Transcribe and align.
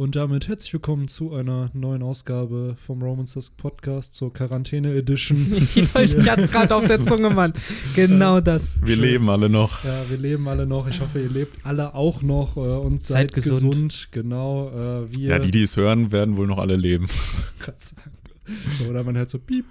Und 0.00 0.14
damit 0.14 0.46
herzlich 0.46 0.72
willkommen 0.74 1.08
zu 1.08 1.34
einer 1.34 1.70
neuen 1.74 2.04
Ausgabe 2.04 2.76
vom 2.78 3.02
Romans 3.02 3.34
Dusk 3.34 3.56
Podcast 3.56 4.14
zur 4.14 4.32
Quarantäne 4.32 4.94
Edition. 4.94 5.38
ich 5.74 5.92
wollte 5.92 6.18
jetzt 6.20 6.52
gerade 6.52 6.76
auf 6.76 6.84
der 6.84 7.00
Zunge, 7.00 7.30
Mann. 7.30 7.52
Genau 7.96 8.40
das. 8.40 8.74
Wir 8.80 8.94
Schön. 8.94 9.02
leben 9.02 9.28
alle 9.28 9.48
noch. 9.48 9.82
Ja, 9.82 10.08
wir 10.08 10.16
leben 10.16 10.46
alle 10.46 10.66
noch. 10.66 10.86
Ich 10.88 11.00
hoffe, 11.00 11.20
ihr 11.20 11.28
lebt 11.28 11.66
alle 11.66 11.96
auch 11.96 12.22
noch 12.22 12.56
äh, 12.56 12.60
und 12.60 13.02
seid, 13.02 13.32
seid 13.32 13.32
gesund. 13.32 13.72
gesund. 13.72 14.08
Genau. 14.12 14.68
Äh, 14.68 15.16
wir 15.16 15.30
ja, 15.30 15.38
die, 15.40 15.50
die 15.50 15.64
es 15.64 15.76
hören, 15.76 16.12
werden 16.12 16.36
wohl 16.36 16.46
noch 16.46 16.58
alle 16.58 16.76
leben. 16.76 17.08
so, 18.74 18.84
oder 18.84 19.02
man 19.02 19.16
hört 19.16 19.30
so 19.30 19.40
Piep, 19.40 19.64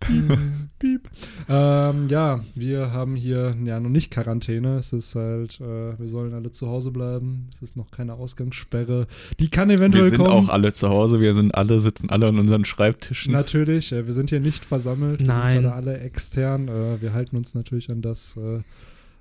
Piep. 0.78 1.08
Ähm, 1.48 2.08
ja, 2.08 2.40
wir 2.54 2.92
haben 2.92 3.16
hier 3.16 3.56
ja 3.64 3.80
noch 3.80 3.90
nicht 3.90 4.10
Quarantäne. 4.10 4.78
Es 4.78 4.92
ist 4.92 5.14
halt, 5.14 5.60
äh, 5.60 5.98
wir 5.98 6.08
sollen 6.08 6.34
alle 6.34 6.50
zu 6.50 6.68
Hause 6.68 6.90
bleiben. 6.90 7.46
Es 7.52 7.62
ist 7.62 7.76
noch 7.76 7.90
keine 7.90 8.14
Ausgangssperre. 8.14 9.06
Die 9.40 9.50
kann 9.50 9.70
eventuell 9.70 10.04
kommen. 10.04 10.12
Wir 10.12 10.18
sind 10.18 10.26
kommen. 10.26 10.48
auch 10.48 10.52
alle 10.52 10.72
zu 10.72 10.88
Hause. 10.88 11.20
Wir 11.20 11.34
sind 11.34 11.54
alle, 11.54 11.80
sitzen 11.80 12.10
alle 12.10 12.28
an 12.28 12.38
unseren 12.38 12.64
Schreibtischen. 12.64 13.32
Natürlich, 13.32 13.92
äh, 13.92 14.06
wir 14.06 14.12
sind 14.12 14.30
hier 14.30 14.40
nicht 14.40 14.64
versammelt. 14.64 15.22
Nein. 15.22 15.54
Wir 15.54 15.62
sind 15.62 15.70
alle 15.70 15.98
extern. 15.98 16.68
Äh, 16.68 17.00
wir 17.02 17.12
halten 17.12 17.36
uns 17.36 17.54
natürlich 17.54 17.90
an 17.90 18.00
das, 18.00 18.36
äh, 18.36 18.60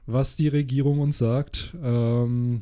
was 0.06 0.36
die 0.36 0.48
Regierung 0.48 1.00
uns 1.00 1.18
sagt. 1.18 1.76
Ähm, 1.84 2.62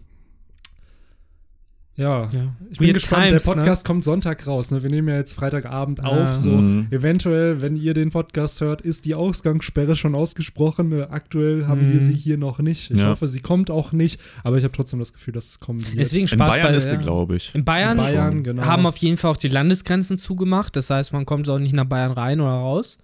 ja, 1.98 2.27
ja. 2.27 2.55
ich 2.70 2.77
bin 2.77 2.94
gespannt. 2.94 3.30
Times, 3.30 3.44
der 3.44 3.55
ne? 3.55 3.62
Podcast 3.62 3.84
ne? 3.84 3.88
kommt 3.88 4.04
Sonntag 4.04 4.45
raus. 4.48 4.72
Ne? 4.72 4.84
Wir 4.84 4.90
nehmen 4.90 5.08
ja 5.08 5.16
jetzt 5.16 5.34
Freitagabend 5.34 5.99
ja. 5.99 6.05
auf. 6.05 6.35
So 6.35 6.49
mhm. 6.49 6.88
eventuell, 6.91 7.62
wenn 7.62 7.77
ihr 7.77 7.94
den 7.94 8.12
Podcast 8.12 8.59
hört, 8.59 8.81
ist 8.81 9.05
die 9.05 9.16
Ausgangssperre 9.16 9.95
schon 9.95 10.13
ausgesprochen. 10.13 10.91
Äh, 10.91 11.08
aktuell 11.09 11.68
haben 11.68 11.88
mhm. 11.88 11.94
wir 11.94 11.99
sie 12.02 12.13
hier 12.13 12.38
noch 12.38 12.59
nicht. 12.59 12.91
Ich 12.91 12.99
ja. 12.99 13.08
hoffe, 13.08 13.27
sie 13.27 13.40
kommt 13.40 13.71
auch 13.71 13.94
nicht. 13.94 14.20
Aber 14.44 14.58
ich 14.58 14.63
habe 14.63 14.73
trotzdem 14.73 14.99
das 14.99 15.13
Gefühl, 15.13 15.34
dass 15.34 15.48
es 15.48 15.59
kommen 15.62 15.85
wird. 15.85 15.98
Deswegen 15.98 16.27
Spaß 16.27 16.34
In 16.34 16.62
Bayern 16.62 16.71
bei, 16.71 16.77
ist 16.77 16.90
sie, 16.90 16.98
glaube 16.98 17.35
ich. 17.38 17.55
In 17.55 17.63
Bayern, 17.63 17.98
In 17.98 18.04
Bayern 18.04 18.43
genau. 18.43 18.66
haben 18.66 18.85
auf 18.85 18.98
jeden 18.98 19.16
Fall 19.16 19.32
auch 19.32 19.38
die 19.38 19.49
Landesgrenzen 19.49 20.18
zugemacht. 20.18 20.76
Das 20.76 20.90
heißt, 20.90 21.13
man 21.13 21.26
kommt 21.26 21.49
auch 21.49 21.59
nicht 21.59 21.76
nach 21.76 21.85
Bayern 21.85 22.12
rein 22.12 22.41
oder 22.41 22.52
raus. 22.52 22.98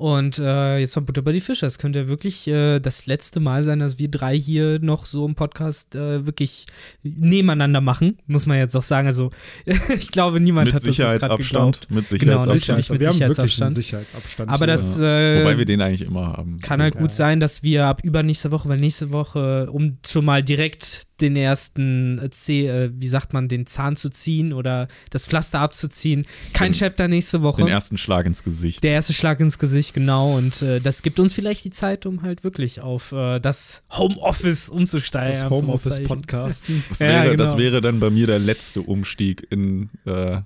Und 0.00 0.38
äh, 0.38 0.78
jetzt 0.78 0.96
mal 0.96 1.02
Butter 1.02 1.20
bei 1.20 1.32
die 1.32 1.42
Fische. 1.42 1.66
Es 1.66 1.76
könnte 1.76 1.98
ja 1.98 2.08
wirklich 2.08 2.48
äh, 2.48 2.80
das 2.80 3.04
letzte 3.04 3.38
Mal 3.38 3.62
sein, 3.64 3.80
dass 3.80 3.98
wir 3.98 4.10
drei 4.10 4.34
hier 4.34 4.78
noch 4.80 5.04
so 5.04 5.26
im 5.26 5.34
Podcast 5.34 5.94
äh, 5.94 6.24
wirklich 6.24 6.64
nebeneinander 7.02 7.82
machen, 7.82 8.16
muss 8.26 8.46
man 8.46 8.56
jetzt 8.56 8.74
auch 8.74 8.82
sagen. 8.82 9.08
Also 9.08 9.30
ich 9.66 10.10
glaube, 10.10 10.40
niemand 10.40 10.68
mit 10.68 10.74
hat 10.74 10.80
Sicherheitsabstand, 10.80 11.80
das 11.82 11.90
Mit 11.90 12.08
Sicherheitsabstand. 12.08 12.78
Genau, 12.78 12.94
mit 12.94 13.00
wir 13.00 13.12
Sicherheitsabstand. 13.12 13.66
haben 13.66 13.74
Sicherheitsabstand. 13.74 14.50
Aber 14.50 14.66
das, 14.66 14.98
ja. 15.00 15.40
Wobei 15.40 15.58
wir 15.58 15.66
den 15.66 15.82
eigentlich 15.82 16.08
immer 16.08 16.28
haben. 16.28 16.58
Kann 16.60 16.80
halt 16.80 16.96
gut 16.96 17.12
sein, 17.12 17.38
dass 17.38 17.62
wir 17.62 17.84
ab 17.84 18.00
übernächste 18.02 18.50
Woche, 18.52 18.70
weil 18.70 18.80
nächste 18.80 19.12
Woche, 19.12 19.70
um 19.70 19.98
schon 20.06 20.24
mal 20.24 20.42
direkt 20.42 21.10
den 21.20 21.36
ersten 21.36 22.18
äh, 22.18 22.30
C, 22.30 22.66
äh, 22.66 22.90
wie 22.94 23.08
sagt 23.08 23.32
man, 23.32 23.48
den 23.48 23.66
Zahn 23.66 23.96
zu 23.96 24.08
ziehen 24.10 24.52
oder 24.52 24.88
das 25.10 25.26
Pflaster 25.26 25.60
abzuziehen. 25.60 26.26
Kein 26.52 26.72
den, 26.72 26.78
Chapter 26.78 27.08
nächste 27.08 27.42
Woche. 27.42 27.62
Den 27.62 27.68
ersten 27.68 27.98
Schlag 27.98 28.26
ins 28.26 28.42
Gesicht. 28.42 28.82
Der 28.82 28.92
erste 28.92 29.12
Schlag 29.12 29.40
ins 29.40 29.58
Gesicht, 29.58 29.89
genau. 29.92 30.36
Und 30.36 30.62
äh, 30.62 30.80
das 30.80 31.02
gibt 31.02 31.20
uns 31.20 31.34
vielleicht 31.34 31.64
die 31.64 31.70
Zeit, 31.70 32.06
um 32.06 32.22
halt 32.22 32.44
wirklich 32.44 32.80
auf 32.80 33.12
äh, 33.12 33.40
das 33.40 33.82
Homeoffice 33.90 34.68
umzusteigen. 34.68 35.40
Das 35.40 35.50
Homeoffice-Podcasten. 35.50 36.84
Das, 36.88 37.00
wäre, 37.00 37.12
ja, 37.12 37.24
genau. 37.24 37.36
das 37.36 37.56
wäre 37.56 37.80
dann 37.80 38.00
bei 38.00 38.10
mir 38.10 38.26
der 38.26 38.38
letzte 38.38 38.82
Umstieg 38.82 39.46
in 39.50 39.90
äh, 40.04 40.40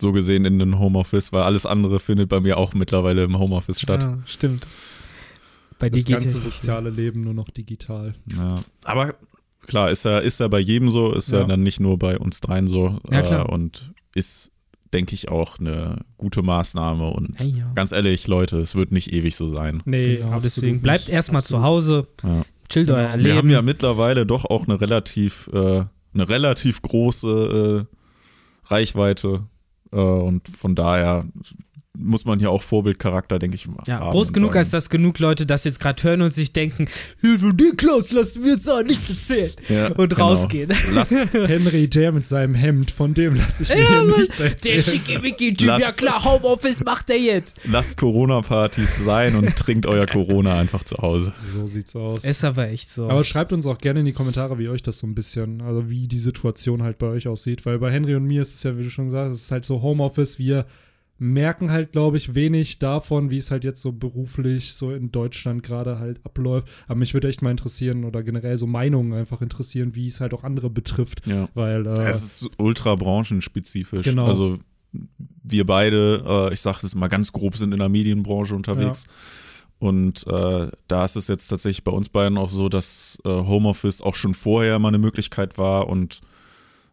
so 0.00 0.12
gesehen 0.12 0.44
in 0.44 0.58
den 0.58 0.78
Homeoffice, 0.78 1.32
weil 1.32 1.42
alles 1.42 1.66
andere 1.66 2.00
findet 2.00 2.28
bei 2.28 2.40
mir 2.40 2.58
auch 2.58 2.74
mittlerweile 2.74 3.24
im 3.24 3.38
Homeoffice 3.38 3.80
statt. 3.80 4.02
Ja, 4.02 4.18
stimmt. 4.26 4.66
Bei 5.78 5.90
das 5.90 6.04
ganze 6.04 6.38
soziale 6.38 6.90
Leben 6.90 7.22
nur 7.22 7.34
noch 7.34 7.50
digital. 7.50 8.14
Ja, 8.26 8.54
aber 8.84 9.14
klar, 9.66 9.90
ist 9.90 10.04
ja, 10.04 10.18
ist 10.18 10.40
ja 10.40 10.48
bei 10.48 10.60
jedem 10.60 10.90
so, 10.90 11.12
ist 11.12 11.32
ja, 11.32 11.40
ja 11.40 11.44
dann 11.44 11.62
nicht 11.62 11.80
nur 11.80 11.98
bei 11.98 12.18
uns 12.18 12.40
dreien 12.40 12.66
so. 12.66 12.98
Ja, 13.10 13.22
klar. 13.22 13.48
Äh, 13.48 13.52
und 13.52 13.92
ist, 14.14 14.52
denke 14.94 15.14
ich, 15.14 15.28
auch 15.28 15.58
eine 15.58 15.98
gute 16.16 16.42
Maßnahme. 16.42 17.10
Und 17.10 17.38
hey, 17.38 17.54
ja. 17.58 17.70
ganz 17.74 17.92
ehrlich, 17.92 18.26
Leute, 18.28 18.58
es 18.58 18.74
wird 18.74 18.92
nicht 18.92 19.12
ewig 19.12 19.36
so 19.36 19.48
sein. 19.48 19.82
Nee, 19.84 20.20
ja, 20.20 20.38
deswegen 20.40 20.80
bleibt 20.80 21.08
erstmal 21.08 21.42
zu 21.42 21.62
Hause, 21.62 22.06
ja. 22.22 22.42
chillt 22.68 22.90
euer 22.90 23.10
Wir 23.10 23.16
Leben. 23.16 23.24
Wir 23.24 23.36
haben 23.36 23.50
ja 23.50 23.62
mittlerweile 23.62 24.24
doch 24.24 24.44
auch 24.44 24.66
eine 24.66 24.80
relativ, 24.80 25.50
äh, 25.52 25.84
eine 26.14 26.28
relativ 26.28 26.80
große 26.80 27.86
äh, 27.86 28.72
Reichweite. 28.72 29.42
Äh, 29.92 29.96
und 29.96 30.48
von 30.48 30.74
daher 30.74 31.26
muss 31.96 32.24
man 32.24 32.40
hier 32.40 32.50
auch 32.50 32.62
Vorbildcharakter, 32.62 33.38
denke 33.38 33.54
ich, 33.54 33.68
ja, 33.86 34.00
haben. 34.00 34.10
Groß 34.10 34.32
genug, 34.32 34.56
als 34.56 34.70
dass 34.70 34.90
genug 34.90 35.18
Leute 35.20 35.46
das 35.46 35.62
jetzt 35.62 35.78
gerade 35.78 36.02
hören 36.02 36.22
und 36.22 36.32
sich 36.32 36.52
denken, 36.52 36.88
Hilfe, 37.20 37.52
Klaus, 37.76 38.10
lassen 38.10 38.44
wir 38.44 38.52
jetzt 38.52 38.68
auch 38.68 38.82
nichts 38.82 39.08
erzählen 39.10 39.52
ja, 39.68 39.88
und 39.92 40.10
genau. 40.10 40.28
rausgehen. 40.28 40.72
Lass 40.92 41.10
Henry, 41.32 41.88
der 41.88 42.10
mit 42.10 42.26
seinem 42.26 42.54
Hemd, 42.54 42.90
von 42.90 43.14
dem 43.14 43.36
lasse 43.36 43.62
ich 43.62 43.68
mir 43.68 43.80
ja, 43.80 44.02
nichts 44.02 44.40
erzählen. 44.40 44.76
Der 44.76 44.82
schicke 44.82 45.22
Wiki-Typ, 45.22 45.78
ja 45.78 45.92
klar, 45.92 46.24
Homeoffice 46.24 46.82
macht 46.84 47.10
er 47.10 47.18
jetzt. 47.18 47.60
Lasst 47.64 47.96
Corona-Partys 47.96 49.04
sein 49.04 49.36
und 49.36 49.54
trinkt 49.56 49.86
euer 49.86 50.06
Corona 50.06 50.58
einfach 50.58 50.82
zu 50.82 50.96
Hause. 50.98 51.32
So 51.54 51.68
sieht's 51.68 51.94
aus. 51.94 52.24
Ist 52.24 52.44
aber 52.44 52.68
echt 52.68 52.90
so. 52.90 53.08
Aber 53.08 53.22
schreibt 53.22 53.52
uns 53.52 53.66
auch 53.66 53.78
gerne 53.78 54.00
in 54.00 54.06
die 54.06 54.12
Kommentare, 54.12 54.58
wie 54.58 54.68
euch 54.68 54.82
das 54.82 54.98
so 54.98 55.06
ein 55.06 55.14
bisschen, 55.14 55.62
also 55.62 55.88
wie 55.88 56.08
die 56.08 56.18
Situation 56.18 56.82
halt 56.82 56.98
bei 56.98 57.06
euch 57.06 57.28
aussieht, 57.28 57.64
weil 57.66 57.78
bei 57.78 57.92
Henry 57.92 58.16
und 58.16 58.24
mir 58.24 58.42
ist 58.42 58.52
es 58.52 58.62
ja, 58.64 58.76
wie 58.76 58.82
du 58.82 58.90
schon 58.90 59.06
gesagt 59.06 59.30
hast, 59.30 59.36
es 59.36 59.44
ist 59.44 59.52
halt 59.52 59.64
so 59.64 59.80
Homeoffice, 59.80 60.40
wir 60.40 60.66
merken 61.18 61.70
halt, 61.70 61.92
glaube 61.92 62.16
ich, 62.16 62.34
wenig 62.34 62.78
davon, 62.78 63.30
wie 63.30 63.38
es 63.38 63.50
halt 63.50 63.64
jetzt 63.64 63.80
so 63.80 63.92
beruflich 63.92 64.74
so 64.74 64.92
in 64.92 65.12
Deutschland 65.12 65.62
gerade 65.62 65.98
halt 65.98 66.20
abläuft. 66.24 66.68
Aber 66.86 66.96
mich 66.96 67.14
würde 67.14 67.28
echt 67.28 67.42
mal 67.42 67.50
interessieren 67.50 68.04
oder 68.04 68.22
generell 68.22 68.58
so 68.58 68.66
Meinungen 68.66 69.12
einfach 69.12 69.40
interessieren, 69.40 69.94
wie 69.94 70.08
es 70.08 70.20
halt 70.20 70.34
auch 70.34 70.42
andere 70.42 70.70
betrifft. 70.70 71.26
Ja. 71.26 71.48
Weil, 71.54 71.86
äh, 71.86 72.08
es 72.08 72.42
ist 72.42 72.50
ultra 72.58 72.96
branchenspezifisch. 72.96 74.04
Genau. 74.04 74.26
Also 74.26 74.58
wir 75.42 75.66
beide, 75.66 76.24
äh, 76.26 76.52
ich 76.52 76.60
sage 76.60 76.78
es 76.82 76.94
mal 76.94 77.08
ganz 77.08 77.32
grob, 77.32 77.56
sind 77.56 77.72
in 77.72 77.78
der 77.78 77.88
Medienbranche 77.88 78.54
unterwegs. 78.54 79.04
Ja. 79.06 79.88
Und 79.88 80.26
äh, 80.26 80.68
da 80.88 81.04
ist 81.04 81.16
es 81.16 81.28
jetzt 81.28 81.48
tatsächlich 81.48 81.84
bei 81.84 81.92
uns 81.92 82.08
beiden 82.08 82.38
auch 82.38 82.50
so, 82.50 82.68
dass 82.68 83.18
äh, 83.24 83.28
Homeoffice 83.28 84.00
auch 84.00 84.16
schon 84.16 84.34
vorher 84.34 84.78
mal 84.78 84.88
eine 84.88 84.98
Möglichkeit 84.98 85.58
war 85.58 85.88
und 85.88 86.20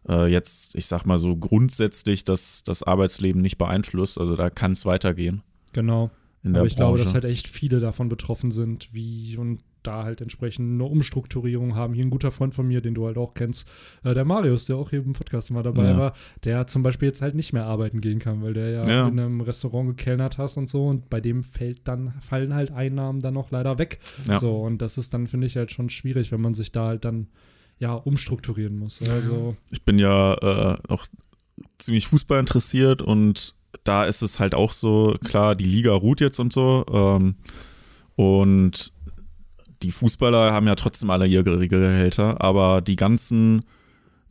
äh, 0.08 0.26
jetzt, 0.26 0.74
ich 0.74 0.86
sag 0.86 1.04
mal 1.04 1.18
so 1.18 1.36
grundsätzlich, 1.36 2.24
dass 2.24 2.62
das 2.64 2.82
Arbeitsleben 2.82 3.40
nicht 3.40 3.58
beeinflusst. 3.58 4.18
Also 4.18 4.36
da 4.36 4.50
kann 4.50 4.72
es 4.72 4.86
weitergehen. 4.86 5.42
Genau. 5.72 6.10
In 6.44 6.56
Aber 6.56 6.66
ich 6.66 6.72
Branche. 6.72 6.82
glaube, 6.82 6.98
dass 6.98 7.14
halt 7.14 7.24
echt 7.24 7.46
viele 7.46 7.78
davon 7.78 8.08
betroffen 8.08 8.50
sind, 8.50 8.92
wie 8.92 9.36
und 9.36 9.60
da 9.82 10.04
halt 10.04 10.20
entsprechend 10.20 10.74
eine 10.74 10.84
Umstrukturierung 10.84 11.74
haben. 11.74 11.94
Hier 11.94 12.04
ein 12.04 12.10
guter 12.10 12.30
Freund 12.30 12.54
von 12.54 12.66
mir, 12.66 12.80
den 12.80 12.94
du 12.94 13.06
halt 13.06 13.18
auch 13.18 13.34
kennst, 13.34 13.68
äh, 14.04 14.14
der 14.14 14.24
Marius, 14.24 14.66
der 14.66 14.76
auch 14.76 14.90
hier 14.90 15.00
im 15.00 15.12
Podcast 15.12 15.50
mal 15.50 15.62
dabei 15.62 15.90
ja. 15.90 15.98
war, 15.98 16.14
der 16.44 16.66
zum 16.66 16.82
Beispiel 16.82 17.08
jetzt 17.08 17.22
halt 17.22 17.34
nicht 17.34 17.52
mehr 17.52 17.64
arbeiten 17.64 18.00
gehen 18.00 18.18
kann, 18.18 18.42
weil 18.42 18.54
der 18.54 18.70
ja, 18.70 18.88
ja, 18.88 19.08
in 19.08 19.18
einem 19.18 19.40
Restaurant 19.40 19.88
gekellnert 19.88 20.38
hast 20.38 20.56
und 20.56 20.68
so 20.68 20.86
und 20.86 21.10
bei 21.10 21.20
dem 21.20 21.42
fällt 21.42 21.80
dann, 21.88 22.12
fallen 22.20 22.54
halt 22.54 22.70
Einnahmen 22.70 23.20
dann 23.20 23.36
auch 23.36 23.50
leider 23.50 23.78
weg. 23.78 23.98
Ja. 24.28 24.38
So, 24.38 24.56
und 24.62 24.78
das 24.78 24.98
ist 24.98 25.14
dann, 25.14 25.26
finde 25.26 25.46
ich, 25.46 25.56
halt 25.56 25.72
schon 25.72 25.88
schwierig, 25.88 26.32
wenn 26.32 26.40
man 26.40 26.54
sich 26.54 26.72
da 26.72 26.86
halt 26.86 27.04
dann 27.04 27.28
ja, 27.78 27.94
umstrukturieren 27.94 28.78
muss. 28.78 29.02
Also 29.02 29.56
ich 29.70 29.82
bin 29.84 29.98
ja 29.98 30.34
äh, 30.34 30.78
auch 30.88 31.06
ziemlich 31.78 32.06
Fußball 32.06 32.40
interessiert 32.40 33.02
und 33.02 33.54
da 33.84 34.04
ist 34.04 34.22
es 34.22 34.38
halt 34.38 34.54
auch 34.54 34.72
so, 34.72 35.16
klar, 35.24 35.56
die 35.56 35.64
Liga 35.64 35.92
ruht 35.92 36.20
jetzt 36.20 36.38
und 36.38 36.52
so. 36.52 36.84
Ähm, 36.92 37.36
und 38.14 38.92
die 39.82 39.90
Fußballer 39.90 40.52
haben 40.52 40.66
ja 40.66 40.74
trotzdem 40.74 41.10
alle 41.10 41.26
ihre 41.26 41.68
Gehälter, 41.68 42.40
aber 42.40 42.80
die 42.80 42.96
ganzen 42.96 43.64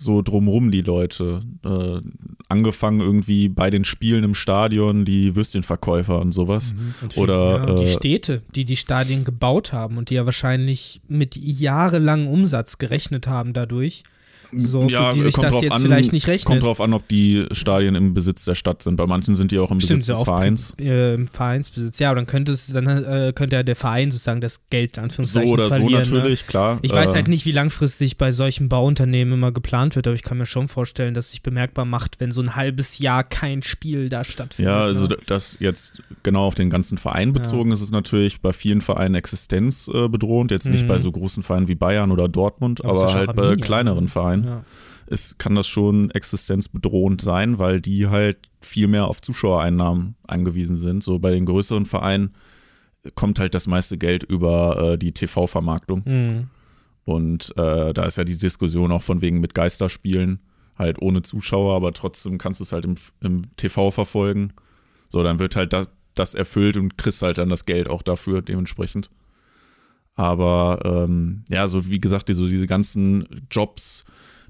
so 0.02 0.22
drumrum 0.22 0.72
die 0.72 0.82
Leute. 0.82 1.42
Äh, 1.64 2.02
angefangen 2.50 3.00
irgendwie 3.00 3.48
bei 3.48 3.70
den 3.70 3.86
Spielen 3.86 4.24
im 4.24 4.36
Stadion, 4.36 5.06
die 5.06 5.36
Würstchenverkäufer 5.36 6.20
und 6.20 6.34
sowas. 6.34 6.74
Mhm, 6.74 6.94
und 7.02 7.18
Oder 7.18 7.68
ja, 7.68 7.76
die 7.76 7.84
äh, 7.86 7.88
Städte, 7.88 8.42
die 8.56 8.66
die 8.66 8.76
Stadien 8.76 9.24
gebaut 9.24 9.72
haben 9.74 9.98
und 9.98 10.10
die 10.10 10.16
ja 10.16 10.26
wahrscheinlich 10.26 11.02
mit 11.08 11.36
jahrelangem 11.38 12.28
Umsatz 12.28 12.78
gerechnet 12.78 13.28
haben 13.28 13.54
dadurch. 13.54 14.04
So, 14.54 14.88
ja, 14.88 15.14
die 15.14 15.22
sich 15.22 15.36
das 15.36 15.62
jetzt 15.62 15.72
an, 15.72 15.82
vielleicht 15.82 16.12
nicht 16.12 16.28
rechnet. 16.28 16.46
Kommt 16.46 16.64
drauf 16.64 16.82
an, 16.82 16.94
ob 16.94 17.08
die 17.08 17.46
Stadien 17.52 17.96
im 17.96 18.14
Besitz 18.14 18.46
der 18.46 18.56
Stadt 18.56 18.84
sind. 18.84 18.98
Bei 18.98 19.08
manchen 19.08 19.36
sind 19.36 19.52
die 19.52 19.60
auch 19.60 19.72
im 19.72 19.78
Besitz 19.78 20.06
Stimmt, 20.06 20.20
des 20.20 20.24
Vereins. 20.26 20.74
Äh, 20.80 21.14
Im 21.16 21.28
Vereinsbesitz, 21.28 22.00
ja, 22.00 22.10
aber 22.10 22.18
dann 22.18 22.28
könnte 22.28 22.52
es, 22.52 22.68
dann 22.68 22.86
äh, 22.86 23.32
könnte 23.34 23.56
ja 23.56 23.64
der 23.64 23.76
Verein 23.76 24.12
sozusagen 24.12 24.42
das 24.42 24.62
Geld 24.70 25.00
Anführungszeichen 25.00 25.48
So 25.48 25.54
oder 25.54 25.68
verlieren, 25.68 26.06
so 26.06 26.16
natürlich, 26.16 26.42
ne? 26.42 26.48
klar. 26.48 26.80
Ich 26.82 26.92
äh, 26.92 26.96
weiß 26.96 27.14
halt 27.14 27.28
nicht, 27.28 27.46
wie 27.46 27.52
langfristig 27.52 28.18
bei 28.18 28.32
solchen 28.32 28.68
Bauunternehmen 28.70 29.34
immer 29.36 29.52
geplant 29.52 29.96
wird, 29.96 30.08
aber 30.08 30.16
ich 30.16 30.24
kann 30.24 30.38
mir 30.38 30.46
schon 30.46 30.68
vorstellen, 30.68 31.14
dass 31.14 31.32
sich 31.32 31.42
bemerkbar 31.42 31.86
macht, 31.86 32.20
wenn 32.20 32.32
so 32.32 32.42
ein 32.42 32.56
halbes 32.56 33.00
Jahr 33.00 33.24
kein 33.24 33.64
Spiel 33.64 34.10
da 34.10 34.24
stattfindet. 34.24 34.74
Ja, 34.74 34.84
also 34.84 35.08
ne? 35.08 35.18
das 35.28 35.58
jetzt 35.60 36.04
genau 36.24 36.46
auf 36.46 36.56
den 36.56 36.70
ganzen 36.70 36.98
Verein 36.98 37.32
bezogen 37.34 37.70
ja. 37.70 37.76
ist 37.76 37.82
es 37.82 37.92
natürlich 37.92 38.42
bei 38.42 38.54
vielen 38.54 38.82
Vereinen 38.82 39.16
existenzbedrohend, 39.16 40.52
jetzt 40.52 40.70
nicht 40.70 40.84
mhm. 40.84 40.88
bei 40.88 41.00
so 41.00 41.12
großen 41.12 41.44
Vereinen 41.44 41.68
wie 41.68 41.76
Bayern 41.76 42.12
oder 42.12 42.28
Dortmund, 42.28 42.84
aber, 42.84 43.04
aber 43.04 43.14
halt 43.14 43.36
bei 43.36 43.56
kleineren 43.56 44.08
Vereinen. 44.08 44.41
Ja 44.46 44.64
ist, 45.12 45.38
kann 45.38 45.56
das 45.56 45.68
schon 45.68 46.10
existenzbedrohend 46.12 47.22
sein, 47.22 47.60
weil 47.60 47.82
die 47.82 48.08
halt 48.08 48.50
viel 48.62 48.88
mehr 48.88 49.08
auf 49.08 49.22
Zuschauereinnahmen 49.22 50.16
angewiesen 50.26 50.78
sind. 50.78 51.04
So 51.04 51.20
bei 51.20 51.32
den 51.32 51.46
größeren 51.46 51.86
Vereinen 51.86 52.34
kommt 53.14 53.38
halt 53.40 53.54
das 53.54 53.68
meiste 53.68 53.98
Geld 53.98 54.24
über 54.24 54.94
äh, 54.94 54.98
die 54.98 55.12
TV-Vermarktung. 55.12 56.04
Mhm. 56.06 56.48
Und 57.04 57.52
äh, 57.58 57.94
da 57.94 58.06
ist 58.06 58.18
ja 58.18 58.24
die 58.24 58.38
Diskussion 58.38 58.92
auch 58.92 59.04
von 59.04 59.22
wegen 59.22 59.42
mit 59.42 59.54
Geisterspielen 59.54 60.40
halt 60.78 61.02
ohne 61.02 61.22
Zuschauer, 61.24 61.76
aber 61.76 61.92
trotzdem 61.92 62.38
kannst 62.38 62.62
du 62.62 62.64
es 62.64 62.72
halt 62.72 62.86
im, 62.86 62.96
im 63.20 63.56
TV 63.58 63.92
verfolgen. 63.92 64.54
So, 65.10 65.24
dann 65.24 65.40
wird 65.40 65.58
halt 65.58 65.74
das, 65.74 65.90
das 66.16 66.36
erfüllt 66.36 66.78
und 66.78 66.98
kriegst 66.98 67.22
halt 67.22 67.38
dann 67.38 67.50
das 67.50 67.66
Geld 67.66 67.90
auch 67.90 68.02
dafür 68.02 68.42
dementsprechend. 68.42 69.10
Aber 70.16 70.80
ähm, 70.86 71.44
ja, 71.50 71.68
so 71.68 71.88
wie 71.88 72.00
gesagt, 72.00 72.30
die, 72.30 72.34
so 72.34 72.48
diese 72.48 72.68
ganzen 72.68 73.28
Jobs 73.50 74.06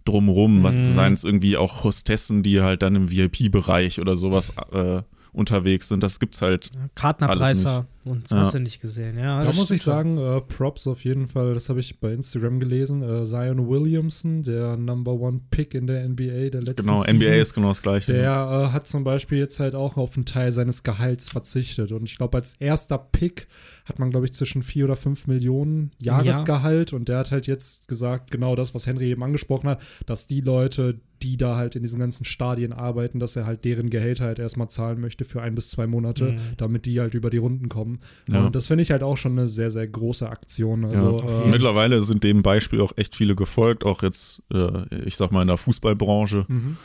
drumrum, 0.05 0.63
was 0.63 0.77
mhm. 0.77 0.83
seien 0.83 1.13
es 1.13 1.23
irgendwie 1.23 1.57
auch 1.57 1.83
Hostessen, 1.83 2.43
die 2.43 2.61
halt 2.61 2.81
dann 2.81 2.95
im 2.95 3.11
VIP-Bereich 3.11 3.99
oder 3.99 4.15
sowas 4.15 4.53
äh, 4.71 5.01
unterwegs 5.33 5.87
sind. 5.87 6.03
Das 6.03 6.19
gibt's 6.19 6.41
halt. 6.41 6.71
Kartnerpreiser 6.95 7.87
und 8.03 8.29
ja. 8.29 8.37
hast 8.37 8.53
du 8.53 8.59
nicht 8.59 8.81
gesehen. 8.81 9.17
Ja, 9.17 9.43
da 9.43 9.53
muss 9.53 9.71
ich 9.71 9.81
sagen, 9.81 10.17
äh, 10.17 10.41
Props 10.41 10.87
auf 10.87 11.03
jeden 11.03 11.27
Fall. 11.27 11.53
Das 11.53 11.69
habe 11.69 11.79
ich 11.79 11.99
bei 11.99 12.13
Instagram 12.13 12.59
gelesen. 12.59 13.01
Äh, 13.01 13.23
Zion 13.25 13.67
Williamson, 13.67 14.41
der 14.41 14.75
Number 14.75 15.13
One 15.13 15.41
Pick 15.49 15.73
in 15.73 15.87
der 15.87 16.07
NBA 16.07 16.49
der 16.49 16.61
letzten 16.61 16.87
Genau, 16.87 17.03
Season, 17.03 17.17
NBA 17.17 17.35
ist 17.35 17.53
genau 17.53 17.69
das 17.69 17.81
gleiche. 17.81 18.13
Der 18.13 18.23
ja. 18.23 18.65
äh, 18.65 18.71
hat 18.71 18.87
zum 18.87 19.03
Beispiel 19.03 19.37
jetzt 19.37 19.59
halt 19.59 19.75
auch 19.75 19.97
auf 19.97 20.15
einen 20.15 20.25
Teil 20.25 20.51
seines 20.51 20.83
Gehalts 20.83 21.29
verzichtet. 21.29 21.91
Und 21.91 22.03
ich 22.03 22.17
glaube, 22.17 22.37
als 22.37 22.55
erster 22.55 22.97
Pick 22.97 23.47
hat 23.91 23.99
man, 23.99 24.09
glaube 24.09 24.25
ich, 24.25 24.33
zwischen 24.33 24.63
4 24.63 24.85
oder 24.85 24.95
5 24.95 25.27
Millionen 25.27 25.91
Jahresgehalt. 26.01 26.91
Ja. 26.91 26.97
Und 26.97 27.09
der 27.09 27.17
hat 27.17 27.31
halt 27.31 27.45
jetzt 27.45 27.89
gesagt, 27.89 28.31
genau 28.31 28.55
das, 28.55 28.73
was 28.73 28.87
Henry 28.87 29.09
eben 29.09 29.21
angesprochen 29.23 29.69
hat, 29.69 29.81
dass 30.05 30.27
die 30.27 30.39
Leute, 30.39 31.01
die 31.21 31.35
da 31.35 31.57
halt 31.57 31.75
in 31.75 31.83
diesen 31.83 31.99
ganzen 31.99 32.23
Stadien 32.23 32.71
arbeiten, 32.71 33.19
dass 33.19 33.35
er 33.35 33.45
halt 33.45 33.65
deren 33.65 33.89
Gehälter 33.89 34.25
halt 34.25 34.39
erstmal 34.39 34.69
zahlen 34.69 35.01
möchte 35.01 35.25
für 35.25 35.41
ein 35.41 35.55
bis 35.55 35.69
zwei 35.69 35.87
Monate, 35.87 36.31
mhm. 36.31 36.37
damit 36.55 36.85
die 36.85 37.01
halt 37.01 37.13
über 37.13 37.29
die 37.29 37.37
Runden 37.37 37.67
kommen. 37.67 37.99
Ja. 38.29 38.45
Und 38.45 38.55
das 38.55 38.67
finde 38.67 38.83
ich 38.83 38.91
halt 38.91 39.03
auch 39.03 39.17
schon 39.17 39.33
eine 39.33 39.49
sehr, 39.49 39.69
sehr 39.69 39.87
große 39.87 40.29
Aktion. 40.29 40.85
Also, 40.85 41.17
ja. 41.17 41.43
äh, 41.43 41.49
Mittlerweile 41.49 42.01
sind 42.01 42.23
dem 42.23 42.41
Beispiel 42.41 42.79
auch 42.79 42.93
echt 42.95 43.15
viele 43.15 43.35
gefolgt, 43.35 43.85
auch 43.85 44.03
jetzt, 44.03 44.41
äh, 44.53 44.85
ich 45.03 45.17
sag 45.17 45.31
mal, 45.31 45.41
in 45.41 45.49
der 45.49 45.57
Fußballbranche. 45.57 46.45
Mhm. 46.47 46.77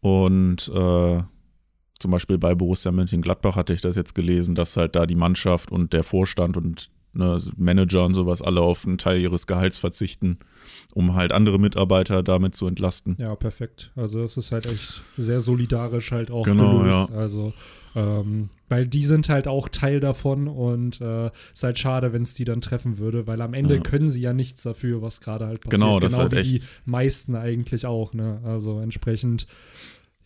Und 0.00 0.70
äh, 0.74 1.22
zum 2.00 2.10
Beispiel 2.10 2.38
bei 2.38 2.54
Borussia 2.54 2.90
Mönchengladbach 2.90 3.56
hatte 3.56 3.72
ich 3.72 3.80
das 3.80 3.96
jetzt 3.96 4.14
gelesen, 4.14 4.54
dass 4.54 4.76
halt 4.76 4.96
da 4.96 5.06
die 5.06 5.14
Mannschaft 5.14 5.70
und 5.70 5.92
der 5.92 6.02
Vorstand 6.02 6.56
und 6.56 6.90
ne, 7.12 7.40
Manager 7.56 8.04
und 8.04 8.14
sowas 8.14 8.42
alle 8.42 8.60
auf 8.60 8.86
einen 8.86 8.98
Teil 8.98 9.20
ihres 9.20 9.46
Gehalts 9.46 9.78
verzichten, 9.78 10.38
um 10.94 11.14
halt 11.14 11.32
andere 11.32 11.58
Mitarbeiter 11.58 12.22
damit 12.22 12.54
zu 12.54 12.66
entlasten. 12.66 13.16
Ja, 13.18 13.34
perfekt. 13.36 13.92
Also 13.96 14.22
es 14.22 14.36
ist 14.36 14.52
halt 14.52 14.66
echt 14.66 15.02
sehr 15.16 15.40
solidarisch 15.40 16.10
halt 16.12 16.30
auch 16.30 16.44
genau, 16.44 16.78
gelöst. 16.78 17.10
Ja. 17.10 17.16
Also 17.16 17.52
ähm, 17.96 18.50
weil 18.68 18.86
die 18.86 19.04
sind 19.04 19.28
halt 19.28 19.48
auch 19.48 19.68
Teil 19.68 19.98
davon 19.98 20.46
und 20.46 21.00
äh, 21.00 21.30
ist 21.52 21.64
halt 21.64 21.78
schade, 21.78 22.12
wenn 22.12 22.22
es 22.22 22.34
die 22.34 22.44
dann 22.44 22.60
treffen 22.60 22.98
würde, 22.98 23.26
weil 23.26 23.40
am 23.40 23.52
Ende 23.52 23.76
ja. 23.76 23.80
können 23.80 24.08
sie 24.08 24.20
ja 24.20 24.32
nichts 24.32 24.62
dafür, 24.62 25.02
was 25.02 25.20
gerade 25.20 25.46
halt 25.46 25.60
passiert. 25.60 25.80
Genau, 25.80 25.98
das 25.98 26.12
genau 26.12 26.26
ist 26.26 26.32
halt 26.32 26.44
wie 26.44 26.56
echt. 26.56 26.64
die 26.86 26.90
meisten 26.90 27.34
eigentlich 27.34 27.86
auch, 27.86 28.14
ne? 28.14 28.40
Also 28.44 28.80
entsprechend 28.80 29.48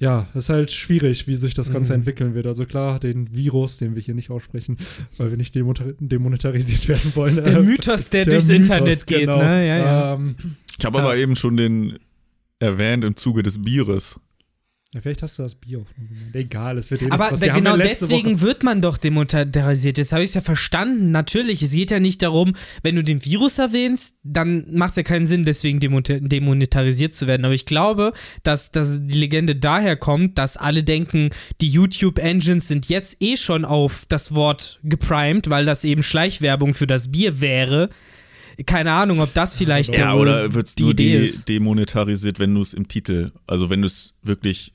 ja, 0.04 0.26
es 0.34 0.44
ist 0.44 0.50
halt 0.50 0.70
schwierig, 0.70 1.26
wie 1.28 1.34
sich 1.34 1.54
das 1.54 1.72
Ganze 1.72 1.94
mhm. 1.94 2.00
entwickeln 2.00 2.34
wird. 2.34 2.46
Also 2.46 2.66
klar, 2.66 3.00
den 3.00 3.34
Virus, 3.34 3.78
den 3.78 3.94
wir 3.94 4.02
hier 4.02 4.14
nicht 4.14 4.28
aussprechen, 4.28 4.76
weil 5.16 5.30
wir 5.30 5.38
nicht 5.38 5.54
demonetarisiert 5.54 6.88
werden 6.88 7.16
wollen. 7.16 7.36
Der 7.36 7.46
äh, 7.56 7.62
Mythos, 7.62 8.10
der, 8.10 8.24
der 8.24 8.34
durchs 8.34 8.48
Mythos, 8.48 8.68
Internet 8.68 9.06
geht, 9.06 9.20
genau. 9.20 9.38
ne? 9.38 9.66
Ja, 9.66 9.76
ja. 9.78 10.14
Ähm, 10.14 10.36
ich 10.78 10.84
habe 10.84 10.98
aber 10.98 11.16
eben 11.16 11.36
schon 11.36 11.56
den 11.56 11.98
erwähnt 12.58 13.02
im 13.02 13.16
Zuge 13.16 13.42
des 13.42 13.62
Bieres. 13.62 14.20
Ja, 14.94 15.00
vielleicht 15.00 15.22
hast 15.22 15.40
du 15.40 15.42
das 15.42 15.56
Bier 15.56 15.78
auch 15.78 15.82
noch 15.82 15.94
gemeint. 15.96 16.36
Egal, 16.36 16.78
es 16.78 16.88
wird 16.92 17.02
eh 17.02 17.10
Aber 17.10 17.36
da, 17.36 17.52
genau 17.52 17.76
deswegen 17.76 18.34
Woche. 18.34 18.46
wird 18.46 18.62
man 18.62 18.80
doch 18.80 18.96
demonetarisiert. 18.96 19.98
Jetzt 19.98 20.12
habe 20.12 20.22
ich 20.22 20.28
es 20.28 20.34
ja 20.34 20.40
verstanden. 20.40 21.10
Natürlich, 21.10 21.62
es 21.62 21.72
geht 21.72 21.90
ja 21.90 21.98
nicht 21.98 22.22
darum, 22.22 22.54
wenn 22.84 22.94
du 22.94 23.02
den 23.02 23.24
Virus 23.24 23.58
erwähnst, 23.58 24.14
dann 24.22 24.66
macht 24.72 24.90
es 24.90 24.96
ja 24.96 25.02
keinen 25.02 25.26
Sinn, 25.26 25.44
deswegen 25.44 25.80
demonetarisiert 25.80 27.12
zu 27.12 27.26
werden. 27.26 27.44
Aber 27.44 27.54
ich 27.54 27.66
glaube, 27.66 28.12
dass, 28.44 28.70
dass 28.70 29.00
die 29.04 29.18
Legende 29.18 29.56
daher 29.56 29.96
kommt, 29.96 30.38
dass 30.38 30.56
alle 30.56 30.84
denken, 30.84 31.30
die 31.60 31.68
YouTube-Engines 31.68 32.68
sind 32.68 32.88
jetzt 32.88 33.16
eh 33.20 33.36
schon 33.36 33.64
auf 33.64 34.04
das 34.08 34.36
Wort 34.36 34.78
geprimed, 34.84 35.50
weil 35.50 35.64
das 35.64 35.82
eben 35.82 36.04
Schleichwerbung 36.04 36.72
für 36.72 36.86
das 36.86 37.10
Bier 37.10 37.40
wäre 37.40 37.90
keine 38.66 38.92
Ahnung, 38.92 39.20
ob 39.20 39.34
das 39.34 39.56
vielleicht 39.56 39.96
ja, 39.96 40.14
oder 40.14 40.52
wird 40.54 40.68
es 40.68 40.78
nur 40.78 40.90
Idee 40.90 41.18
de 41.18 41.32
demonetarisiert, 41.48 42.38
wenn 42.38 42.54
du 42.54 42.62
es 42.62 42.74
im 42.74 42.88
Titel, 42.88 43.32
also 43.46 43.70
wenn 43.70 43.82
du 43.82 43.86
es 43.86 44.16
wirklich 44.22 44.72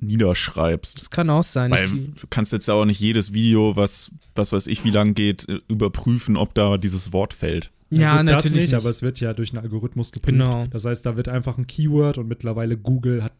niederschreibst. 0.00 0.98
Das 0.98 1.10
kann 1.10 1.30
auch 1.30 1.42
sein. 1.42 1.70
Weil 1.70 1.86
du 1.88 2.26
kannst 2.28 2.52
jetzt 2.52 2.68
auch 2.68 2.84
nicht 2.84 3.00
jedes 3.00 3.32
Video, 3.32 3.76
was, 3.76 4.10
was 4.34 4.52
weiß 4.52 4.66
ich, 4.66 4.84
wie 4.84 4.90
lang 4.90 5.14
geht, 5.14 5.46
überprüfen, 5.68 6.36
ob 6.36 6.54
da 6.54 6.78
dieses 6.78 7.12
Wort 7.12 7.34
fällt. 7.34 7.70
Ja, 7.90 8.00
ja 8.00 8.16
gut, 8.18 8.26
natürlich. 8.26 8.42
Das 8.42 8.52
nicht, 8.52 8.62
nicht, 8.62 8.74
aber 8.74 8.90
es 8.90 9.02
wird 9.02 9.20
ja 9.20 9.34
durch 9.34 9.50
einen 9.52 9.64
Algorithmus 9.64 10.12
geprüft. 10.12 10.38
Genau. 10.38 10.66
Das 10.70 10.84
heißt, 10.84 11.04
da 11.04 11.16
wird 11.16 11.28
einfach 11.28 11.58
ein 11.58 11.66
Keyword 11.66 12.18
und 12.18 12.28
mittlerweile 12.28 12.76
Google 12.76 13.24
hat 13.24 13.32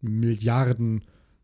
Milliarden 0.00 1.02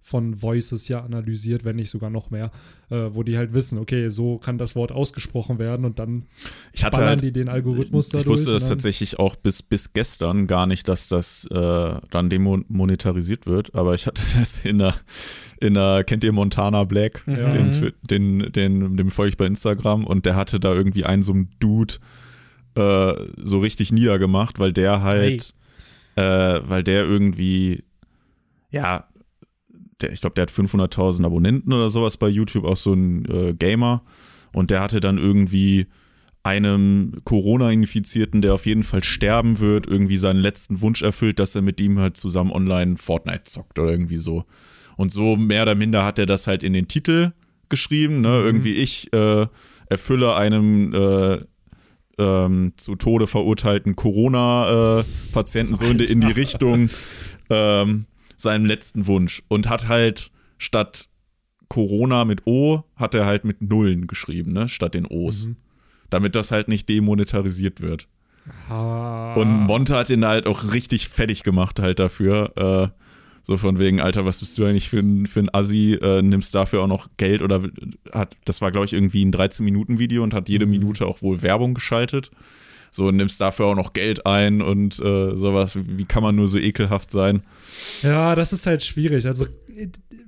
von 0.08 0.40
Voices 0.40 0.88
ja 0.88 1.02
analysiert, 1.02 1.64
wenn 1.64 1.76
nicht 1.76 1.90
sogar 1.90 2.08
noch 2.08 2.30
mehr, 2.30 2.50
äh, 2.88 3.10
wo 3.10 3.22
die 3.22 3.36
halt 3.36 3.52
wissen, 3.52 3.78
okay, 3.78 4.08
so 4.08 4.38
kann 4.38 4.56
das 4.56 4.74
Wort 4.74 4.90
ausgesprochen 4.90 5.58
werden 5.58 5.84
und 5.84 5.98
dann 5.98 6.24
ich 6.72 6.84
hatte 6.84 7.04
halt, 7.04 7.20
die 7.20 7.32
den 7.32 7.48
Algorithmus 7.48 8.08
dadurch. 8.08 8.24
Ich 8.24 8.30
wusste 8.30 8.52
das 8.52 8.68
tatsächlich 8.68 9.18
auch 9.18 9.36
bis, 9.36 9.62
bis 9.62 9.92
gestern 9.92 10.46
gar 10.46 10.66
nicht, 10.66 10.88
dass 10.88 11.08
das 11.08 11.46
äh, 11.46 11.94
dann 12.10 12.30
demonetarisiert 12.30 13.46
wird, 13.46 13.74
aber 13.74 13.94
ich 13.94 14.06
hatte 14.06 14.22
das 14.38 14.64
in 14.64 14.78
der, 14.78 14.94
in 15.60 15.74
der 15.74 16.04
kennt 16.04 16.24
ihr 16.24 16.32
Montana 16.32 16.84
Black? 16.84 17.22
Ja. 17.26 17.50
Den, 17.50 17.92
den, 18.02 18.52
den, 18.52 18.96
dem 18.96 19.10
folge 19.10 19.30
ich 19.30 19.36
bei 19.36 19.46
Instagram 19.46 20.04
und 20.04 20.24
der 20.24 20.36
hatte 20.36 20.58
da 20.58 20.72
irgendwie 20.72 21.04
einen 21.04 21.22
so 21.22 21.32
einen 21.32 21.50
Dude 21.60 21.94
äh, 22.76 23.12
so 23.36 23.58
richtig 23.58 23.92
niedergemacht, 23.92 24.58
weil 24.58 24.72
der 24.72 25.02
halt, 25.02 25.54
hey. 26.14 26.24
Äh, 26.24 26.62
weil 26.66 26.82
der 26.82 27.04
irgendwie 27.04 27.84
ja, 28.70 29.06
der, 30.00 30.12
ich 30.12 30.20
glaube, 30.20 30.34
der 30.34 30.42
hat 30.42 30.50
500.000 30.50 31.24
Abonnenten 31.24 31.72
oder 31.72 31.88
sowas 31.88 32.16
bei 32.16 32.28
YouTube, 32.28 32.64
auch 32.64 32.76
so 32.76 32.92
ein 32.92 33.24
äh, 33.26 33.54
Gamer. 33.54 34.02
Und 34.52 34.70
der 34.70 34.80
hatte 34.80 35.00
dann 35.00 35.18
irgendwie 35.18 35.86
einem 36.42 37.12
Corona-Infizierten, 37.24 38.40
der 38.40 38.54
auf 38.54 38.64
jeden 38.64 38.84
Fall 38.84 39.04
sterben 39.04 39.58
wird, 39.58 39.86
irgendwie 39.86 40.16
seinen 40.16 40.40
letzten 40.40 40.80
Wunsch 40.80 41.02
erfüllt, 41.02 41.38
dass 41.38 41.54
er 41.54 41.62
mit 41.62 41.80
ihm 41.80 41.98
halt 41.98 42.16
zusammen 42.16 42.52
online 42.52 42.96
Fortnite 42.96 43.42
zockt 43.44 43.78
oder 43.78 43.90
irgendwie 43.90 44.16
so. 44.16 44.44
Und 44.96 45.12
so 45.12 45.36
mehr 45.36 45.62
oder 45.62 45.74
minder 45.74 46.04
hat 46.04 46.18
er 46.18 46.26
das 46.26 46.46
halt 46.46 46.62
in 46.62 46.72
den 46.72 46.88
Titel 46.88 47.32
geschrieben, 47.68 48.20
ne? 48.20 48.40
Mhm. 48.40 48.46
Irgendwie 48.46 48.72
ich 48.72 49.12
äh, 49.12 49.46
erfülle 49.88 50.34
einem 50.34 50.94
äh, 50.94 51.38
ähm, 52.18 52.72
zu 52.76 52.96
Tode 52.96 53.26
verurteilten 53.26 53.94
Corona-Patienten 53.94 55.74
äh, 55.74 55.76
so 55.76 55.84
in 55.84 55.98
die, 55.98 56.04
in 56.04 56.20
die 56.20 56.32
Richtung. 56.32 56.88
Ähm, 57.50 58.06
seinem 58.38 58.64
letzten 58.64 59.06
Wunsch 59.06 59.42
und 59.48 59.68
hat 59.68 59.88
halt 59.88 60.30
statt 60.56 61.10
Corona 61.68 62.24
mit 62.24 62.46
O, 62.46 62.84
hat 62.96 63.14
er 63.14 63.26
halt 63.26 63.44
mit 63.44 63.60
Nullen 63.60 64.06
geschrieben, 64.06 64.52
ne, 64.52 64.68
statt 64.68 64.94
den 64.94 65.06
O's. 65.06 65.48
Mhm. 65.48 65.56
Damit 66.08 66.34
das 66.34 66.52
halt 66.52 66.68
nicht 66.68 66.88
demonetarisiert 66.88 67.82
wird. 67.82 68.08
Ah. 68.70 69.34
Und 69.34 69.66
Monte 69.66 69.94
hat 69.94 70.08
ihn 70.08 70.24
halt 70.24 70.46
auch 70.46 70.72
richtig 70.72 71.08
fertig 71.08 71.42
gemacht 71.42 71.80
halt 71.80 71.98
dafür. 71.98 72.52
Äh, 72.56 72.88
so 73.42 73.56
von 73.56 73.78
wegen, 73.78 74.00
Alter, 74.00 74.24
was 74.24 74.40
bist 74.40 74.56
du 74.56 74.64
eigentlich 74.64 74.88
für 74.88 75.00
ein, 75.00 75.26
für 75.26 75.40
ein 75.40 75.52
Assi? 75.52 75.98
Äh, 76.00 76.22
nimmst 76.22 76.54
dafür 76.54 76.82
auch 76.82 76.86
noch 76.86 77.08
Geld 77.18 77.42
oder 77.42 77.62
hat, 78.12 78.36
das 78.44 78.60
war, 78.62 78.72
glaube 78.72 78.86
ich, 78.86 78.94
irgendwie 78.94 79.24
ein 79.24 79.32
13-Minuten-Video 79.32 80.22
und 80.22 80.34
hat 80.34 80.48
jede 80.48 80.66
mhm. 80.66 80.72
Minute 80.72 81.06
auch 81.06 81.20
wohl 81.22 81.42
Werbung 81.42 81.74
geschaltet. 81.74 82.30
So, 82.90 83.10
nimmst 83.10 83.40
dafür 83.40 83.66
auch 83.66 83.74
noch 83.74 83.92
Geld 83.92 84.26
ein 84.26 84.62
und 84.62 84.98
äh, 85.00 85.36
sowas. 85.36 85.78
Wie 85.82 86.04
kann 86.04 86.22
man 86.22 86.36
nur 86.36 86.48
so 86.48 86.58
ekelhaft 86.58 87.10
sein? 87.10 87.42
Ja, 88.02 88.34
das 88.34 88.52
ist 88.52 88.66
halt 88.66 88.82
schwierig. 88.82 89.26
Also, 89.26 89.46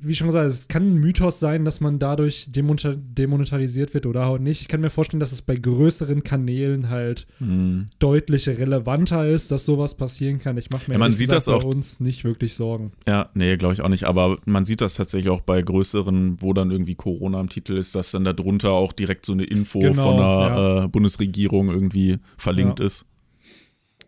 wie 0.03 0.15
schon 0.15 0.29
gesagt, 0.29 0.47
es 0.47 0.69
kann 0.69 0.95
ein 0.95 0.99
Mythos 0.99 1.41
sein, 1.41 1.65
dass 1.65 1.81
man 1.81 1.99
dadurch 1.99 2.51
demonetarisiert 2.51 3.93
wird 3.93 4.07
oder 4.07 4.27
auch 4.27 4.39
nicht. 4.39 4.63
Ich 4.63 4.69
kann 4.69 4.81
mir 4.81 4.91
vorstellen, 4.91 5.21
dass 5.21 5.33
es 5.33 5.43
bei 5.43 5.57
größeren 5.57 6.23
Kanälen 6.23 6.89
halt 6.89 7.27
mhm. 7.39 7.89
deutlich 7.99 8.49
relevanter 8.49 9.27
ist, 9.27 9.51
dass 9.51 9.67
sowas 9.67 9.97
passieren 9.97 10.41
kann. 10.41 10.57
Ich 10.57 10.71
mache 10.71 10.91
mir 10.91 10.95
ja, 10.95 10.99
man 10.99 11.13
sieht 11.13 11.31
das 11.31 11.49
auch, 11.49 11.63
bei 11.63 11.69
uns 11.69 12.01
nicht 12.01 12.25
wirklich 12.25 12.55
Sorgen. 12.55 12.93
Ja, 13.07 13.29
nee, 13.35 13.57
glaube 13.57 13.75
ich 13.75 13.83
auch 13.83 13.89
nicht. 13.89 14.05
Aber 14.05 14.39
man 14.47 14.65
sieht 14.65 14.81
das 14.81 14.95
tatsächlich 14.95 15.31
auch 15.31 15.43
bei 15.43 15.61
größeren, 15.61 16.39
wo 16.41 16.53
dann 16.53 16.71
irgendwie 16.71 16.95
Corona 16.95 17.39
am 17.39 17.49
Titel 17.49 17.77
ist, 17.77 17.95
dass 17.95 18.13
dann 18.13 18.25
darunter 18.25 18.73
auch 18.73 18.93
direkt 18.93 19.27
so 19.27 19.33
eine 19.33 19.45
Info 19.45 19.81
genau, 19.81 20.03
von 20.03 20.17
der 20.17 20.25
ja. 20.25 20.85
äh, 20.85 20.89
Bundesregierung 20.89 21.69
irgendwie 21.69 22.19
verlinkt 22.39 22.81
ja. 22.81 22.87
ist. 22.87 23.07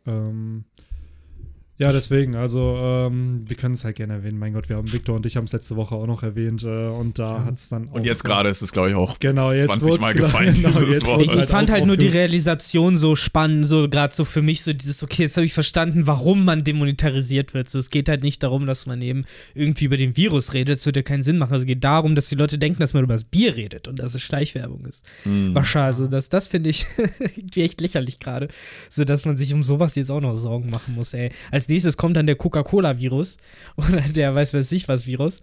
Ähm, 0.06 0.64
ja, 1.79 1.91
deswegen, 1.91 2.37
also 2.37 2.76
ähm, 2.79 3.45
wir 3.47 3.57
können 3.57 3.75
es 3.75 3.85
halt 3.85 3.97
gerne 3.97 4.12
erwähnen. 4.12 4.38
Mein 4.38 4.52
Gott, 4.52 4.69
wir 4.69 4.76
haben 4.76 4.93
Victor 4.93 5.17
und 5.17 5.26
ich 5.26 5.37
haben 5.37 5.45
es 5.45 5.52
letzte 5.52 5.75
Woche 5.76 5.95
auch 5.95 6.07
noch 6.07 6.23
erwähnt 6.23 6.62
äh, 6.64 6.88
und 6.88 7.19
da 7.19 7.25
ja. 7.25 7.45
hat 7.45 7.55
es 7.55 7.71
dann 7.71 7.88
auch. 7.88 7.95
Und 7.95 8.05
jetzt 8.05 8.25
gerade 8.25 8.49
ist 8.50 8.62
es, 8.62 8.73
glaube 8.73 8.91
ich, 8.91 8.95
auch 8.95 9.19
genau, 9.19 9.50
20 9.50 10.00
Mal 10.00 10.12
gefallen. 10.12 10.55
Genau, 10.55 10.71
dieses 10.71 11.05
Wort. 11.07 11.23
Ich, 11.23 11.31
ich 11.31 11.37
halt 11.37 11.50
fand 11.50 11.71
halt 11.71 11.87
nur 11.87 11.97
die 11.97 12.09
Realisation 12.09 12.97
so 12.97 13.17
spannend, 13.17 13.67
so 13.67 13.88
gerade 13.88 14.14
so 14.14 14.25
für 14.25 14.43
mich, 14.43 14.62
so 14.62 14.73
dieses, 14.73 15.02
okay, 15.02 15.23
jetzt 15.23 15.37
habe 15.37 15.47
ich 15.47 15.55
verstanden, 15.55 16.07
warum 16.07 16.45
man 16.45 16.62
demonetarisiert 16.62 17.55
wird. 17.55 17.71
So, 17.71 17.79
es 17.79 17.91
geht 17.91 18.09
halt 18.09 18.23
nicht 18.23 18.43
darum, 18.43 18.67
dass 18.67 18.87
man 18.87 19.00
eben 19.02 19.25
irgendwie 19.55 19.87
über 19.87 19.97
den 19.97 20.17
Virus 20.17 20.52
redet, 20.52 20.76
das 20.76 20.87
würde 20.87 21.00
ja 21.00 21.05
keinen 21.05 21.23
Sinn 21.23 21.38
machen. 21.38 21.55
Es 21.55 21.67
geht 21.67 21.83
darum, 21.83 22.14
dass 22.14 22.29
die 22.29 22.37
Leute 22.37 22.59
denken, 22.59 22.81
dass 22.81 22.95
man 22.95 23.02
über 23.02 23.14
das 23.14 23.25
Bier 23.25 23.57
redet 23.57 23.88
und 23.88 23.99
dass 23.99 24.14
es 24.14 24.23
Schleichwerbung 24.23 24.85
ist. 24.85 25.05
Mhm. 25.25 25.55
Wahrscheinlich, 25.55 25.87
also 25.87 26.07
das, 26.07 26.29
das 26.29 26.49
finde 26.49 26.71
ich 26.71 26.87
echt 27.57 27.81
lächerlich 27.81 28.21
gerade. 28.21 28.49
So 28.88 29.05
dass 29.05 29.25
man 29.25 29.37
sich 29.37 29.52
um 29.55 29.62
sowas 29.62 29.95
jetzt 29.95 30.11
auch 30.11 30.21
noch 30.21 30.37
Sorgen 30.37 30.71
machen 30.71 30.95
muss, 30.95 31.12
ey. 31.14 31.31
Als 31.50 31.69
nächstes 31.73 31.97
kommt 31.97 32.17
dann 32.17 32.26
der 32.26 32.37
Coca-Cola-Virus 32.37 33.37
oder 33.76 34.00
der 34.00 34.35
weiß 34.35 34.55
weiß 34.55 34.71
ich 34.73 34.88
was 34.88 35.07
Virus. 35.07 35.41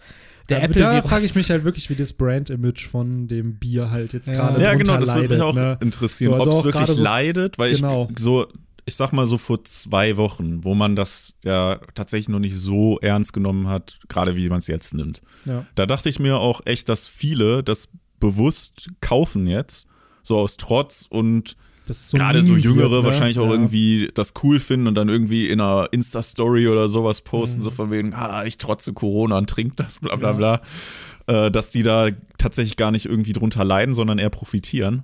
Der 0.50 0.60
ja, 0.60 0.64
Apple-Virus. 0.66 1.04
Da 1.04 1.10
frage 1.10 1.26
ich 1.26 1.36
mich 1.36 1.50
halt 1.52 1.64
wirklich, 1.64 1.90
wie 1.90 1.96
das 1.96 2.14
Brand-Image 2.14 2.88
von 2.88 3.28
dem 3.28 3.60
Bier 3.60 3.92
halt 3.92 4.14
jetzt 4.14 4.32
gerade 4.32 4.62
ja. 4.62 4.72
ja, 4.72 4.78
genau, 4.78 4.98
das 4.98 5.14
würde 5.14 5.30
mich 5.30 5.42
auch 5.42 5.56
ne? 5.56 5.78
interessieren, 5.82 6.32
so, 6.32 6.38
also 6.38 6.52
ob 6.52 6.66
es 6.66 6.74
wirklich 6.74 6.98
so 6.98 7.04
leidet, 7.04 7.60
weil 7.60 7.72
genau. 7.74 8.08
ich 8.10 8.20
so 8.20 8.48
ich 8.86 8.96
sag 8.96 9.14
mal 9.14 9.28
so 9.28 9.38
vor 9.38 9.64
zwei 9.66 10.18
Wochen, 10.18 10.64
wo 10.64 10.74
man 10.74 10.96
das 10.96 11.36
ja 11.44 11.80
tatsächlich 11.94 12.30
noch 12.30 12.40
nicht 12.40 12.58
so 12.58 12.98
ernst 13.02 13.34
genommen 13.34 13.68
hat, 13.68 14.00
gerade 14.08 14.36
wie 14.36 14.50
man 14.50 14.60
es 14.60 14.68
jetzt 14.68 14.96
nimmt. 14.96 15.22
Ja. 15.46 15.64
Da 15.76 15.86
dachte 15.86 16.10
ich 16.10 16.18
mir 16.18 16.40
auch 16.40 16.62
echt, 16.66 16.90
dass 16.90 17.08
viele 17.08 17.64
das 17.64 17.90
bewusst 18.20 18.90
kaufen 19.00 19.46
jetzt, 19.46 19.88
so 20.24 20.38
aus 20.38 20.58
Trotz 20.58 21.06
und 21.08 21.56
so 21.94 22.18
gerade 22.18 22.44
so 22.44 22.56
Jüngere 22.56 22.92
wird, 22.92 23.04
ne? 23.04 23.08
wahrscheinlich 23.08 23.40
auch 23.40 23.48
ja. 23.48 23.52
irgendwie 23.52 24.10
das 24.14 24.34
cool 24.44 24.60
finden 24.60 24.88
und 24.88 24.96
dann 24.96 25.10
irgendwie 25.10 25.48
in 25.50 25.62
einer 25.62 25.88
Insta-Story 25.92 26.68
oder 26.68 26.90
sowas 26.90 27.22
posten, 27.22 27.60
mhm. 27.60 27.64
so 27.64 27.70
von 27.72 27.92
wegen, 27.92 28.14
ah, 28.14 28.46
ich 28.46 28.58
trotze 28.58 28.94
Corona 28.94 29.38
und 29.38 29.50
trink 29.50 29.76
das, 29.78 30.00
bla 30.00 30.16
bla 30.16 30.34
bla. 30.34 30.62
Äh, 31.28 31.52
dass 31.52 31.72
die 31.72 31.84
da 31.84 32.10
tatsächlich 32.38 32.76
gar 32.76 32.92
nicht 32.92 33.06
irgendwie 33.06 33.34
drunter 33.34 33.64
leiden, 33.64 33.94
sondern 33.94 34.18
eher 34.18 34.30
profitieren. 34.30 35.04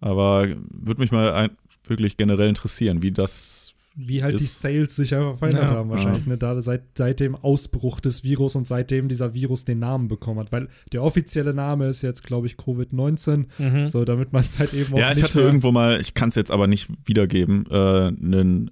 Aber 0.00 0.46
würde 0.70 1.00
mich 1.00 1.12
mal 1.12 1.50
wirklich 1.86 2.16
generell 2.16 2.48
interessieren, 2.48 3.02
wie 3.02 3.12
das 3.12 3.74
wie 4.06 4.22
halt 4.22 4.38
die 4.38 4.44
Sales 4.44 4.96
sich 4.96 5.14
einfach 5.14 5.36
verändert 5.36 5.70
ja. 5.70 5.76
haben, 5.76 5.90
wahrscheinlich, 5.90 6.24
ja. 6.24 6.30
ne? 6.30 6.38
Da 6.38 6.60
seit, 6.60 6.82
seit 6.96 7.20
dem 7.20 7.34
Ausbruch 7.34 8.00
des 8.00 8.24
Virus 8.24 8.56
und 8.56 8.66
seitdem 8.66 9.08
dieser 9.08 9.34
Virus 9.34 9.64
den 9.64 9.78
Namen 9.78 10.08
bekommen 10.08 10.40
hat. 10.40 10.52
Weil 10.52 10.68
der 10.92 11.02
offizielle 11.02 11.54
Name 11.54 11.88
ist 11.88 12.02
jetzt, 12.02 12.24
glaube 12.24 12.46
ich, 12.46 12.54
Covid-19. 12.54 13.46
Mhm. 13.58 13.88
So, 13.88 14.04
damit 14.04 14.32
man 14.32 14.42
es 14.42 14.58
halt 14.58 14.72
eben 14.74 14.94
auch. 14.94 14.98
Ja, 14.98 15.12
ich 15.12 15.22
hatte 15.22 15.40
irgendwo 15.40 15.72
mal, 15.72 16.00
ich 16.00 16.14
kann 16.14 16.30
es 16.30 16.34
jetzt 16.34 16.50
aber 16.50 16.66
nicht 16.66 16.88
wiedergeben, 17.04 17.66
äh, 17.70 18.06
einen 18.08 18.70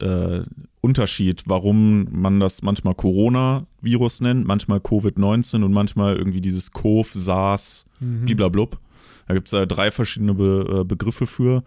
äh, 0.00 0.42
Unterschied, 0.80 1.42
warum 1.46 2.06
man 2.10 2.40
das 2.40 2.62
manchmal 2.62 2.94
Corona-Virus 2.94 4.20
nennt, 4.20 4.46
manchmal 4.46 4.78
Covid-19 4.78 5.64
und 5.64 5.72
manchmal 5.72 6.16
irgendwie 6.16 6.40
dieses 6.40 6.72
Cov, 6.72 7.12
SARS, 7.12 7.86
mhm. 8.00 8.24
bliblablub. 8.24 8.78
Da 9.26 9.34
gibt 9.34 9.48
es 9.48 9.50
da 9.50 9.66
drei 9.66 9.90
verschiedene 9.90 10.34
Be 10.34 10.80
äh, 10.80 10.84
Begriffe 10.84 11.26
für. 11.26 11.64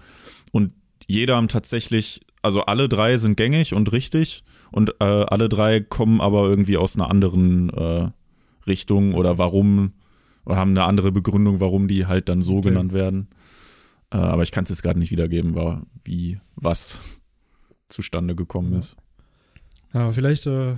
Und 0.51 0.73
jeder 1.07 1.35
haben 1.35 1.47
tatsächlich 1.47 2.21
also 2.41 2.61
alle 2.61 2.87
drei 2.87 3.17
sind 3.17 3.37
gängig 3.37 3.73
und 3.73 3.91
richtig 3.91 4.43
und 4.71 4.91
äh, 4.99 5.05
alle 5.05 5.49
drei 5.49 5.79
kommen 5.81 6.21
aber 6.21 6.49
irgendwie 6.49 6.77
aus 6.77 6.95
einer 6.95 7.09
anderen 7.09 7.69
äh, 7.69 8.09
Richtung 8.67 9.13
oder 9.13 9.37
warum 9.37 9.93
oder 10.45 10.55
haben 10.57 10.71
eine 10.71 10.83
andere 10.83 11.11
Begründung, 11.11 11.59
warum 11.59 11.87
die 11.87 12.05
halt 12.05 12.29
dann 12.29 12.41
so 12.41 12.57
okay. 12.57 12.69
genannt 12.69 12.93
werden. 12.93 13.27
Äh, 14.11 14.17
aber 14.17 14.43
ich 14.43 14.51
kann 14.51 14.63
es 14.63 14.69
jetzt 14.69 14.81
gerade 14.81 14.99
nicht 14.99 15.11
wiedergeben, 15.11 15.55
war, 15.55 15.83
wie 16.03 16.39
was 16.55 16.99
zustande 17.89 18.35
gekommen 18.35 18.73
ist. 18.73 18.95
Ja, 19.93 20.11
vielleicht 20.11 20.47
äh, 20.47 20.75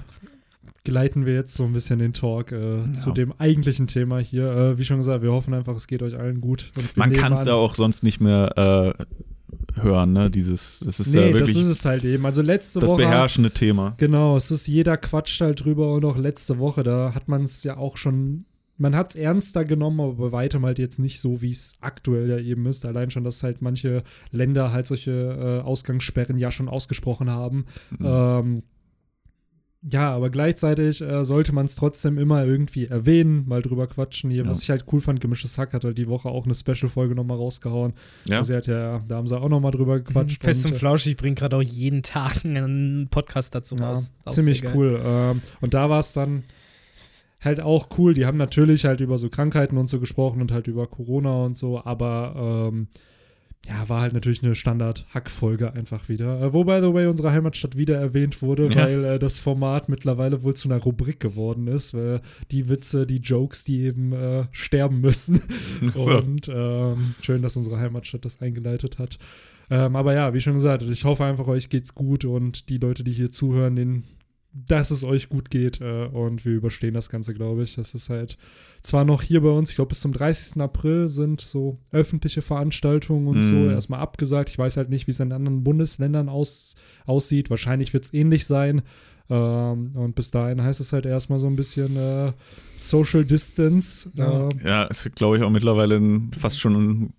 gleiten 0.84 1.26
wir 1.26 1.34
jetzt 1.34 1.54
so 1.54 1.64
ein 1.64 1.74
bisschen 1.74 2.00
den 2.00 2.14
Talk 2.14 2.52
äh, 2.52 2.80
ja. 2.80 2.94
zu 2.94 3.12
dem 3.12 3.34
eigentlichen 3.34 3.88
Thema 3.88 4.20
hier. 4.20 4.52
Äh, 4.52 4.78
wie 4.78 4.84
schon 4.84 4.98
gesagt, 4.98 5.22
wir 5.22 5.32
hoffen 5.32 5.54
einfach, 5.54 5.76
es 5.76 5.88
geht 5.88 6.02
euch 6.04 6.18
allen 6.18 6.42
gut. 6.42 6.72
Man 6.96 7.14
kann 7.14 7.34
es 7.34 7.46
ja 7.46 7.54
auch 7.54 7.76
sonst 7.76 8.04
nicht 8.04 8.20
mehr 8.20 8.96
äh, 8.98 9.06
hören, 9.76 10.14
ne? 10.14 10.30
Dieses, 10.30 10.82
das 10.86 11.00
ist 11.00 11.14
nee, 11.14 11.22
ja 11.22 11.28
wirklich. 11.28 11.56
Das 11.56 11.64
ist 11.64 11.68
es 11.68 11.86
halt 11.86 12.06
eben. 12.06 12.26
Also 12.26 12.42
letzte 12.42 12.80
das 12.80 12.90
Woche. 12.90 13.02
Das 13.02 13.10
beherrschende 13.10 13.52
Thema. 13.52 13.96
Genau, 13.98 14.38
es 14.38 14.52
ist 14.52 14.68
jeder 14.68 14.98
quatscht 14.98 15.42
halt 15.42 15.64
drüber 15.64 15.94
und 15.94 16.06
auch 16.06 16.18
letzte 16.18 16.60
Woche, 16.60 16.84
da 16.84 17.14
hat 17.14 17.28
man 17.28 17.44
es 17.44 17.64
ja 17.64 17.78
auch 17.78 17.98
schon. 17.98 18.46
Man 18.78 18.96
hat 18.96 19.12
es 19.12 19.16
ernster 19.16 19.64
genommen, 19.64 20.02
aber 20.02 20.14
bei 20.14 20.32
weitem 20.32 20.66
halt 20.66 20.80
jetzt 20.80 20.98
nicht 20.98 21.20
so, 21.20 21.44
wie 21.44 21.52
es 21.52 21.78
aktuell 21.82 22.28
ja 22.30 22.40
eben 22.40 22.66
ist. 22.66 22.84
Allein 22.84 23.12
schon, 23.12 23.24
dass 23.24 23.44
halt 23.44 23.62
manche 23.62 24.02
Länder 24.32 24.72
halt 24.72 24.88
solche 24.88 25.12
äh, 25.12 25.62
Ausgangssperren 25.64 26.38
ja 26.38 26.50
schon 26.50 26.68
ausgesprochen 26.68 27.30
haben. 27.30 27.66
Mhm. 28.00 28.06
Ähm, 28.06 28.64
ja, 29.84 30.14
aber 30.14 30.30
gleichzeitig 30.30 31.02
äh, 31.02 31.26
sollte 31.26 31.54
man 31.54 31.66
es 31.66 31.76
trotzdem 31.76 32.20
immer 32.20 32.46
irgendwie 32.46 32.86
erwähnen, 32.86 33.48
mal 33.48 33.64
drüber 33.64 33.88
quatschen. 33.88 34.30
Hier, 34.30 34.44
ja. 34.44 34.50
Was 34.50 34.62
ich 34.62 34.70
halt 34.70 34.86
cool 34.92 35.02
fand, 35.02 35.22
Gemischtes 35.22 35.58
Hack 35.58 35.74
hat 35.74 35.84
halt 35.84 35.98
die 35.98 36.08
Woche 36.08 36.30
auch 36.30 36.46
eine 36.46 36.54
Special-Folge 36.54 37.16
nochmal 37.16 37.38
rausgehauen. 37.38 37.94
Ja. 38.26 38.40
Also 38.40 38.54
hat 38.54 38.68
ja, 38.68 39.00
da 39.08 39.16
haben 39.16 39.28
sie 39.28 39.40
auch 39.40 39.50
nochmal 39.50 39.72
drüber 39.72 40.00
gequatscht. 40.00 40.44
Fest 40.44 40.66
und, 40.66 40.72
und 40.72 40.76
äh, 40.76 40.80
flauschig 40.80 41.18
bringt 41.18 41.40
gerade 41.40 41.58
auch 41.58 41.64
jeden 41.64 42.04
Tag 42.04 42.46
einen 42.46 43.08
Podcast 43.10 43.56
dazu 43.56 43.76
ja, 43.76 43.88
raus. 43.88 44.12
Auch 44.26 44.34
ziemlich 44.34 44.64
cool. 44.76 45.02
Ähm, 45.04 45.42
und 45.62 45.74
da 45.74 45.90
war 45.90 46.00
es 46.00 46.14
dann 46.14 46.44
halt 47.42 47.60
auch 47.60 47.90
cool. 47.98 48.14
Die 48.14 48.28
haben 48.28 48.38
natürlich 48.38 48.86
halt 48.86 49.02
über 49.02 49.18
so 49.18 49.30
Krankheiten 49.30 49.78
und 49.78 49.90
so 49.90 50.00
gesprochen 50.00 50.42
und 50.42 50.52
halt 50.52 50.68
über 50.68 50.86
Corona 50.86 51.46
und 51.46 51.58
so, 51.58 51.84
aber 51.84 52.70
ähm, 52.72 52.88
ja, 53.68 53.88
war 53.90 54.02
halt 54.02 54.14
natürlich 54.14 54.44
eine 54.44 54.56
Standard-Hack-Folge 54.56 55.74
einfach 55.74 56.10
wieder. 56.10 56.42
Äh, 56.42 56.54
wo, 56.54 56.64
by 56.64 56.80
the 56.82 56.94
way, 56.94 57.06
unsere 57.06 57.32
Heimatstadt 57.32 57.78
wieder 57.78 57.96
erwähnt 57.96 58.42
wurde, 58.42 58.68
ja. 58.70 58.76
weil 58.76 59.06
äh, 59.06 59.20
das 59.20 59.40
Format 59.40 59.88
mittlerweile 59.88 60.42
wohl 60.42 60.56
zu 60.56 60.68
einer 60.68 60.82
Rubrik 60.82 61.20
geworden 61.20 61.68
ist. 61.68 61.94
Weil 61.94 62.22
die 62.50 62.70
Witze, 62.70 63.06
die 63.06 63.20
Jokes, 63.20 63.64
die 63.64 63.84
eben 63.84 64.14
äh, 64.14 64.46
sterben 64.52 65.02
müssen. 65.02 65.40
So. 65.96 66.18
Und 66.18 66.50
ähm, 66.54 67.16
schön, 67.22 67.42
dass 67.42 67.56
unsere 67.56 67.78
Heimatstadt 67.78 68.26
das 68.26 68.42
eingeleitet 68.42 68.98
hat. 68.98 69.20
Ähm, 69.70 69.96
aber 69.96 70.14
ja, 70.14 70.34
wie 70.34 70.42
schon 70.42 70.56
gesagt, 70.56 70.84
ich 70.84 71.06
hoffe 71.06 71.24
einfach, 71.24 71.48
euch 71.48 71.70
geht's 71.70 71.94
gut 71.94 72.26
und 72.26 72.70
die 72.70 72.78
Leute, 72.78 73.04
die 73.04 73.12
hier 73.12 73.32
zuhören, 73.32 73.76
denen, 73.76 74.04
dass 74.54 74.92
es 74.92 75.04
euch 75.04 75.30
gut 75.30 75.52
geht. 75.52 75.82
Äh, 75.82 76.06
und 76.08 76.46
wir 76.46 76.54
überstehen 76.54 76.96
das 76.96 77.10
Ganze, 77.10 77.36
glaube 77.36 77.62
ich. 77.62 77.76
Das 77.76 77.94
ist 77.94 78.10
halt 78.10 78.38
zwar 78.82 79.06
noch 79.06 79.22
hier 79.22 79.42
bei 79.42 79.50
uns, 79.50 79.70
ich 79.70 79.76
glaube, 79.76 79.90
bis 79.90 80.02
zum 80.02 80.12
30. 80.12 80.62
April 80.62 81.08
sind 81.08 81.42
so 81.42 81.80
öffentliche 81.92 82.42
Veranstaltungen 82.42 83.28
und 83.28 83.40
mm. 83.40 83.44
so 83.44 83.56
mhm. 83.56 83.70
erstmal 83.72 84.00
abgesagt. 84.00 84.50
Ich 84.50 84.58
weiß 84.58 84.78
halt 84.78 84.90
nicht, 84.90 85.08
wie 85.08 85.12
es 85.12 85.20
in 85.20 85.32
anderen 85.32 85.64
Bundesländern 85.64 86.30
aus, 86.30 86.76
aussieht. 87.06 87.50
Wahrscheinlich 87.50 87.94
wird 87.94 88.06
es 88.06 88.14
ähnlich 88.14 88.46
sein. 88.46 88.82
Ähm, 89.30 89.92
und 89.96 90.16
bis 90.16 90.32
dahin 90.32 90.62
heißt 90.62 90.80
es 90.80 90.94
halt 90.94 91.06
erstmal 91.06 91.40
so 91.40 91.48
ein 91.48 91.56
bisschen 91.56 91.96
äh, 91.96 92.34
Social 92.76 93.24
Distance. 93.24 94.12
Ja, 94.16 94.48
äh, 94.48 94.50
ja 94.64 94.84
ist, 94.84 95.16
glaube 95.16 95.38
ich, 95.38 95.44
auch 95.44 95.50
mittlerweile 95.50 95.96
ein, 95.96 96.32
fast 96.38 96.60
schon 96.60 96.76
ein 96.76 97.14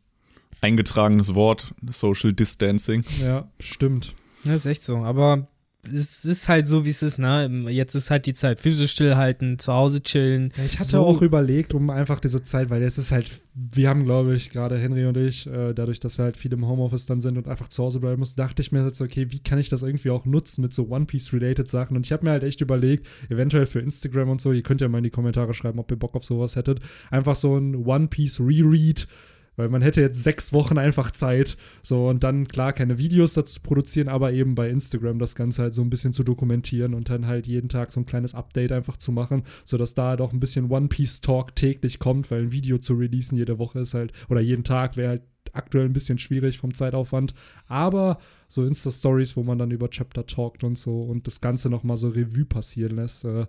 eingetragenes 0.60 1.34
Wort, 1.34 1.74
Social 1.88 2.32
Distancing. 2.32 3.04
Ja, 3.22 3.48
stimmt. 3.60 4.14
Ja, 4.44 4.54
ist 4.54 4.66
echt 4.66 4.82
so. 4.82 4.98
Aber 4.98 5.48
es 5.84 6.24
ist 6.24 6.48
halt 6.48 6.68
so, 6.68 6.84
wie 6.84 6.90
es 6.90 7.02
ist, 7.02 7.18
ne? 7.18 7.50
Jetzt 7.68 7.96
ist 7.96 8.12
halt 8.12 8.26
die 8.26 8.34
Zeit 8.34 8.60
physisch 8.60 8.92
stillhalten, 8.92 9.58
zu 9.58 9.72
Hause 9.72 10.00
chillen. 10.00 10.52
Ja, 10.56 10.64
ich 10.64 10.78
hatte 10.78 10.90
so. 10.90 11.04
auch 11.04 11.22
überlegt, 11.22 11.74
um 11.74 11.90
einfach 11.90 12.20
diese 12.20 12.44
Zeit, 12.44 12.70
weil 12.70 12.82
es 12.82 12.98
ist 12.98 13.10
halt, 13.10 13.28
wir 13.54 13.88
haben, 13.88 14.04
glaube 14.04 14.36
ich, 14.36 14.50
gerade 14.50 14.78
Henry 14.78 15.06
und 15.06 15.16
ich, 15.16 15.48
äh, 15.48 15.72
dadurch, 15.74 15.98
dass 15.98 16.18
wir 16.18 16.24
halt 16.24 16.36
viel 16.36 16.52
im 16.52 16.68
Homeoffice 16.68 17.06
dann 17.06 17.20
sind 17.20 17.36
und 17.36 17.48
einfach 17.48 17.66
zu 17.66 17.82
Hause 17.82 17.98
bleiben 17.98 18.20
müssen, 18.20 18.36
dachte 18.36 18.62
ich 18.62 18.70
mir 18.70 18.84
jetzt, 18.84 19.00
okay, 19.00 19.26
wie 19.30 19.40
kann 19.40 19.58
ich 19.58 19.70
das 19.70 19.82
irgendwie 19.82 20.10
auch 20.10 20.24
nutzen 20.24 20.62
mit 20.62 20.72
so 20.72 20.88
One 20.88 21.06
Piece-related 21.06 21.68
Sachen? 21.68 21.96
Und 21.96 22.06
ich 22.06 22.12
habe 22.12 22.24
mir 22.24 22.30
halt 22.30 22.44
echt 22.44 22.60
überlegt, 22.60 23.08
eventuell 23.28 23.66
für 23.66 23.80
Instagram 23.80 24.28
und 24.30 24.40
so, 24.40 24.52
ihr 24.52 24.62
könnt 24.62 24.80
ja 24.80 24.88
mal 24.88 24.98
in 24.98 25.04
die 25.04 25.10
Kommentare 25.10 25.52
schreiben, 25.52 25.80
ob 25.80 25.90
ihr 25.90 25.98
Bock 25.98 26.14
auf 26.14 26.24
sowas 26.24 26.54
hättet, 26.54 26.78
einfach 27.10 27.34
so 27.34 27.56
ein 27.56 27.74
One 27.74 28.06
Piece 28.06 28.38
Reread 28.38 29.08
weil 29.56 29.68
man 29.68 29.82
hätte 29.82 30.00
jetzt 30.00 30.22
sechs 30.22 30.52
Wochen 30.52 30.78
einfach 30.78 31.10
Zeit, 31.10 31.56
so 31.82 32.08
und 32.08 32.24
dann 32.24 32.48
klar 32.48 32.72
keine 32.72 32.98
Videos 32.98 33.34
dazu 33.34 33.60
produzieren, 33.60 34.08
aber 34.08 34.32
eben 34.32 34.54
bei 34.54 34.68
Instagram 34.70 35.18
das 35.18 35.34
Ganze 35.34 35.62
halt 35.62 35.74
so 35.74 35.82
ein 35.82 35.90
bisschen 35.90 36.12
zu 36.12 36.24
dokumentieren 36.24 36.94
und 36.94 37.10
dann 37.10 37.26
halt 37.26 37.46
jeden 37.46 37.68
Tag 37.68 37.92
so 37.92 38.00
ein 38.00 38.06
kleines 38.06 38.34
Update 38.34 38.72
einfach 38.72 38.96
zu 38.96 39.12
machen, 39.12 39.42
sodass 39.64 39.94
da 39.94 40.08
halt 40.08 40.20
auch 40.20 40.32
ein 40.32 40.40
bisschen 40.40 40.70
One 40.70 40.88
Piece 40.88 41.20
Talk 41.20 41.54
täglich 41.54 41.98
kommt, 41.98 42.30
weil 42.30 42.42
ein 42.42 42.52
Video 42.52 42.78
zu 42.78 42.94
releasen 42.94 43.38
jede 43.38 43.58
Woche 43.58 43.80
ist 43.80 43.94
halt, 43.94 44.12
oder 44.28 44.40
jeden 44.40 44.64
Tag 44.64 44.96
wäre 44.96 45.10
halt 45.10 45.22
aktuell 45.52 45.84
ein 45.84 45.92
bisschen 45.92 46.18
schwierig 46.18 46.58
vom 46.58 46.72
Zeitaufwand, 46.74 47.34
aber 47.66 48.18
so 48.48 48.64
Insta-Stories, 48.64 49.36
wo 49.36 49.42
man 49.42 49.58
dann 49.58 49.70
über 49.70 49.90
Chapter 49.90 50.26
talkt 50.26 50.64
und 50.64 50.78
so 50.78 51.02
und 51.02 51.26
das 51.26 51.40
Ganze 51.40 51.68
nochmal 51.68 51.96
so 51.96 52.08
Revue 52.08 52.44
passieren 52.44 52.96
lässt, 52.96 53.24
äh, 53.24 53.46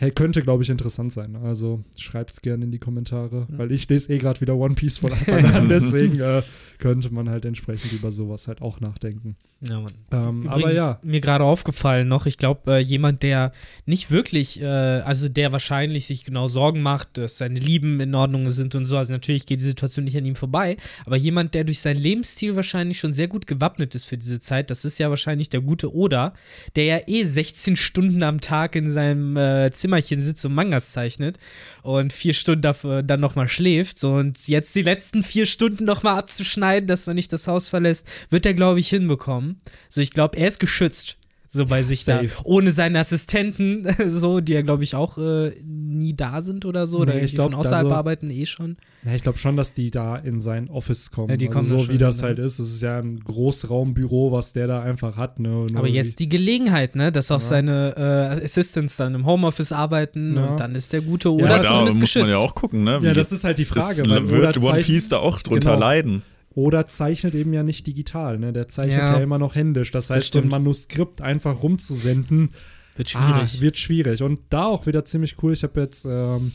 Hey, 0.00 0.10
könnte, 0.12 0.40
glaube 0.40 0.62
ich, 0.62 0.70
interessant 0.70 1.12
sein. 1.12 1.36
Also 1.36 1.84
schreibt 1.98 2.30
es 2.30 2.40
gerne 2.40 2.64
in 2.64 2.70
die 2.70 2.78
Kommentare, 2.78 3.46
mhm. 3.46 3.58
weil 3.58 3.70
ich 3.70 3.86
lese 3.86 4.10
eh 4.14 4.16
gerade 4.16 4.40
wieder 4.40 4.56
One 4.56 4.74
Piece 4.74 4.96
von 4.96 5.12
Anfang 5.12 5.44
an, 5.44 5.68
deswegen 5.68 6.18
äh, 6.20 6.40
könnte 6.78 7.12
man 7.12 7.28
halt 7.28 7.44
entsprechend 7.44 7.92
über 7.92 8.10
sowas 8.10 8.48
halt 8.48 8.62
auch 8.62 8.80
nachdenken. 8.80 9.36
Ja, 9.62 9.78
Mann. 9.78 9.92
Ähm, 10.10 10.48
aber 10.48 10.72
ja. 10.72 10.98
Mir 11.02 11.20
gerade 11.20 11.44
aufgefallen 11.44 12.08
noch, 12.08 12.24
ich 12.24 12.38
glaube, 12.38 12.76
äh, 12.76 12.78
jemand, 12.78 13.22
der 13.22 13.52
nicht 13.84 14.10
wirklich, 14.10 14.62
äh, 14.62 14.64
also 14.64 15.28
der 15.28 15.52
wahrscheinlich 15.52 16.06
sich 16.06 16.24
genau 16.24 16.46
Sorgen 16.46 16.80
macht, 16.80 17.18
dass 17.18 17.36
seine 17.36 17.60
Lieben 17.60 18.00
in 18.00 18.14
Ordnung 18.14 18.48
sind 18.50 18.74
und 18.74 18.86
so, 18.86 18.96
also 18.96 19.12
natürlich 19.12 19.44
geht 19.44 19.60
die 19.60 19.64
Situation 19.66 20.06
nicht 20.06 20.16
an 20.16 20.24
ihm 20.24 20.34
vorbei, 20.34 20.78
aber 21.04 21.16
jemand, 21.16 21.52
der 21.52 21.64
durch 21.64 21.80
seinen 21.80 22.00
Lebensstil 22.00 22.56
wahrscheinlich 22.56 22.98
schon 22.98 23.12
sehr 23.12 23.28
gut 23.28 23.46
gewappnet 23.46 23.94
ist 23.94 24.06
für 24.06 24.16
diese 24.16 24.40
Zeit, 24.40 24.70
das 24.70 24.86
ist 24.86 24.98
ja 24.98 25.10
wahrscheinlich 25.10 25.50
der 25.50 25.60
gute 25.60 25.94
Oda, 25.94 26.32
der 26.74 26.84
ja 26.84 27.00
eh 27.06 27.24
16 27.24 27.76
Stunden 27.76 28.22
am 28.22 28.40
Tag 28.40 28.76
in 28.76 28.90
seinem 28.90 29.36
äh, 29.36 29.70
Zimmerchen 29.72 30.22
sitzt 30.22 30.46
und 30.46 30.54
Mangas 30.54 30.92
zeichnet 30.92 31.38
und 31.82 32.14
vier 32.14 32.32
Stunden 32.32 32.62
dafür 32.62 33.02
dann 33.02 33.20
nochmal 33.20 33.48
schläft 33.48 33.98
so, 33.98 34.14
und 34.14 34.48
jetzt 34.48 34.74
die 34.74 34.82
letzten 34.82 35.22
vier 35.22 35.44
Stunden 35.44 35.84
nochmal 35.84 36.16
abzuschneiden, 36.16 36.86
dass 36.86 37.06
man 37.06 37.16
nicht 37.16 37.30
das 37.30 37.46
Haus 37.46 37.68
verlässt, 37.68 38.06
wird 38.30 38.46
er, 38.46 38.54
glaube 38.54 38.80
ich, 38.80 38.88
hinbekommen. 38.88 39.49
So, 39.88 40.00
ich 40.00 40.10
glaube, 40.10 40.38
er 40.38 40.48
ist 40.48 40.60
geschützt. 40.60 41.16
So 41.52 41.66
bei 41.66 41.82
sich 41.82 42.04
Safe. 42.04 42.28
da, 42.28 42.42
ohne 42.44 42.70
seine 42.70 43.00
Assistenten, 43.00 43.84
so, 44.08 44.38
die 44.38 44.52
ja, 44.52 44.62
glaube 44.62 44.84
ich, 44.84 44.94
auch 44.94 45.18
äh, 45.18 45.50
nie 45.64 46.14
da 46.14 46.40
sind 46.40 46.64
oder 46.64 46.86
so, 46.86 46.98
nee, 46.98 47.02
oder 47.02 47.22
ich 47.22 47.34
glaub, 47.34 47.50
von 47.50 47.58
außerhalb 47.58 47.86
also, 47.86 47.96
arbeiten 47.96 48.30
eh 48.30 48.46
schon. 48.46 48.76
Ja, 49.04 49.16
ich 49.16 49.22
glaube 49.22 49.36
schon, 49.36 49.56
dass 49.56 49.74
die 49.74 49.90
da 49.90 50.14
in 50.14 50.40
sein 50.40 50.70
Office 50.70 51.10
kommen. 51.10 51.30
Ja, 51.30 51.36
die 51.36 51.48
also 51.48 51.74
kommen 51.74 51.86
so 51.86 51.92
wie 51.92 51.98
das 51.98 52.22
halt 52.22 52.38
ist. 52.38 52.60
Es 52.60 52.70
ist 52.70 52.82
ja 52.82 53.00
ein 53.00 53.18
Großraumbüro, 53.18 54.30
was 54.30 54.52
der 54.52 54.68
da 54.68 54.82
einfach 54.82 55.16
hat. 55.16 55.40
Ne? 55.40 55.66
Aber 55.74 55.88
jetzt 55.88 56.20
die 56.20 56.28
Gelegenheit, 56.28 56.94
ne, 56.94 57.10
dass 57.10 57.32
auch 57.32 57.40
ja. 57.40 57.46
seine 57.46 57.96
äh, 57.96 58.44
Assistants 58.44 58.96
dann 58.96 59.16
im 59.16 59.26
Homeoffice 59.26 59.72
arbeiten 59.72 60.36
ja. 60.36 60.46
und 60.46 60.60
dann 60.60 60.76
ist 60.76 60.92
der 60.92 61.00
gute 61.00 61.34
oder 61.34 61.48
ja, 61.48 61.62
zumindest 61.64 61.72
da 61.72 61.82
muss 61.82 62.00
geschützt. 62.00 62.22
man 62.22 62.30
ja 62.30 62.38
auch 62.38 62.54
gucken, 62.54 62.84
ne? 62.84 63.00
ja, 63.02 63.12
das 63.12 63.32
ist 63.32 63.42
halt 63.42 63.58
die 63.58 63.64
Frage. 63.64 64.08
Weil 64.08 64.28
wird 64.28 64.58
One 64.58 64.78
Piece 64.78 65.08
da 65.08 65.18
auch 65.18 65.42
drunter 65.42 65.70
genau. 65.70 65.80
leiden? 65.80 66.22
Oder 66.54 66.86
zeichnet 66.86 67.34
eben 67.34 67.52
ja 67.52 67.62
nicht 67.62 67.86
digital, 67.86 68.38
ne? 68.38 68.52
Der 68.52 68.66
zeichnet 68.66 68.98
ja, 69.06 69.16
ja 69.16 69.22
immer 69.22 69.38
noch 69.38 69.54
händisch. 69.54 69.92
Das, 69.92 70.08
das 70.08 70.16
heißt, 70.16 70.26
stimmt. 70.28 70.50
so 70.50 70.56
ein 70.56 70.62
Manuskript 70.62 71.20
einfach 71.20 71.62
rumzusenden, 71.62 72.50
wird 72.96 73.08
schwierig. 73.08 73.56
Ah, 73.56 73.60
wird 73.60 73.76
schwierig. 73.76 74.22
Und 74.22 74.40
da 74.50 74.66
auch 74.66 74.86
wieder 74.86 75.04
ziemlich 75.04 75.36
cool. 75.42 75.52
Ich 75.52 75.62
habe 75.62 75.80
jetzt 75.80 76.04
ähm, 76.04 76.52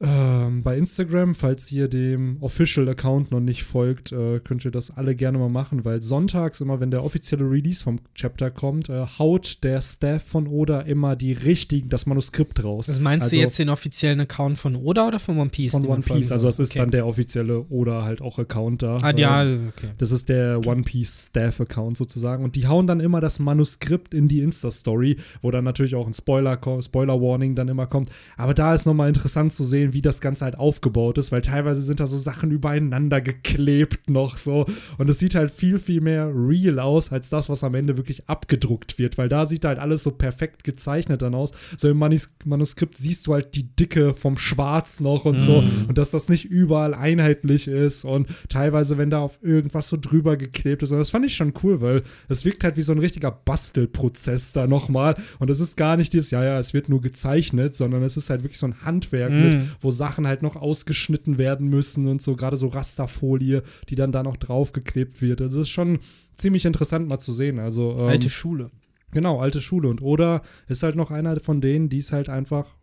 ähm, 0.00 0.62
bei 0.62 0.76
Instagram, 0.76 1.36
falls 1.36 1.70
ihr 1.70 1.86
dem 1.86 2.38
Official 2.40 2.88
Account 2.88 3.30
noch 3.30 3.40
nicht 3.40 3.62
folgt, 3.62 4.10
äh, 4.10 4.40
könnt 4.40 4.64
ihr 4.64 4.72
das 4.72 4.90
alle 4.96 5.14
gerne 5.14 5.38
mal 5.38 5.48
machen, 5.48 5.84
weil 5.84 6.02
sonntags 6.02 6.60
immer, 6.60 6.80
wenn 6.80 6.90
der 6.90 7.04
offizielle 7.04 7.48
Release 7.48 7.84
vom 7.84 8.00
Chapter 8.12 8.50
kommt, 8.50 8.88
äh, 8.88 9.06
haut 9.18 9.62
der 9.62 9.80
Staff 9.80 10.24
von 10.24 10.48
Oda 10.48 10.80
immer 10.80 11.14
die 11.14 11.32
richtigen, 11.32 11.88
das 11.90 12.06
Manuskript 12.06 12.64
raus. 12.64 12.88
Also 12.88 13.00
meinst 13.02 13.24
also, 13.24 13.36
du 13.36 13.42
jetzt 13.42 13.56
den 13.58 13.68
offiziellen 13.68 14.20
Account 14.20 14.58
von 14.58 14.74
Oda 14.74 15.06
oder 15.06 15.20
von 15.20 15.38
One 15.38 15.50
Piece? 15.50 15.70
Von 15.70 15.86
One 15.86 16.02
Piece, 16.02 16.32
also 16.32 16.46
das 16.46 16.58
ist 16.58 16.72
okay. 16.72 16.80
dann 16.80 16.90
der 16.90 17.06
offizielle 17.06 17.64
Oda 17.70 18.04
halt 18.04 18.20
auch 18.20 18.40
Account 18.40 18.82
da. 18.82 18.96
Ah, 19.00 19.14
ja, 19.16 19.42
okay. 19.42 19.90
Das 19.98 20.10
ist 20.10 20.28
der 20.28 20.66
One 20.66 20.82
Piece 20.82 21.28
Staff 21.28 21.60
Account 21.60 21.96
sozusagen 21.96 22.42
und 22.42 22.56
die 22.56 22.66
hauen 22.66 22.88
dann 22.88 22.98
immer 22.98 23.20
das 23.20 23.38
Manuskript 23.38 24.12
in 24.12 24.26
die 24.26 24.40
Insta-Story, 24.40 25.18
wo 25.40 25.52
dann 25.52 25.62
natürlich 25.62 25.94
auch 25.94 26.08
ein 26.08 26.14
Spoiler, 26.14 26.58
Spoiler 26.80 27.20
Warning 27.20 27.54
dann 27.54 27.68
immer 27.68 27.86
kommt. 27.86 28.10
Aber 28.36 28.54
da 28.54 28.74
ist 28.74 28.86
nochmal 28.86 29.08
interessant 29.08 29.52
zu 29.52 29.62
sehen, 29.62 29.83
wie 29.92 30.02
das 30.02 30.20
Ganze 30.20 30.44
halt 30.44 30.58
aufgebaut 30.58 31.18
ist, 31.18 31.32
weil 31.32 31.42
teilweise 31.42 31.82
sind 31.82 32.00
da 32.00 32.06
so 32.06 32.18
Sachen 32.18 32.50
übereinander 32.50 33.20
geklebt 33.20 34.10
noch 34.10 34.36
so. 34.36 34.66
Und 34.98 35.10
es 35.10 35.18
sieht 35.18 35.34
halt 35.34 35.50
viel, 35.50 35.78
viel 35.78 36.00
mehr 36.00 36.30
real 36.34 36.78
aus, 36.78 37.12
als 37.12 37.28
das, 37.30 37.48
was 37.48 37.64
am 37.64 37.74
Ende 37.74 37.96
wirklich 37.96 38.28
abgedruckt 38.28 38.98
wird, 38.98 39.18
weil 39.18 39.28
da 39.28 39.46
sieht 39.46 39.64
halt 39.64 39.78
alles 39.78 40.02
so 40.02 40.12
perfekt 40.12 40.64
gezeichnet 40.64 41.22
dann 41.22 41.34
aus. 41.34 41.52
So 41.76 41.90
im 41.90 41.98
Manus 41.98 42.34
Manuskript 42.44 42.96
siehst 42.96 43.26
du 43.26 43.34
halt 43.34 43.54
die 43.54 43.64
Dicke 43.64 44.14
vom 44.14 44.38
Schwarz 44.38 45.00
noch 45.00 45.24
und 45.24 45.36
mm. 45.36 45.40
so. 45.40 45.62
Mhm. 45.62 45.86
Und 45.88 45.98
dass 45.98 46.10
das 46.10 46.28
nicht 46.28 46.46
überall 46.46 46.94
einheitlich 46.94 47.68
ist 47.68 48.04
und 48.04 48.28
teilweise, 48.48 48.98
wenn 48.98 49.10
da 49.10 49.20
auf 49.20 49.38
irgendwas 49.42 49.88
so 49.88 49.96
drüber 50.00 50.36
geklebt 50.36 50.82
ist. 50.82 50.92
Und 50.92 50.98
das 50.98 51.10
fand 51.10 51.24
ich 51.26 51.34
schon 51.34 51.52
cool, 51.62 51.80
weil 51.80 52.02
es 52.28 52.44
wirkt 52.44 52.64
halt 52.64 52.76
wie 52.76 52.82
so 52.82 52.92
ein 52.92 52.98
richtiger 52.98 53.30
Bastelprozess 53.30 54.52
da 54.52 54.66
nochmal. 54.66 55.16
Und 55.38 55.50
es 55.50 55.60
ist 55.60 55.76
gar 55.76 55.96
nicht 55.96 56.12
dieses, 56.12 56.30
ja, 56.30 56.44
ja, 56.44 56.58
es 56.58 56.74
wird 56.74 56.88
nur 56.88 57.00
gezeichnet, 57.00 57.76
sondern 57.76 58.02
es 58.02 58.16
ist 58.16 58.30
halt 58.30 58.42
wirklich 58.42 58.58
so 58.58 58.66
ein 58.66 58.84
Handwerk 58.84 59.32
mm. 59.32 59.42
mit, 59.42 59.73
wo 59.80 59.90
Sachen 59.90 60.26
halt 60.26 60.42
noch 60.42 60.56
ausgeschnitten 60.56 61.38
werden 61.38 61.68
müssen 61.68 62.08
und 62.08 62.22
so, 62.22 62.36
gerade 62.36 62.56
so 62.56 62.68
Rasterfolie, 62.68 63.62
die 63.88 63.94
dann 63.94 64.12
da 64.12 64.22
noch 64.22 64.36
draufgeklebt 64.36 65.22
wird. 65.22 65.40
Das 65.40 65.54
ist 65.54 65.70
schon 65.70 65.98
ziemlich 66.36 66.64
interessant 66.64 67.08
mal 67.08 67.18
zu 67.18 67.32
sehen. 67.32 67.58
Also, 67.58 67.92
ähm, 67.98 68.08
alte 68.08 68.30
Schule. 68.30 68.70
Genau, 69.10 69.40
alte 69.40 69.60
Schule. 69.60 69.88
Und 69.88 70.02
oder 70.02 70.42
ist 70.66 70.82
halt 70.82 70.96
noch 70.96 71.10
einer 71.10 71.38
von 71.40 71.60
denen, 71.60 71.88
die 71.88 71.98
es 71.98 72.12
halt 72.12 72.28
einfach 72.28 72.76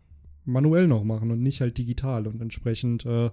manuell 0.44 0.88
noch 0.88 1.04
machen 1.04 1.30
und 1.30 1.42
nicht 1.42 1.60
halt 1.60 1.78
digital. 1.78 2.26
Und 2.26 2.40
entsprechend 2.40 3.04
äh, 3.04 3.30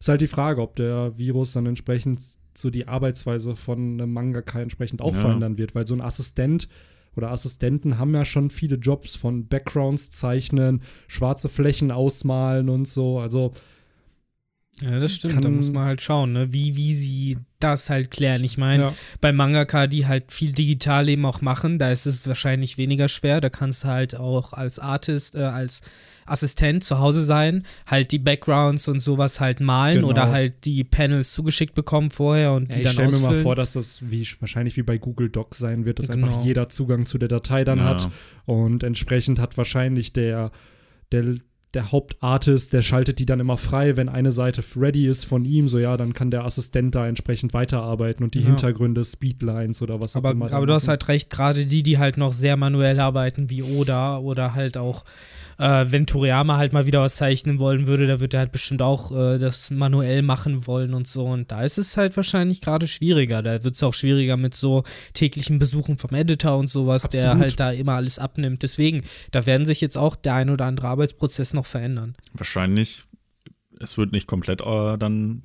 ist 0.00 0.08
halt 0.08 0.20
die 0.20 0.26
Frage, 0.26 0.62
ob 0.62 0.76
der 0.76 1.16
Virus 1.18 1.52
dann 1.52 1.66
entsprechend 1.66 2.20
so 2.56 2.70
die 2.70 2.88
Arbeitsweise 2.88 3.56
von 3.56 4.00
einem 4.00 4.12
Mangaka 4.12 4.60
entsprechend 4.60 5.00
auch 5.00 5.14
ja. 5.14 5.20
verändern 5.20 5.58
wird, 5.58 5.74
weil 5.74 5.86
so 5.86 5.94
ein 5.94 6.00
Assistent 6.00 6.68
oder 7.16 7.30
Assistenten 7.30 7.98
haben 7.98 8.14
ja 8.14 8.24
schon 8.24 8.50
viele 8.50 8.76
Jobs 8.76 9.16
von 9.16 9.46
Backgrounds 9.46 10.10
zeichnen, 10.10 10.82
schwarze 11.06 11.48
Flächen 11.48 11.90
ausmalen 11.90 12.68
und 12.68 12.86
so. 12.86 13.18
Also 13.18 13.52
ja, 14.80 14.98
das 15.00 15.14
stimmt. 15.14 15.44
da 15.44 15.48
muss 15.48 15.70
man 15.70 15.84
halt 15.84 16.00
schauen, 16.00 16.32
ne? 16.32 16.52
wie, 16.52 16.76
wie 16.76 16.94
sie 16.94 17.38
das 17.58 17.90
halt 17.90 18.12
klären. 18.12 18.44
Ich 18.44 18.58
meine, 18.58 18.84
ja. 18.84 18.94
bei 19.20 19.32
Mangaka, 19.32 19.88
die 19.88 20.06
halt 20.06 20.30
viel 20.32 20.52
digital 20.52 21.08
eben 21.08 21.26
auch 21.26 21.40
machen, 21.40 21.78
da 21.78 21.90
ist 21.90 22.06
es 22.06 22.26
wahrscheinlich 22.28 22.78
weniger 22.78 23.08
schwer. 23.08 23.40
Da 23.40 23.50
kannst 23.50 23.84
du 23.84 23.88
halt 23.88 24.14
auch 24.14 24.52
als 24.52 24.78
Artist, 24.78 25.34
äh, 25.34 25.40
als 25.40 25.82
Assistent 26.30 26.84
zu 26.84 26.98
Hause 26.98 27.24
sein, 27.24 27.64
halt 27.86 28.12
die 28.12 28.18
Backgrounds 28.18 28.88
und 28.88 29.00
sowas 29.00 29.40
halt 29.40 29.60
malen 29.60 29.96
genau. 29.96 30.08
oder 30.08 30.28
halt 30.28 30.64
die 30.64 30.84
Panels 30.84 31.32
zugeschickt 31.32 31.74
bekommen 31.74 32.10
vorher 32.10 32.52
und 32.52 32.74
die 32.74 32.82
ja, 32.82 32.84
dann 32.84 32.84
Ich 32.84 32.92
stelle 32.92 33.12
mir 33.12 33.18
mal 33.20 33.34
vor, 33.36 33.56
dass 33.56 33.72
das 33.72 34.10
wie, 34.10 34.26
wahrscheinlich 34.40 34.76
wie 34.76 34.82
bei 34.82 34.98
Google 34.98 35.28
Docs 35.28 35.58
sein 35.58 35.84
wird, 35.84 35.98
dass 35.98 36.08
genau. 36.08 36.26
einfach 36.26 36.44
jeder 36.44 36.68
Zugang 36.68 37.06
zu 37.06 37.18
der 37.18 37.28
Datei 37.28 37.64
dann 37.64 37.78
ja. 37.78 37.84
hat 37.84 38.08
und 38.46 38.82
entsprechend 38.82 39.38
hat 39.38 39.56
wahrscheinlich 39.56 40.12
der, 40.12 40.50
der 41.12 41.36
der 41.74 41.92
Hauptartist, 41.92 42.72
der 42.72 42.82
schaltet 42.82 43.18
die 43.18 43.26
dann 43.26 43.40
immer 43.40 43.56
frei, 43.56 43.96
wenn 43.96 44.08
eine 44.08 44.32
Seite 44.32 44.62
ready 44.76 45.06
ist 45.06 45.24
von 45.24 45.44
ihm, 45.44 45.68
so 45.68 45.78
ja, 45.78 45.96
dann 45.96 46.14
kann 46.14 46.30
der 46.30 46.44
Assistent 46.44 46.94
da 46.94 47.06
entsprechend 47.06 47.52
weiterarbeiten 47.52 48.24
und 48.24 48.34
die 48.34 48.40
ja. 48.40 48.46
Hintergründe, 48.46 49.04
Speedlines 49.04 49.82
oder 49.82 50.00
was 50.00 50.16
aber, 50.16 50.30
auch 50.30 50.32
immer. 50.32 50.52
Aber 50.52 50.66
du 50.66 50.72
hast 50.72 50.88
halt 50.88 51.06
recht, 51.08 51.30
gerade 51.30 51.66
die, 51.66 51.82
die 51.82 51.98
halt 51.98 52.16
noch 52.16 52.32
sehr 52.32 52.56
manuell 52.56 52.98
arbeiten, 53.00 53.50
wie 53.50 53.62
Oda 53.62 54.18
oder 54.18 54.54
halt 54.54 54.78
auch 54.78 55.04
äh, 55.58 55.86
wenn 55.88 56.06
Toriyama 56.06 56.56
halt 56.56 56.72
mal 56.72 56.86
wieder 56.86 57.02
was 57.02 57.16
zeichnen 57.16 57.58
wollen 57.58 57.86
würde, 57.86 58.06
da 58.06 58.20
wird 58.20 58.32
er 58.32 58.40
halt 58.40 58.52
bestimmt 58.52 58.80
auch 58.80 59.10
äh, 59.10 59.38
das 59.38 59.70
manuell 59.70 60.22
machen 60.22 60.66
wollen 60.66 60.94
und 60.94 61.06
so. 61.06 61.26
Und 61.26 61.50
da 61.50 61.62
ist 61.62 61.78
es 61.78 61.96
halt 61.96 62.16
wahrscheinlich 62.16 62.60
gerade 62.60 62.86
schwieriger. 62.86 63.42
Da 63.42 63.64
wird 63.64 63.74
es 63.74 63.82
auch 63.82 63.94
schwieriger 63.94 64.36
mit 64.36 64.54
so 64.54 64.84
täglichen 65.12 65.58
Besuchen 65.58 65.98
vom 65.98 66.14
Editor 66.14 66.56
und 66.56 66.70
sowas, 66.70 67.06
Absolut. 67.06 67.24
der 67.24 67.38
halt 67.38 67.60
da 67.60 67.70
immer 67.72 67.94
alles 67.94 68.18
abnimmt. 68.18 68.62
Deswegen, 68.62 69.02
da 69.32 69.46
werden 69.46 69.66
sich 69.66 69.80
jetzt 69.80 69.98
auch 69.98 70.14
der 70.14 70.34
ein 70.34 70.50
oder 70.50 70.64
andere 70.64 70.88
Arbeitsprozess 70.88 71.54
noch 71.58 71.66
verändern. 71.66 72.16
Wahrscheinlich. 72.32 73.04
Es 73.80 73.96
wird 73.96 74.10
nicht 74.10 74.26
komplett 74.26 74.60
äh, 74.60 74.98
dann 74.98 75.42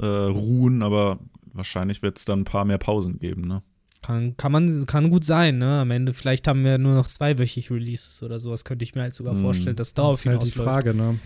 äh, 0.00 0.06
ruhen, 0.06 0.82
aber 0.82 1.18
wahrscheinlich 1.52 2.02
wird 2.02 2.18
es 2.18 2.24
dann 2.24 2.40
ein 2.40 2.44
paar 2.44 2.64
mehr 2.64 2.78
Pausen 2.78 3.18
geben, 3.18 3.42
ne? 3.42 3.62
Kann, 4.02 4.36
kann 4.36 4.52
man, 4.52 4.86
kann 4.86 5.08
gut 5.10 5.24
sein, 5.24 5.58
ne? 5.58 5.80
Am 5.80 5.90
Ende, 5.90 6.12
vielleicht 6.12 6.46
haben 6.46 6.64
wir 6.64 6.78
nur 6.78 6.94
noch 6.94 7.06
zweiwöchig 7.06 7.70
Releases 7.70 8.22
oder 8.22 8.38
sowas, 8.38 8.64
könnte 8.64 8.84
ich 8.84 8.94
mir 8.94 9.02
halt 9.02 9.14
sogar 9.14 9.34
hm. 9.34 9.40
vorstellen, 9.40 9.76
dass 9.76 9.94
darauf 9.94 10.16
Das 10.16 10.26
ist 10.26 10.30
halt 10.30 10.42
die 10.42 10.50
Frage, 10.50 10.94
ne? 10.94 11.18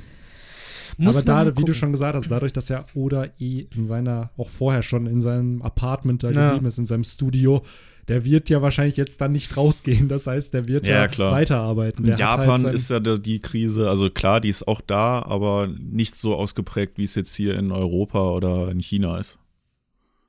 Muss 0.97 1.17
Aber 1.17 1.25
da, 1.25 1.57
wie 1.57 1.65
du 1.65 1.75
schon 1.75 1.93
gesagt 1.93 2.17
hast, 2.17 2.29
dadurch, 2.29 2.53
dass 2.53 2.69
ja 2.69 2.85
Oda 2.95 3.27
eh 3.39 3.67
in 3.75 3.87
seiner, 3.87 4.31
auch 4.37 4.49
vorher 4.49 4.83
schon 4.83 5.07
in 5.07 5.21
seinem 5.21 5.63
Apartment 5.63 6.25
da 6.25 6.31
ja. 6.31 6.49
geblieben 6.49 6.67
ist, 6.67 6.79
in 6.79 6.87
seinem 6.87 7.05
Studio, 7.05 7.63
der 8.09 8.25
wird 8.25 8.49
ja 8.49 8.63
wahrscheinlich 8.63 8.97
jetzt 8.97 9.21
dann 9.21 9.33
nicht 9.33 9.57
rausgehen. 9.57 10.09
Das 10.09 10.27
heißt, 10.27 10.55
der 10.55 10.67
wird 10.67 10.87
ja, 10.87 11.05
ja 11.05 11.31
weiterarbeiten. 11.31 12.05
Der 12.05 12.15
in 12.15 12.21
halt 12.21 12.39
Japan 12.39 12.65
halt 12.65 12.75
ist 12.75 12.91
ja 12.91 12.99
die 13.01 13.41
Krise, 13.41 13.89
also 13.89 14.11
klar, 14.11 14.41
die 14.41 14.49
ist 14.49 14.67
auch 14.67 14.81
da, 14.81 15.23
aber 15.23 15.69
nicht 15.79 16.17
so 16.17 16.35
ausgeprägt, 16.35 16.97
wie 16.97 17.05
es 17.05 17.15
jetzt 17.15 17.35
hier 17.35 17.57
in 17.59 17.71
Europa 17.71 18.31
oder 18.31 18.71
in 18.71 18.81
China 18.81 19.19
ist. 19.19 19.39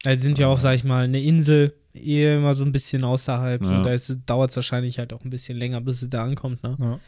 Also 0.05 0.23
sind 0.23 0.39
ja 0.39 0.47
auch, 0.47 0.57
sag 0.57 0.75
ich 0.75 0.83
mal, 0.83 1.05
eine 1.05 1.21
Insel, 1.21 1.73
eh 1.93 2.35
immer 2.35 2.53
so 2.53 2.63
ein 2.63 2.71
bisschen 2.71 3.03
außerhalb. 3.03 3.61
Ja. 3.63 3.97
So, 3.97 4.13
da 4.13 4.21
dauert 4.25 4.51
es 4.51 4.55
wahrscheinlich 4.55 4.99
halt 4.99 5.13
auch 5.13 5.23
ein 5.23 5.29
bisschen 5.29 5.57
länger, 5.57 5.81
bis 5.81 6.01
es 6.01 6.09
da 6.09 6.23
ankommt. 6.23 6.63
Ne? 6.63 6.77
Ja. 6.79 6.99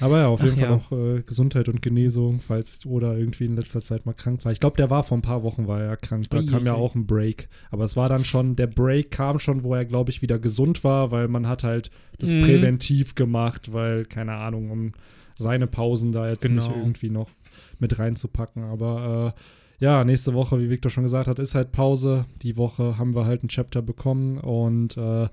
Aber 0.00 0.18
ja, 0.18 0.28
auf 0.28 0.42
jeden 0.42 0.54
Ach, 0.54 0.58
Fall 0.58 0.68
ja. 0.70 0.76
auch 0.76 0.92
äh, 0.92 1.22
Gesundheit 1.22 1.68
und 1.68 1.82
Genesung, 1.82 2.40
falls 2.40 2.84
Oda 2.86 3.14
irgendwie 3.14 3.44
in 3.44 3.56
letzter 3.56 3.82
Zeit 3.82 4.06
mal 4.06 4.12
krank 4.12 4.44
war. 4.44 4.52
Ich 4.52 4.60
glaube, 4.60 4.76
der 4.76 4.90
war 4.90 5.02
vor 5.02 5.18
ein 5.18 5.22
paar 5.22 5.42
Wochen 5.42 5.66
war 5.66 5.80
er 5.80 5.96
krank. 5.96 6.24
Da 6.30 6.38
Ui, 6.38 6.46
kam 6.46 6.64
ja 6.64 6.74
auch 6.74 6.94
ein 6.94 7.06
Break. 7.06 7.48
Aber 7.70 7.84
es 7.84 7.96
war 7.96 8.08
dann 8.08 8.24
schon, 8.24 8.56
der 8.56 8.66
Break 8.66 9.10
kam 9.10 9.38
schon, 9.38 9.62
wo 9.62 9.74
er, 9.74 9.84
glaube 9.84 10.10
ich, 10.10 10.22
wieder 10.22 10.38
gesund 10.38 10.84
war, 10.84 11.10
weil 11.10 11.28
man 11.28 11.48
hat 11.48 11.64
halt 11.64 11.90
das 12.18 12.32
mhm. 12.32 12.42
präventiv 12.42 13.14
gemacht, 13.14 13.72
weil, 13.72 14.04
keine 14.04 14.34
Ahnung, 14.34 14.70
um 14.70 14.92
seine 15.36 15.66
Pausen 15.66 16.12
da 16.12 16.28
jetzt 16.28 16.42
genau. 16.42 16.66
nicht 16.66 16.76
irgendwie 16.76 17.10
noch 17.10 17.30
mit 17.78 17.98
reinzupacken. 17.98 18.64
Aber 18.64 19.34
äh, 19.36 19.40
ja, 19.84 20.04
nächste 20.04 20.34
Woche, 20.34 20.60
wie 20.60 20.70
Victor 20.70 20.90
schon 20.90 21.02
gesagt 21.02 21.26
hat, 21.26 21.38
ist 21.38 21.54
halt 21.54 21.72
Pause. 21.72 22.24
Die 22.42 22.56
Woche 22.56 22.98
haben 22.98 23.14
wir 23.14 23.26
halt 23.26 23.42
ein 23.44 23.48
Chapter 23.48 23.82
bekommen 23.82 24.38
und 24.38 24.96
äh, 24.96 25.28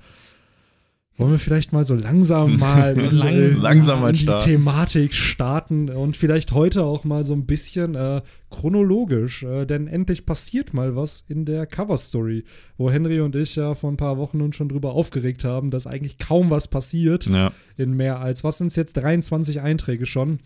wollen 1.18 1.32
wir 1.32 1.40
vielleicht 1.40 1.74
mal 1.74 1.84
so 1.84 1.94
langsam 1.94 2.58
mal 2.58 2.96
so 2.98 3.10
Lang, 3.10 3.58
langsam 3.62 4.02
mal 4.02 4.14
die. 4.14 4.26
Thematik 4.26 5.14
starten 5.14 5.90
und 5.90 6.18
vielleicht 6.18 6.52
heute 6.54 6.84
auch 6.84 7.04
mal 7.04 7.24
so 7.24 7.34
ein 7.34 7.46
bisschen 7.46 7.96
äh, 7.96 8.22
chronologisch, 8.50 9.44
äh, 9.44 9.66
denn 9.66 9.88
endlich 9.88 10.26
passiert 10.26 10.74
mal 10.74 10.96
was 10.96 11.26
in 11.28 11.46
der 11.46 11.66
Cover 11.66 11.98
Story, 11.98 12.46
wo 12.78 12.90
Henry 12.90 13.20
und 13.20 13.36
ich 13.36 13.56
ja 13.56 13.76
vor 13.76 13.92
ein 13.92 13.98
paar 13.98 14.18
Wochen 14.18 14.38
nun 14.38 14.54
schon 14.54 14.70
drüber 14.70 14.94
aufgeregt 14.94 15.44
haben, 15.44 15.70
dass 15.70 15.86
eigentlich 15.86 16.18
kaum 16.18 16.50
was 16.50 16.68
passiert 16.68 17.26
ja. 17.28 17.52
in 17.78 17.94
mehr 17.94 18.20
als 18.20 18.44
was 18.44 18.58
sind 18.58 18.68
es 18.68 18.76
jetzt 18.76 18.94
23 18.94 19.62
Einträge 19.62 20.06
schon 20.06 20.40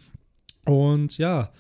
und 0.66 1.18
ja, 1.18 1.52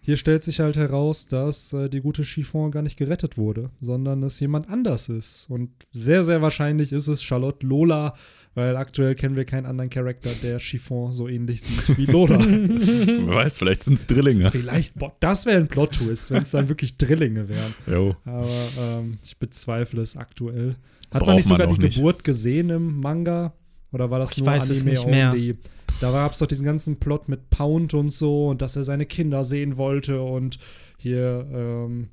hier 0.00 0.16
stellt 0.16 0.44
sich 0.44 0.60
halt 0.60 0.76
heraus, 0.76 1.28
dass 1.28 1.72
äh, 1.72 1.88
die 1.88 2.00
gute 2.00 2.24
Chiffon 2.24 2.70
gar 2.70 2.82
nicht 2.82 2.98
gerettet 2.98 3.38
wurde, 3.38 3.70
sondern 3.80 4.22
es 4.22 4.38
jemand 4.38 4.68
anders 4.68 5.08
ist. 5.08 5.48
Und 5.50 5.70
sehr, 5.92 6.24
sehr 6.24 6.42
wahrscheinlich 6.42 6.92
ist 6.92 7.08
es 7.08 7.22
Charlotte 7.22 7.66
Lola, 7.66 8.14
weil 8.54 8.76
aktuell 8.76 9.14
kennen 9.14 9.36
wir 9.36 9.44
keinen 9.44 9.66
anderen 9.66 9.90
Charakter, 9.90 10.30
der 10.42 10.58
Chiffon 10.58 11.12
so 11.12 11.28
ähnlich 11.28 11.62
sieht 11.62 11.98
wie 11.98 12.06
Lola. 12.06 12.38
Wer 12.38 13.26
weiß, 13.26 13.58
vielleicht 13.58 13.82
sind 13.82 13.94
es 13.94 14.06
Drillinge. 14.06 14.50
Vielleicht, 14.50 14.94
boah, 14.94 15.14
das 15.20 15.46
wäre 15.46 15.58
ein 15.58 15.68
Plot-Twist, 15.68 16.30
wenn 16.30 16.42
es 16.42 16.52
dann 16.52 16.68
wirklich 16.68 16.96
Drillinge 16.96 17.48
wären. 17.48 17.74
Jo. 17.86 18.14
Aber 18.24 18.48
ähm, 18.78 19.18
ich 19.22 19.36
bezweifle 19.38 20.02
es 20.02 20.16
aktuell. 20.16 20.76
Hat 21.12 21.26
man 21.26 21.36
nicht 21.36 21.48
sogar 21.48 21.66
die 21.66 21.78
nicht. 21.78 21.96
Geburt 21.96 22.24
gesehen 22.24 22.70
im 22.70 23.00
Manga? 23.00 23.52
Oder 23.92 24.10
war 24.10 24.18
das 24.18 24.32
ich 24.32 24.38
nur 24.38 24.46
weiß 24.46 24.64
Anime 24.64 24.76
es 24.78 24.84
nicht 24.84 25.06
mehr. 25.06 25.30
only? 25.30 25.56
Da 26.00 26.10
gab 26.10 26.32
es 26.32 26.40
doch 26.40 26.46
diesen 26.46 26.66
ganzen 26.66 26.96
Plot 26.96 27.28
mit 27.28 27.50
Pound 27.50 27.94
und 27.94 28.12
so 28.12 28.48
und 28.48 28.62
dass 28.62 28.74
er 28.76 28.82
seine 28.84 29.06
Kinder 29.06 29.44
sehen 29.44 29.76
wollte 29.76 30.20
und 30.20 30.58
hier 30.98 31.46
ähm, 31.52 32.08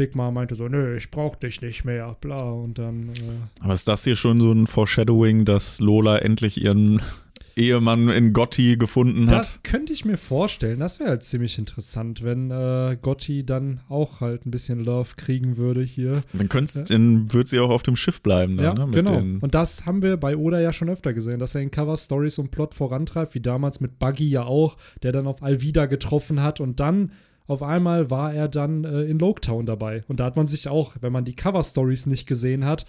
Big 0.00 0.16
Mom 0.16 0.32
meinte 0.32 0.54
so, 0.54 0.66
nö, 0.66 0.96
ich 0.96 1.10
brauch 1.10 1.36
dich 1.36 1.60
nicht 1.60 1.84
mehr, 1.84 2.16
bla 2.22 2.52
und 2.52 2.78
dann. 2.78 3.10
Äh 3.10 3.62
Aber 3.62 3.74
ist 3.74 3.86
das 3.86 4.02
hier 4.02 4.16
schon 4.16 4.40
so 4.40 4.50
ein 4.50 4.66
Foreshadowing, 4.66 5.44
dass 5.44 5.78
Lola 5.78 6.16
endlich 6.16 6.64
ihren 6.64 7.02
Ehemann 7.54 8.08
in 8.08 8.32
Gotti 8.32 8.78
gefunden 8.78 9.26
hat. 9.26 9.38
Das 9.38 9.62
könnte 9.62 9.92
ich 9.92 10.06
mir 10.06 10.16
vorstellen. 10.16 10.80
Das 10.80 11.00
wäre 11.00 11.10
halt 11.10 11.22
ziemlich 11.22 11.58
interessant, 11.58 12.24
wenn 12.24 12.50
äh, 12.50 12.96
Gotti 13.02 13.44
dann 13.44 13.80
auch 13.90 14.22
halt 14.22 14.46
ein 14.46 14.50
bisschen 14.50 14.82
Love 14.82 15.10
kriegen 15.18 15.58
würde 15.58 15.82
hier. 15.82 16.22
Dann, 16.32 16.48
ja. 16.50 16.82
dann 16.84 17.30
wird 17.34 17.48
sie 17.48 17.60
auch 17.60 17.68
auf 17.68 17.82
dem 17.82 17.96
Schiff 17.96 18.22
bleiben. 18.22 18.56
Dann, 18.56 18.76
ja, 18.78 18.86
ne, 18.86 18.90
genau. 18.90 19.18
Und 19.18 19.54
das 19.54 19.84
haben 19.84 20.00
wir 20.00 20.16
bei 20.16 20.34
Oda 20.34 20.60
ja 20.60 20.72
schon 20.72 20.88
öfter 20.88 21.12
gesehen, 21.12 21.40
dass 21.40 21.54
er 21.54 21.60
in 21.60 21.70
Cover 21.70 21.98
Stories 21.98 22.38
und 22.38 22.50
Plot 22.50 22.72
vorantreibt, 22.72 23.34
wie 23.34 23.40
damals 23.40 23.80
mit 23.80 23.98
Buggy 23.98 24.30
ja 24.30 24.44
auch, 24.44 24.78
der 25.02 25.12
dann 25.12 25.26
auf 25.26 25.42
Alvida 25.42 25.84
getroffen 25.84 26.42
hat 26.42 26.58
und 26.58 26.80
dann 26.80 27.12
auf 27.50 27.64
einmal 27.64 28.10
war 28.10 28.32
er 28.32 28.48
dann 28.48 28.84
äh, 28.84 29.02
in 29.02 29.18
Loketown 29.18 29.66
dabei. 29.66 30.04
Und 30.06 30.20
da 30.20 30.24
hat 30.24 30.36
man 30.36 30.46
sich 30.46 30.68
auch, 30.68 30.94
wenn 31.00 31.12
man 31.12 31.24
die 31.24 31.34
Cover 31.34 31.62
Stories 31.64 32.06
nicht 32.06 32.26
gesehen 32.26 32.64
hat, 32.64 32.86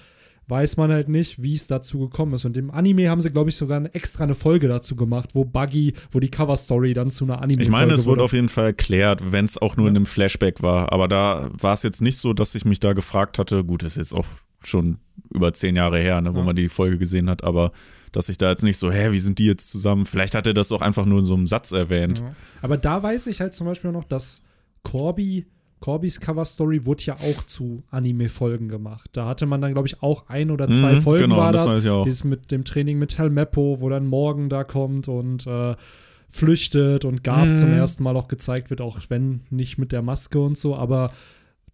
weiß 0.48 0.78
man 0.78 0.92
halt 0.92 1.10
nicht, 1.10 1.42
wie 1.42 1.56
es 1.56 1.66
dazu 1.66 2.00
gekommen 2.00 2.34
ist. 2.34 2.46
Und 2.46 2.56
im 2.58 2.70
Anime 2.70 3.10
haben 3.10 3.22
sie, 3.22 3.32
glaube 3.32 3.50
ich, 3.50 3.56
sogar 3.56 3.78
eine, 3.78 3.94
extra 3.96 4.24
eine 4.24 4.36
Folge 4.36 4.68
dazu 4.68 4.96
gemacht, 4.96 5.30
wo 5.34 5.46
Buggy, 5.46 5.94
wo 6.12 6.20
die 6.20 6.30
Cover-Story 6.30 6.94
dann 6.94 7.10
zu 7.10 7.24
einer 7.24 7.42
Anime 7.42 7.62
Ich 7.62 7.70
meine, 7.70 7.94
es 7.94 8.06
wurde 8.06 8.24
auf 8.24 8.34
jeden 8.34 8.50
Fall 8.50 8.66
erklärt, 8.66 9.32
wenn 9.32 9.46
es 9.46 9.58
auch 9.58 9.78
nur 9.78 9.88
ja. 9.88 9.92
in 9.92 9.96
einem 9.96 10.06
Flashback 10.06 10.62
war. 10.62 10.94
Aber 10.94 11.08
da 11.08 11.50
war 11.54 11.74
es 11.74 11.82
jetzt 11.82 12.02
nicht 12.02 12.18
so, 12.18 12.34
dass 12.34 12.54
ich 12.54 12.64
mich 12.64 12.80
da 12.80 12.94
gefragt 12.94 13.40
hatte, 13.40 13.64
gut, 13.64 13.82
ist 13.82 13.98
jetzt 13.98 14.14
auch 14.14 14.28
schon 14.64 15.00
über 15.34 15.54
zehn 15.54 15.76
Jahre 15.76 15.98
her, 15.98 16.22
ne, 16.22 16.36
wo 16.36 16.40
ja. 16.40 16.44
man 16.44 16.56
die 16.56 16.70
Folge 16.70 17.00
gesehen 17.00 17.30
hat, 17.30 17.44
aber 17.44 17.72
dass 18.12 18.30
ich 18.30 18.38
da 18.38 18.50
jetzt 18.50 18.64
nicht 18.64 18.78
so, 18.78 18.92
hä, 18.92 19.12
wie 19.12 19.20
sind 19.20 19.40
die 19.40 19.46
jetzt 19.46 19.72
zusammen? 19.72 20.06
Vielleicht 20.06 20.36
hat 20.36 20.46
er 20.46 20.54
das 20.54 20.72
auch 20.72 20.82
einfach 20.82 21.06
nur 21.06 21.20
in 21.20 21.26
so 21.26 21.34
einem 21.34 21.48
Satz 21.48 21.72
erwähnt. 21.72 22.20
Ja. 22.20 22.36
Aber 22.62 22.78
da 22.78 23.02
weiß 23.02 23.28
ich 23.28 23.40
halt 23.40 23.54
zum 23.54 23.68
Beispiel 23.68 23.92
noch, 23.92 24.04
dass 24.04 24.44
Corby 24.84 25.46
Corbys 25.82 26.20
Cover 26.20 26.46
Story 26.46 26.86
wurde 26.86 27.04
ja 27.06 27.16
auch 27.16 27.44
zu 27.46 27.84
Anime-Folgen 27.90 28.70
gemacht. 28.70 29.10
Da 29.14 29.26
hatte 29.26 29.48
man 29.48 29.62
dann, 29.62 29.74
glaube 29.74 29.88
ich, 29.88 30.02
auch 30.04 30.30
ein 30.30 30.52
oder 30.52 30.70
zwei 30.70 30.94
mhm, 30.94 31.02
Folgen 31.02 31.24
genau, 31.24 31.38
war 31.38 31.52
das. 31.52 31.66
das 31.66 31.84
weiß 31.84 32.04
Dieses 32.06 32.24
mit 32.24 32.52
dem 32.52 32.64
Training 32.64 33.00
mit 33.00 33.18
Helmeppo, 33.18 33.82
wo 33.82 33.90
dann 33.90 34.06
Morgen 34.06 34.48
da 34.48 34.64
kommt 34.64 35.08
und 35.08 35.48
äh, 35.48 35.76
flüchtet 36.30 37.04
und 37.04 37.24
Gab 37.24 37.48
mhm. 37.48 37.56
zum 37.56 37.72
ersten 37.74 38.04
Mal 38.04 38.16
auch 38.16 38.28
gezeigt 38.28 38.70
wird, 38.70 38.80
auch 38.80 39.00
wenn 39.10 39.42
nicht 39.50 39.80
mit 39.80 39.92
der 39.92 40.04
Maske 40.04 40.40
und 40.40 40.56
so, 40.56 40.76
aber 40.76 41.12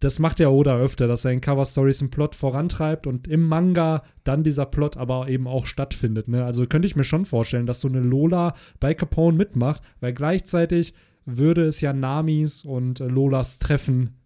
das 0.00 0.20
macht 0.20 0.38
ja 0.38 0.48
Oda 0.48 0.78
öfter, 0.78 1.08
dass 1.08 1.24
er 1.24 1.32
in 1.32 1.40
Cover 1.40 1.64
Stories 1.64 2.00
einen 2.00 2.10
Plot 2.10 2.34
vorantreibt 2.34 3.06
und 3.06 3.26
im 3.26 3.46
Manga 3.46 4.04
dann 4.22 4.44
dieser 4.44 4.66
Plot 4.66 4.96
aber 4.96 5.28
eben 5.28 5.48
auch 5.48 5.66
stattfindet. 5.66 6.28
Ne? 6.28 6.44
Also 6.44 6.66
könnte 6.66 6.86
ich 6.86 6.94
mir 6.94 7.04
schon 7.04 7.24
vorstellen, 7.24 7.66
dass 7.66 7.80
so 7.80 7.88
eine 7.88 8.00
Lola 8.00 8.54
bei 8.78 8.94
Capone 8.94 9.36
mitmacht, 9.36 9.82
weil 10.00 10.12
gleichzeitig 10.12 10.94
würde 11.36 11.66
es 11.66 11.80
ja 11.80 11.92
Namis 11.92 12.64
und 12.64 13.00
äh, 13.00 13.06
Lolas 13.06 13.58
Treffen 13.58 14.18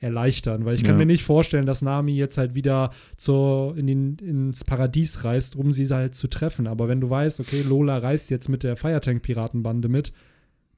erleichtern, 0.00 0.64
weil 0.64 0.74
ich 0.74 0.82
kann 0.82 0.94
ja. 0.94 0.98
mir 0.98 1.06
nicht 1.06 1.22
vorstellen, 1.22 1.66
dass 1.66 1.82
Nami 1.82 2.12
jetzt 2.12 2.38
halt 2.38 2.54
wieder 2.54 2.90
zur, 3.16 3.76
in 3.76 3.86
den, 3.86 4.16
ins 4.16 4.64
Paradies 4.64 5.24
reist, 5.24 5.56
um 5.56 5.74
sie 5.74 5.86
halt 5.88 6.14
zu 6.14 6.26
treffen. 6.28 6.66
Aber 6.66 6.88
wenn 6.88 7.02
du 7.02 7.10
weißt, 7.10 7.38
okay, 7.40 7.60
Lola 7.60 7.98
reist 7.98 8.30
jetzt 8.30 8.48
mit 8.48 8.62
der 8.62 8.76
Firetank-Piratenbande 8.76 9.88
mit, 9.88 10.14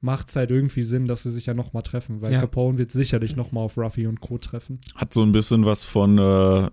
macht 0.01 0.27
es 0.27 0.35
halt 0.35 0.51
irgendwie 0.51 0.83
Sinn, 0.83 1.07
dass 1.07 1.23
sie 1.23 1.31
sich 1.31 1.45
ja 1.45 1.53
nochmal 1.53 1.83
treffen, 1.83 2.21
weil 2.21 2.33
ja. 2.33 2.41
Capone 2.41 2.77
wird 2.77 2.91
sicherlich 2.91 3.37
nochmal 3.37 3.63
auf 3.63 3.77
Ruffy 3.77 4.07
und 4.07 4.19
Co. 4.19 4.37
treffen. 4.37 4.79
Hat 4.95 5.13
so 5.13 5.23
ein 5.23 5.31
bisschen 5.31 5.63
was 5.63 5.85
von 5.85 6.17
äh, 6.17 6.69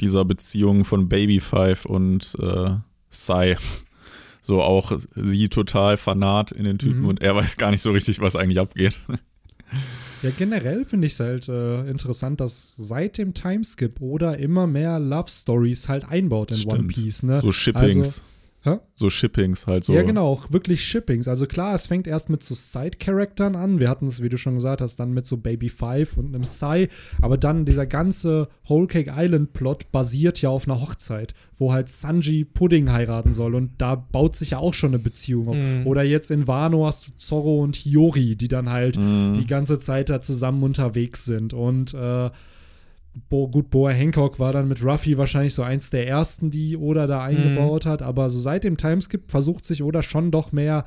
dieser 0.00 0.24
Beziehung 0.24 0.84
von 0.84 1.08
Baby 1.08 1.40
Five 1.40 1.84
und 1.84 2.36
äh, 2.40 2.70
Sai. 3.08 3.56
So 4.42 4.60
auch 4.60 4.92
sie 5.14 5.48
total 5.48 5.96
fanat 5.96 6.52
in 6.52 6.64
den 6.64 6.78
Typen 6.78 7.02
mhm. 7.02 7.08
und 7.08 7.22
er 7.22 7.34
weiß 7.34 7.56
gar 7.56 7.70
nicht 7.70 7.80
so 7.80 7.92
richtig, 7.92 8.20
was 8.20 8.36
eigentlich 8.36 8.58
abgeht. 8.58 9.00
Ja, 10.22 10.30
generell 10.36 10.84
finde 10.84 11.06
ich 11.06 11.14
es 11.14 11.20
halt 11.20 11.48
äh, 11.48 11.88
interessant, 11.88 12.40
dass 12.40 12.76
seit 12.76 13.18
dem 13.18 13.34
Timeskip 13.34 14.00
oder 14.00 14.38
immer 14.38 14.66
mehr 14.66 15.00
Love 15.00 15.28
Stories 15.28 15.88
halt 15.88 16.04
einbaut 16.04 16.50
in 16.52 16.58
Stimmt. 16.58 16.74
One 16.74 16.88
Piece. 16.88 17.24
Ne? 17.24 17.40
So 17.40 17.50
Shippings. 17.50 17.96
Also, 17.96 18.22
Hä? 18.64 18.78
So 18.94 19.10
Shippings 19.10 19.66
halt 19.66 19.84
so. 19.84 19.92
Ja, 19.92 20.02
genau, 20.02 20.28
auch 20.28 20.52
wirklich 20.52 20.84
Shippings. 20.84 21.26
Also 21.26 21.46
klar, 21.46 21.74
es 21.74 21.88
fängt 21.88 22.06
erst 22.06 22.30
mit 22.30 22.44
so 22.44 22.54
Side-Charaktern 22.54 23.56
an. 23.56 23.80
Wir 23.80 23.88
hatten 23.88 24.06
es, 24.06 24.22
wie 24.22 24.28
du 24.28 24.38
schon 24.38 24.54
gesagt 24.54 24.80
hast, 24.80 24.96
dann 25.00 25.12
mit 25.12 25.26
so 25.26 25.36
Baby 25.36 25.68
Five 25.68 26.16
und 26.16 26.26
einem 26.26 26.44
Sai. 26.44 26.88
Aber 27.20 27.36
dann 27.36 27.64
dieser 27.64 27.86
ganze 27.86 28.48
Whole 28.68 28.86
Cake 28.86 29.12
Island-Plot 29.16 29.90
basiert 29.90 30.40
ja 30.42 30.50
auf 30.50 30.68
einer 30.68 30.80
Hochzeit, 30.80 31.34
wo 31.58 31.72
halt 31.72 31.88
Sanji 31.88 32.44
Pudding 32.44 32.92
heiraten 32.92 33.32
soll. 33.32 33.56
Und 33.56 33.72
da 33.78 33.96
baut 33.96 34.36
sich 34.36 34.50
ja 34.50 34.58
auch 34.58 34.74
schon 34.74 34.90
eine 34.90 35.00
Beziehung 35.00 35.48
auf. 35.48 35.56
Mhm. 35.56 35.86
Oder 35.86 36.04
jetzt 36.04 36.30
in 36.30 36.46
Wano 36.46 36.86
hast 36.86 37.08
du 37.08 37.12
Zorro 37.18 37.62
und 37.62 37.74
Hiyori, 37.74 38.36
die 38.36 38.48
dann 38.48 38.70
halt 38.70 38.96
mhm. 38.96 39.38
die 39.40 39.46
ganze 39.46 39.80
Zeit 39.80 40.08
da 40.08 40.22
zusammen 40.22 40.62
unterwegs 40.62 41.24
sind. 41.24 41.52
Und 41.52 41.94
äh, 41.94 42.30
Bo, 43.28 43.48
gut, 43.48 43.68
Boa 43.70 43.90
Hancock 43.90 44.38
war 44.38 44.52
dann 44.52 44.68
mit 44.68 44.82
Ruffy 44.82 45.18
wahrscheinlich 45.18 45.54
so 45.54 45.62
eins 45.62 45.90
der 45.90 46.08
ersten, 46.08 46.50
die 46.50 46.76
Oda 46.76 47.06
da 47.06 47.22
eingebaut 47.22 47.84
mhm. 47.84 47.90
hat, 47.90 48.02
aber 48.02 48.30
so 48.30 48.40
seit 48.40 48.64
dem 48.64 48.78
Timeskip 48.78 49.30
versucht 49.30 49.66
sich 49.66 49.82
Oda 49.82 50.02
schon 50.02 50.30
doch 50.30 50.52
mehr 50.52 50.86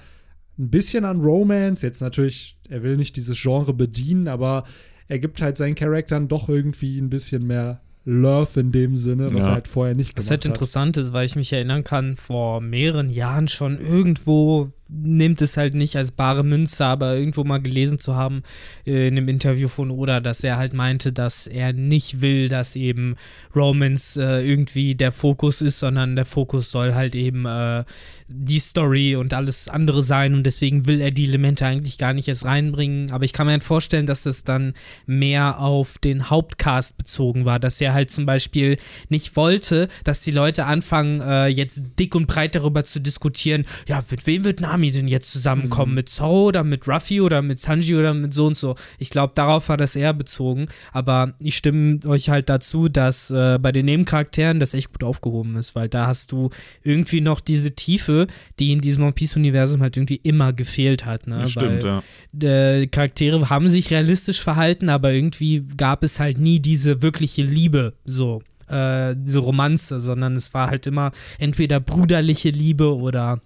ein 0.58 0.70
bisschen 0.70 1.06
an 1.06 1.22
Romance. 1.22 1.86
Jetzt 1.86 2.02
natürlich, 2.02 2.58
er 2.70 2.82
will 2.82 2.98
nicht 2.98 3.16
dieses 3.16 3.40
Genre 3.40 3.74
bedienen, 3.74 4.28
aber 4.28 4.64
er 5.08 5.20
gibt 5.20 5.42
halt 5.42 5.58
seinen 5.58 5.76
Charakteren 5.76 6.28
doch 6.28 6.50
irgendwie 6.50 7.00
ein 7.00 7.10
bisschen 7.10 7.46
mehr 7.46 7.82
Love 8.06 8.60
in 8.60 8.72
dem 8.72 8.96
Sinne, 8.96 9.28
was 9.32 9.46
ja. 9.46 9.52
er 9.52 9.56
halt 9.56 9.68
vorher 9.68 9.96
nicht 9.96 10.16
gemacht 10.16 10.26
hat. 10.26 10.26
Was 10.26 10.30
halt 10.30 10.46
interessant 10.46 10.98
ist, 10.98 11.12
weil 11.12 11.26
ich 11.26 11.36
mich 11.36 11.52
erinnern 11.52 11.84
kann, 11.84 12.16
vor 12.16 12.62
mehreren 12.62 13.10
Jahren 13.10 13.48
schon 13.48 13.80
irgendwo 13.80 14.72
nimmt 14.88 15.42
es 15.42 15.58
halt 15.58 15.74
nicht 15.74 15.96
als 15.96 16.12
bare 16.12 16.44
Münze, 16.44 16.86
aber 16.86 17.18
irgendwo 17.18 17.44
mal 17.44 17.58
gelesen 17.58 17.98
zu 17.98 18.16
haben 18.16 18.44
äh, 18.86 19.08
in 19.08 19.18
einem 19.18 19.28
Interview 19.28 19.68
von 19.68 19.90
Oda, 19.90 20.20
dass 20.20 20.44
er 20.44 20.58
halt 20.58 20.74
meinte, 20.74 21.12
dass 21.12 21.48
er 21.48 21.74
nicht 21.74 22.22
will, 22.22 22.48
dass 22.48 22.76
eben 22.76 23.16
Romance 23.56 24.18
äh, 24.22 24.48
irgendwie 24.48 24.94
der 24.94 25.12
Fokus 25.12 25.62
ist, 25.62 25.80
sondern 25.80 26.16
der 26.16 26.26
Fokus 26.26 26.70
soll 26.70 26.94
halt 26.94 27.16
eben 27.16 27.46
äh, 27.46 27.84
die 28.28 28.60
Story 28.60 29.16
und 29.16 29.34
alles 29.34 29.68
andere 29.68 30.02
sein 30.02 30.34
und 30.34 30.44
deswegen 30.44 30.88
will 30.88 31.00
er 31.00 31.12
die 31.12 31.26
Elemente 31.26 31.66
eigentlich 31.66 32.00
gar 32.00 32.14
nicht 32.14 32.28
erst 32.28 32.46
reinbringen. 32.46 33.12
Aber 33.12 33.24
ich 33.24 33.34
kann 33.34 33.46
mir 33.46 33.52
halt 33.52 33.64
vorstellen, 33.64 34.08
dass 34.08 34.24
das 34.24 34.44
dann 34.44 34.74
mehr 35.06 35.60
auf 35.60 36.00
den 36.00 36.30
Hauptcast 36.30 36.98
bezogen 36.98 37.46
war, 37.46 37.60
dass 37.60 37.80
er 37.82 37.94
halt 37.94 38.10
zum 38.10 38.26
Beispiel 38.26 38.78
nicht 39.10 39.36
wollte, 39.36 39.90
dass 40.04 40.22
die 40.22 40.32
Leute 40.32 40.66
anfangen, 40.66 41.22
äh, 41.22 41.48
jetzt 41.48 41.82
dick 42.00 42.16
und 42.16 42.26
breit 42.26 42.56
darüber 42.56 42.84
zu 42.84 43.00
diskutieren, 43.00 43.66
ja, 43.88 44.04
mit 44.10 44.26
wem 44.26 44.44
wird 44.44 44.60
Nami 44.60 44.90
denn 44.90 45.08
jetzt 45.08 45.32
zusammenkommen? 45.32 45.92
Mhm. 45.92 45.96
Mit 45.96 46.10
Zoro 46.10 46.48
oder 46.48 46.64
mit 46.64 46.88
Ruffy 46.88 47.22
oder 47.22 47.44
mit 47.44 47.60
Sanji 47.60 47.96
oder 47.96 48.16
mit 48.16 48.34
so 48.34 48.48
und 48.48 48.58
so? 48.58 48.76
Ich 48.98 49.12
glaube, 49.12 49.34
darauf 49.36 49.70
war 49.70 49.78
das 49.78 49.96
eher 49.96 50.14
bezogen. 50.14 50.68
Aber 50.92 51.34
ich 51.40 51.58
stimme 51.58 52.00
euch 52.08 52.30
halt 52.30 52.50
dazu, 52.50 52.90
dass 52.90 53.30
äh, 53.30 53.60
bei 53.62 53.72
den 53.72 53.86
Nebencharakteren 53.86 54.60
das 54.60 54.74
echt 54.74 54.92
gut 54.92 55.04
aufgehoben 55.04 55.56
ist, 55.58 55.76
weil 55.76 55.90
da 55.90 56.08
hast 56.08 56.32
du 56.32 56.50
irgendwie 56.84 57.22
noch 57.22 57.40
diese 57.40 57.76
Tiefe, 57.76 58.15
die 58.60 58.72
in 58.72 58.82
diesem 58.82 59.04
One 59.04 59.14
Piece-Universum 59.14 59.82
halt 59.82 59.98
irgendwie 59.98 60.20
immer 60.24 60.54
gefehlt 60.54 61.06
hat. 61.06 61.28
Ne? 61.28 61.46
stimmt, 61.48 61.84
weil, 61.84 62.02
ja. 62.42 62.82
Äh, 62.82 62.88
Charaktere 62.88 63.50
haben 63.50 63.68
sich 63.68 63.92
realistisch 63.92 64.42
verhalten, 64.42 64.90
aber 64.90 65.14
irgendwie 65.14 65.66
gab 65.78 66.04
es 66.04 66.20
halt 66.20 66.38
nie 66.38 66.60
diese 66.60 67.02
wirkliche 67.02 67.44
Liebe 67.44 67.94
so. 68.04 68.42
Äh, 68.68 69.16
diese 69.16 69.40
Romanze, 69.40 70.00
sondern 70.00 70.36
es 70.36 70.54
war 70.56 70.70
halt 70.70 70.88
immer 70.88 71.12
entweder 71.38 71.80
brüderliche 71.80 72.50
Liebe 72.50 72.96
oder 72.96 73.40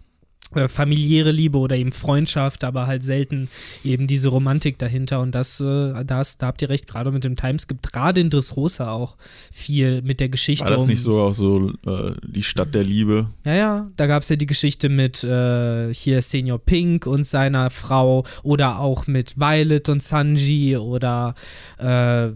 äh, 0.55 0.67
familiäre 0.67 1.31
Liebe 1.31 1.57
oder 1.57 1.75
eben 1.75 1.91
Freundschaft, 1.91 2.63
aber 2.63 2.87
halt 2.87 3.03
selten 3.03 3.49
eben 3.83 4.07
diese 4.07 4.29
Romantik 4.29 4.79
dahinter. 4.79 5.21
Und 5.21 5.35
das, 5.35 5.59
äh, 5.59 6.03
das 6.05 6.37
da 6.37 6.47
habt 6.47 6.61
ihr 6.61 6.69
recht, 6.69 6.87
gerade 6.87 7.11
mit 7.11 7.23
dem 7.23 7.35
Times 7.35 7.67
gibt 7.67 7.91
gerade 7.91 8.21
in 8.21 8.29
Dressrosa 8.29 8.91
auch 8.91 9.17
viel 9.51 10.01
mit 10.01 10.19
der 10.19 10.29
Geschichte. 10.29 10.65
War 10.65 10.71
das 10.71 10.87
nicht 10.87 11.01
so 11.01 11.19
auch 11.21 11.33
so 11.33 11.71
äh, 11.85 12.13
die 12.25 12.43
Stadt 12.43 12.73
der 12.73 12.83
Liebe? 12.83 13.27
Ja, 13.45 13.53
ja, 13.53 13.91
da 13.97 14.07
gab 14.07 14.23
es 14.23 14.29
ja 14.29 14.35
die 14.35 14.45
Geschichte 14.45 14.89
mit 14.89 15.23
äh, 15.23 15.93
hier 15.93 16.21
Senior 16.21 16.59
Pink 16.59 17.05
und 17.05 17.25
seiner 17.25 17.69
Frau 17.69 18.23
oder 18.43 18.79
auch 18.79 19.07
mit 19.07 19.39
Violet 19.39 19.89
und 19.89 20.01
Sanji 20.01 20.77
oder 20.77 21.35
äh, 21.77 22.29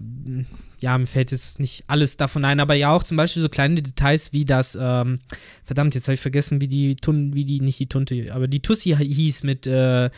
ja, 0.84 0.98
mir 0.98 1.08
fällt 1.08 1.32
jetzt 1.32 1.60
nicht 1.60 1.86
alles 1.88 2.18
davon 2.18 2.46
ein, 2.46 2.60
aber 2.60 2.76
ja 2.76 2.92
auch 2.92 3.04
zum 3.04 3.18
Beispiel 3.18 3.42
so 3.42 3.50
kleine 3.50 3.82
Details 3.82 4.34
wie 4.34 4.46
das, 4.46 4.78
ähm, 4.80 5.20
verdammt, 5.64 5.96
jetzt 5.96 6.08
habe 6.08 6.16
ich 6.16 6.22
vergessen, 6.22 6.62
wie 6.62 6.68
die 6.68 6.96
Tun, 6.96 7.34
wie 7.34 7.46
die, 7.46 7.62
nicht 7.62 7.80
die 7.80 7.88
Tunte, 7.88 8.28
aber 8.34 8.48
die 8.48 8.60
Tussi 8.60 8.96
hieß 8.96 9.44
mit 9.44 9.66
äh, 9.66 10.10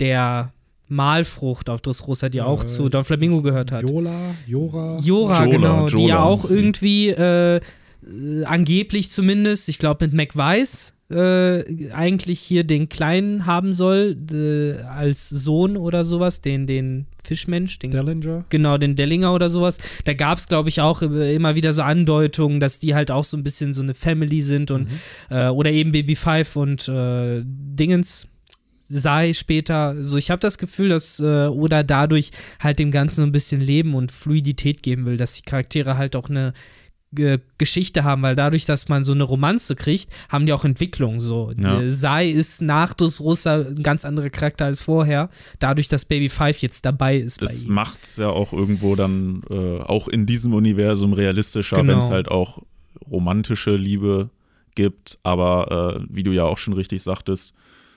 der 0.00 0.52
Malfrucht 0.88 1.70
auf 1.70 1.80
Dressrosa, 1.80 2.28
die 2.28 2.42
auch 2.42 2.64
äh, 2.64 2.66
zu 2.66 2.88
Don 2.88 3.04
Flamingo 3.04 3.40
gehört 3.40 3.70
hat. 3.70 3.88
Jola, 3.88 4.34
Jora. 4.46 4.98
Jora, 4.98 5.44
Jola, 5.44 5.46
genau, 5.46 5.86
Jola, 5.86 5.96
die 5.96 6.06
ja 6.08 6.22
auch 6.22 6.50
irgendwie 6.50 7.10
äh, 7.10 7.56
äh, 7.56 8.44
angeblich 8.44 9.10
zumindest, 9.10 9.68
ich 9.68 9.78
glaube 9.78 10.06
mit 10.06 10.14
McWeiss 10.14 10.94
äh, 11.10 11.90
eigentlich 11.92 12.40
hier 12.40 12.64
den 12.64 12.88
Kleinen 12.88 13.46
haben 13.46 13.72
soll, 13.72 14.16
äh, 14.30 14.82
als 14.82 15.28
Sohn 15.28 15.76
oder 15.76 16.04
sowas, 16.04 16.42
den, 16.42 16.66
den 16.66 17.06
Fischmensch, 17.22 17.78
den 17.78 17.90
Dellinger. 17.90 18.44
Genau, 18.50 18.76
den 18.76 18.94
Dellinger 18.94 19.32
oder 19.32 19.48
sowas. 19.48 19.78
Da 20.04 20.12
gab 20.12 20.38
es, 20.38 20.48
glaube 20.48 20.68
ich, 20.68 20.80
auch 20.80 21.00
immer 21.02 21.54
wieder 21.54 21.72
so 21.72 21.82
Andeutungen, 21.82 22.60
dass 22.60 22.78
die 22.78 22.94
halt 22.94 23.10
auch 23.10 23.24
so 23.24 23.36
ein 23.36 23.42
bisschen 23.42 23.72
so 23.72 23.82
eine 23.82 23.94
Family 23.94 24.42
sind 24.42 24.70
und 24.70 24.82
mhm. 24.82 25.36
äh, 25.36 25.48
oder 25.48 25.70
eben 25.70 25.92
Baby 25.92 26.14
Five 26.14 26.56
und 26.56 26.88
äh, 26.88 27.42
Dingens 27.44 28.28
sei 28.88 29.32
später. 29.34 30.02
So, 30.02 30.16
ich 30.16 30.30
habe 30.30 30.40
das 30.40 30.58
Gefühl, 30.58 30.88
dass 30.88 31.20
äh, 31.20 31.46
Oda 31.46 31.82
dadurch 31.82 32.30
halt 32.60 32.78
dem 32.78 32.90
Ganzen 32.90 33.16
so 33.16 33.22
ein 33.22 33.32
bisschen 33.32 33.60
Leben 33.60 33.94
und 33.94 34.12
Fluidität 34.12 34.82
geben 34.82 35.06
will, 35.06 35.16
dass 35.16 35.34
die 35.34 35.42
Charaktere 35.42 35.96
halt 35.96 36.16
auch 36.16 36.28
eine 36.30 36.52
Geschichte 37.10 38.04
haben, 38.04 38.22
weil 38.22 38.36
dadurch, 38.36 38.66
dass 38.66 38.88
man 38.88 39.02
so 39.02 39.12
eine 39.12 39.24
Romanze 39.24 39.74
kriegt, 39.74 40.10
haben 40.28 40.44
die 40.44 40.52
auch 40.52 40.64
Entwicklung. 40.64 41.20
So, 41.20 41.52
ja. 41.56 41.88
Sai 41.88 42.28
ist 42.28 42.60
nach 42.60 42.92
Dressrosa 42.92 43.64
ein 43.68 43.82
ganz 43.82 44.04
anderer 44.04 44.28
Charakter 44.28 44.66
als 44.66 44.82
vorher, 44.82 45.30
dadurch, 45.58 45.88
dass 45.88 46.04
Baby 46.04 46.28
Five 46.28 46.60
jetzt 46.60 46.84
dabei 46.84 47.16
ist. 47.16 47.40
Das 47.40 47.64
macht 47.64 48.04
es 48.04 48.18
ja 48.18 48.28
auch 48.28 48.52
irgendwo 48.52 48.94
dann 48.94 49.42
äh, 49.48 49.78
auch 49.80 50.08
in 50.08 50.26
diesem 50.26 50.52
Universum 50.52 51.14
realistischer, 51.14 51.76
genau. 51.76 51.92
wenn 51.92 51.98
es 51.98 52.10
halt 52.10 52.30
auch 52.30 52.62
romantische 53.10 53.76
Liebe 53.76 54.28
gibt, 54.74 55.18
aber 55.22 55.96
äh, 55.96 56.06
wie 56.10 56.22
du 56.22 56.32
ja 56.32 56.44
auch 56.44 56.58
schon 56.58 56.74
richtig 56.74 57.02
sagtest, 57.02 57.54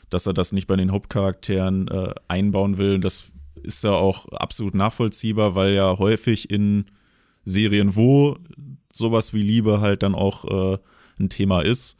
dass 0.09 0.25
er 0.25 0.33
das 0.33 0.53
nicht 0.53 0.67
bei 0.67 0.77
den 0.77 0.91
Hauptcharakteren 0.91 1.87
äh, 1.89 2.13
einbauen 2.29 2.77
will. 2.77 2.99
Das 2.99 3.31
ist 3.61 3.83
ja 3.83 3.91
auch 3.91 4.27
absolut 4.29 4.73
nachvollziehbar, 4.73 5.55
weil 5.55 5.73
ja 5.73 5.97
häufig 5.97 6.49
in 6.49 6.85
Serien, 7.43 7.95
wo 7.95 8.37
sowas 8.93 9.33
wie 9.33 9.43
Liebe 9.43 9.81
halt 9.81 10.03
dann 10.03 10.15
auch 10.15 10.45
äh, 10.73 10.77
ein 11.19 11.29
Thema 11.29 11.61
ist, 11.61 11.97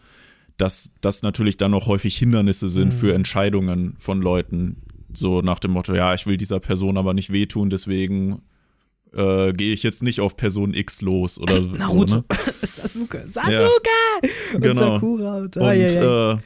dass 0.58 0.91
das 1.01 1.23
natürlich 1.23 1.58
dann 1.58 1.73
auch 1.73 1.88
häufig 1.88 2.17
Hindernisse 2.17 2.69
sind 2.69 2.93
mhm. 2.93 2.97
für 2.97 3.13
Entscheidungen 3.13 3.95
von 3.99 4.21
Leuten. 4.21 4.77
So 5.13 5.41
nach 5.41 5.60
dem 5.60 5.71
Motto, 5.71 5.93
ja, 5.93 6.13
ich 6.13 6.25
will 6.27 6.38
dieser 6.38 6.60
Person 6.60 6.97
aber 6.97 7.13
nicht 7.13 7.34
wehtun, 7.34 7.69
deswegen 7.69 8.41
äh, 9.13 9.51
gehe 9.54 9.73
ich 9.73 9.84
jetzt 9.84 10.04
nicht 10.04 10.21
auf 10.21 10.38
Person 10.38 10.73
X 10.73 11.01
los 11.01 11.39
oder 11.39 11.60
Naruto. 11.60 12.08
so. 12.08 12.15
Ne? 12.17 12.25
Sasuke. 12.62 13.23
Sasuke! 13.27 13.51
Ja. 13.54 14.30
Und 14.54 14.62
genau. 14.62 14.73
Sakura. 14.73 15.38
Und, 15.38 15.58
und 15.58 15.67
äh, 15.67 16.38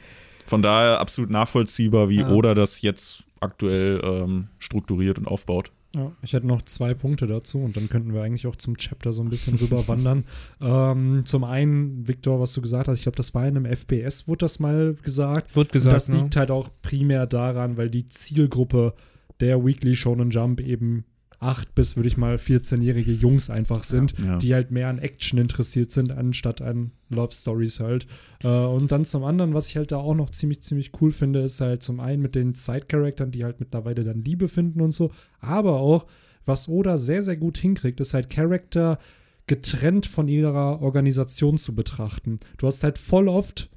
von 0.46 0.62
daher 0.62 1.00
absolut 1.00 1.30
nachvollziehbar, 1.30 2.08
wie 2.08 2.20
ja. 2.20 2.28
Oda 2.28 2.54
das 2.54 2.82
jetzt 2.82 3.24
aktuell 3.40 4.00
ähm, 4.02 4.48
strukturiert 4.58 5.18
und 5.18 5.28
aufbaut. 5.28 5.70
Ja, 5.96 6.12
ich 6.20 6.34
hätte 6.34 6.46
noch 6.46 6.60
zwei 6.62 6.92
Punkte 6.92 7.26
dazu 7.26 7.58
und 7.58 7.76
dann 7.76 7.88
könnten 7.88 8.12
wir 8.12 8.22
eigentlich 8.22 8.46
auch 8.46 8.56
zum 8.56 8.76
Chapter 8.76 9.12
so 9.14 9.22
ein 9.22 9.30
bisschen 9.30 9.54
rüber 9.58 9.88
wandern. 9.88 10.24
ähm, 10.60 11.22
zum 11.24 11.42
einen, 11.42 12.06
Victor, 12.06 12.38
was 12.38 12.52
du 12.52 12.60
gesagt 12.60 12.86
hast, 12.88 12.98
ich 12.98 13.04
glaube, 13.04 13.16
das 13.16 13.34
war 13.34 13.46
in 13.48 13.56
einem 13.56 13.64
FPS, 13.64 14.28
wurde 14.28 14.38
das 14.38 14.58
mal 14.58 14.94
gesagt. 15.02 15.56
Wird 15.56 15.72
gesagt. 15.72 15.92
Und 15.92 15.94
das 15.94 16.08
liegt 16.08 16.36
halt 16.36 16.50
auch 16.50 16.68
primär 16.82 17.26
daran, 17.26 17.78
weil 17.78 17.88
die 17.88 18.04
Zielgruppe 18.04 18.92
der 19.40 19.64
Weekly 19.64 19.96
Shonen 19.96 20.30
Jump 20.30 20.60
eben 20.60 21.04
8 21.38 21.74
bis, 21.74 21.96
würde 21.96 22.08
ich 22.08 22.16
mal, 22.16 22.36
14-jährige 22.36 23.12
Jungs 23.12 23.50
einfach 23.50 23.82
sind, 23.82 24.14
ja, 24.18 24.24
ja. 24.24 24.38
die 24.38 24.54
halt 24.54 24.70
mehr 24.70 24.88
an 24.88 24.98
Action 24.98 25.38
interessiert 25.38 25.90
sind, 25.90 26.10
anstatt 26.10 26.62
an 26.62 26.92
Love 27.08 27.32
Stories 27.32 27.80
halt. 27.80 28.06
Äh, 28.42 28.48
und 28.48 28.90
dann 28.90 29.04
zum 29.04 29.24
anderen, 29.24 29.54
was 29.54 29.68
ich 29.68 29.76
halt 29.76 29.92
da 29.92 29.98
auch 29.98 30.14
noch 30.14 30.30
ziemlich, 30.30 30.62
ziemlich 30.62 30.92
cool 31.00 31.12
finde, 31.12 31.40
ist 31.40 31.60
halt 31.60 31.82
zum 31.82 32.00
einen 32.00 32.22
mit 32.22 32.34
den 32.34 32.54
Side-Charaktern, 32.54 33.30
die 33.30 33.44
halt 33.44 33.60
mittlerweile 33.60 34.04
dann 34.04 34.24
Liebe 34.24 34.48
finden 34.48 34.80
und 34.80 34.92
so, 34.92 35.10
aber 35.40 35.80
auch, 35.80 36.06
was 36.44 36.68
Oda 36.68 36.96
sehr, 36.96 37.22
sehr 37.22 37.36
gut 37.36 37.58
hinkriegt, 37.58 37.98
ist 38.00 38.14
halt 38.14 38.30
Charakter 38.30 38.98
getrennt 39.46 40.06
von 40.06 40.28
ihrer 40.28 40.80
Organisation 40.80 41.58
zu 41.58 41.74
betrachten. 41.74 42.40
Du 42.56 42.66
hast 42.66 42.82
halt 42.82 42.98
voll 42.98 43.28
oft 43.28 43.68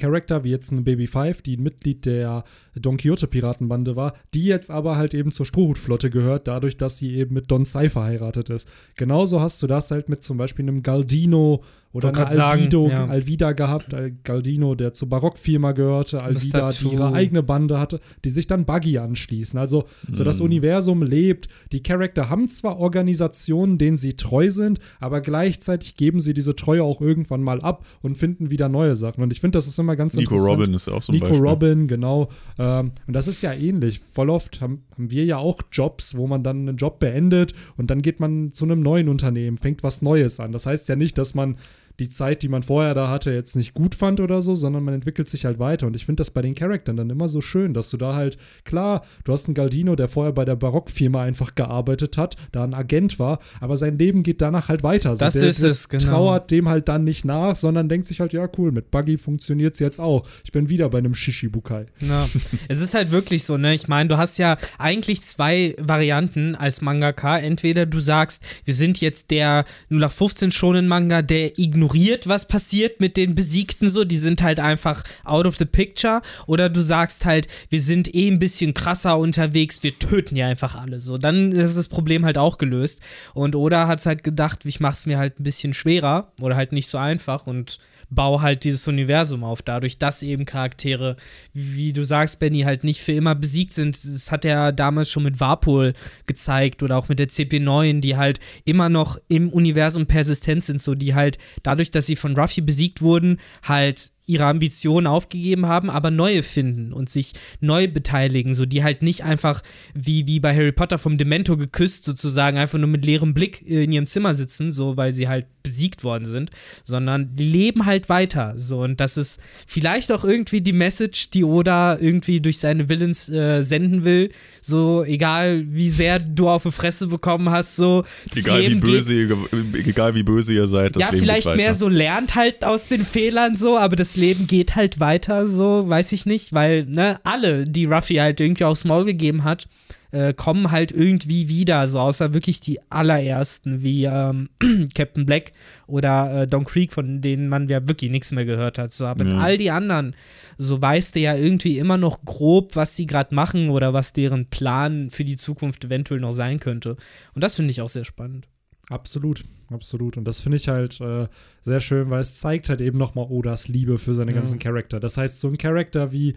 Charakter, 0.00 0.44
wie 0.44 0.50
jetzt 0.50 0.72
ein 0.72 0.84
Baby 0.84 1.06
Five, 1.06 1.42
die 1.42 1.56
ein 1.56 1.62
Mitglied 1.62 2.06
der 2.06 2.44
Don 2.74 2.96
Quixote 2.96 3.26
Piratenbande 3.26 3.94
war, 3.96 4.14
die 4.34 4.44
jetzt 4.44 4.70
aber 4.70 4.96
halt 4.96 5.14
eben 5.14 5.30
zur 5.30 5.46
Strohhutflotte 5.46 6.10
gehört, 6.10 6.48
dadurch, 6.48 6.76
dass 6.76 6.98
sie 6.98 7.14
eben 7.14 7.34
mit 7.34 7.50
Don 7.50 7.64
Sai 7.64 7.88
verheiratet 7.88 8.50
ist. 8.50 8.72
Genauso 8.96 9.40
hast 9.40 9.62
du 9.62 9.66
das 9.66 9.90
halt 9.90 10.08
mit 10.08 10.24
zum 10.24 10.36
Beispiel 10.36 10.64
einem 10.64 10.82
Galdino 10.82 11.62
oder 11.92 12.10
eine 12.10 12.44
Alvido, 12.44 12.84
sagen, 12.84 12.94
ja. 12.94 13.06
Alvida 13.08 13.52
gehabt, 13.52 13.94
Al 13.94 14.12
Galdino, 14.22 14.76
der 14.76 14.92
zur 14.92 15.08
Barockfirma 15.08 15.72
gehörte, 15.72 16.22
Alvida, 16.22 16.70
die 16.70 16.88
ihre 16.88 17.12
eigene 17.12 17.42
Bande 17.42 17.80
hatte, 17.80 17.98
die 18.24 18.30
sich 18.30 18.46
dann 18.46 18.64
Buggy 18.64 18.98
anschließen. 18.98 19.58
Also, 19.58 19.84
so 20.12 20.22
das 20.22 20.38
mhm. 20.38 20.46
Universum 20.46 21.02
lebt. 21.02 21.48
Die 21.72 21.82
Charakter 21.82 22.30
haben 22.30 22.48
zwar 22.48 22.78
Organisationen, 22.78 23.76
denen 23.76 23.96
sie 23.96 24.14
treu 24.14 24.50
sind, 24.50 24.78
aber 25.00 25.20
gleichzeitig 25.20 25.96
geben 25.96 26.20
sie 26.20 26.32
diese 26.32 26.54
Treue 26.54 26.84
auch 26.84 27.00
irgendwann 27.00 27.42
mal 27.42 27.60
ab 27.60 27.84
und 28.02 28.16
finden 28.16 28.50
wieder 28.50 28.68
neue 28.68 28.94
Sachen. 28.94 29.22
Und 29.24 29.32
ich 29.32 29.40
finde, 29.40 29.58
das 29.58 29.66
ist 29.66 29.78
immer 29.78 29.96
ganz 29.96 30.14
Nico 30.14 30.34
interessant. 30.34 30.50
Nico 30.50 30.62
Robin 30.62 30.74
ist 30.74 30.88
auch 30.88 31.02
so 31.02 31.12
ein 31.12 31.14
Nico 31.14 31.26
Beispiel. 31.26 31.48
Robin, 31.48 31.88
genau. 31.88 32.28
Ähm, 32.58 32.92
und 33.08 33.16
das 33.16 33.26
ist 33.26 33.42
ja 33.42 33.52
ähnlich. 33.52 34.00
Voll 34.12 34.30
oft 34.30 34.60
haben, 34.60 34.84
haben 34.94 35.10
wir 35.10 35.24
ja 35.24 35.38
auch 35.38 35.60
Jobs, 35.72 36.16
wo 36.16 36.28
man 36.28 36.44
dann 36.44 36.68
einen 36.68 36.76
Job 36.76 37.00
beendet 37.00 37.52
und 37.76 37.90
dann 37.90 38.00
geht 38.00 38.20
man 38.20 38.52
zu 38.52 38.64
einem 38.64 38.80
neuen 38.80 39.08
Unternehmen, 39.08 39.56
fängt 39.56 39.82
was 39.82 40.02
Neues 40.02 40.38
an. 40.38 40.52
Das 40.52 40.66
heißt 40.66 40.88
ja 40.88 40.94
nicht, 40.94 41.18
dass 41.18 41.34
man 41.34 41.56
die 42.00 42.08
Zeit, 42.08 42.42
die 42.42 42.48
man 42.48 42.62
vorher 42.62 42.94
da 42.94 43.08
hatte, 43.08 43.30
jetzt 43.30 43.54
nicht 43.54 43.74
gut 43.74 43.94
fand 43.94 44.20
oder 44.20 44.42
so, 44.42 44.54
sondern 44.54 44.82
man 44.82 44.94
entwickelt 44.94 45.28
sich 45.28 45.44
halt 45.44 45.58
weiter. 45.58 45.86
Und 45.86 45.94
ich 45.94 46.06
finde 46.06 46.20
das 46.20 46.30
bei 46.30 46.42
den 46.42 46.54
Charaktern 46.54 46.96
dann 46.96 47.10
immer 47.10 47.28
so 47.28 47.40
schön, 47.40 47.74
dass 47.74 47.90
du 47.90 47.96
da 47.96 48.14
halt, 48.14 48.38
klar, 48.64 49.04
du 49.24 49.32
hast 49.32 49.46
einen 49.46 49.54
Galdino, 49.54 49.94
der 49.94 50.08
vorher 50.08 50.32
bei 50.32 50.44
der 50.44 50.56
Barockfirma 50.56 51.22
einfach 51.22 51.54
gearbeitet 51.54 52.18
hat, 52.18 52.36
da 52.52 52.64
ein 52.64 52.74
Agent 52.74 53.18
war, 53.18 53.38
aber 53.60 53.76
sein 53.76 53.98
Leben 53.98 54.22
geht 54.22 54.40
danach 54.40 54.68
halt 54.68 54.82
weiter. 54.82 55.10
Also 55.10 55.24
das 55.24 55.34
der, 55.34 55.48
ist 55.48 55.62
es, 55.62 55.88
genau. 55.88 56.04
trauert 56.04 56.50
dem 56.50 56.68
halt 56.68 56.88
dann 56.88 57.04
nicht 57.04 57.24
nach, 57.24 57.54
sondern 57.54 57.88
denkt 57.88 58.06
sich 58.06 58.20
halt, 58.20 58.32
ja, 58.32 58.48
cool, 58.58 58.72
mit 58.72 58.90
Buggy 58.90 59.18
funktioniert 59.18 59.74
es 59.74 59.80
jetzt 59.80 60.00
auch. 60.00 60.26
Ich 60.44 60.52
bin 60.52 60.68
wieder 60.68 60.88
bei 60.88 60.98
einem 60.98 61.14
Shishibukai. 61.14 61.86
Ja. 62.00 62.28
es 62.68 62.80
ist 62.80 62.94
halt 62.94 63.10
wirklich 63.10 63.44
so, 63.44 63.58
ne? 63.58 63.74
Ich 63.74 63.88
meine, 63.88 64.08
du 64.08 64.16
hast 64.16 64.38
ja 64.38 64.56
eigentlich 64.78 65.22
zwei 65.22 65.74
Varianten 65.78 66.54
als 66.54 66.80
Mangaka. 66.80 67.38
Entweder 67.38 67.84
du 67.84 68.00
sagst, 68.00 68.42
wir 68.64 68.74
sind 68.74 69.00
jetzt 69.00 69.30
der 69.30 69.64
0815 69.90 70.50
schonen 70.50 70.88
Manga, 70.88 71.22
der 71.22 71.58
ignoriert 71.58 71.89
ignoriert, 71.90 72.28
was 72.28 72.46
passiert 72.46 73.00
mit 73.00 73.16
den 73.16 73.34
Besiegten 73.34 73.88
so, 73.88 74.04
die 74.04 74.16
sind 74.16 74.42
halt 74.42 74.60
einfach 74.60 75.02
out 75.24 75.46
of 75.46 75.56
the 75.56 75.64
picture. 75.64 76.22
Oder 76.46 76.68
du 76.68 76.80
sagst 76.80 77.24
halt, 77.24 77.48
wir 77.68 77.80
sind 77.80 78.14
eh 78.14 78.28
ein 78.28 78.38
bisschen 78.38 78.74
krasser 78.74 79.18
unterwegs, 79.18 79.82
wir 79.82 79.98
töten 79.98 80.36
ja 80.36 80.46
einfach 80.46 80.74
alle 80.74 81.00
so, 81.00 81.18
dann 81.18 81.52
ist 81.52 81.76
das 81.76 81.88
Problem 81.88 82.24
halt 82.24 82.38
auch 82.38 82.58
gelöst. 82.58 83.02
Und 83.34 83.56
oder 83.56 83.88
hat 83.88 84.04
halt 84.06 84.22
gedacht, 84.22 84.64
ich 84.64 84.80
mach's 84.80 85.06
mir 85.06 85.18
halt 85.18 85.40
ein 85.40 85.42
bisschen 85.42 85.74
schwerer 85.74 86.32
oder 86.40 86.56
halt 86.56 86.72
nicht 86.72 86.88
so 86.88 86.98
einfach 86.98 87.46
und 87.46 87.78
bau 88.10 88.40
halt 88.42 88.64
dieses 88.64 88.86
Universum 88.88 89.44
auf, 89.44 89.62
dadurch, 89.62 89.98
dass 89.98 90.22
eben 90.22 90.44
Charaktere, 90.44 91.16
wie 91.52 91.92
du 91.92 92.04
sagst, 92.04 92.40
Benny, 92.40 92.62
halt 92.62 92.82
nicht 92.84 93.00
für 93.00 93.12
immer 93.12 93.34
besiegt 93.34 93.72
sind. 93.72 93.94
Das 93.94 94.32
hat 94.32 94.44
er 94.44 94.72
damals 94.72 95.10
schon 95.10 95.22
mit 95.22 95.38
Warpol 95.40 95.92
gezeigt 96.26 96.82
oder 96.82 96.96
auch 96.96 97.08
mit 97.08 97.18
der 97.18 97.28
CP9, 97.28 98.00
die 98.00 98.16
halt 98.16 98.40
immer 98.64 98.88
noch 98.88 99.18
im 99.28 99.48
Universum 99.50 100.06
persistent 100.06 100.64
sind, 100.64 100.80
so 100.80 100.94
die 100.94 101.14
halt 101.14 101.38
dadurch, 101.70 101.92
dass 101.92 102.06
sie 102.06 102.16
von 102.16 102.36
Ruffy 102.36 102.60
besiegt 102.60 103.00
wurden, 103.00 103.38
halt 103.62 104.10
ihre 104.30 104.46
Ambitionen 104.46 105.06
aufgegeben 105.06 105.66
haben, 105.66 105.90
aber 105.90 106.10
neue 106.10 106.42
finden 106.42 106.92
und 106.92 107.10
sich 107.10 107.32
neu 107.60 107.88
beteiligen, 107.88 108.54
so 108.54 108.64
die 108.66 108.82
halt 108.82 109.02
nicht 109.02 109.24
einfach 109.24 109.62
wie, 109.94 110.26
wie 110.26 110.40
bei 110.40 110.54
Harry 110.54 110.72
Potter 110.72 110.98
vom 110.98 111.18
Demento 111.18 111.56
geküsst 111.56 112.04
sozusagen 112.04 112.56
einfach 112.56 112.78
nur 112.78 112.88
mit 112.88 113.04
leerem 113.04 113.34
Blick 113.34 113.62
in 113.66 113.92
ihrem 113.92 114.06
Zimmer 114.06 114.34
sitzen, 114.34 114.72
so 114.72 114.96
weil 114.96 115.12
sie 115.12 115.28
halt 115.28 115.46
besiegt 115.62 116.04
worden 116.04 116.24
sind, 116.24 116.50
sondern 116.84 117.36
die 117.36 117.44
leben 117.44 117.86
halt 117.86 118.08
weiter, 118.08 118.54
so. 118.56 118.80
Und 118.80 119.00
das 119.00 119.16
ist 119.16 119.40
vielleicht 119.66 120.10
auch 120.12 120.24
irgendwie 120.24 120.60
die 120.60 120.72
Message, 120.72 121.30
die 121.30 121.44
Oda 121.44 121.98
irgendwie 121.98 122.40
durch 122.40 122.58
seine 122.58 122.88
Villains 122.88 123.28
äh, 123.28 123.62
senden 123.62 124.04
will, 124.04 124.30
so 124.62 125.04
egal 125.04 125.64
wie 125.66 125.90
sehr 125.90 126.18
du 126.18 126.48
auf 126.48 126.62
die 126.62 126.72
Fresse 126.72 127.08
bekommen 127.08 127.50
hast, 127.50 127.76
so 127.76 128.04
egal 128.34 128.62
wie 128.62 128.74
böse 128.76 129.14
ihr, 129.14 129.36
egal 129.74 130.14
wie 130.14 130.22
böse 130.22 130.54
ihr 130.54 130.66
seid, 130.66 130.96
ja 130.96 131.10
vielleicht 131.12 131.54
mehr 131.56 131.74
so 131.74 131.88
lernt 131.88 132.34
halt 132.34 132.64
aus 132.64 132.88
den 132.88 133.04
Fehlern 133.04 133.56
so, 133.56 133.76
aber 133.78 133.96
das 133.96 134.16
Leben 134.20 134.46
geht 134.46 134.76
halt 134.76 135.00
weiter, 135.00 135.46
so, 135.46 135.88
weiß 135.88 136.12
ich 136.12 136.26
nicht, 136.26 136.52
weil, 136.52 136.84
ne, 136.84 137.18
alle, 137.24 137.64
die 137.64 137.86
Ruffy 137.86 138.16
halt 138.16 138.40
irgendwie 138.40 138.64
aufs 138.64 138.84
Maul 138.84 139.04
gegeben 139.04 139.44
hat, 139.44 139.66
äh, 140.12 140.34
kommen 140.34 140.70
halt 140.70 140.92
irgendwie 140.92 141.48
wieder, 141.48 141.86
so 141.86 142.00
außer 142.00 142.34
wirklich 142.34 142.60
die 142.60 142.80
allerersten, 142.90 143.82
wie 143.82 144.04
ähm, 144.04 144.48
Captain 144.94 145.24
Black 145.24 145.52
oder 145.86 146.42
äh, 146.42 146.46
Don 146.46 146.64
Creek, 146.64 146.92
von 146.92 147.20
denen 147.20 147.48
man 147.48 147.68
ja 147.68 147.86
wirklich 147.86 148.10
nichts 148.10 148.32
mehr 148.32 148.44
gehört 148.44 148.78
hat. 148.78 148.90
So, 148.90 149.06
aber 149.06 149.24
ja. 149.24 149.36
all 149.38 149.56
die 149.56 149.70
anderen, 149.70 150.16
so 150.58 150.80
weißt 150.80 151.14
du 151.14 151.20
ja 151.20 151.34
irgendwie 151.34 151.78
immer 151.78 151.96
noch 151.96 152.24
grob, 152.24 152.76
was 152.76 152.96
sie 152.96 153.06
gerade 153.06 153.34
machen 153.34 153.70
oder 153.70 153.92
was 153.92 154.12
deren 154.12 154.46
Plan 154.46 155.10
für 155.10 155.24
die 155.24 155.36
Zukunft 155.36 155.84
eventuell 155.84 156.20
noch 156.20 156.32
sein 156.32 156.58
könnte. 156.58 156.96
Und 157.34 157.44
das 157.44 157.54
finde 157.54 157.70
ich 157.70 157.80
auch 157.80 157.88
sehr 157.88 158.04
spannend. 158.04 158.48
Absolut, 158.90 159.44
absolut. 159.70 160.16
Und 160.16 160.24
das 160.24 160.40
finde 160.40 160.56
ich 160.56 160.68
halt 160.68 161.00
äh, 161.00 161.28
sehr 161.62 161.80
schön, 161.80 162.10
weil 162.10 162.20
es 162.20 162.40
zeigt 162.40 162.68
halt 162.68 162.80
eben 162.80 162.98
nochmal 162.98 163.26
Odas 163.30 163.68
Liebe 163.68 163.98
für 163.98 164.14
seine 164.14 164.32
ja. 164.32 164.36
ganzen 164.36 164.58
Charakter. 164.58 164.98
Das 164.98 165.16
heißt, 165.16 165.38
so 165.38 165.48
ein 165.48 165.58
Charakter 165.58 166.10
wie 166.10 166.34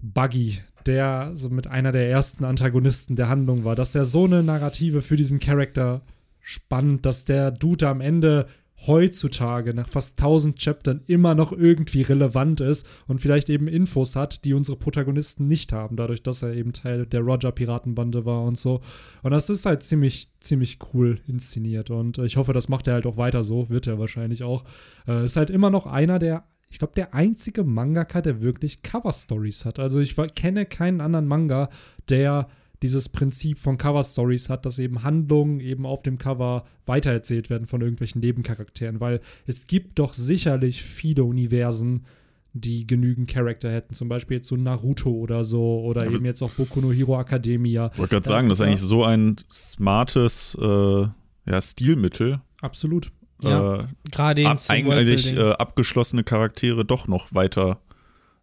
Buggy, 0.00 0.58
der 0.86 1.30
so 1.34 1.48
mit 1.48 1.68
einer 1.68 1.92
der 1.92 2.10
ersten 2.10 2.44
Antagonisten 2.44 3.14
der 3.14 3.28
Handlung 3.28 3.62
war, 3.62 3.76
dass 3.76 3.94
er 3.94 4.04
so 4.04 4.24
eine 4.24 4.42
Narrative 4.42 5.02
für 5.02 5.16
diesen 5.16 5.38
Charakter 5.38 6.02
spannt, 6.40 7.06
dass 7.06 7.24
der 7.24 7.52
Dude 7.52 7.88
am 7.88 8.00
Ende 8.00 8.48
heutzutage 8.86 9.72
nach 9.74 9.88
fast 9.88 10.20
1000 10.20 10.58
Chaptern 10.58 11.00
immer 11.06 11.34
noch 11.34 11.52
irgendwie 11.52 12.02
relevant 12.02 12.60
ist 12.60 12.88
und 13.06 13.20
vielleicht 13.20 13.48
eben 13.48 13.68
Infos 13.68 14.16
hat, 14.16 14.44
die 14.44 14.54
unsere 14.54 14.76
Protagonisten 14.76 15.48
nicht 15.48 15.72
haben, 15.72 15.96
dadurch, 15.96 16.22
dass 16.22 16.42
er 16.42 16.54
eben 16.54 16.72
Teil 16.72 17.06
der 17.06 17.22
Roger-Piratenbande 17.22 18.24
war 18.24 18.42
und 18.42 18.58
so. 18.58 18.80
Und 19.22 19.30
das 19.30 19.48
ist 19.48 19.66
halt 19.66 19.82
ziemlich, 19.82 20.28
ziemlich 20.40 20.78
cool 20.92 21.18
inszeniert 21.26 21.90
und 21.90 22.18
ich 22.18 22.36
hoffe, 22.36 22.52
das 22.52 22.68
macht 22.68 22.86
er 22.86 22.94
halt 22.94 23.06
auch 23.06 23.16
weiter 23.16 23.42
so, 23.42 23.70
wird 23.70 23.86
er 23.86 23.98
wahrscheinlich 23.98 24.42
auch. 24.42 24.64
Äh, 25.08 25.24
ist 25.24 25.36
halt 25.36 25.50
immer 25.50 25.70
noch 25.70 25.86
einer 25.86 26.18
der 26.18 26.44
ich 26.68 26.80
glaube, 26.80 26.94
der 26.94 27.14
einzige 27.14 27.62
Mangaka, 27.62 28.20
der 28.20 28.42
wirklich 28.42 28.82
Cover-Stories 28.82 29.64
hat. 29.64 29.78
Also 29.78 30.00
ich 30.00 30.16
kenne 30.34 30.66
keinen 30.66 31.00
anderen 31.00 31.28
Manga, 31.28 31.70
der 32.08 32.48
dieses 32.82 33.08
Prinzip 33.08 33.58
von 33.58 33.78
Cover 33.78 34.04
Stories 34.04 34.48
hat, 34.48 34.66
dass 34.66 34.78
eben 34.78 35.02
Handlungen 35.02 35.60
eben 35.60 35.86
auf 35.86 36.02
dem 36.02 36.18
Cover 36.18 36.64
weitererzählt 36.84 37.50
werden 37.50 37.66
von 37.66 37.80
irgendwelchen 37.80 38.20
Nebencharakteren, 38.20 39.00
weil 39.00 39.20
es 39.46 39.66
gibt 39.66 39.98
doch 39.98 40.14
sicherlich 40.14 40.82
viele 40.82 41.24
Universen, 41.24 42.04
die 42.52 42.86
genügend 42.86 43.28
Charakter 43.28 43.70
hätten, 43.70 43.94
zum 43.94 44.08
Beispiel 44.08 44.38
jetzt 44.38 44.48
so 44.48 44.56
Naruto 44.56 45.10
oder 45.10 45.44
so 45.44 45.80
oder 45.82 46.06
ja, 46.06 46.10
eben 46.10 46.24
jetzt 46.24 46.42
auch 46.42 46.50
Boku 46.50 46.80
no 46.80 46.92
Hero 46.92 47.20
Academia. 47.20 47.90
Ich 47.92 47.98
wollte 47.98 48.16
gerade 48.16 48.28
sagen, 48.28 48.48
das 48.48 48.60
ist 48.60 48.66
eigentlich 48.66 48.80
so 48.80 49.04
ein 49.04 49.36
smartes 49.52 50.56
äh, 50.60 51.06
ja, 51.46 51.60
Stilmittel. 51.60 52.40
Absolut. 52.60 53.12
Ja, 53.42 53.80
äh, 53.80 53.84
gerade 54.10 54.48
ab, 54.48 54.60
eigentlich 54.68 55.36
äh, 55.36 55.50
abgeschlossene 55.52 56.24
Charaktere 56.24 56.84
doch 56.84 57.06
noch 57.08 57.34
weiter 57.34 57.80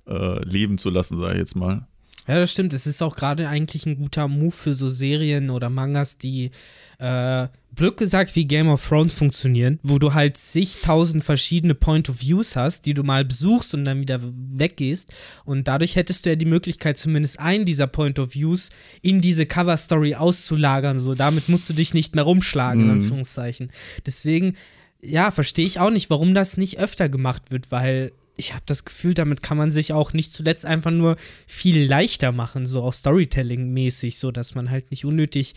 äh, 0.08 0.44
leben 0.44 0.78
zu 0.78 0.90
lassen, 0.90 1.20
sage 1.20 1.34
ich 1.34 1.40
jetzt 1.40 1.56
mal. 1.56 1.88
Ja, 2.28 2.40
das 2.40 2.52
stimmt. 2.52 2.74
Es 2.74 2.88
ist 2.88 3.02
auch 3.02 3.16
gerade 3.16 3.50
eigentlich 3.50 3.86
ein 3.86 3.98
guter 3.98 4.28
Move 4.28 4.52
für 4.52 4.74
so 4.74 4.88
Serien 4.88 5.50
oder 5.50 5.70
Mangas, 5.70 6.18
die 6.18 6.52
äh, 7.00 7.48
blöd 7.72 7.98
gesagt 7.98 8.36
wie 8.36 8.46
Game 8.46 8.70
of 8.70 8.88
Thrones 8.88 9.14
funktionieren, 9.14 9.80
wo 9.84 10.00
du 10.00 10.14
halt 10.14 10.38
zigtausend 10.38 11.24
verschiedene 11.24 11.76
Point 11.76 12.10
of 12.10 12.22
Views 12.22 12.56
hast, 12.56 12.86
die 12.86 12.94
du 12.94 13.04
mal 13.04 13.26
besuchst 13.26 13.74
und 13.74 13.84
dann 13.84 14.00
wieder 14.00 14.20
weggehst. 14.22 15.12
Und 15.44 15.68
dadurch 15.68 15.98
hättest 15.98 16.26
du 16.26 16.30
ja 16.30 16.36
die 16.36 16.46
Möglichkeit, 16.46 16.98
zumindest 16.98 17.40
einen 17.40 17.66
dieser 17.66 17.88
Point 17.88 18.20
of 18.20 18.34
Views 18.36 18.70
in 19.02 19.20
diese 19.20 19.46
Cover 19.46 19.76
Story 19.76 20.16
auszulagern. 20.16 21.00
So, 21.00 21.16
damit 21.16 21.50
musst 21.50 21.70
du 21.70 21.74
dich 21.74 21.94
nicht 21.94 22.16
mehr 22.16 22.24
rumschlagen, 22.24 22.84
mhm. 22.84 22.90
in 22.90 22.96
Anführungszeichen. 22.98 23.72
Deswegen, 24.06 24.56
ja, 25.02 25.32
verstehe 25.32 25.66
ich 25.66 25.80
auch 25.80 25.92
nicht, 25.92 26.10
warum 26.10 26.34
das 26.34 26.56
nicht 26.56 26.80
öfter 26.80 27.10
gemacht 27.10 27.52
wird, 27.52 27.70
weil 27.72 28.14
ich 28.36 28.54
habe 28.54 28.64
das 28.66 28.86
Gefühl, 28.86 29.14
damit 29.14 29.44
kann 29.44 29.58
man 29.58 29.72
sich 29.72 29.94
auch 29.94 30.14
nicht 30.14 30.34
zuletzt 30.34 30.66
einfach 30.66 30.92
nur 30.92 31.18
viel 31.46 31.86
leichter 31.86 32.32
machen, 32.32 32.66
so 32.66 32.82
auch 32.84 32.94
Storytelling-mäßig, 32.94 34.18
so 34.18 34.32
dass 34.32 34.56
man 34.56 34.72
halt 34.72 34.90
nicht 34.92 35.06
unnötig 35.06 35.54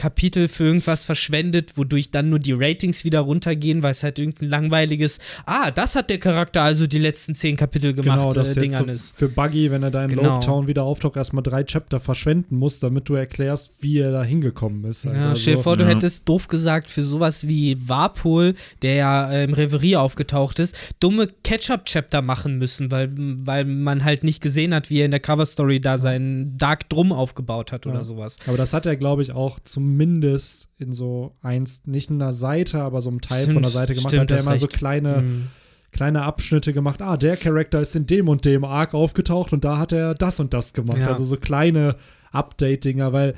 Kapitel 0.00 0.48
für 0.48 0.64
irgendwas 0.64 1.04
verschwendet, 1.04 1.76
wodurch 1.76 2.10
dann 2.10 2.30
nur 2.30 2.38
die 2.38 2.54
Ratings 2.54 3.04
wieder 3.04 3.20
runtergehen, 3.20 3.82
weil 3.82 3.90
es 3.90 4.02
halt 4.02 4.18
irgendein 4.18 4.48
langweiliges, 4.48 5.18
ah, 5.44 5.70
das 5.70 5.94
hat 5.94 6.08
der 6.08 6.18
Charakter 6.18 6.62
also 6.62 6.86
die 6.86 6.98
letzten 6.98 7.34
zehn 7.34 7.54
Kapitel 7.54 7.92
gemacht, 7.92 8.18
genau, 8.18 8.32
das 8.32 8.56
äh, 8.56 8.60
Dingern 8.60 8.86
so 8.86 8.92
ist. 8.92 9.14
Für 9.14 9.28
Buggy, 9.28 9.70
wenn 9.70 9.82
er 9.82 9.90
da 9.90 10.02
in 10.02 10.08
genau. 10.08 10.22
Lobetown 10.22 10.68
wieder 10.68 10.84
auftaucht, 10.84 11.16
erstmal 11.16 11.42
drei 11.42 11.64
Chapter 11.64 12.00
verschwenden 12.00 12.56
muss, 12.56 12.80
damit 12.80 13.10
du 13.10 13.14
erklärst, 13.14 13.82
wie 13.82 13.98
er 13.98 14.10
da 14.10 14.24
hingekommen 14.24 14.84
ist. 14.84 15.04
Halt. 15.04 15.18
Ja, 15.18 15.28
also, 15.28 15.42
stell 15.42 15.56
dir 15.56 15.60
vor, 15.60 15.74
ja. 15.74 15.84
du 15.84 15.88
hättest 15.88 16.26
doof 16.26 16.48
gesagt, 16.48 16.88
für 16.88 17.02
sowas 17.02 17.46
wie 17.46 17.76
Warpol, 17.86 18.54
der 18.80 18.94
ja 18.94 19.30
äh, 19.30 19.44
im 19.44 19.52
Reverie 19.52 19.96
aufgetaucht 19.96 20.60
ist, 20.60 20.74
dumme 21.00 21.28
Catch-up-Chapter 21.44 22.22
machen 22.22 22.56
müssen, 22.56 22.90
weil, 22.90 23.10
weil 23.14 23.66
man 23.66 24.02
halt 24.02 24.24
nicht 24.24 24.40
gesehen 24.40 24.72
hat, 24.72 24.88
wie 24.88 25.00
er 25.00 25.04
in 25.04 25.10
der 25.10 25.20
Cover-Story 25.20 25.78
da 25.78 25.98
seinen 25.98 26.56
Dark 26.56 26.88
Drum 26.88 27.12
aufgebaut 27.12 27.70
hat 27.70 27.84
ja. 27.84 27.92
oder 27.92 28.02
sowas. 28.02 28.38
Aber 28.46 28.56
das 28.56 28.72
hat 28.72 28.86
er, 28.86 28.96
glaube 28.96 29.20
ich, 29.20 29.32
auch 29.32 29.60
zum 29.60 29.89
zumindest 29.90 30.70
in 30.78 30.92
so 30.92 31.32
eins, 31.42 31.86
nicht 31.86 32.10
in 32.10 32.22
einer 32.22 32.32
Seite, 32.32 32.82
aber 32.82 33.00
so 33.00 33.10
einem 33.10 33.20
Teil 33.20 33.42
stimmt, 33.42 33.54
von 33.54 33.62
der 33.62 33.72
Seite 33.72 33.94
gemacht, 33.94 34.10
stimmt, 34.10 34.22
hat 34.22 34.30
er 34.30 34.40
immer 34.40 34.52
recht. 34.52 34.60
so 34.60 34.68
kleine, 34.68 35.22
mhm. 35.22 35.48
kleine 35.90 36.22
Abschnitte 36.22 36.72
gemacht. 36.72 37.02
Ah, 37.02 37.16
der 37.16 37.36
Charakter 37.36 37.80
ist 37.80 37.96
in 37.96 38.06
dem 38.06 38.28
und 38.28 38.44
dem 38.44 38.64
Arc 38.64 38.94
aufgetaucht 38.94 39.52
und 39.52 39.64
da 39.64 39.78
hat 39.78 39.92
er 39.92 40.14
das 40.14 40.38
und 40.38 40.54
das 40.54 40.74
gemacht. 40.74 40.98
Ja. 40.98 41.08
Also 41.08 41.24
so 41.24 41.36
kleine 41.36 41.96
Update-Dinger, 42.32 43.12
weil 43.12 43.34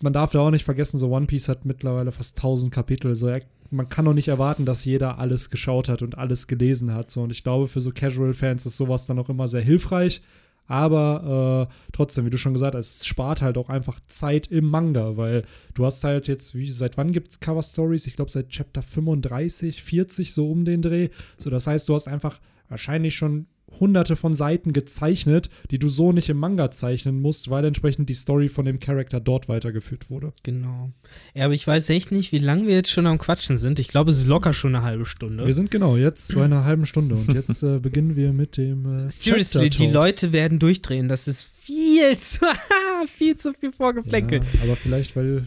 man 0.00 0.14
darf 0.14 0.32
ja 0.32 0.40
auch 0.40 0.50
nicht 0.50 0.64
vergessen, 0.64 0.96
so 0.96 1.10
One 1.10 1.26
Piece 1.26 1.50
hat 1.50 1.66
mittlerweile 1.66 2.10
fast 2.10 2.38
1000 2.38 2.72
Kapitel. 2.72 3.14
So, 3.14 3.30
man 3.70 3.88
kann 3.88 4.06
doch 4.06 4.14
nicht 4.14 4.28
erwarten, 4.28 4.64
dass 4.64 4.86
jeder 4.86 5.18
alles 5.18 5.50
geschaut 5.50 5.90
hat 5.90 6.00
und 6.00 6.16
alles 6.16 6.46
gelesen 6.46 6.94
hat. 6.94 7.10
So, 7.10 7.22
und 7.22 7.32
ich 7.32 7.42
glaube, 7.42 7.66
für 7.66 7.82
so 7.82 7.90
Casual-Fans 7.90 8.64
ist 8.64 8.78
sowas 8.78 9.04
dann 9.04 9.18
auch 9.18 9.28
immer 9.28 9.46
sehr 9.46 9.60
hilfreich. 9.60 10.22
Aber 10.68 11.68
äh, 11.68 11.74
trotzdem, 11.92 12.26
wie 12.26 12.30
du 12.30 12.36
schon 12.36 12.52
gesagt 12.52 12.74
hast, 12.74 13.00
es 13.00 13.06
spart 13.06 13.40
halt 13.40 13.56
auch 13.56 13.70
einfach 13.70 13.98
Zeit 14.06 14.46
im 14.48 14.66
Manga, 14.66 15.16
weil 15.16 15.44
du 15.74 15.86
hast 15.86 16.04
halt 16.04 16.28
jetzt, 16.28 16.54
wie, 16.54 16.70
seit 16.70 16.98
wann 16.98 17.10
gibt 17.10 17.32
es 17.32 17.40
Cover 17.40 17.62
Stories? 17.62 18.06
Ich 18.06 18.16
glaube, 18.16 18.30
seit 18.30 18.50
Chapter 18.50 18.82
35, 18.82 19.82
40, 19.82 20.32
so 20.32 20.50
um 20.50 20.66
den 20.66 20.82
Dreh. 20.82 21.08
So, 21.38 21.48
das 21.48 21.66
heißt, 21.66 21.88
du 21.88 21.94
hast 21.94 22.06
einfach 22.06 22.38
wahrscheinlich 22.68 23.16
schon 23.16 23.46
hunderte 23.80 24.16
von 24.16 24.34
Seiten 24.34 24.72
gezeichnet, 24.72 25.50
die 25.70 25.78
du 25.78 25.88
so 25.88 26.12
nicht 26.12 26.28
im 26.28 26.38
Manga 26.38 26.70
zeichnen 26.70 27.20
musst, 27.20 27.50
weil 27.50 27.64
entsprechend 27.64 28.08
die 28.08 28.14
Story 28.14 28.48
von 28.48 28.64
dem 28.64 28.80
Charakter 28.80 29.20
dort 29.20 29.48
weitergeführt 29.48 30.10
wurde. 30.10 30.32
Genau. 30.42 30.92
Ja, 31.34 31.46
aber 31.46 31.54
ich 31.54 31.66
weiß 31.66 31.90
echt 31.90 32.12
nicht, 32.12 32.32
wie 32.32 32.38
lange 32.38 32.66
wir 32.66 32.74
jetzt 32.74 32.90
schon 32.90 33.06
am 33.06 33.18
Quatschen 33.18 33.56
sind. 33.56 33.78
Ich 33.78 33.88
glaube, 33.88 34.10
es 34.10 34.18
ist 34.18 34.26
locker 34.26 34.52
schon 34.52 34.74
eine 34.74 34.84
halbe 34.84 35.06
Stunde. 35.06 35.46
Wir 35.46 35.54
sind 35.54 35.70
genau 35.70 35.96
jetzt 35.96 36.34
bei 36.34 36.44
einer 36.44 36.64
halben 36.64 36.86
Stunde 36.86 37.14
und 37.14 37.32
jetzt 37.32 37.62
äh, 37.62 37.78
beginnen 37.78 38.16
wir 38.16 38.32
mit 38.32 38.56
dem. 38.56 39.06
Äh, 39.06 39.10
Seriously, 39.10 39.70
die 39.70 39.86
Leute 39.86 40.32
werden 40.32 40.58
durchdrehen. 40.58 41.08
Das 41.08 41.28
ist 41.28 41.44
viel 41.44 42.16
zu, 42.16 42.46
viel 43.06 43.36
zu 43.36 43.52
viel 43.52 43.72
Vorgeplänkelt. 43.72 44.42
Ja, 44.54 44.62
aber 44.64 44.76
vielleicht, 44.76 45.16
weil 45.16 45.46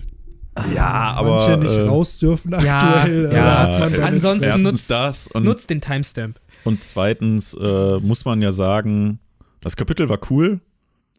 ja, 0.75 1.13
aber 1.15 1.38
manche 1.38 1.57
nicht 1.60 1.71
äh, 1.71 1.81
raus 1.84 2.19
dürfen 2.19 2.53
aktuell. 2.53 3.31
Ja, 3.31 3.88
ja. 3.88 4.03
ansonsten 4.03 4.63
nutzt, 4.63 4.91
das 4.91 5.29
nutzt 5.34 5.69
den 5.69 5.79
Timestamp. 5.79 6.39
Und 6.63 6.84
zweitens 6.84 7.54
äh, 7.54 8.00
muss 8.00 8.26
man 8.26 8.41
ja 8.41 8.52
sagen, 8.52 9.19
das 9.62 9.76
Kapitel 9.76 10.10
war 10.10 10.19
cool, 10.30 10.60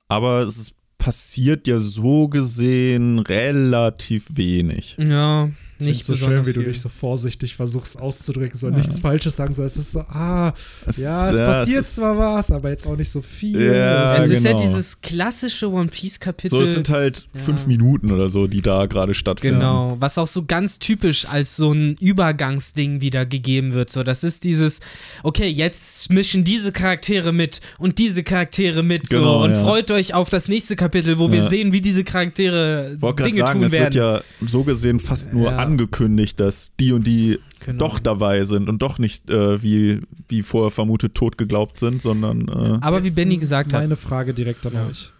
aber 0.08 0.40
es 0.40 0.74
passiert 0.98 1.66
ja 1.66 1.78
so 1.78 2.28
gesehen 2.28 3.18
relativ 3.18 4.36
wenig. 4.36 4.96
Ja, 4.98 5.50
nicht 5.84 6.04
so 6.04 6.16
schön, 6.16 6.46
wie 6.46 6.52
du 6.52 6.62
dich 6.62 6.80
so 6.80 6.88
vorsichtig 6.88 7.54
versuchst 7.54 8.00
auszudrücken, 8.00 8.58
so 8.58 8.68
ja. 8.68 8.76
nichts 8.76 9.00
Falsches 9.00 9.36
sagen 9.36 9.54
soll. 9.54 9.66
Es 9.66 9.76
ist 9.76 9.92
so, 9.92 10.00
ah, 10.00 10.52
es 10.86 10.98
ja, 10.98 11.30
es 11.30 11.38
ja, 11.38 11.44
passiert 11.44 11.80
es 11.80 11.94
zwar 11.96 12.16
was, 12.16 12.50
aber 12.50 12.70
jetzt 12.70 12.86
auch 12.86 12.96
nicht 12.96 13.10
so 13.10 13.22
viel. 13.22 13.60
Ja, 13.60 14.16
es 14.16 14.30
ist 14.30 14.44
genau. 14.44 14.58
ja 14.58 14.66
dieses 14.66 15.00
klassische 15.00 15.70
One 15.70 15.88
Piece 15.88 16.20
Kapitel. 16.20 16.50
So, 16.50 16.62
es 16.62 16.74
sind 16.74 16.90
halt 16.90 17.26
ja. 17.34 17.40
fünf 17.40 17.66
Minuten 17.66 18.10
oder 18.10 18.28
so, 18.28 18.46
die 18.46 18.62
da 18.62 18.86
gerade 18.86 19.14
stattfinden. 19.14 19.60
Genau, 19.60 19.96
was 19.98 20.18
auch 20.18 20.26
so 20.26 20.44
ganz 20.44 20.78
typisch 20.78 21.26
als 21.26 21.56
so 21.56 21.72
ein 21.72 21.96
Übergangsding 22.00 23.00
wieder 23.00 23.26
gegeben 23.26 23.72
wird. 23.72 23.90
So, 23.90 24.02
das 24.02 24.24
ist 24.24 24.44
dieses, 24.44 24.80
okay, 25.22 25.48
jetzt 25.48 26.10
mischen 26.10 26.44
diese 26.44 26.72
Charaktere 26.72 27.32
mit 27.32 27.60
und 27.78 27.98
diese 27.98 28.22
Charaktere 28.22 28.82
mit 28.82 29.08
genau, 29.08 29.40
so 29.40 29.44
und 29.44 29.54
freut 29.54 29.90
euch 29.90 30.14
auf 30.14 30.30
das 30.30 30.48
nächste 30.48 30.76
Kapitel, 30.76 31.18
wo 31.18 31.30
wir 31.30 31.42
sehen, 31.42 31.72
wie 31.72 31.80
diese 31.80 32.04
Charaktere 32.04 32.96
Dinge 32.98 33.38
sagen, 33.38 33.52
tun 33.52 33.64
es 33.64 33.72
werden. 33.72 33.88
Es 33.88 33.94
wird 33.94 33.94
ja 33.94 34.22
so 34.46 34.62
gesehen 34.64 35.00
fast 35.00 35.32
nur 35.32 35.52
an 35.52 35.71
angekündigt, 35.72 36.38
dass 36.38 36.76
die 36.78 36.92
und 36.92 37.06
die 37.06 37.38
genau. 37.60 37.78
doch 37.78 37.98
dabei 37.98 38.44
sind 38.44 38.68
und 38.68 38.82
doch 38.82 38.98
nicht 38.98 39.30
äh, 39.30 39.62
wie, 39.62 40.00
wie 40.28 40.42
vorher 40.42 40.70
vermutet 40.70 41.14
tot 41.14 41.38
geglaubt 41.38 41.78
sind, 41.78 42.02
sondern. 42.02 42.48
Äh, 42.48 42.78
Aber 42.80 43.04
wie 43.04 43.10
Benny 43.10 43.38
gesagt 43.38 43.72
hat. 43.72 43.80
Meine 43.80 43.96
Frage 43.96 44.34
direkt 44.34 44.66
an 44.66 44.74
ja. 44.74 44.86
euch. 44.86 45.10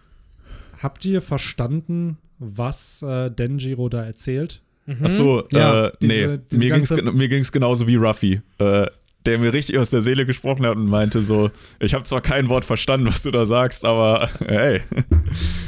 Habt 0.81 1.05
ihr 1.05 1.21
verstanden, 1.21 2.17
was 2.39 3.01
äh, 3.01 3.31
Denjiro 3.31 3.89
da 3.89 4.03
erzählt? 4.03 4.61
Mhm. 4.85 4.97
Ach 5.03 5.09
so, 5.09 5.43
ja, 5.51 5.87
äh, 5.87 5.91
diese, 6.01 6.27
nee, 6.27 6.39
diese 6.51 7.11
mir 7.11 7.29
ging 7.29 7.41
es 7.41 7.51
genauso 7.51 7.87
wie 7.87 7.95
Ruffy. 7.95 8.41
Äh, 8.59 8.87
der 9.25 9.39
mir 9.39 9.53
richtig 9.53 9.77
aus 9.77 9.89
der 9.89 10.01
Seele 10.01 10.25
gesprochen 10.25 10.65
hat 10.65 10.75
und 10.75 10.87
meinte 10.87 11.21
so, 11.21 11.51
ich 11.79 11.93
habe 11.93 12.03
zwar 12.03 12.21
kein 12.21 12.49
Wort 12.49 12.65
verstanden, 12.65 13.07
was 13.07 13.23
du 13.23 13.31
da 13.31 13.45
sagst, 13.45 13.85
aber 13.85 14.29
hey. 14.47 14.81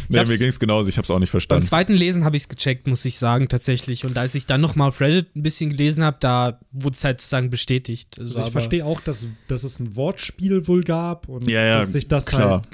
nee, 0.10 0.24
mir 0.24 0.38
ging 0.38 0.48
es 0.48 0.60
genauso, 0.60 0.90
ich 0.90 0.98
habe 0.98 1.04
es 1.06 1.12
auch 1.12 1.20
nicht 1.20 1.30
verstanden. 1.30 1.62
Beim 1.62 1.68
zweiten 1.68 1.94
Lesen 1.94 2.26
habe 2.26 2.36
ich 2.38 2.44
es 2.44 2.50
gecheckt, 2.50 2.88
muss 2.88 3.06
ich 3.06 3.18
sagen, 3.18 3.48
tatsächlich. 3.48 4.06
Und 4.06 4.18
als 4.18 4.36
ich 4.36 4.46
dann 4.46 4.62
nochmal 4.62 4.90
auf 4.90 5.02
Reddit 5.02 5.36
ein 5.36 5.44
bisschen 5.44 5.70
gelesen 5.70 6.04
habe, 6.04 6.18
da 6.20 6.60
wurde 6.72 6.96
es 6.96 7.04
halt 7.04 7.20
sozusagen 7.20 7.50
bestätigt. 7.50 8.20
Also, 8.20 8.36
also 8.36 8.48
ich 8.48 8.52
verstehe 8.52 8.86
auch, 8.86 9.02
dass, 9.02 9.28
dass 9.48 9.64
es 9.64 9.80
ein 9.80 9.96
Wortspiel 9.96 10.68
wohl 10.68 10.84
gab 10.84 11.28
und 11.30 11.50
ja, 11.50 11.64
ja, 11.64 11.78
dass 11.78 11.94
sich 11.94 12.08
das 12.08 12.26
klar. 12.26 12.62
halt 12.62 12.72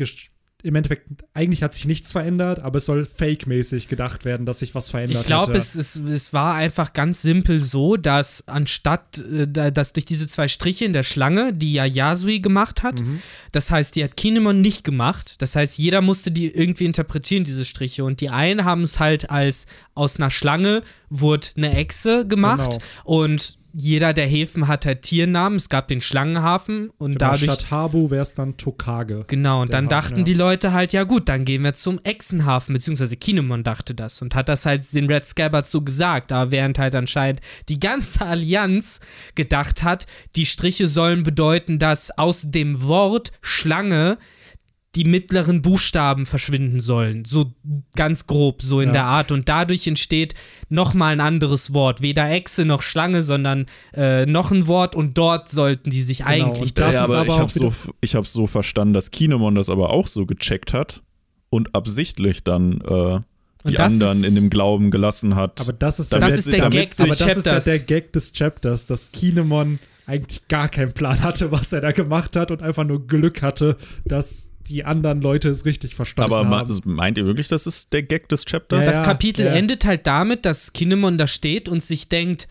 im 0.63 0.75
Endeffekt, 0.75 1.07
eigentlich 1.33 1.63
hat 1.63 1.73
sich 1.73 1.85
nichts 1.85 2.11
verändert, 2.11 2.59
aber 2.59 2.77
es 2.77 2.85
soll 2.85 3.05
fake-mäßig 3.05 3.87
gedacht 3.87 4.25
werden, 4.25 4.45
dass 4.45 4.59
sich 4.59 4.75
was 4.75 4.89
verändert 4.89 5.21
Ich 5.21 5.25
glaube, 5.25 5.53
es, 5.53 5.75
es, 5.75 5.95
es 5.95 6.33
war 6.33 6.55
einfach 6.55 6.93
ganz 6.93 7.21
simpel 7.21 7.59
so, 7.59 7.97
dass 7.97 8.47
anstatt, 8.47 9.19
äh, 9.19 9.71
dass 9.71 9.93
durch 9.93 10.05
diese 10.05 10.27
zwei 10.27 10.47
Striche 10.47 10.85
in 10.85 10.93
der 10.93 11.03
Schlange, 11.03 11.53
die 11.53 11.73
ja 11.73 11.85
Yasui 11.85 12.39
gemacht 12.39 12.83
hat, 12.83 13.01
mhm. 13.01 13.21
das 13.51 13.71
heißt, 13.71 13.95
die 13.95 14.03
hat 14.03 14.17
Kinemon 14.17 14.61
nicht 14.61 14.83
gemacht, 14.83 15.41
das 15.41 15.55
heißt, 15.55 15.77
jeder 15.77 16.01
musste 16.01 16.31
die 16.31 16.49
irgendwie 16.51 16.85
interpretieren, 16.85 17.43
diese 17.43 17.65
Striche. 17.65 18.03
Und 18.03 18.21
die 18.21 18.29
einen 18.29 18.65
haben 18.65 18.83
es 18.83 18.99
halt 18.99 19.29
als 19.29 19.65
aus 19.95 20.17
einer 20.17 20.31
Schlange 20.31 20.81
wurde 21.09 21.47
eine 21.57 21.75
Echse 21.75 22.25
gemacht 22.27 22.79
genau. 22.79 23.25
und 23.25 23.60
jeder 23.73 24.13
der 24.13 24.27
Häfen 24.27 24.67
hat 24.67 24.85
halt 24.85 25.01
Tiernamen. 25.01 25.57
Es 25.57 25.69
gab 25.69 25.87
den 25.87 26.01
Schlangenhafen 26.01 26.89
und 26.97 27.13
genau, 27.13 27.31
dadurch. 27.31 27.43
Statt 27.43 27.71
Habu 27.71 28.09
wäre 28.09 28.21
es 28.21 28.35
dann 28.35 28.57
Tokage. 28.57 29.23
Genau, 29.27 29.61
und 29.61 29.73
dann 29.73 29.85
Hafen, 29.85 29.89
dachten 29.89 30.17
ja. 30.19 30.23
die 30.23 30.33
Leute 30.33 30.73
halt, 30.73 30.93
ja 30.93 31.03
gut, 31.03 31.29
dann 31.29 31.45
gehen 31.45 31.63
wir 31.63 31.73
zum 31.73 31.99
Echsenhafen, 32.03 32.73
beziehungsweise 32.73 33.15
Kinemon 33.17 33.63
dachte 33.63 33.93
das 33.93 34.21
und 34.21 34.35
hat 34.35 34.49
das 34.49 34.65
halt 34.65 34.93
den 34.93 35.07
Red 35.07 35.25
Scabbard 35.25 35.67
so 35.67 35.81
gesagt. 35.81 36.31
Aber 36.31 36.51
während 36.51 36.79
halt 36.79 36.95
anscheinend 36.95 37.41
die 37.69 37.79
ganze 37.79 38.25
Allianz 38.25 38.99
gedacht 39.35 39.83
hat, 39.83 40.05
die 40.35 40.45
Striche 40.45 40.87
sollen 40.87 41.23
bedeuten, 41.23 41.79
dass 41.79 42.17
aus 42.17 42.43
dem 42.45 42.83
Wort 42.83 43.31
Schlange 43.41 44.17
die 44.95 45.05
mittleren 45.05 45.61
Buchstaben 45.61 46.25
verschwinden 46.25 46.81
sollen. 46.81 47.23
So 47.23 47.53
ganz 47.95 48.27
grob, 48.27 48.61
so 48.61 48.81
in 48.81 48.87
ja. 48.87 48.93
der 48.93 49.05
Art. 49.05 49.31
Und 49.31 49.47
dadurch 49.47 49.87
entsteht 49.87 50.33
nochmal 50.67 51.13
ein 51.13 51.21
anderes 51.21 51.73
Wort. 51.73 52.01
Weder 52.01 52.29
Echse 52.29 52.65
noch 52.65 52.81
Schlange, 52.81 53.23
sondern 53.23 53.67
äh, 53.93 54.25
noch 54.25 54.51
ein 54.51 54.67
Wort 54.67 54.95
und 54.95 55.17
dort 55.17 55.47
sollten 55.47 55.91
die 55.91 56.01
sich 56.01 56.19
genau. 56.19 56.29
eigentlich. 56.29 56.73
Das 56.73 56.93
ja, 56.93 57.05
aber, 57.05 57.19
aber 57.19 57.27
ich 57.27 57.39
habe 57.39 57.51
so, 57.51 57.71
hab 57.71 58.27
so 58.27 58.47
verstanden, 58.47 58.93
dass 58.93 59.11
Kinemon 59.11 59.55
das 59.55 59.69
aber 59.69 59.91
auch 59.91 60.07
so 60.07 60.25
gecheckt 60.25 60.73
hat 60.73 61.01
und 61.49 61.73
absichtlich 61.73 62.43
dann 62.43 62.81
äh, 62.81 63.19
die 63.69 63.79
anderen 63.79 64.25
in 64.25 64.35
dem 64.35 64.49
Glauben 64.49 64.91
gelassen 64.91 65.35
hat. 65.35 65.61
Aber 65.61 65.73
das 65.73 65.99
ist, 65.99 66.11
das 66.11 66.33
ist 66.33 66.51
der 66.51 66.69
Gag 66.69 66.95
des 66.95 67.07
Chapters. 67.07 67.17
Das 67.17 67.37
ist 67.37 67.45
ja 67.45 67.59
der 67.59 67.79
Gag 67.79 68.11
des 68.11 68.33
Chapters, 68.33 68.87
dass 68.87 69.11
Kinemon 69.13 69.79
eigentlich 70.05 70.47
gar 70.49 70.67
keinen 70.67 70.91
Plan 70.91 71.21
hatte, 71.21 71.51
was 71.51 71.71
er 71.71 71.79
da 71.79 71.91
gemacht 71.91 72.35
hat 72.35 72.51
und 72.51 72.61
einfach 72.61 72.83
nur 72.83 73.07
Glück 73.07 73.41
hatte, 73.41 73.77
dass 74.03 74.50
die 74.69 74.85
anderen 74.85 75.21
Leute 75.21 75.49
es 75.49 75.65
richtig 75.65 75.95
verstanden 75.95 76.33
Aber 76.33 76.45
haben. 76.45 76.53
Aber 76.53 76.79
meint 76.85 77.17
ihr 77.17 77.25
wirklich, 77.25 77.47
das 77.47 77.67
ist 77.67 77.93
der 77.93 78.03
Gag 78.03 78.29
des 78.29 78.45
Chapters? 78.45 78.85
Ja, 78.85 78.91
das 78.91 79.03
Kapitel 79.03 79.45
ja. 79.45 79.53
endet 79.53 79.85
halt 79.85 80.07
damit, 80.07 80.45
dass 80.45 80.73
Kinemon 80.73 81.17
da 81.17 81.27
steht 81.27 81.69
und 81.69 81.83
sich 81.83 82.09
denkt, 82.09 82.47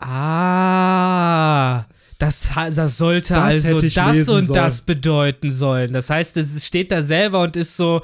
Ah, 0.00 1.84
das, 2.20 2.50
das 2.54 2.98
sollte 2.98 3.34
das 3.34 3.66
also 3.66 3.80
das 3.80 4.28
und 4.28 4.44
sollen. 4.44 4.52
das 4.52 4.82
bedeuten 4.82 5.50
sollen. 5.50 5.92
Das 5.92 6.08
heißt, 6.08 6.36
es 6.36 6.64
steht 6.64 6.92
da 6.92 7.02
selber 7.02 7.42
und 7.42 7.56
ist 7.56 7.76
so, 7.76 8.02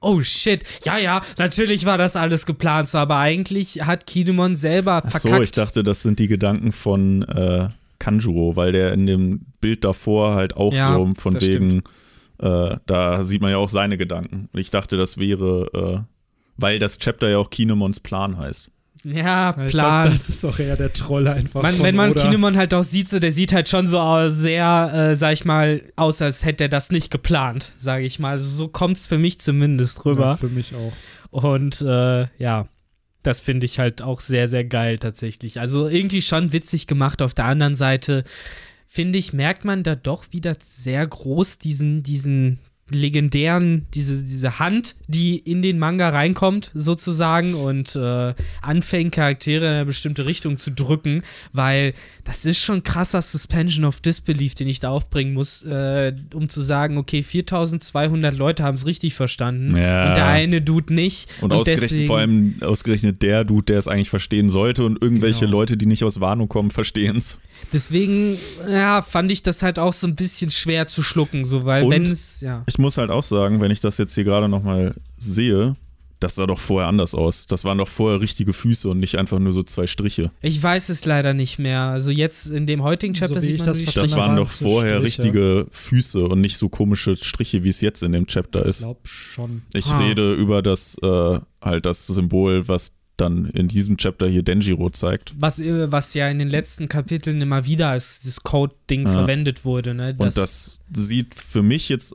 oh 0.00 0.20
shit, 0.22 0.64
ja, 0.84 0.98
ja, 0.98 1.20
natürlich 1.38 1.86
war 1.86 1.98
das 1.98 2.16
alles 2.16 2.46
geplant 2.46 2.88
so, 2.88 2.98
aber 2.98 3.18
eigentlich 3.18 3.82
hat 3.82 4.06
Kinemon 4.06 4.56
selber 4.56 5.02
verkackt. 5.02 5.26
Ach 5.26 5.36
so, 5.36 5.42
ich 5.42 5.52
dachte, 5.52 5.84
das 5.84 6.02
sind 6.02 6.18
die 6.18 6.26
Gedanken 6.26 6.72
von 6.72 7.22
äh, 7.22 7.68
Kanjuro, 8.00 8.56
weil 8.56 8.72
der 8.72 8.92
in 8.92 9.06
dem 9.06 9.46
Bild 9.60 9.84
davor 9.84 10.34
halt 10.34 10.56
auch 10.56 10.74
ja, 10.74 10.94
so 10.94 11.12
von 11.16 11.34
wegen 11.40 11.50
stimmt. 11.50 11.88
Äh, 12.38 12.76
da 12.86 13.22
sieht 13.22 13.40
man 13.40 13.50
ja 13.50 13.56
auch 13.56 13.68
seine 13.68 13.96
Gedanken. 13.96 14.48
Ich 14.54 14.70
dachte, 14.70 14.96
das 14.96 15.18
wäre, 15.18 16.04
äh, 16.06 16.12
weil 16.56 16.78
das 16.78 16.98
Chapter 16.98 17.28
ja 17.28 17.38
auch 17.38 17.50
Kinemons 17.50 18.00
Plan 18.00 18.38
heißt. 18.38 18.70
Ja, 19.04 19.52
Plan. 19.52 19.68
Glaub, 19.68 20.12
das 20.12 20.28
ist 20.28 20.44
auch 20.44 20.58
eher 20.58 20.76
der 20.76 20.92
Troll 20.92 21.28
einfach. 21.28 21.62
Man, 21.62 21.80
wenn 21.80 21.94
man 21.94 22.10
Oda. 22.10 22.22
Kinemon 22.22 22.56
halt 22.56 22.74
auch 22.74 22.82
sieht, 22.82 23.08
so, 23.08 23.18
der 23.18 23.30
sieht 23.30 23.52
halt 23.52 23.68
schon 23.68 23.86
so 23.86 24.28
sehr, 24.28 24.92
äh, 24.92 25.14
sag 25.14 25.32
ich 25.34 25.44
mal, 25.44 25.82
aus, 25.94 26.20
als 26.22 26.44
hätte 26.44 26.64
er 26.64 26.68
das 26.68 26.90
nicht 26.90 27.10
geplant, 27.10 27.72
sage 27.76 28.04
ich 28.04 28.18
mal. 28.18 28.30
Also 28.30 28.48
so 28.48 28.68
kommt 28.68 28.96
es 28.96 29.06
für 29.06 29.18
mich 29.18 29.38
zumindest 29.38 30.04
rüber. 30.04 30.24
Ja, 30.24 30.36
für 30.36 30.48
mich 30.48 30.74
auch. 30.74 30.92
Und 31.30 31.82
äh, 31.82 32.26
ja, 32.38 32.68
das 33.22 33.40
finde 33.40 33.66
ich 33.66 33.78
halt 33.78 34.02
auch 34.02 34.20
sehr, 34.20 34.48
sehr 34.48 34.64
geil 34.64 34.98
tatsächlich. 34.98 35.60
Also 35.60 35.88
irgendwie 35.88 36.22
schon 36.22 36.52
witzig 36.52 36.86
gemacht. 36.86 37.22
Auf 37.22 37.34
der 37.34 37.46
anderen 37.46 37.74
Seite 37.74 38.24
finde 38.86 39.18
ich, 39.18 39.32
merkt 39.32 39.64
man 39.64 39.82
da 39.82 39.94
doch 39.94 40.32
wieder 40.32 40.56
sehr 40.62 41.06
groß 41.06 41.58
diesen, 41.58 42.02
diesen 42.02 42.60
legendären, 42.90 43.86
diese, 43.94 44.22
diese 44.22 44.60
Hand, 44.60 44.94
die 45.08 45.38
in 45.38 45.60
den 45.60 45.78
Manga 45.78 46.08
reinkommt, 46.08 46.70
sozusagen, 46.72 47.54
und 47.54 47.96
äh, 47.96 48.34
anfängt, 48.62 49.12
Charaktere 49.12 49.66
in 49.66 49.72
eine 49.72 49.86
bestimmte 49.86 50.24
Richtung 50.26 50.56
zu 50.56 50.70
drücken, 50.70 51.22
weil 51.52 51.94
das 52.22 52.44
ist 52.44 52.58
schon 52.58 52.84
krasser 52.84 53.22
Suspension 53.22 53.84
of 53.84 54.00
Disbelief, 54.00 54.54
den 54.54 54.68
ich 54.68 54.78
da 54.78 54.90
aufbringen 54.90 55.34
muss, 55.34 55.62
äh, 55.62 56.12
um 56.32 56.48
zu 56.48 56.60
sagen, 56.60 56.96
okay, 56.96 57.22
4200 57.24 58.36
Leute 58.36 58.62
haben 58.62 58.76
es 58.76 58.86
richtig 58.86 59.14
verstanden 59.14 59.76
ja. 59.76 60.08
und 60.08 60.16
der 60.16 60.26
eine 60.26 60.62
Dude 60.62 60.94
nicht. 60.94 61.28
Und, 61.40 61.52
und 61.52 61.58
ausgerechnet, 61.58 61.90
deswegen, 61.90 62.06
vor 62.06 62.18
allem 62.18 62.54
ausgerechnet 62.60 63.22
der 63.22 63.44
Dude, 63.44 63.64
der 63.64 63.78
es 63.78 63.88
eigentlich 63.88 64.10
verstehen 64.10 64.48
sollte 64.48 64.84
und 64.84 65.02
irgendwelche 65.02 65.46
genau. 65.46 65.58
Leute, 65.58 65.76
die 65.76 65.86
nicht 65.86 66.04
aus 66.04 66.20
Warnung 66.20 66.48
kommen, 66.48 66.70
verstehen 66.70 67.16
es. 67.16 67.40
Deswegen, 67.72 68.38
ja, 68.68 69.02
fand 69.02 69.32
ich 69.32 69.42
das 69.42 69.62
halt 69.62 69.78
auch 69.78 69.92
so 69.92 70.06
ein 70.06 70.14
bisschen 70.14 70.50
schwer 70.50 70.86
zu 70.86 71.02
schlucken, 71.02 71.44
so, 71.44 71.64
weil 71.64 71.84
und 71.84 71.90
wenn 71.90 72.02
es, 72.04 72.40
ja. 72.40 72.64
Ich 72.76 72.78
muss 72.78 72.98
halt 72.98 73.10
auch 73.10 73.22
sagen, 73.22 73.62
wenn 73.62 73.70
ich 73.70 73.80
das 73.80 73.96
jetzt 73.96 74.14
hier 74.14 74.24
gerade 74.24 74.50
nochmal 74.50 74.94
sehe, 75.16 75.76
das 76.20 76.34
sah 76.34 76.44
doch 76.44 76.58
vorher 76.58 76.88
anders 76.88 77.14
aus. 77.14 77.46
Das 77.46 77.64
waren 77.64 77.78
doch 77.78 77.88
vorher 77.88 78.20
richtige 78.20 78.52
Füße 78.52 78.86
und 78.90 79.00
nicht 79.00 79.18
einfach 79.18 79.38
nur 79.38 79.54
so 79.54 79.62
zwei 79.62 79.86
Striche. 79.86 80.30
Ich 80.42 80.62
weiß 80.62 80.90
es 80.90 81.06
leider 81.06 81.32
nicht 81.32 81.58
mehr. 81.58 81.80
Also 81.84 82.10
jetzt 82.10 82.50
in 82.50 82.66
dem 82.66 82.82
heutigen 82.82 83.14
Chapter 83.14 83.40
so 83.40 83.46
sieht 83.46 83.60
man 83.60 83.66
das, 83.68 83.78
die 83.78 83.86
das 83.86 84.14
waren 84.14 84.36
doch 84.36 84.46
vorher 84.46 84.98
Striche. 84.98 85.22
richtige 85.22 85.66
Füße 85.70 86.22
und 86.22 86.42
nicht 86.42 86.58
so 86.58 86.68
komische 86.68 87.16
Striche, 87.16 87.64
wie 87.64 87.70
es 87.70 87.80
jetzt 87.80 88.02
in 88.02 88.12
dem 88.12 88.26
Chapter 88.26 88.66
ist. 88.66 88.80
Ich 88.80 88.84
glaube 88.84 89.00
schon. 89.04 89.62
Ich 89.72 89.86
ha. 89.86 89.98
rede 89.98 90.34
über 90.34 90.60
das 90.60 90.98
äh, 91.02 91.40
halt 91.62 91.86
das 91.86 92.06
Symbol, 92.06 92.68
was 92.68 92.92
dann 93.16 93.46
in 93.46 93.68
diesem 93.68 93.96
Chapter 93.96 94.28
hier 94.28 94.42
Denjiro 94.42 94.90
zeigt. 94.90 95.34
Was, 95.38 95.58
äh, 95.60 95.90
was 95.90 96.14
ja 96.14 96.28
in 96.28 96.38
den 96.38 96.50
letzten 96.50 96.88
Kapiteln 96.88 97.40
immer 97.40 97.66
wieder 97.66 97.88
als 97.88 98.20
das 98.20 98.42
Code-Ding 98.42 99.06
ja. 99.06 99.12
verwendet 99.12 99.64
wurde. 99.64 99.94
Ne? 99.94 100.14
Das 100.14 100.26
Und 100.26 100.36
das 100.36 100.80
sieht 100.92 101.34
für 101.34 101.62
mich 101.62 101.88
jetzt, 101.88 102.14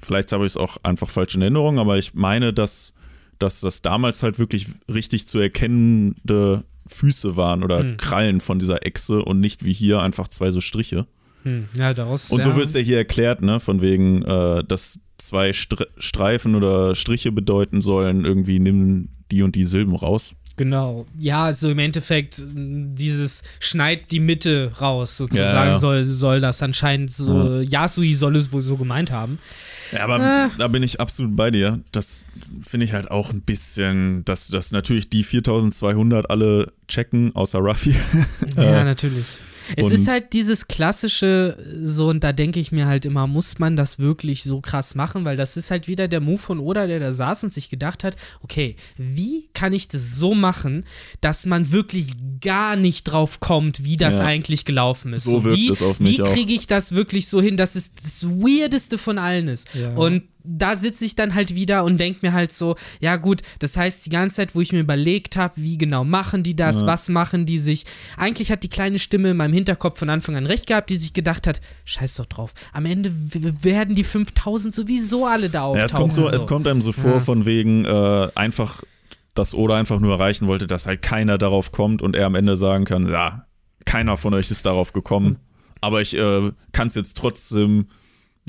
vielleicht 0.00 0.32
habe 0.32 0.44
ich 0.46 0.52
es 0.52 0.56
auch 0.56 0.76
einfach 0.82 1.08
falsch 1.08 1.34
in 1.34 1.42
Erinnerung, 1.42 1.78
aber 1.78 1.98
ich 1.98 2.14
meine, 2.14 2.52
dass, 2.52 2.94
dass 3.38 3.60
das 3.60 3.82
damals 3.82 4.22
halt 4.22 4.38
wirklich 4.38 4.66
richtig 4.92 5.26
zu 5.26 5.38
erkennende 5.38 6.64
Füße 6.86 7.36
waren 7.36 7.62
oder 7.62 7.80
hm. 7.80 7.96
Krallen 7.96 8.40
von 8.40 8.58
dieser 8.58 8.86
Echse 8.86 9.22
und 9.22 9.40
nicht 9.40 9.64
wie 9.64 9.72
hier 9.72 10.00
einfach 10.00 10.28
zwei 10.28 10.50
so 10.50 10.60
Striche. 10.60 11.06
Hm. 11.44 11.68
Ja, 11.78 11.94
daraus, 11.94 12.30
und 12.30 12.42
so 12.42 12.56
wird 12.56 12.66
es 12.66 12.74
ja 12.74 12.80
hier 12.80 12.96
erklärt, 12.96 13.42
ne, 13.42 13.60
von 13.60 13.80
wegen, 13.80 14.22
äh, 14.22 14.64
dass 14.64 15.00
zwei 15.18 15.52
Streifen 15.52 16.54
oder 16.54 16.94
Striche 16.94 17.32
bedeuten 17.32 17.82
sollen, 17.82 18.24
irgendwie 18.24 18.58
nimm 18.60 19.08
die 19.30 19.42
und 19.42 19.54
die 19.54 19.64
Silben 19.64 19.94
raus. 19.94 20.34
Genau. 20.56 21.06
Ja, 21.18 21.44
also 21.44 21.70
im 21.70 21.78
Endeffekt 21.78 22.44
dieses 22.44 23.42
schneid 23.60 24.10
die 24.10 24.20
Mitte 24.20 24.72
raus, 24.80 25.16
sozusagen, 25.16 25.68
ja, 25.68 25.72
ja. 25.72 25.78
Soll, 25.78 26.04
soll 26.04 26.40
das 26.40 26.62
anscheinend 26.62 27.10
so, 27.12 27.62
ja. 27.62 27.82
Yasui 27.82 28.14
soll 28.14 28.36
es 28.36 28.52
wohl 28.52 28.62
so 28.62 28.76
gemeint 28.76 29.12
haben. 29.12 29.38
Ja, 29.92 30.04
aber 30.04 30.46
äh. 30.46 30.48
da 30.58 30.68
bin 30.68 30.82
ich 30.82 31.00
absolut 31.00 31.36
bei 31.36 31.50
dir. 31.50 31.80
Das 31.92 32.24
finde 32.62 32.84
ich 32.84 32.92
halt 32.92 33.10
auch 33.10 33.30
ein 33.30 33.42
bisschen, 33.42 34.24
dass, 34.24 34.48
dass 34.48 34.72
natürlich 34.72 35.10
die 35.10 35.24
4200 35.24 36.30
alle 36.30 36.72
checken, 36.88 37.34
außer 37.34 37.58
Ruffy. 37.58 37.94
ja, 38.56 38.84
natürlich. 38.84 39.26
Es 39.76 39.86
und 39.86 39.92
ist 39.92 40.08
halt 40.08 40.32
dieses 40.32 40.68
klassische, 40.68 41.56
so, 41.82 42.08
und 42.08 42.24
da 42.24 42.32
denke 42.32 42.60
ich 42.60 42.72
mir 42.72 42.86
halt 42.86 43.04
immer, 43.04 43.26
muss 43.26 43.58
man 43.58 43.76
das 43.76 43.98
wirklich 43.98 44.42
so 44.42 44.60
krass 44.60 44.94
machen? 44.94 45.24
Weil 45.24 45.36
das 45.36 45.56
ist 45.56 45.70
halt 45.70 45.88
wieder 45.88 46.08
der 46.08 46.20
Move 46.20 46.38
von 46.38 46.58
Oda, 46.58 46.86
der 46.86 47.00
da 47.00 47.12
saß 47.12 47.44
und 47.44 47.52
sich 47.52 47.70
gedacht 47.70 48.04
hat, 48.04 48.16
okay, 48.42 48.76
wie 48.96 49.48
kann 49.52 49.72
ich 49.72 49.88
das 49.88 50.16
so 50.16 50.34
machen, 50.34 50.84
dass 51.20 51.46
man 51.46 51.72
wirklich 51.72 52.12
gar 52.40 52.76
nicht 52.76 53.04
drauf 53.04 53.40
kommt, 53.40 53.84
wie 53.84 53.96
das 53.96 54.18
ja. 54.18 54.24
eigentlich 54.24 54.64
gelaufen 54.64 55.12
ist? 55.12 55.24
So, 55.24 55.44
wirkt 55.44 55.56
wie, 55.56 55.70
es 55.70 55.82
auf 55.82 56.00
mich 56.00 56.18
Wie 56.18 56.22
kriege 56.22 56.52
ich 56.52 56.66
das 56.66 56.92
wirklich 56.92 57.28
so 57.28 57.40
hin, 57.40 57.56
dass 57.56 57.74
es 57.74 57.94
das 57.94 58.26
Weirdeste 58.28 58.98
von 58.98 59.18
allen 59.18 59.48
ist? 59.48 59.68
Ja. 59.74 59.94
Und 59.94 60.22
da 60.48 60.76
sitze 60.76 61.04
ich 61.04 61.14
dann 61.14 61.34
halt 61.34 61.54
wieder 61.54 61.84
und 61.84 61.98
denke 61.98 62.20
mir 62.22 62.32
halt 62.32 62.52
so, 62.52 62.74
ja 63.00 63.16
gut, 63.16 63.42
das 63.58 63.76
heißt 63.76 64.06
die 64.06 64.10
ganze 64.10 64.36
Zeit, 64.36 64.54
wo 64.54 64.60
ich 64.60 64.72
mir 64.72 64.80
überlegt 64.80 65.36
habe, 65.36 65.54
wie 65.56 65.76
genau 65.76 66.04
machen 66.04 66.42
die 66.42 66.56
das, 66.56 66.80
ja. 66.80 66.86
was 66.86 67.08
machen 67.08 67.44
die 67.44 67.58
sich. 67.58 67.84
Eigentlich 68.16 68.50
hat 68.50 68.62
die 68.62 68.68
kleine 68.68 68.98
Stimme 68.98 69.30
in 69.30 69.36
meinem 69.36 69.52
Hinterkopf 69.52 69.98
von 69.98 70.08
Anfang 70.08 70.36
an 70.36 70.46
recht 70.46 70.66
gehabt, 70.66 70.88
die 70.88 70.96
sich 70.96 71.12
gedacht 71.12 71.46
hat, 71.46 71.60
scheiß 71.84 72.16
doch 72.16 72.26
drauf, 72.26 72.54
am 72.72 72.86
Ende 72.86 73.12
werden 73.62 73.94
die 73.94 74.04
5000 74.04 74.74
sowieso 74.74 75.26
alle 75.26 75.50
da 75.50 75.64
auftauchen. 75.64 75.78
Ja, 75.78 75.84
es 75.84 75.92
kommt, 75.92 76.14
so, 76.14 76.28
so. 76.28 76.34
Es 76.34 76.46
kommt 76.46 76.66
einem 76.66 76.80
so 76.80 76.92
vor 76.92 77.14
ja. 77.14 77.20
von 77.20 77.44
wegen 77.44 77.84
äh, 77.84 78.28
einfach, 78.34 78.82
dass 79.34 79.54
Oda 79.54 79.76
einfach 79.76 80.00
nur 80.00 80.14
erreichen 80.14 80.48
wollte, 80.48 80.66
dass 80.66 80.86
halt 80.86 81.02
keiner 81.02 81.36
darauf 81.36 81.72
kommt 81.72 82.00
und 82.00 82.16
er 82.16 82.26
am 82.26 82.34
Ende 82.34 82.56
sagen 82.56 82.86
kann, 82.86 83.08
ja, 83.08 83.46
keiner 83.84 84.16
von 84.16 84.34
euch 84.34 84.50
ist 84.50 84.64
darauf 84.64 84.92
gekommen. 84.92 85.38
Aber 85.80 86.00
ich 86.00 86.16
äh, 86.16 86.50
kann 86.72 86.88
es 86.88 86.94
jetzt 86.94 87.16
trotzdem 87.16 87.86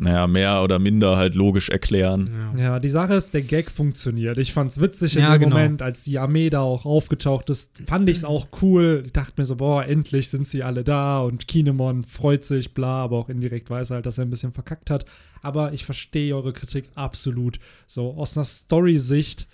naja, 0.01 0.27
mehr 0.27 0.61
oder 0.63 0.79
minder 0.79 1.17
halt 1.17 1.35
logisch 1.35 1.69
erklären. 1.69 2.29
Ja. 2.55 2.63
ja, 2.63 2.79
die 2.79 2.89
Sache 2.89 3.13
ist, 3.13 3.33
der 3.33 3.41
Gag 3.41 3.69
funktioniert. 3.69 4.37
Ich 4.37 4.53
fand's 4.53 4.79
witzig 4.79 5.15
ja, 5.15 5.27
in 5.27 5.33
dem 5.33 5.49
genau. 5.49 5.55
Moment, 5.57 5.81
als 5.81 6.03
die 6.03 6.19
Armee 6.19 6.49
da 6.49 6.61
auch 6.61 6.85
aufgetaucht 6.85 7.49
ist, 7.49 7.81
fand 7.87 8.09
ich's 8.09 8.23
auch 8.23 8.47
cool. 8.61 9.03
Ich 9.05 9.13
dachte 9.13 9.33
mir 9.37 9.45
so, 9.45 9.57
boah, 9.57 9.85
endlich 9.85 10.29
sind 10.29 10.47
sie 10.47 10.63
alle 10.63 10.83
da 10.83 11.19
und 11.19 11.47
Kinemon 11.47 12.03
freut 12.03 12.43
sich, 12.43 12.73
bla, 12.73 13.03
aber 13.03 13.17
auch 13.17 13.29
indirekt 13.29 13.69
weiß 13.69 13.91
er 13.91 13.95
halt, 13.95 14.05
dass 14.05 14.17
er 14.17 14.25
ein 14.25 14.29
bisschen 14.29 14.51
verkackt 14.51 14.89
hat. 14.89 15.05
Aber 15.41 15.73
ich 15.73 15.85
verstehe 15.85 16.35
eure 16.35 16.53
Kritik 16.53 16.89
absolut. 16.95 17.59
So, 17.87 18.13
aus 18.13 18.37
einer 18.37 18.45
Story-Sicht 18.45 19.47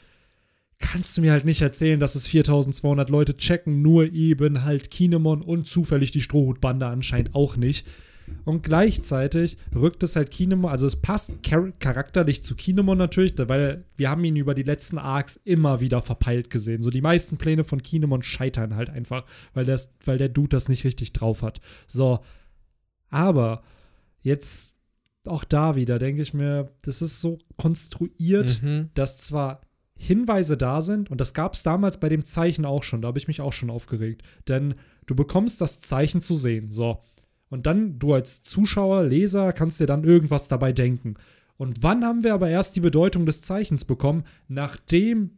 kannst 0.80 1.18
du 1.18 1.22
mir 1.22 1.32
halt 1.32 1.46
nicht 1.46 1.62
erzählen, 1.62 2.00
dass 2.00 2.16
es 2.16 2.28
4200 2.28 3.10
Leute 3.10 3.38
checken, 3.38 3.82
nur 3.82 4.12
eben 4.12 4.64
halt 4.64 4.92
Kinemon 4.92 5.42
und 5.42 5.68
zufällig 5.68 6.12
die 6.12 6.22
Strohhutbande 6.22 6.86
anscheinend 6.86 7.34
auch 7.34 7.56
nicht 7.56 7.86
Und 8.44 8.64
gleichzeitig 8.64 9.58
rückt 9.74 10.04
es 10.04 10.16
halt 10.16 10.32
Kinemon, 10.32 10.72
also 10.72 10.86
es 10.86 10.96
passt 10.96 11.44
char 11.46 11.72
charakterlich 11.80 12.44
zu 12.44 12.56
Kinemon 12.56 12.98
natürlich, 12.98 13.34
weil 13.38 13.86
wir 13.96 14.10
haben 14.10 14.24
ihn 14.24 14.36
über 14.36 14.54
die 14.54 14.64
letzten 14.64 14.98
Arcs 14.98 15.36
immer 15.36 15.80
wieder 15.80 16.02
verpeilt 16.02 16.50
gesehen. 16.50 16.82
So 16.82 16.90
die 16.90 17.02
meisten 17.02 17.38
Pläne 17.38 17.64
von 17.64 17.82
Kinemon 17.82 18.24
scheitern 18.24 18.76
halt 18.76 18.90
einfach, 18.90 19.26
weil, 19.54 19.66
das, 19.66 19.96
weil 20.06 20.18
der 20.18 20.30
Dude 20.30 20.50
das 20.50 20.70
nicht 20.70 20.86
richtig 20.86 21.14
drauf 21.14 21.42
hat. 21.42 21.60
So, 21.88 22.20
aber 23.10 23.64
jetzt 24.20 24.80
auch 25.28 25.44
da 25.44 25.76
wieder 25.76 26.00
denke 26.00 26.22
ich 26.22 26.34
mir, 26.34 26.72
das 26.84 27.02
ist 27.02 27.22
so 27.22 27.40
konstruiert, 27.58 28.62
mhm. 28.62 28.90
dass 28.94 29.18
zwar 29.18 29.62
Hinweise 29.98 30.58
da 30.58 30.82
sind, 30.82 31.10
und 31.10 31.22
das 31.22 31.34
gab 31.34 31.54
es 31.54 31.64
damals 31.64 32.00
bei 32.00 32.10
dem 32.10 32.26
Zeichen 32.26 32.66
auch 32.66 32.84
schon, 32.84 33.02
da 33.02 33.08
habe 33.08 33.18
ich 33.18 33.28
mich 33.28 33.42
auch 33.42 33.54
schon 33.54 33.70
aufgeregt, 33.70 34.24
denn 34.48 34.76
du 35.06 35.16
bekommst 35.16 35.62
das 35.62 35.80
Zeichen 35.80 36.22
zu 36.22 36.36
sehen. 36.36 36.72
So, 36.72 37.02
und 37.56 37.66
dann, 37.66 37.98
du 38.00 38.14
als 38.14 38.44
Zuschauer, 38.44 39.06
Leser, 39.06 39.54
kannst 39.54 39.80
dir 39.80 39.88
dann 39.88 40.04
irgendwas 40.04 40.50
dabei 40.50 40.74
denken. 40.74 41.16
Und 41.56 41.84
wann 41.84 42.04
haben 42.04 42.24
wir 42.24 42.34
aber 42.34 42.50
erst 42.50 42.76
die 42.76 42.82
Bedeutung 42.82 43.26
des 43.26 43.42
Zeichens 43.42 43.86
bekommen? 43.86 44.26
Nachdem 44.50 45.32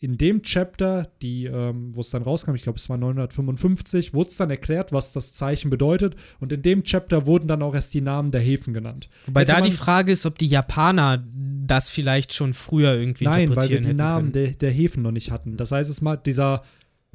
in 0.00 0.18
dem 0.18 0.42
Chapter, 0.42 1.08
die, 1.22 1.44
ähm, 1.44 1.94
wo 1.94 2.00
es 2.00 2.10
dann 2.10 2.22
rauskam, 2.22 2.54
ich 2.56 2.64
glaube, 2.64 2.78
es 2.78 2.88
war 2.88 2.96
955, 2.98 4.12
wurde 4.12 4.30
es 4.30 4.36
dann 4.36 4.50
erklärt, 4.50 4.92
was 4.92 5.12
das 5.12 5.34
Zeichen 5.34 5.70
bedeutet. 5.70 6.16
Und 6.40 6.52
in 6.52 6.62
dem 6.62 6.82
Chapter 6.82 7.26
wurden 7.26 7.46
dann 7.46 7.62
auch 7.62 7.74
erst 7.74 7.94
die 7.94 8.00
Namen 8.00 8.32
der 8.32 8.40
Häfen 8.40 8.74
genannt. 8.74 9.08
Wobei 9.26 9.42
Hätte 9.42 9.52
da 9.52 9.60
die 9.60 9.70
Frage 9.70 10.10
ist, 10.10 10.26
ob 10.26 10.36
die 10.36 10.48
Japaner 10.48 11.24
das 11.66 11.90
vielleicht 11.90 12.34
schon 12.34 12.52
früher 12.52 12.94
irgendwie 12.94 13.24
Nein, 13.24 13.54
weil 13.54 13.68
wir 13.68 13.80
die 13.80 13.94
Namen 13.94 14.32
der, 14.32 14.50
der 14.50 14.70
Häfen 14.70 15.02
noch 15.02 15.12
nicht 15.12 15.30
hatten. 15.30 15.56
Das 15.56 15.70
heißt, 15.70 15.88
es 15.88 16.00
mal 16.00 16.16
dieser 16.16 16.64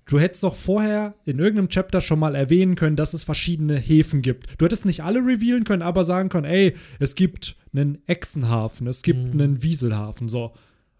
Du 0.05 0.19
hättest 0.19 0.43
doch 0.43 0.55
vorher 0.55 1.15
in 1.25 1.39
irgendeinem 1.39 1.69
Chapter 1.69 2.01
schon 2.01 2.19
mal 2.19 2.35
erwähnen 2.35 2.75
können, 2.75 2.95
dass 2.95 3.13
es 3.13 3.23
verschiedene 3.23 3.77
Häfen 3.77 4.21
gibt. 4.21 4.59
Du 4.59 4.65
hättest 4.65 4.85
nicht 4.85 5.03
alle 5.03 5.19
revealen 5.19 5.63
können, 5.63 5.81
aber 5.81 6.03
sagen 6.03 6.29
können, 6.29 6.45
ey, 6.45 6.75
es 6.99 7.15
gibt 7.15 7.55
einen 7.73 7.99
Echsenhafen, 8.07 8.87
es 8.87 9.03
gibt 9.03 9.33
mhm. 9.33 9.39
einen 9.39 9.63
Wieselhafen, 9.63 10.27
so. 10.27 10.53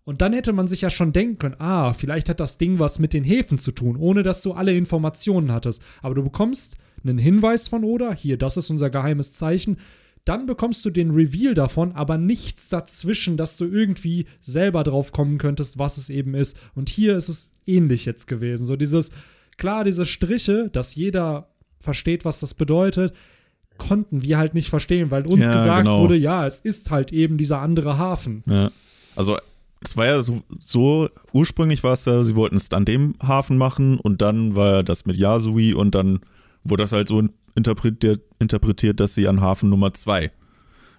Und 0.03 0.21
dann 0.21 0.33
hätte 0.33 0.53
man 0.53 0.67
sich 0.67 0.81
ja 0.81 0.89
schon 0.89 1.13
denken 1.13 1.37
können, 1.37 1.55
ah, 1.59 1.93
vielleicht 1.93 2.29
hat 2.29 2.39
das 2.39 2.57
Ding 2.57 2.79
was 2.79 2.99
mit 2.99 3.13
den 3.13 3.23
Häfen 3.23 3.59
zu 3.59 3.71
tun, 3.71 3.95
ohne 3.97 4.23
dass 4.23 4.41
du 4.41 4.53
alle 4.53 4.73
Informationen 4.73 5.51
hattest. 5.51 5.83
Aber 6.01 6.15
du 6.15 6.23
bekommst 6.23 6.77
einen 7.03 7.17
Hinweis 7.17 7.67
von 7.67 7.83
Oda, 7.83 8.13
hier, 8.13 8.37
das 8.37 8.57
ist 8.57 8.69
unser 8.69 8.89
geheimes 8.89 9.33
Zeichen. 9.33 9.77
Dann 10.25 10.45
bekommst 10.45 10.85
du 10.85 10.91
den 10.91 11.11
Reveal 11.11 11.53
davon, 11.53 11.93
aber 11.93 12.17
nichts 12.17 12.69
dazwischen, 12.69 13.37
dass 13.37 13.57
du 13.57 13.65
irgendwie 13.65 14.27
selber 14.39 14.83
drauf 14.83 15.11
kommen 15.11 15.37
könntest, 15.37 15.79
was 15.79 15.97
es 15.97 16.09
eben 16.09 16.35
ist. 16.35 16.59
Und 16.75 16.89
hier 16.89 17.17
ist 17.17 17.29
es 17.29 17.53
ähnlich 17.65 18.05
jetzt 18.05 18.27
gewesen. 18.27 18.65
So 18.65 18.75
dieses, 18.75 19.11
klar, 19.57 19.83
diese 19.83 20.05
Striche, 20.05 20.69
dass 20.71 20.95
jeder 20.95 21.49
versteht, 21.79 22.23
was 22.23 22.39
das 22.39 22.53
bedeutet, 22.53 23.13
konnten 23.77 24.21
wir 24.21 24.37
halt 24.37 24.53
nicht 24.53 24.69
verstehen, 24.69 25.09
weil 25.09 25.25
uns 25.25 25.43
ja, 25.43 25.51
gesagt 25.51 25.85
genau. 25.85 26.01
wurde, 26.01 26.15
ja, 26.15 26.45
es 26.45 26.59
ist 26.59 26.91
halt 26.91 27.11
eben 27.11 27.37
dieser 27.37 27.61
andere 27.61 27.97
Hafen. 27.97 28.43
Ja. 28.45 28.69
Also 29.15 29.37
es 29.83 29.97
war 29.97 30.05
ja 30.05 30.21
so, 30.21 30.43
so, 30.59 31.09
ursprünglich 31.33 31.83
war 31.83 31.93
es 31.93 32.05
ja, 32.05 32.23
sie 32.23 32.35
wollten 32.35 32.57
es 32.57 32.71
an 32.71 32.85
dem 32.85 33.15
Hafen 33.21 33.57
machen 33.57 33.99
und 33.99 34.21
dann 34.21 34.55
war 34.55 34.83
das 34.83 35.07
mit 35.07 35.17
Yasui 35.17 35.73
und 35.73 35.95
dann 35.95 36.19
wurde 36.63 36.83
das 36.83 36.91
halt 36.91 37.07
so 37.07 37.23
interpretiert, 37.55 38.21
interpretiert 38.39 38.99
dass 38.99 39.15
sie 39.15 39.27
an 39.27 39.41
Hafen 39.41 39.69
Nummer 39.69 39.93
2 39.93 40.31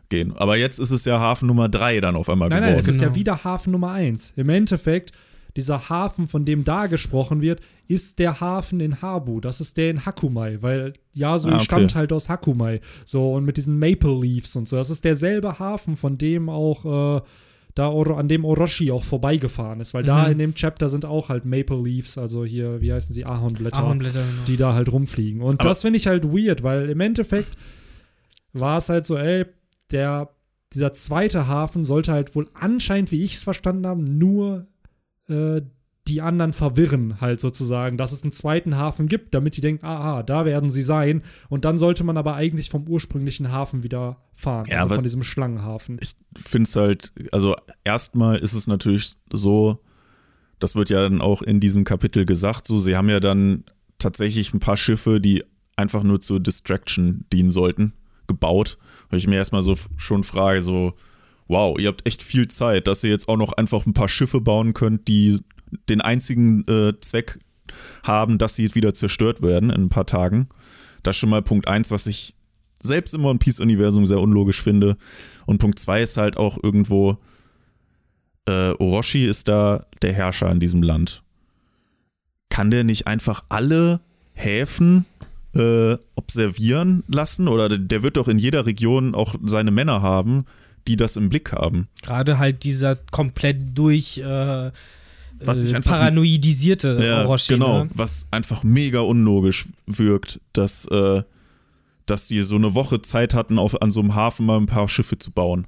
gehen. 0.09 0.37
Aber 0.37 0.57
jetzt 0.57 0.79
ist 0.79 0.91
es 0.91 1.05
ja 1.05 1.19
Hafen 1.19 1.49
Nummer 1.49 1.69
3 1.69 2.01
dann 2.01 2.17
auf 2.17 2.29
einmal 2.29 2.49
nein, 2.49 2.59
geworden. 2.59 2.73
Nein, 2.73 2.81
es 2.81 2.89
ist 2.89 3.01
ja 3.01 3.09
genau. 3.09 3.17
wieder 3.17 3.45
Hafen 3.45 3.73
Nummer 3.73 3.93
1. 3.93 4.35
Im 4.37 4.49
Endeffekt, 4.49 5.13
dieser 5.57 5.89
Hafen, 5.89 6.29
von 6.29 6.45
dem 6.45 6.65
da 6.65 6.87
gesprochen 6.87 7.43
wird, 7.43 7.61
ist 7.89 8.19
der 8.19 8.41
Hafen 8.41 8.81
in 8.81 9.03
Habu. 9.03 9.41
Das 9.41 9.61
ist 9.61 9.77
der 9.77 9.91
in 9.91 10.07
Hakumai, 10.07 10.59
weil 10.61 10.95
Yasui 11.13 11.53
ah, 11.53 11.57
okay. 11.57 11.65
stammt 11.65 11.95
halt 11.95 12.13
aus 12.13 12.29
Hakumai. 12.29 12.81
So, 13.05 13.35
und 13.35 13.45
mit 13.45 13.57
diesen 13.57 13.79
Maple 13.79 14.19
Leaves 14.21 14.57
und 14.57 14.69
so. 14.69 14.77
Das 14.77 14.91
ist 14.91 15.05
derselbe 15.05 15.59
Hafen, 15.59 15.97
von 15.97 16.17
dem 16.17 16.49
auch 16.49 17.19
äh, 17.19 17.23
da 17.75 17.89
an 17.91 18.29
dem 18.29 18.45
Orochi 18.45 18.91
auch 18.91 19.05
vorbeigefahren 19.05 19.81
ist, 19.81 19.95
weil 19.95 20.03
mhm. 20.03 20.07
da 20.07 20.27
in 20.29 20.39
dem 20.39 20.55
Chapter 20.55 20.89
sind 20.89 21.05
auch 21.05 21.29
halt 21.29 21.45
Maple 21.45 21.83
Leaves, 21.83 22.19
also 22.19 22.45
hier, 22.45 22.81
wie 22.81 22.93
heißen 22.93 23.15
sie, 23.15 23.25
Ahornblätter, 23.25 23.81
Ahornblätter 23.81 24.21
genau. 24.21 24.45
die 24.47 24.57
da 24.57 24.75
halt 24.75 24.93
rumfliegen. 24.93 25.41
Und 25.41 25.61
Aber 25.61 25.71
das 25.71 25.83
finde 25.83 25.99
ich 25.99 26.07
halt 26.07 26.25
weird, 26.25 26.63
weil 26.63 26.91
im 26.91 27.01
Endeffekt 27.01 27.57
war 28.53 28.79
es 28.79 28.89
halt 28.89 29.07
so, 29.07 29.17
ey, 29.17 29.47
der, 29.91 30.29
dieser 30.75 30.93
zweite 30.93 31.47
Hafen 31.49 31.85
sollte 31.85 32.13
halt 32.13 32.35
wohl 32.35 32.49
anscheinend, 32.55 33.11
wie 33.11 33.23
ich 33.23 33.35
es 33.35 33.45
verstanden 33.45 33.87
habe, 33.87 34.03
nur 34.03 34.67
äh, 35.29 35.63
die 36.09 36.21
anderen 36.21 36.53
verwirren, 36.53 37.21
halt 37.21 37.41
sozusagen, 37.41 37.97
dass 37.97 38.13
es 38.13 38.23
einen 38.23 38.33
zweiten 38.33 38.77
Hafen 38.77 39.07
gibt, 39.07 39.35
damit 39.35 39.57
die 39.57 39.61
denken, 39.61 39.87
aha, 39.87 40.23
da 40.23 40.45
werden 40.45 40.69
sie 40.69 40.83
sein. 40.83 41.23
Und 41.49 41.65
dann 41.65 41.79
sollte 41.79 42.03
man 42.03 42.17
aber 42.17 42.35
eigentlich 42.35 42.71
vom 42.71 42.89
ursprünglichen 42.89 43.53
Hafen 43.53 43.85
wieder 43.85 44.17
fahren, 44.33 44.67
ja, 44.69 44.81
also 44.81 44.95
von 44.95 45.03
diesem 45.03 45.23
Schlangenhafen. 45.23 45.99
Ich 46.01 46.15
finde 46.37 46.69
es 46.69 46.77
halt, 46.77 47.13
also 47.31 47.55
erstmal 47.85 48.37
ist 48.39 48.53
es 48.53 48.67
natürlich 48.67 49.15
so, 49.33 49.79
das 50.59 50.75
wird 50.75 50.91
ja 50.91 51.03
dann 51.03 51.21
auch 51.21 51.41
in 51.41 51.61
diesem 51.61 51.85
Kapitel 51.85 52.25
gesagt, 52.25 52.67
so, 52.67 52.79
sie 52.79 52.97
haben 52.97 53.09
ja 53.09 53.21
dann 53.21 53.65
tatsächlich 53.99 54.53
ein 54.53 54.61
paar 54.61 54.77
Schiffe, 54.77 55.21
die 55.21 55.45
einfach 55.77 56.03
nur 56.03 56.21
zur 56.21 56.41
Distraction 56.41 57.27
dienen 57.33 57.51
sollten, 57.51 57.93
gebaut. 58.27 58.77
Weil 59.09 59.19
ich 59.19 59.27
mir 59.27 59.37
erstmal 59.37 59.63
so 59.63 59.75
schon 59.97 60.25
frage, 60.25 60.63
so, 60.63 60.95
wow, 61.49 61.79
ihr 61.79 61.89
habt 61.89 62.07
echt 62.07 62.23
viel 62.23 62.49
Zeit, 62.49 62.87
dass 62.87 63.05
ihr 63.05 63.11
jetzt 63.11 63.29
auch 63.29 63.37
noch 63.37 63.53
einfach 63.53 63.87
ein 63.87 63.93
paar 63.93 64.09
Schiffe 64.09 64.41
bauen 64.41 64.75
könnt, 64.75 65.07
die 65.09 65.39
den 65.89 66.01
einzigen 66.01 66.67
äh, 66.69 66.99
Zweck 67.01 67.39
haben, 68.03 68.39
dass 68.39 68.57
sie 68.57 68.75
wieder 68.75 68.95
zerstört 68.95 69.43
werden 69.43 69.71
in 69.71 69.85
ein 69.85 69.89
paar 69.89 70.07
Tagen. 70.07 70.49
Das 71.03 71.17
ist 71.17 71.21
schon 71.21 71.31
mal 71.31 71.43
Punkt 71.43 71.69
1, 71.69 71.91
was 71.91 72.07
ich 72.07 72.35
selbst 72.81 73.15
im 73.15 73.25
One 73.25 73.39
Piece-Universum 73.39 74.07
sehr 74.07 74.21
unlogisch 74.21 74.61
finde. 74.61 74.97
Und 75.47 75.59
Punkt 75.59 75.79
2 75.79 76.03
ist 76.03 76.17
halt 76.17 76.37
auch 76.37 76.59
irgendwo, 76.63 77.19
äh, 78.47 78.73
Orochi 78.73 79.25
ist 79.25 79.49
da 79.49 79.87
der 80.03 80.13
Herrscher 80.13 80.51
in 80.51 80.61
diesem 80.61 80.83
Land. 80.83 81.23
Kann 82.51 82.71
der 82.71 82.85
nicht 82.85 83.07
einfach 83.07 83.45
alle 83.49 84.01
Häfen 84.35 85.07
äh, 85.55 85.97
observieren 86.15 87.05
lassen? 87.07 87.49
Oder 87.49 87.69
der 87.69 88.03
wird 88.03 88.17
doch 88.17 88.29
in 88.29 88.39
jeder 88.39 88.67
Region 88.67 89.15
auch 89.15 89.35
seine 89.45 89.71
Männer 89.71 90.03
haben, 90.03 90.45
die 90.89 90.97
das 90.97 91.17
im 91.17 91.29
Blick 91.29 91.53
haben. 91.53 91.89
Gerade 92.03 92.39
halt 92.39 92.65
dieser 92.65 92.97
komplett 92.97 93.79
durch 93.79 94.19
äh, 94.19 94.71
was 95.47 95.63
ich 95.63 95.73
äh, 95.73 95.77
einfach, 95.77 95.93
paranoidisierte 95.93 96.99
ja, 97.03 97.25
Orochi. 97.25 97.55
Genau, 97.55 97.85
ne? 97.85 97.91
was 97.95 98.27
einfach 98.31 98.65
mega 98.65 99.01
unlogisch 99.01 99.69
wirkt, 99.87 100.41
dass, 100.53 100.87
äh, 100.87 101.23
dass 102.07 102.29
die 102.29 102.41
so 102.41 102.57
eine 102.57 102.75
Woche 102.75 103.03
Zeit 103.03 103.35
hatten, 103.35 103.59
auf, 103.59 103.81
an 103.83 103.91
so 103.91 104.01
einem 104.01 104.15
Hafen 104.15 104.47
mal 104.47 104.59
ein 104.59 104.67
paar 104.67 104.89
Schiffe 104.89 105.19
zu 105.19 105.31
bauen. 105.31 105.67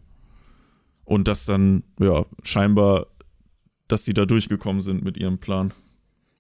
Und 1.05 1.29
dass 1.29 1.45
dann, 1.45 1.85
ja, 2.01 2.25
scheinbar, 2.43 3.07
dass 3.89 4.05
sie 4.05 4.15
da 4.15 4.25
durchgekommen 4.25 4.81
sind 4.81 5.05
mit 5.05 5.17
ihrem 5.17 5.39
Plan. 5.39 5.73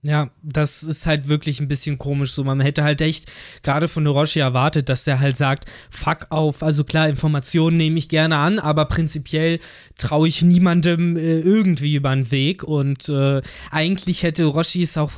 Ja, 0.06 0.28
das 0.42 0.82
ist 0.82 1.06
halt 1.06 1.28
wirklich 1.28 1.60
ein 1.60 1.68
bisschen 1.68 1.96
komisch. 1.96 2.32
So, 2.32 2.44
man 2.44 2.60
hätte 2.60 2.84
halt 2.84 3.00
echt 3.00 3.32
gerade 3.62 3.88
von 3.88 4.06
Orochi 4.06 4.38
erwartet, 4.38 4.90
dass 4.90 5.04
der 5.04 5.18
halt 5.18 5.34
sagt, 5.34 5.64
fuck 5.88 6.26
auf. 6.28 6.62
Also 6.62 6.84
klar, 6.84 7.08
Informationen 7.08 7.78
nehme 7.78 7.98
ich 7.98 8.10
gerne 8.10 8.36
an, 8.36 8.58
aber 8.58 8.84
prinzipiell 8.84 9.60
traue 9.96 10.28
ich 10.28 10.42
niemandem 10.42 11.16
äh, 11.16 11.40
irgendwie 11.40 11.94
über 11.94 12.14
den 12.14 12.30
Weg. 12.30 12.62
Und 12.62 13.08
äh, 13.08 13.40
eigentlich 13.70 14.22
hätte 14.22 14.46
Orochi 14.46 14.82
es 14.82 14.98
auch 14.98 15.10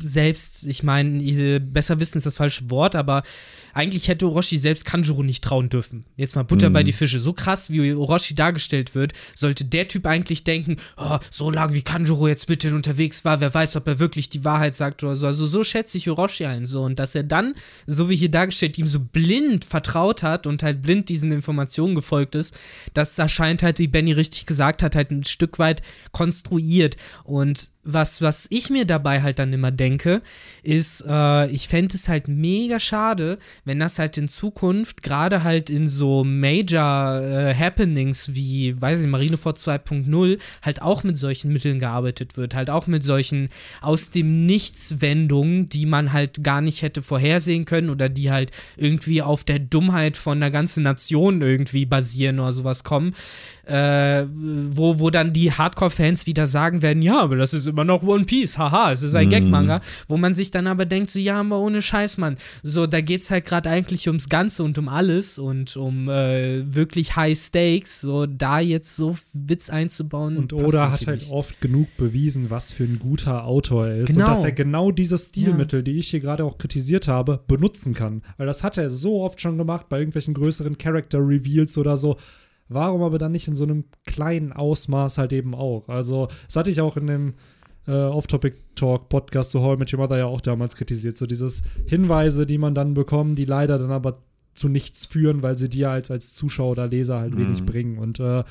selbst, 0.00 0.66
ich 0.66 0.82
meine, 0.82 1.60
besser 1.60 2.00
wissen 2.00 2.18
ist 2.18 2.26
das 2.26 2.36
falsche 2.36 2.70
Wort, 2.70 2.94
aber 2.94 3.22
eigentlich 3.74 4.08
hätte 4.08 4.26
Orochi 4.26 4.58
selbst 4.58 4.84
Kanjuro 4.84 5.22
nicht 5.22 5.44
trauen 5.44 5.68
dürfen. 5.68 6.04
Jetzt 6.16 6.36
mal 6.36 6.42
Butter 6.42 6.68
mhm. 6.68 6.72
bei 6.72 6.82
die 6.82 6.92
Fische. 6.92 7.20
So 7.20 7.32
krass, 7.32 7.70
wie 7.70 7.92
Orochi 7.92 8.34
dargestellt 8.34 8.94
wird, 8.94 9.12
sollte 9.34 9.64
der 9.64 9.86
Typ 9.88 10.06
eigentlich 10.06 10.44
denken, 10.44 10.76
oh, 10.96 11.18
so 11.30 11.50
lange 11.50 11.74
wie 11.74 11.82
Kanjuro 11.82 12.28
jetzt 12.28 12.46
bitte 12.46 12.74
unterwegs 12.74 13.24
war, 13.24 13.40
wer 13.40 13.52
weiß, 13.52 13.76
ob 13.76 13.86
er 13.86 13.98
wirklich 13.98 14.30
die 14.30 14.44
Wahrheit 14.44 14.74
sagt 14.74 15.04
oder 15.04 15.16
so. 15.16 15.26
Also 15.26 15.46
so 15.46 15.64
schätze 15.64 15.98
ich 15.98 16.10
Orochi 16.10 16.46
ein. 16.46 16.66
So. 16.66 16.82
Und 16.82 16.98
dass 16.98 17.14
er 17.14 17.22
dann, 17.22 17.54
so 17.86 18.10
wie 18.10 18.16
hier 18.16 18.30
dargestellt, 18.30 18.78
ihm 18.78 18.88
so 18.88 19.00
blind 19.00 19.64
vertraut 19.64 20.22
hat 20.22 20.46
und 20.46 20.62
halt 20.62 20.82
blind 20.82 21.08
diesen 21.08 21.30
Informationen 21.30 21.94
gefolgt 21.94 22.34
ist, 22.34 22.56
das 22.94 23.18
erscheint 23.18 23.62
halt, 23.62 23.78
wie 23.78 23.88
Benny 23.88 24.12
richtig 24.12 24.46
gesagt 24.46 24.82
hat, 24.82 24.96
halt 24.96 25.10
ein 25.10 25.24
Stück 25.24 25.58
weit 25.58 25.82
konstruiert. 26.12 26.96
Und 27.24 27.70
was, 27.90 28.20
was 28.20 28.46
ich 28.50 28.68
mir 28.68 28.84
dabei 28.84 29.22
halt 29.22 29.38
dann 29.38 29.52
immer 29.52 29.70
denke, 29.70 30.20
ist, 30.62 31.02
äh, 31.08 31.50
ich 31.50 31.68
fände 31.68 31.94
es 31.94 32.08
halt 32.08 32.28
mega 32.28 32.78
schade, 32.78 33.38
wenn 33.64 33.80
das 33.80 33.98
halt 33.98 34.18
in 34.18 34.28
Zukunft, 34.28 35.02
gerade 35.02 35.42
halt 35.42 35.70
in 35.70 35.86
so 35.86 36.22
Major 36.22 37.20
äh, 37.20 37.54
Happenings 37.54 38.34
wie, 38.34 38.78
weiß 38.78 39.00
ich, 39.00 39.06
Marineford 39.06 39.58
2.0, 39.58 40.38
halt 40.62 40.82
auch 40.82 41.02
mit 41.02 41.16
solchen 41.16 41.50
Mitteln 41.50 41.78
gearbeitet 41.78 42.36
wird. 42.36 42.54
Halt 42.54 42.68
auch 42.68 42.86
mit 42.86 43.04
solchen 43.04 43.48
aus 43.80 44.10
dem 44.10 44.44
Nichts 44.44 45.00
Wendungen, 45.00 45.70
die 45.70 45.86
man 45.86 46.12
halt 46.12 46.44
gar 46.44 46.60
nicht 46.60 46.82
hätte 46.82 47.00
vorhersehen 47.00 47.64
können 47.64 47.88
oder 47.88 48.10
die 48.10 48.30
halt 48.30 48.50
irgendwie 48.76 49.22
auf 49.22 49.44
der 49.44 49.60
Dummheit 49.60 50.18
von 50.18 50.40
der 50.40 50.50
ganzen 50.50 50.82
Nation 50.82 51.40
irgendwie 51.40 51.86
basieren 51.86 52.38
oder 52.38 52.52
sowas 52.52 52.84
kommen. 52.84 53.14
Äh, 53.68 54.26
wo, 54.32 54.98
wo 54.98 55.10
dann 55.10 55.32
die 55.32 55.52
Hardcore-Fans 55.52 56.26
wieder 56.26 56.46
sagen 56.46 56.80
werden, 56.80 57.02
ja, 57.02 57.20
aber 57.20 57.36
das 57.36 57.52
ist 57.52 57.66
immer 57.66 57.84
noch 57.84 58.02
One 58.02 58.24
Piece, 58.24 58.56
haha, 58.56 58.92
es 58.92 59.02
ist 59.02 59.14
ein 59.14 59.28
mm. 59.28 59.30
Gag-Manga, 59.30 59.80
wo 60.08 60.16
man 60.16 60.32
sich 60.32 60.50
dann 60.50 60.66
aber 60.66 60.86
denkt, 60.86 61.10
so, 61.10 61.18
ja, 61.18 61.38
aber 61.40 61.58
ohne 61.58 61.82
Scheiß, 61.82 62.16
Mann. 62.16 62.36
So, 62.62 62.86
da 62.86 63.00
geht's 63.00 63.30
halt 63.30 63.44
gerade 63.44 63.68
eigentlich 63.68 64.06
ums 64.08 64.28
Ganze 64.28 64.64
und 64.64 64.78
um 64.78 64.88
alles 64.88 65.38
und 65.38 65.76
um 65.76 66.08
äh, 66.08 66.62
wirklich 66.74 67.16
High 67.16 67.38
Stakes, 67.38 68.00
so 68.00 68.24
da 68.26 68.58
jetzt 68.60 68.96
so 68.96 69.16
Witz 69.32 69.68
einzubauen. 69.68 70.36
Und 70.36 70.52
Oda 70.52 70.90
hat 70.90 71.06
halt 71.06 71.30
oft 71.30 71.60
genug 71.60 71.94
bewiesen, 71.96 72.50
was 72.50 72.72
für 72.72 72.84
ein 72.84 72.98
guter 72.98 73.44
Autor 73.44 73.88
er 73.88 73.96
ist 73.96 74.14
genau. 74.14 74.26
und 74.26 74.30
dass 74.30 74.44
er 74.44 74.52
genau 74.52 74.90
dieses 74.90 75.28
Stilmittel, 75.28 75.80
ja. 75.80 75.84
die 75.84 75.98
ich 75.98 76.08
hier 76.08 76.20
gerade 76.20 76.44
auch 76.44 76.58
kritisiert 76.58 77.08
habe, 77.08 77.40
benutzen 77.46 77.94
kann. 77.94 78.22
Weil 78.36 78.46
das 78.46 78.64
hat 78.64 78.78
er 78.78 78.90
so 78.90 79.22
oft 79.22 79.40
schon 79.40 79.58
gemacht 79.58 79.88
bei 79.88 79.98
irgendwelchen 79.98 80.34
größeren 80.34 80.78
Character 80.78 81.18
Reveals 81.18 81.76
oder 81.78 81.96
so. 81.96 82.16
Warum 82.68 83.02
aber 83.02 83.18
dann 83.18 83.32
nicht 83.32 83.48
in 83.48 83.56
so 83.56 83.64
einem 83.64 83.84
kleinen 84.04 84.52
Ausmaß 84.52 85.18
halt 85.18 85.32
eben 85.32 85.54
auch? 85.54 85.88
Also, 85.88 86.28
das 86.46 86.56
hatte 86.56 86.70
ich 86.70 86.80
auch 86.80 86.96
in 86.96 87.06
dem 87.06 87.34
äh, 87.86 87.92
Off-Topic-Talk-Podcast 87.92 89.50
zu 89.50 89.62
Hall 89.62 89.78
mit 89.78 89.92
Your 89.92 90.00
Mother 90.00 90.18
ja 90.18 90.26
auch 90.26 90.40
damals 90.40 90.76
kritisiert. 90.76 91.16
So 91.16 91.26
dieses 91.26 91.62
Hinweise, 91.86 92.46
die 92.46 92.58
man 92.58 92.74
dann 92.74 92.94
bekommt, 92.94 93.38
die 93.38 93.46
leider 93.46 93.78
dann 93.78 93.90
aber 93.90 94.18
zu 94.54 94.68
nichts 94.68 95.06
führen, 95.06 95.42
weil 95.42 95.56
sie 95.56 95.68
dir 95.68 95.90
als, 95.90 96.10
als 96.10 96.34
Zuschauer 96.34 96.72
oder 96.72 96.86
Leser 96.86 97.18
halt 97.18 97.34
mhm. 97.34 97.38
wenig 97.38 97.64
bringen. 97.64 97.98
Und 97.98 98.20
äh, 98.20 98.44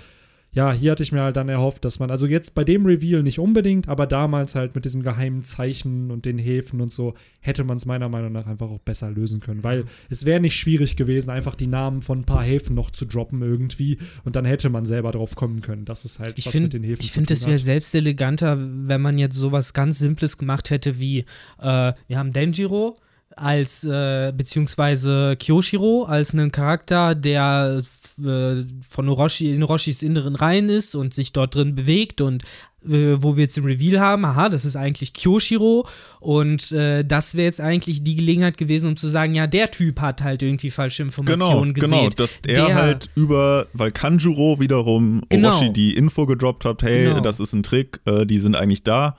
ja, 0.57 0.73
hier 0.73 0.89
hatte 0.89 1.03
ich 1.03 1.11
mir 1.11 1.21
halt 1.21 1.35
dann 1.35 1.49
erhofft, 1.49 1.85
dass 1.85 1.99
man, 1.99 2.09
also 2.09 2.25
jetzt 2.25 2.55
bei 2.55 2.63
dem 2.63 2.83
Reveal 2.83 3.21
nicht 3.21 3.37
unbedingt, 3.37 3.87
aber 3.87 4.07
damals 4.07 4.55
halt 4.55 4.73
mit 4.73 4.85
diesem 4.85 5.03
geheimen 5.03 5.43
Zeichen 5.43 6.09
und 6.09 6.25
den 6.25 6.39
Häfen 6.39 6.81
und 6.81 6.91
so, 6.91 7.13
hätte 7.41 7.63
man 7.63 7.77
es 7.77 7.85
meiner 7.85 8.09
Meinung 8.09 8.31
nach 8.31 8.47
einfach 8.47 8.71
auch 8.71 8.79
besser 8.79 9.11
lösen 9.11 9.39
können, 9.39 9.63
weil 9.63 9.85
es 10.09 10.25
wäre 10.25 10.39
nicht 10.39 10.55
schwierig 10.55 10.95
gewesen, 10.95 11.29
einfach 11.29 11.53
die 11.53 11.67
Namen 11.67 12.01
von 12.01 12.21
ein 12.21 12.23
paar 12.23 12.41
Häfen 12.41 12.75
noch 12.75 12.89
zu 12.89 13.05
droppen 13.05 13.43
irgendwie 13.43 13.99
und 14.23 14.35
dann 14.35 14.45
hätte 14.45 14.71
man 14.71 14.87
selber 14.87 15.11
drauf 15.11 15.35
kommen 15.35 15.61
können, 15.61 15.85
dass 15.85 16.05
es 16.05 16.17
halt 16.17 16.33
ich 16.39 16.47
was 16.47 16.53
find, 16.53 16.63
mit 16.63 16.73
den 16.73 16.83
Häfen 16.83 17.03
Ich 17.03 17.11
finde, 17.11 17.35
es 17.35 17.45
wäre 17.45 17.59
selbst 17.59 17.93
eleganter, 17.93 18.57
wenn 18.57 19.01
man 19.01 19.19
jetzt 19.19 19.35
sowas 19.35 19.73
ganz 19.73 19.99
Simples 19.99 20.39
gemacht 20.39 20.71
hätte 20.71 20.97
wie, 20.97 21.19
äh, 21.61 21.93
wir 22.07 22.17
haben 22.17 22.33
Denjiro, 22.33 22.97
als, 23.37 23.83
äh, 23.83 24.33
beziehungsweise 24.35 25.35
Kyoshiro 25.37 26.05
als 26.05 26.33
einen 26.33 26.51
Charakter, 26.51 27.15
der 27.15 27.81
äh, 28.23 28.63
von 28.87 29.09
Orochi 29.09 29.51
in 29.51 29.63
Orochis 29.63 30.01
inneren 30.01 30.35
Reihen 30.35 30.69
ist 30.69 30.95
und 30.95 31.13
sich 31.13 31.33
dort 31.33 31.55
drin 31.55 31.75
bewegt 31.75 32.21
und 32.21 32.43
äh, 32.85 33.21
wo 33.21 33.35
wir 33.35 33.43
jetzt 33.43 33.57
den 33.57 33.65
Reveal 33.65 33.99
haben, 33.99 34.25
aha, 34.25 34.49
das 34.49 34.65
ist 34.65 34.75
eigentlich 34.75 35.13
Kyoshiro 35.13 35.87
und 36.19 36.71
äh, 36.71 37.03
das 37.03 37.35
wäre 37.35 37.45
jetzt 37.45 37.61
eigentlich 37.61 38.03
die 38.03 38.15
Gelegenheit 38.15 38.57
gewesen, 38.57 38.89
um 38.89 38.97
zu 38.97 39.07
sagen, 39.07 39.35
ja, 39.35 39.47
der 39.47 39.71
Typ 39.71 39.99
hat 39.99 40.23
halt 40.23 40.41
irgendwie 40.41 40.71
falsche 40.71 41.03
Informationen 41.03 41.73
genau, 41.73 41.87
gesehen. 41.87 42.09
Genau, 42.09 42.09
dass 42.09 42.39
er 42.45 42.65
der, 42.65 42.75
halt 42.75 43.09
über, 43.15 43.67
weil 43.73 43.91
Kanjuro 43.91 44.59
wiederum 44.59 45.23
genau. 45.29 45.49
Orochi 45.49 45.71
die 45.71 45.95
Info 45.95 46.25
gedroppt 46.25 46.65
hat, 46.65 46.83
hey, 46.83 47.05
genau. 47.05 47.19
das 47.19 47.39
ist 47.39 47.53
ein 47.53 47.63
Trick, 47.63 47.99
äh, 48.05 48.25
die 48.25 48.39
sind 48.39 48.55
eigentlich 48.55 48.83
da, 48.83 49.17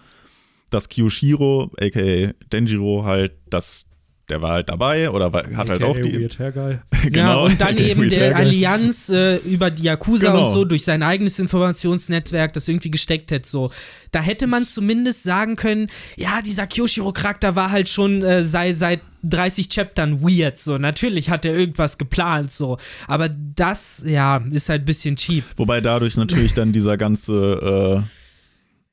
dass 0.71 0.89
Kyoshiro, 0.89 1.71
aka 1.81 2.33
Denjiro, 2.53 3.05
halt 3.05 3.33
das 3.51 3.88
der 4.29 4.43
war 4.43 4.51
halt 4.51 4.69
dabei 4.69 5.11
oder 5.11 5.33
war, 5.33 5.45
hat 5.57 5.71
halt 5.71 5.83
auch 5.83 5.97
die. 5.97 6.21
Weird 6.21 6.39
Hair 6.39 6.53
Guy. 6.53 6.79
genau. 7.11 7.47
Ja, 7.47 7.53
und 7.53 7.61
dann 7.61 7.77
eben 7.79 8.09
der 8.09 8.37
Allianz 8.37 9.09
äh, 9.09 9.37
über 9.37 9.71
die 9.71 9.85
Yakuza 9.85 10.29
genau. 10.29 10.47
und 10.49 10.53
so 10.53 10.65
durch 10.65 10.85
sein 10.85 11.03
eigenes 11.03 11.39
Informationsnetzwerk 11.39 12.53
das 12.53 12.69
irgendwie 12.69 12.91
gesteckt 12.91 13.31
hätte. 13.31 13.49
So. 13.49 13.71
Da 14.11 14.21
hätte 14.21 14.47
man 14.47 14.67
zumindest 14.67 15.23
sagen 15.23 15.57
können, 15.57 15.89
ja, 16.17 16.41
dieser 16.43 16.67
Kyoshiro-Charakter 16.67 17.57
war 17.57 17.71
halt 17.71 17.89
schon 17.89 18.23
äh, 18.23 18.45
sei, 18.45 18.75
seit 18.75 19.01
30 19.23 19.69
Chaptern 19.69 20.23
weird. 20.23 20.59
So, 20.59 20.79
natürlich 20.79 21.31
hat 21.31 21.45
er 21.45 21.57
irgendwas 21.57 21.99
geplant, 21.99 22.53
so. 22.53 22.77
Aber 23.07 23.29
das, 23.29 24.03
ja, 24.07 24.43
ist 24.51 24.69
halt 24.69 24.83
ein 24.83 24.87
bisschen 24.87 25.17
cheap. 25.17 25.45
Wobei 25.57 25.81
dadurch 25.81 26.17
natürlich 26.17 26.55
dann 26.55 26.73
dieser 26.73 26.97
ganze. 26.97 28.05
Äh, 28.05 28.18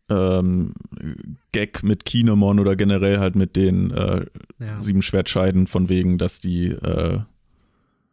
ähm, 0.10 0.74
Gag 1.52 1.84
mit 1.84 2.06
Kinemon 2.06 2.60
oder 2.60 2.76
generell 2.76 3.20
halt 3.20 3.36
mit 3.36 3.56
den 3.56 3.92
äh, 3.92 4.26
ja. 4.60 4.80
sieben 4.80 5.02
Schwertscheiden 5.02 5.68
von 5.68 5.90
wegen, 5.90 6.18
dass 6.18 6.40
die, 6.40 6.68
äh, 6.68 7.20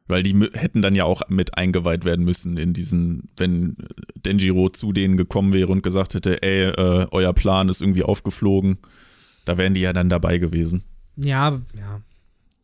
weil 0.07 0.23
die 0.23 0.49
hätten 0.55 0.83
dann 0.83 0.95
ja 0.95 1.05
auch 1.05 1.23
mit 1.29 1.59
eingeweiht 1.59 2.05
werden 2.05 2.25
müssen 2.25 2.57
in 2.57 2.73
diesen, 2.73 3.29
wenn 3.37 3.77
Denjiro 4.15 4.71
zu 4.71 4.93
denen 4.93 5.17
gekommen 5.17 5.53
wäre 5.53 5.73
und 5.73 5.83
gesagt 5.83 6.15
hätte, 6.15 6.43
ey, 6.43 6.71
äh, 6.71 7.07
euer 7.11 7.33
Plan 7.33 7.69
ist 7.69 7.83
irgendwie 7.83 8.05
aufgeflogen, 8.05 8.79
da 9.45 9.59
wären 9.59 9.75
die 9.75 9.81
ja 9.81 9.93
dann 9.93 10.09
dabei 10.09 10.39
gewesen. 10.39 10.83
Ja, 11.17 11.61
ja. 11.77 12.01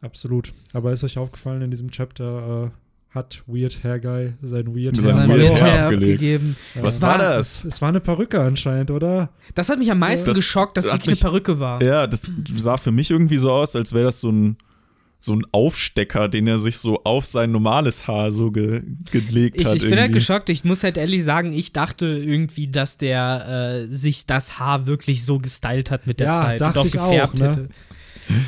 Absolut. 0.00 0.52
Aber 0.72 0.92
ist 0.92 1.04
euch 1.04 1.18
aufgefallen 1.18 1.62
in 1.62 1.70
diesem 1.70 1.90
Chapter, 1.90 2.66
äh, 2.66 2.70
hat 3.10 3.42
Weird 3.46 3.82
Hair 3.82 4.00
Guy 4.00 4.34
sein 4.42 4.66
Weird 4.74 4.98
Hair, 4.98 5.14
sein 5.14 5.28
Weird 5.28 5.60
Hair 5.62 5.86
abgegeben. 5.86 6.56
Ja. 6.74 6.82
Was 6.82 7.00
war 7.00 7.18
das? 7.18 7.64
Es 7.64 7.80
war 7.80 7.88
eine 7.88 8.00
Perücke 8.00 8.40
anscheinend, 8.40 8.90
oder? 8.90 9.30
Das 9.54 9.68
hat 9.68 9.78
mich 9.78 9.90
am 9.90 9.98
meisten 9.98 10.26
das 10.26 10.36
geschockt, 10.36 10.76
dass 10.76 10.86
es 10.86 10.92
wirklich 10.92 11.16
mich, 11.16 11.22
eine 11.22 11.30
Perücke 11.30 11.58
war. 11.58 11.82
Ja, 11.82 12.06
das 12.06 12.32
sah 12.54 12.76
für 12.76 12.92
mich 12.92 13.10
irgendwie 13.10 13.38
so 13.38 13.50
aus, 13.50 13.74
als 13.76 13.92
wäre 13.92 14.04
das 14.04 14.20
so 14.20 14.30
ein 14.30 14.56
so 15.20 15.34
ein 15.34 15.44
Aufstecker, 15.50 16.28
den 16.28 16.46
er 16.46 16.58
sich 16.58 16.78
so 16.78 17.02
auf 17.02 17.24
sein 17.24 17.50
normales 17.50 18.06
Haar 18.06 18.30
so 18.30 18.52
ge 18.52 18.82
gelegt 19.10 19.60
ich, 19.60 19.66
hat. 19.66 19.74
Ich 19.74 19.82
bin 19.82 19.98
halt 19.98 20.12
geschockt. 20.12 20.48
Ich 20.48 20.64
muss 20.64 20.84
halt 20.84 20.96
ehrlich 20.96 21.24
sagen, 21.24 21.52
ich 21.52 21.72
dachte 21.72 22.06
irgendwie, 22.06 22.68
dass 22.68 22.98
der 22.98 23.86
äh, 23.88 23.88
sich 23.88 24.26
das 24.26 24.60
Haar 24.60 24.86
wirklich 24.86 25.24
so 25.24 25.38
gestylt 25.38 25.90
hat 25.90 26.06
mit 26.06 26.20
der 26.20 26.28
ja, 26.28 26.34
Zeit 26.34 26.62
und 26.62 26.78
auch 26.78 26.90
gefärbt 26.90 27.34
auch, 27.34 27.38
ne? 27.38 27.48
hätte. 27.48 27.68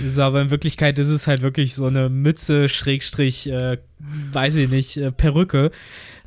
So, 0.06 0.22
aber 0.22 0.42
in 0.42 0.50
Wirklichkeit 0.50 0.98
ist 0.98 1.08
es 1.08 1.26
halt 1.26 1.42
wirklich 1.42 1.74
so 1.74 1.86
eine 1.86 2.08
Mütze, 2.08 2.68
Schrägstrich, 2.68 3.48
äh, 3.48 3.78
weiß 4.32 4.56
ich 4.56 4.70
nicht, 4.70 4.96
äh, 4.96 5.12
Perücke. 5.12 5.70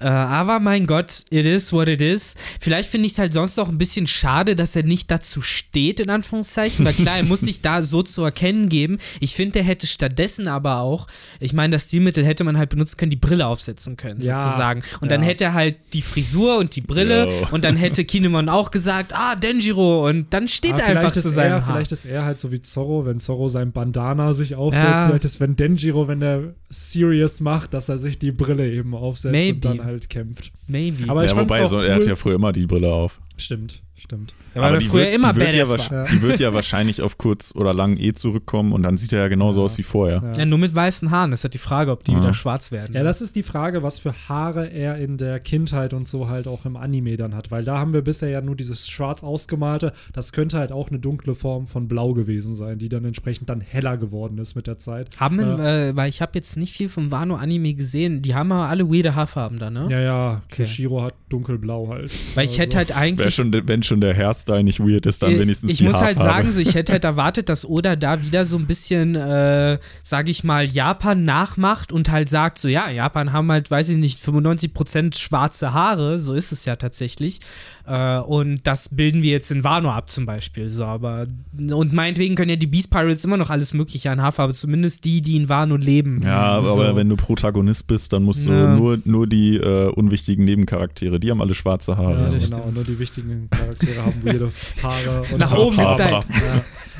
Äh, 0.03 0.07
aber 0.07 0.59
mein 0.59 0.85
Gott, 0.85 1.23
it 1.29 1.45
is 1.45 1.71
what 1.71 1.87
it 1.87 2.01
is. 2.01 2.35
Vielleicht 2.59 2.89
finde 2.89 3.05
ich 3.05 3.13
es 3.13 3.19
halt 3.19 3.31
sonst 3.31 3.55
noch 3.55 3.69
ein 3.69 3.77
bisschen 3.77 4.05
schade, 4.05 4.55
dass 4.55 4.75
er 4.75 4.83
nicht 4.83 5.09
dazu 5.09 5.41
steht, 5.41 6.01
in 6.01 6.09
Anführungszeichen. 6.09 6.85
Weil 6.85 6.93
klar, 6.93 7.17
er 7.17 7.25
muss 7.25 7.39
sich 7.39 7.61
da 7.61 7.81
so 7.81 8.03
zu 8.03 8.23
erkennen 8.23 8.67
geben. 8.67 8.97
Ich 9.21 9.33
finde, 9.33 9.59
er 9.59 9.65
hätte 9.65 9.87
stattdessen 9.87 10.47
aber 10.47 10.79
auch, 10.79 11.07
ich 11.39 11.53
meine, 11.53 11.73
das 11.73 11.85
Stilmittel 11.85 12.25
hätte 12.25 12.43
man 12.43 12.57
halt 12.57 12.69
benutzen 12.69 12.97
können, 12.97 13.11
die 13.11 13.17
Brille 13.17 13.47
aufsetzen 13.47 13.95
können, 13.95 14.21
ja, 14.21 14.39
sozusagen. 14.39 14.83
Und 14.99 15.09
ja. 15.09 15.15
dann 15.15 15.23
hätte 15.23 15.45
er 15.45 15.53
halt 15.53 15.77
die 15.93 16.01
Frisur 16.01 16.57
und 16.57 16.75
die 16.75 16.81
Brille 16.81 17.27
Yo. 17.27 17.47
und 17.51 17.63
dann 17.63 17.77
hätte 17.77 18.03
Kinemon 18.13 18.49
auch 18.49 18.71
gesagt, 18.71 19.13
ah, 19.15 19.35
Denjiro. 19.35 20.07
Und 20.09 20.33
dann 20.33 20.49
steht 20.49 20.79
er 20.79 20.85
einfach 20.87 21.11
zu 21.11 21.21
seinem 21.21 21.53
er, 21.53 21.61
Vielleicht 21.61 21.93
ist 21.93 22.05
er 22.05 22.25
halt 22.25 22.39
so 22.39 22.51
wie 22.51 22.61
Zorro, 22.61 23.05
wenn 23.05 23.19
Zorro 23.19 23.47
sein 23.47 23.71
Bandana 23.71 24.33
sich 24.33 24.55
aufsetzt. 24.55 24.83
Ja. 24.83 25.07
Vielleicht 25.07 25.25
ist, 25.25 25.39
wenn 25.39 25.55
Denjiro, 25.55 26.09
wenn 26.09 26.21
er 26.21 26.53
serious 26.69 27.39
macht, 27.39 27.62
dass 27.67 27.89
er 27.89 27.99
sich 27.99 28.19
die 28.19 28.31
Brille 28.31 28.71
eben 28.71 28.93
aufsetzt 28.95 29.33
Maybe. 29.33 29.67
und 29.69 29.79
dann 29.79 29.85
halt 29.85 30.09
kämpft. 30.09 30.51
Maybe. 30.67 31.09
Aber 31.09 31.25
ja, 31.25 31.35
wobei, 31.35 31.65
so, 31.65 31.77
cool. 31.77 31.85
er 31.85 31.95
hat 31.95 32.05
ja 32.05 32.15
früher 32.15 32.35
immer 32.35 32.51
die 32.51 32.65
Brille 32.65 32.91
auf. 32.91 33.19
Stimmt, 33.37 33.81
stimmt. 33.95 34.33
Ja, 34.55 34.61
weil 34.61 34.69
aber 34.69 34.77
die 34.79 34.85
früher 34.85 35.01
wird, 35.05 35.15
immer 35.15 35.33
die 35.33 35.39
wird, 35.39 35.55
ja 35.55 35.67
war. 35.67 36.05
die 36.07 36.21
wird 36.21 36.39
ja 36.39 36.53
wahrscheinlich 36.53 37.01
auf 37.01 37.17
kurz 37.17 37.55
oder 37.55 37.73
lang 37.73 37.97
eh 37.97 38.13
zurückkommen 38.13 38.71
und 38.71 38.83
dann 38.83 38.97
sieht 38.97 39.13
er 39.13 39.21
ja 39.21 39.27
genauso 39.27 39.61
ja. 39.61 39.65
aus 39.65 39.77
wie 39.77 39.83
vorher. 39.83 40.21
Ja. 40.23 40.39
ja. 40.39 40.45
nur 40.45 40.59
mit 40.59 40.73
weißen 40.73 41.11
Haaren. 41.11 41.31
Das 41.31 41.41
ist 41.41 41.43
halt 41.45 41.53
die 41.53 41.59
Frage, 41.59 41.91
ob 41.91 42.03
die 42.03 42.15
wieder 42.15 42.33
schwarz 42.33 42.71
werden. 42.71 42.95
Ja, 42.95 43.03
das 43.03 43.21
ist 43.21 43.35
die 43.35 43.43
Frage, 43.43 43.83
was 43.83 43.99
für 43.99 44.13
Haare 44.27 44.67
er 44.67 44.97
in 44.97 45.17
der 45.17 45.39
Kindheit 45.39 45.93
und 45.93 46.07
so 46.07 46.29
halt 46.29 46.47
auch 46.47 46.65
im 46.65 46.77
Anime 46.77 47.17
dann 47.17 47.35
hat. 47.35 47.51
Weil 47.51 47.63
da 47.63 47.77
haben 47.79 47.93
wir 47.93 48.01
bisher 48.01 48.29
ja 48.29 48.41
nur 48.41 48.55
dieses 48.55 48.89
schwarz 48.89 49.23
ausgemalte. 49.23 49.93
Das 50.13 50.31
könnte 50.31 50.57
halt 50.57 50.71
auch 50.71 50.89
eine 50.89 50.99
dunkle 50.99 51.35
Form 51.35 51.67
von 51.67 51.87
Blau 51.87 52.13
gewesen 52.13 52.55
sein, 52.55 52.77
die 52.77 52.89
dann 52.89 53.05
entsprechend 53.05 53.49
dann 53.49 53.61
heller 53.61 53.97
geworden 53.97 54.37
ist 54.37 54.55
mit 54.55 54.67
der 54.67 54.77
Zeit. 54.77 55.19
Haben, 55.19 55.39
äh, 55.39 55.89
äh, 55.89 55.95
weil 55.95 56.09
ich 56.09 56.21
habe 56.21 56.31
jetzt 56.35 56.57
nicht 56.57 56.73
viel 56.73 56.89
vom 56.89 57.11
Wano-Anime 57.11 57.73
gesehen. 57.73 58.21
Die 58.21 58.35
haben 58.35 58.51
aber 58.51 58.69
alle 58.69 58.89
weirde 58.89 59.15
Haarfarben 59.15 59.57
da, 59.57 59.69
ne? 59.69 59.87
Ja, 59.89 59.99
ja. 59.99 60.41
Okay. 60.45 60.65
Shiro 60.65 61.01
hat 61.01 61.15
dunkelblau 61.29 61.89
halt. 61.89 62.11
Weil 62.35 62.45
ich 62.45 62.51
also. 62.51 62.61
hätte 62.61 62.77
halt 62.77 62.95
eigentlich. 62.95 63.33
Schon, 63.33 63.51
wenn 63.67 63.83
schon 63.83 64.01
der 64.01 64.13
Hairstyle 64.43 64.63
nicht 64.63 64.79
weird 64.79 65.05
ist, 65.05 65.23
dann 65.23 65.39
wenigstens 65.39 65.71
ich 65.71 65.77
die 65.77 65.85
Ich 65.85 65.91
muss 65.91 66.01
halt 66.01 66.19
sagen, 66.19 66.51
so, 66.51 66.59
ich 66.59 66.75
hätte 66.75 66.93
halt 66.93 67.03
erwartet, 67.03 67.49
dass 67.49 67.65
Oda 67.65 67.95
da 67.95 68.23
wieder 68.23 68.45
so 68.45 68.57
ein 68.57 68.65
bisschen, 68.65 69.15
äh, 69.15 69.77
sage 70.01 70.31
ich 70.31 70.43
mal, 70.43 70.65
Japan 70.65 71.23
nachmacht 71.23 71.91
und 71.91 72.11
halt 72.11 72.29
sagt, 72.29 72.57
so 72.57 72.67
ja, 72.67 72.89
Japan 72.89 73.33
haben 73.33 73.51
halt, 73.51 73.71
weiß 73.71 73.89
ich 73.89 73.97
nicht, 73.97 74.19
95% 74.19 75.17
schwarze 75.17 75.73
Haare, 75.73 76.19
so 76.19 76.33
ist 76.33 76.51
es 76.51 76.65
ja 76.65 76.75
tatsächlich. 76.75 77.39
Äh, 77.85 78.19
und 78.19 78.61
das 78.63 78.89
bilden 78.89 79.21
wir 79.23 79.31
jetzt 79.31 79.51
in 79.51 79.63
Wano 79.63 79.91
ab 79.91 80.09
zum 80.09 80.25
Beispiel. 80.25 80.69
So, 80.69 80.85
aber, 80.85 81.27
und 81.57 81.93
meinetwegen 81.93 82.35
können 82.35 82.49
ja 82.49 82.55
die 82.55 82.67
Beast 82.67 82.89
Pirates 82.89 83.25
immer 83.25 83.37
noch 83.37 83.49
alles 83.49 83.73
Mögliche 83.73 84.11
an 84.11 84.21
Haarfarbe, 84.21 84.53
zumindest 84.53 85.05
die, 85.05 85.21
die 85.21 85.35
in 85.35 85.49
Wano 85.49 85.75
leben. 85.75 86.21
Ja, 86.23 86.41
aber, 86.41 86.67
so. 86.67 86.83
aber 86.83 86.95
wenn 86.95 87.09
du 87.09 87.15
Protagonist 87.15 87.87
bist, 87.87 88.13
dann 88.13 88.23
musst 88.23 88.45
du 88.45 88.51
ja. 88.51 88.75
nur, 88.75 88.99
nur 89.05 89.27
die 89.27 89.57
äh, 89.57 89.89
unwichtigen 89.89 90.45
Nebencharaktere, 90.45 91.19
die 91.19 91.31
haben 91.31 91.41
alle 91.41 91.53
schwarze 91.53 91.97
Haare. 91.97 92.31
Ja, 92.31 92.37
genau, 92.37 92.71
nur 92.71 92.83
die 92.83 92.97
wichtigen 92.99 93.49
Charaktere 93.49 94.05
haben 94.05 94.23
weirde 94.33 94.51
Haare. 94.81 95.25
Nach 95.37 95.53
oben 95.57 95.77
gestylt. 95.77 96.25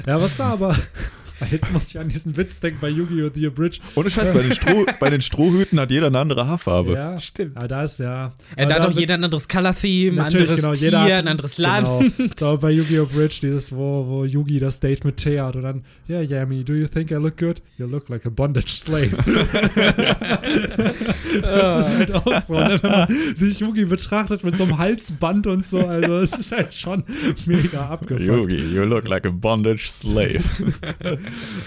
Ja. 0.05 0.13
ja, 0.13 0.21
was 0.21 0.37
da 0.37 0.53
aber 0.53 0.75
Jetzt 1.51 1.71
muss 1.71 1.89
ich 1.91 1.99
an 1.99 2.09
diesen 2.09 2.35
Witz 2.37 2.59
denken 2.59 2.79
bei 2.81 2.89
Yu-Gi-Oh! 2.89 3.29
The 3.33 3.49
Bridge. 3.49 3.79
Ohne 3.95 4.09
Scheiß, 4.09 4.33
bei 4.33 4.41
den, 4.41 4.51
Stroh, 4.51 4.85
bei 4.99 5.09
den 5.09 5.21
Strohhüten 5.21 5.79
hat 5.79 5.91
jeder 5.91 6.07
eine 6.07 6.19
andere 6.19 6.47
Haarfarbe. 6.47 6.93
Ja, 6.93 7.19
stimmt. 7.19 7.55
Aber 7.57 7.67
da 7.67 7.83
ist 7.83 7.99
ja. 7.99 8.33
Da 8.55 8.69
hat 8.69 8.85
auch 8.85 8.91
jeder 8.91 9.15
ein 9.15 9.23
anderes 9.23 9.47
Color-Theme, 9.47 10.21
ein 10.21 10.33
anderes 10.33 10.61
genau, 10.61 10.73
Tier, 10.73 10.97
hat, 10.97 11.11
ein 11.11 11.27
anderes 11.27 11.57
Land. 11.57 11.87
Genau. 12.17 12.29
Da 12.37 12.55
bei 12.55 12.71
Yu-Gi-Oh! 12.71 13.05
Bridge, 13.05 13.39
dieses, 13.41 13.71
wo, 13.71 14.05
wo 14.07 14.25
Yugi 14.25 14.59
das 14.59 14.79
Date 14.79 15.05
mit 15.05 15.17
Thea 15.17 15.47
hat 15.47 15.55
und 15.55 15.63
dann, 15.63 15.83
yeah, 16.09 16.21
Yami, 16.21 16.63
do 16.63 16.73
you 16.73 16.87
think 16.87 17.11
I 17.11 17.15
look 17.15 17.37
good? 17.37 17.61
You 17.77 17.85
look 17.85 18.09
like 18.09 18.25
a 18.25 18.29
bondage 18.29 18.69
slave. 18.69 19.11
das 21.41 21.87
ist 21.87 21.97
halt 21.97 22.13
auch 22.13 22.41
so, 22.41 22.55
ne? 22.55 22.79
wenn 22.81 22.91
man 22.91 23.35
sich 23.35 23.59
Yugi 23.59 23.85
betrachtet 23.85 24.43
mit 24.43 24.57
so 24.57 24.63
einem 24.63 24.77
Halsband 24.77 25.47
und 25.47 25.63
so, 25.65 25.85
also 25.85 26.19
es 26.19 26.33
ist 26.33 26.51
halt 26.51 26.73
schon 26.73 27.03
mega 27.45 27.87
abgefuckt. 27.87 28.25
Yugi, 28.25 28.75
you 28.75 28.83
look 28.83 29.07
like 29.07 29.25
a 29.25 29.29
bondage 29.31 29.89
slave. 29.89 30.41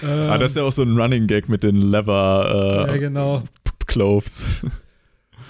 Ah, 0.03 0.37
das 0.37 0.51
ist 0.51 0.57
ja 0.57 0.63
auch 0.63 0.71
so 0.71 0.83
ein 0.83 0.99
Running 0.99 1.27
Gag 1.27 1.49
mit 1.49 1.63
den 1.63 1.77
Lever 1.77 2.87
äh, 2.87 2.91
ja, 2.91 2.97
genau. 2.97 3.43
Cloves. 3.85 4.45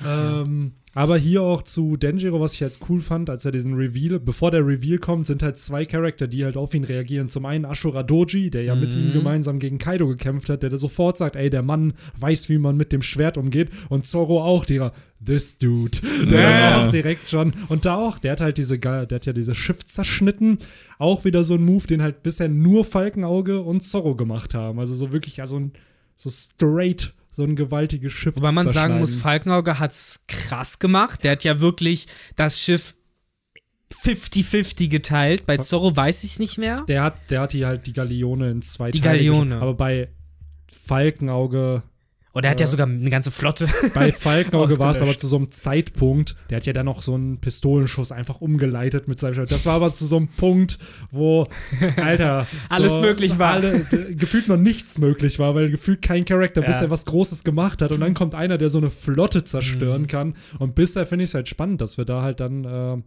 Ähm, 0.05 0.73
aber 0.97 1.15
hier 1.15 1.43
auch 1.43 1.61
zu 1.61 1.95
Denjiro, 1.95 2.39
was 2.39 2.55
ich 2.55 2.63
halt 2.63 2.79
cool 2.89 3.01
fand, 3.01 3.29
als 3.29 3.45
er 3.45 3.51
diesen 3.51 3.75
Reveal, 3.75 4.19
bevor 4.19 4.49
der 4.49 4.65
Reveal 4.65 4.97
kommt, 4.97 5.27
sind 5.27 5.43
halt 5.43 5.59
zwei 5.59 5.85
Charakter, 5.85 6.25
die 6.25 6.43
halt 6.43 6.57
auf 6.57 6.73
ihn 6.73 6.83
reagieren. 6.83 7.29
Zum 7.29 7.45
einen 7.45 7.65
Ashura 7.65 8.01
Doji, 8.01 8.49
der 8.49 8.63
ja 8.63 8.73
mhm. 8.73 8.81
mit 8.81 8.95
ihm 8.95 9.11
gemeinsam 9.11 9.59
gegen 9.59 9.77
Kaido 9.77 10.07
gekämpft 10.07 10.49
hat, 10.49 10.63
der 10.63 10.71
da 10.71 10.77
sofort 10.79 11.19
sagt, 11.19 11.35
ey, 11.35 11.51
der 11.51 11.61
Mann 11.61 11.93
weiß, 12.19 12.49
wie 12.49 12.57
man 12.57 12.77
mit 12.77 12.91
dem 12.91 13.03
Schwert 13.03 13.37
umgeht. 13.37 13.69
Und 13.89 14.07
Zorro 14.07 14.41
auch, 14.41 14.65
der, 14.65 14.91
this 15.23 15.59
dude. 15.59 15.99
Der 16.31 16.41
ja. 16.41 16.87
auch 16.87 16.89
direkt 16.89 17.29
schon. 17.29 17.53
Und 17.69 17.85
da 17.85 17.97
auch, 17.97 18.17
der 18.17 18.31
hat 18.31 18.41
halt 18.41 18.57
diese, 18.57 18.79
der 18.79 19.01
hat 19.07 19.25
ja 19.27 19.33
dieses 19.33 19.55
Schiff 19.55 19.85
zerschnitten. 19.85 20.57
Auch 20.97 21.25
wieder 21.25 21.43
so 21.43 21.53
ein 21.53 21.63
Move, 21.63 21.85
den 21.85 22.01
halt 22.01 22.23
bisher 22.23 22.49
nur 22.49 22.83
Falkenauge 22.83 23.61
und 23.61 23.83
Zorro 23.83 24.15
gemacht 24.15 24.55
haben. 24.55 24.79
Also 24.79 24.95
so 24.95 25.13
wirklich, 25.13 25.41
also 25.41 25.59
ein, 25.59 25.73
so 26.15 26.31
straight 26.31 27.13
so 27.37 27.43
ein 27.43 27.55
gewaltiges 27.55 28.11
Schiff 28.13 28.35
Wobei 28.35 28.51
man 28.51 28.67
sagen 28.67 28.97
muss, 28.97 29.15
Falkenauge 29.15 29.77
hat 29.77 29.91
es 29.91 30.23
krass 30.27 30.79
gemacht. 30.79 31.23
Der 31.23 31.33
hat 31.33 31.43
ja 31.43 31.59
wirklich 31.59 32.07
das 32.35 32.59
Schiff 32.59 32.95
50-50 33.93 34.89
geteilt. 34.89 35.45
Bei 35.45 35.57
Zorro 35.57 35.95
weiß 35.95 36.23
ich 36.23 36.31
es 36.31 36.39
nicht 36.39 36.57
mehr. 36.57 36.81
Der 36.87 37.03
hat, 37.03 37.29
der 37.29 37.41
hat 37.41 37.51
hier 37.51 37.67
halt 37.67 37.85
die 37.85 37.93
Galeone 37.93 38.49
in 38.49 38.63
zwei 38.63 38.89
die 38.89 38.99
Teile. 38.99 39.19
Die 39.19 39.27
Galeone. 39.27 39.61
Aber 39.61 39.75
bei 39.75 40.09
Falkenauge 40.67 41.83
und 42.37 42.43
er 42.43 42.51
hat 42.51 42.59
ja 42.59 42.67
sogar 42.67 42.85
eine 42.85 43.09
ganze 43.09 43.31
Flotte. 43.31 43.65
Bei 43.95 44.11
Falkenauge 44.13 44.77
war 44.77 44.91
es 44.91 45.01
aber 45.01 45.17
zu 45.17 45.25
so 45.25 45.37
einem 45.37 45.49
Zeitpunkt, 45.49 46.35
der 46.51 46.57
hat 46.57 46.67
ja 46.67 46.73
dann 46.73 46.85
noch 46.85 47.01
so 47.01 47.15
einen 47.15 47.39
Pistolenschuss 47.39 48.11
einfach 48.11 48.41
umgeleitet 48.41 49.07
mit 49.07 49.19
seinem 49.19 49.33
Schwert. 49.33 49.49
Das 49.49 49.65
war 49.65 49.73
aber 49.73 49.91
zu 49.91 50.05
so 50.05 50.17
einem 50.17 50.27
Punkt, 50.27 50.77
wo, 51.09 51.47
Alter, 51.97 52.45
alles 52.69 52.93
so, 52.93 53.01
möglich 53.01 53.39
war. 53.39 53.53
Alle, 53.53 53.83
gefühlt 54.11 54.49
noch 54.49 54.57
nichts 54.57 54.99
möglich 54.99 55.39
war, 55.39 55.55
weil 55.55 55.71
gefühlt 55.71 56.03
kein 56.03 56.25
Charakter 56.25 56.61
ja. 56.61 56.67
bisher 56.67 56.91
was 56.91 57.07
Großes 57.07 57.43
gemacht 57.43 57.81
hat. 57.81 57.91
Und 57.91 58.01
dann 58.01 58.13
kommt 58.13 58.35
einer, 58.35 58.59
der 58.59 58.69
so 58.69 58.77
eine 58.77 58.91
Flotte 58.91 59.43
zerstören 59.43 60.03
mhm. 60.03 60.07
kann. 60.07 60.35
Und 60.59 60.75
bisher 60.75 61.07
finde 61.07 61.23
ich 61.23 61.31
es 61.31 61.33
halt 61.33 61.49
spannend, 61.49 61.81
dass 61.81 61.97
wir 61.97 62.05
da 62.05 62.21
halt 62.21 62.39
dann, 62.39 62.65
äh, 62.65 62.97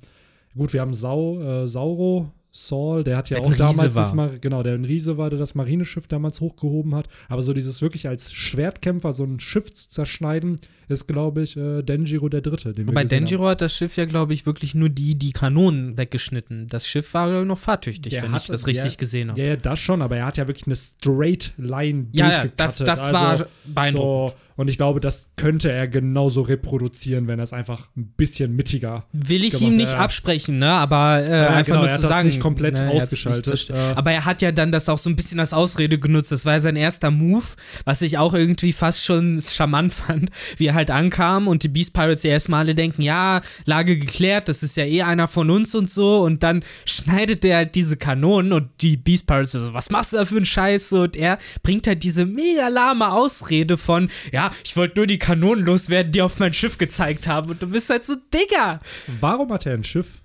gut, 0.57 0.72
wir 0.72 0.81
haben 0.81 0.93
Sau, 0.93 1.41
äh, 1.41 1.68
Sauro, 1.68 2.33
Saul, 2.53 3.05
der 3.05 3.16
hat 3.16 3.30
ja 3.30 3.38
der 3.38 3.46
auch 3.46 3.55
damals 3.55 3.94
das 3.94 4.12
Mar 4.12 4.30
genau, 4.40 4.62
der 4.62 4.74
ein 4.74 4.84
Riese 4.84 5.16
war, 5.16 5.30
der 5.30 5.38
das 5.38 5.55
Marineschiff 5.55 6.09
damals 6.09 6.40
hochgehoben 6.40 6.94
hat. 6.96 7.09
Aber 7.28 7.42
so 7.42 7.53
dieses 7.53 7.80
wirklich 7.80 8.09
als 8.09 8.32
Schwertkämpfer 8.32 9.12
so 9.12 9.24
ein 9.24 9.38
Schiff 9.38 9.72
zu 9.72 9.88
zerschneiden, 9.88 10.59
ist, 10.88 11.07
glaube 11.07 11.42
ich, 11.42 11.57
äh, 11.57 11.82
Denjiro 11.82 12.28
der 12.28 12.40
Dritte. 12.40 12.72
Den 12.72 12.88
Wobei 12.88 13.05
Denjiro 13.05 13.44
haben. 13.44 13.51
hat 13.51 13.61
das 13.61 13.76
Schiff 13.76 13.96
ja, 13.96 14.05
glaube 14.05 14.34
ich, 14.34 14.46
wirklich 14.46 14.74
nur 14.74 14.88
die, 14.88 15.14
die 15.14 15.32
Kanonen 15.32 15.96
weggeschnitten. 15.96 16.66
Das 16.66 16.88
Schiff 16.88 17.14
war, 17.14 17.28
glaube 17.28 17.42
ich, 17.42 17.48
noch 17.48 17.59
fahrtüchtig, 17.59 18.12
der 18.12 18.24
wenn 18.24 18.32
hatte, 18.32 18.44
ich 18.44 18.51
das 18.51 18.66
richtig 18.66 18.92
ja, 18.94 18.98
gesehen 18.98 19.30
habe. 19.30 19.40
Ja, 19.40 19.46
ja, 19.46 19.57
das 19.57 19.78
schon, 19.78 20.03
aber 20.03 20.16
er 20.16 20.26
hat 20.26 20.36
ja 20.36 20.48
wirklich 20.48 20.66
eine 20.66 20.76
Straight 20.76 21.53
Line 21.57 22.07
ja, 22.12 22.30
Ja, 22.30 22.48
das, 22.57 22.78
das 22.78 23.01
also, 23.01 23.12
war 23.12 23.46
beeindruckend. 23.64 24.30
So, 24.30 24.36
und 24.61 24.69
ich 24.69 24.77
glaube, 24.77 25.01
das 25.01 25.33
könnte 25.37 25.73
er 25.73 25.89
genauso 25.89 26.43
reproduzieren, 26.43 27.29
wenn 27.29 27.39
er 27.39 27.45
es 27.45 27.55
einfach 27.55 27.89
ein 27.97 28.13
bisschen 28.19 28.55
mittiger. 28.55 29.07
Will 29.11 29.43
ich 29.43 29.59
ihm 29.63 29.75
nicht 29.75 29.95
absprechen, 29.95 30.59
ne? 30.59 30.71
Aber, 30.71 31.27
äh, 31.27 31.33
aber 31.33 31.49
einfach 31.57 31.65
genau, 31.65 31.79
nur 31.79 31.89
er 31.89 31.95
hat 31.95 32.03
zu 32.03 32.09
sagen. 32.09 32.29
nicht 32.29 32.41
komplett 32.41 32.77
ne, 32.77 32.91
ausgeschaltet. 32.91 33.51
Nicht, 33.51 33.71
aber 33.71 34.13
er 34.13 34.27
hat 34.27 34.43
ja 34.43 34.53
dann 34.53 34.71
das 34.71 34.91
auch 34.91 34.99
so 34.99 35.09
ein 35.09 35.17
bisschen 35.17 35.41
als 35.41 35.55
Ausrede 35.55 35.99
genutzt. 35.99 36.31
Das 36.31 36.45
war 36.45 36.53
ja 36.53 36.61
sein 36.61 36.77
erster 36.77 37.11
Move, 37.11 37.47
was 37.87 38.03
ich 38.03 38.19
auch 38.19 38.35
irgendwie 38.35 38.75
fast 38.75 39.03
schon 39.03 39.41
charmant 39.41 39.95
fand, 39.95 40.29
wie 40.59 40.67
er 40.67 40.75
halt 40.75 40.91
ankam 40.91 41.49
und 41.49 41.63
die 41.63 41.69
Beast 41.69 41.95
Pirates 41.95 42.23
ja 42.25 42.33
erstmal 42.33 42.61
alle 42.61 42.75
denken, 42.75 43.01
ja, 43.01 43.41
Lage 43.65 43.99
geklärt, 43.99 44.51
das 44.51 44.63
ist 44.63 44.77
ja 44.77 44.85
eh 44.85 45.01
einer 45.01 45.27
von 45.27 45.49
uns 45.49 45.75
und 45.75 45.89
so. 45.89 46.21
Und 46.21 46.43
dann 46.43 46.63
schneidet 46.85 47.45
der 47.45 47.57
halt 47.57 47.75
diese 47.77 47.97
Kanonen 47.97 48.53
und 48.53 48.69
die 48.83 48.99
Beast 48.99 49.27
Pirates 49.27 49.53
so, 49.53 49.73
was 49.73 49.89
machst 49.89 50.13
du 50.13 50.19
da 50.19 50.27
für 50.27 50.37
einen 50.37 50.45
Scheiß? 50.45 50.93
Und 50.93 51.17
er 51.17 51.39
bringt 51.63 51.87
halt 51.87 52.03
diese 52.03 52.27
mega 52.27 52.69
lahme 52.69 53.11
Ausrede 53.11 53.79
von, 53.79 54.11
ja, 54.33 54.49
ich 54.64 54.76
wollte 54.76 54.98
nur 54.98 55.07
die 55.07 55.18
Kanonen 55.18 55.64
loswerden, 55.64 56.12
die 56.12 56.22
auf 56.22 56.38
mein 56.38 56.53
Schiff 56.53 56.78
gezeigt 56.78 57.28
haben. 57.28 57.51
Und 57.51 57.62
du 57.62 57.68
bist 57.68 57.90
halt 57.90 58.05
so, 58.05 58.14
Digga. 58.32 58.80
Warum 59.20 59.53
hat 59.53 59.66
er 59.66 59.74
ein 59.74 59.84
Schiff? 59.84 60.22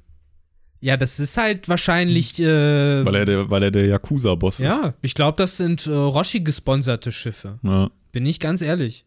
Ja, 0.82 0.98
das 0.98 1.20
ist 1.20 1.38
halt 1.38 1.68
wahrscheinlich. 1.68 2.40
Äh, 2.40 3.06
weil, 3.06 3.16
er 3.16 3.26
der, 3.26 3.50
weil 3.50 3.64
er 3.64 3.72
der 3.72 3.88
Yakuza-Boss 3.88 4.60
ist. 4.60 4.66
Ja, 4.66 4.94
ich 5.02 5.16
glaube, 5.16 5.38
das 5.38 5.58
sind 5.58 5.88
äh, 5.88 5.92
Roshi-gesponserte 5.92 7.12
Schiffe. 7.12 7.60
Ja. 7.64 7.90
Bin 8.12 8.26
ich 8.26 8.40
ganz 8.40 8.62
ehrlich. 8.62 9.06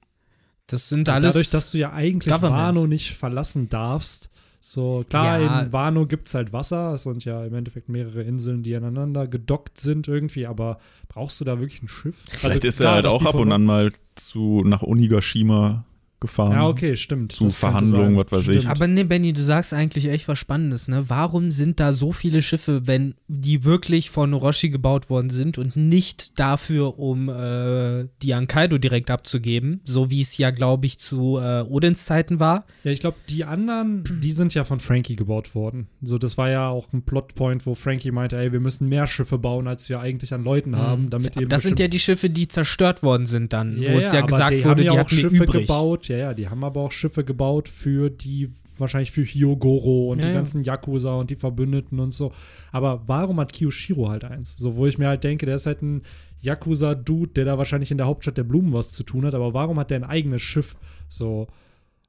Das 0.66 0.88
sind 0.88 1.08
alles. 1.08 1.34
Dadurch, 1.34 1.50
dass 1.50 1.70
du 1.70 1.78
ja 1.78 1.92
eigentlich 1.92 2.32
Wano 2.42 2.86
nicht 2.86 3.14
verlassen 3.14 3.68
darfst, 3.68 4.30
so, 4.72 5.04
klar, 5.08 5.40
ja. 5.40 5.60
in 5.62 5.72
Wano 5.72 6.06
gibt 6.06 6.28
es 6.28 6.34
halt 6.34 6.52
Wasser. 6.52 6.92
Es 6.92 7.04
sind 7.04 7.24
ja 7.24 7.42
im 7.44 7.54
Endeffekt 7.54 7.88
mehrere 7.88 8.22
Inseln, 8.22 8.62
die 8.62 8.76
aneinander 8.76 9.26
gedockt 9.26 9.80
sind 9.80 10.08
irgendwie, 10.08 10.46
aber 10.46 10.78
brauchst 11.08 11.40
du 11.40 11.46
da 11.46 11.58
wirklich 11.58 11.82
ein 11.82 11.88
Schiff? 11.88 12.22
Vielleicht 12.26 12.56
also, 12.56 12.68
ist 12.68 12.80
er 12.80 12.92
halt 12.92 13.06
auch 13.06 13.24
ab 13.24 13.36
und 13.36 13.50
an 13.50 13.64
mal 13.64 13.92
zu, 14.14 14.62
nach 14.66 14.82
Onigashima 14.82 15.84
gefahren. 16.20 16.52
Ja, 16.52 16.68
okay, 16.68 16.96
stimmt. 16.96 17.32
Zu 17.32 17.50
Verhandlungen, 17.50 18.16
was 18.16 18.30
weiß 18.30 18.42
stimmt. 18.44 18.58
ich. 18.58 18.68
Aber 18.68 18.88
ne, 18.88 19.04
Benny, 19.04 19.32
du 19.32 19.42
sagst 19.42 19.72
eigentlich 19.72 20.08
echt 20.08 20.26
was 20.28 20.38
Spannendes, 20.38 20.88
ne? 20.88 21.04
Warum 21.08 21.50
sind 21.50 21.80
da 21.80 21.92
so 21.92 22.12
viele 22.12 22.42
Schiffe, 22.42 22.86
wenn 22.86 23.14
die 23.28 23.64
wirklich 23.64 24.10
von 24.10 24.34
Orochi 24.34 24.70
gebaut 24.70 25.10
worden 25.10 25.30
sind 25.30 25.58
und 25.58 25.76
nicht 25.76 26.38
dafür, 26.38 26.98
um 26.98 27.28
äh, 27.28 28.08
die 28.22 28.34
an 28.34 28.48
Kaido 28.48 28.78
direkt 28.78 29.10
abzugeben, 29.10 29.80
so 29.84 30.10
wie 30.10 30.22
es 30.22 30.36
ja, 30.38 30.50
glaube 30.50 30.86
ich, 30.86 30.98
zu 30.98 31.38
äh, 31.38 31.62
Odins 31.62 32.04
Zeiten 32.04 32.40
war? 32.40 32.64
Ja, 32.84 32.90
ich 32.90 33.00
glaube, 33.00 33.16
die 33.28 33.44
anderen, 33.44 34.20
die 34.20 34.32
sind 34.32 34.54
ja 34.54 34.64
von 34.64 34.80
Frankie 34.80 35.16
gebaut 35.16 35.54
worden. 35.54 35.88
So, 36.02 36.18
das 36.18 36.36
war 36.36 36.50
ja 36.50 36.68
auch 36.68 36.92
ein 36.92 37.02
Plotpoint, 37.02 37.64
wo 37.66 37.74
Frankie 37.74 38.10
meinte, 38.10 38.36
ey, 38.36 38.52
wir 38.52 38.60
müssen 38.60 38.88
mehr 38.88 39.06
Schiffe 39.06 39.38
bauen, 39.38 39.68
als 39.68 39.88
wir 39.88 40.00
eigentlich 40.00 40.34
an 40.34 40.42
Leuten 40.42 40.70
mhm. 40.70 40.76
haben, 40.76 41.10
damit 41.10 41.36
eben. 41.36 41.48
Das 41.48 41.62
sind 41.62 41.78
ja 41.78 41.88
die 41.88 42.00
Schiffe, 42.00 42.28
die 42.30 42.48
zerstört 42.48 43.02
worden 43.02 43.26
sind 43.26 43.52
dann, 43.52 43.80
ja, 43.80 43.92
wo 43.92 43.98
es 43.98 44.12
ja, 44.12 44.20
gesagt 44.22 44.54
die 44.54 44.64
wurde, 44.64 44.82
die 44.82 44.90
haben 44.90 45.08
Schiffe 45.08 45.44
übrig. 45.44 45.66
gebaut 45.66 46.07
ja, 46.08 46.16
ja, 46.16 46.34
die 46.34 46.48
haben 46.48 46.64
aber 46.64 46.80
auch 46.80 46.92
Schiffe 46.92 47.24
gebaut 47.24 47.68
für 47.68 48.10
die, 48.10 48.50
wahrscheinlich 48.78 49.10
für 49.10 49.22
Hyogoro 49.24 50.10
und 50.10 50.20
ja, 50.20 50.28
die 50.28 50.32
ganzen 50.32 50.64
Yakuza 50.64 51.14
und 51.14 51.30
die 51.30 51.36
Verbündeten 51.36 52.00
und 52.00 52.12
so. 52.12 52.32
Aber 52.72 53.02
warum 53.06 53.40
hat 53.40 53.52
Kiyoshiro 53.52 54.08
halt 54.08 54.24
eins? 54.24 54.56
So, 54.56 54.76
wo 54.76 54.86
ich 54.86 54.98
mir 54.98 55.08
halt 55.08 55.24
denke, 55.24 55.46
der 55.46 55.56
ist 55.56 55.66
halt 55.66 55.82
ein 55.82 56.02
Yakuza-Dude, 56.40 57.32
der 57.32 57.44
da 57.44 57.58
wahrscheinlich 57.58 57.90
in 57.90 57.98
der 57.98 58.06
Hauptstadt 58.06 58.36
der 58.36 58.44
Blumen 58.44 58.72
was 58.72 58.92
zu 58.92 59.02
tun 59.02 59.24
hat, 59.24 59.34
aber 59.34 59.54
warum 59.54 59.78
hat 59.78 59.90
der 59.90 59.98
ein 59.98 60.04
eigenes 60.04 60.42
Schiff? 60.42 60.76
So, 61.08 61.48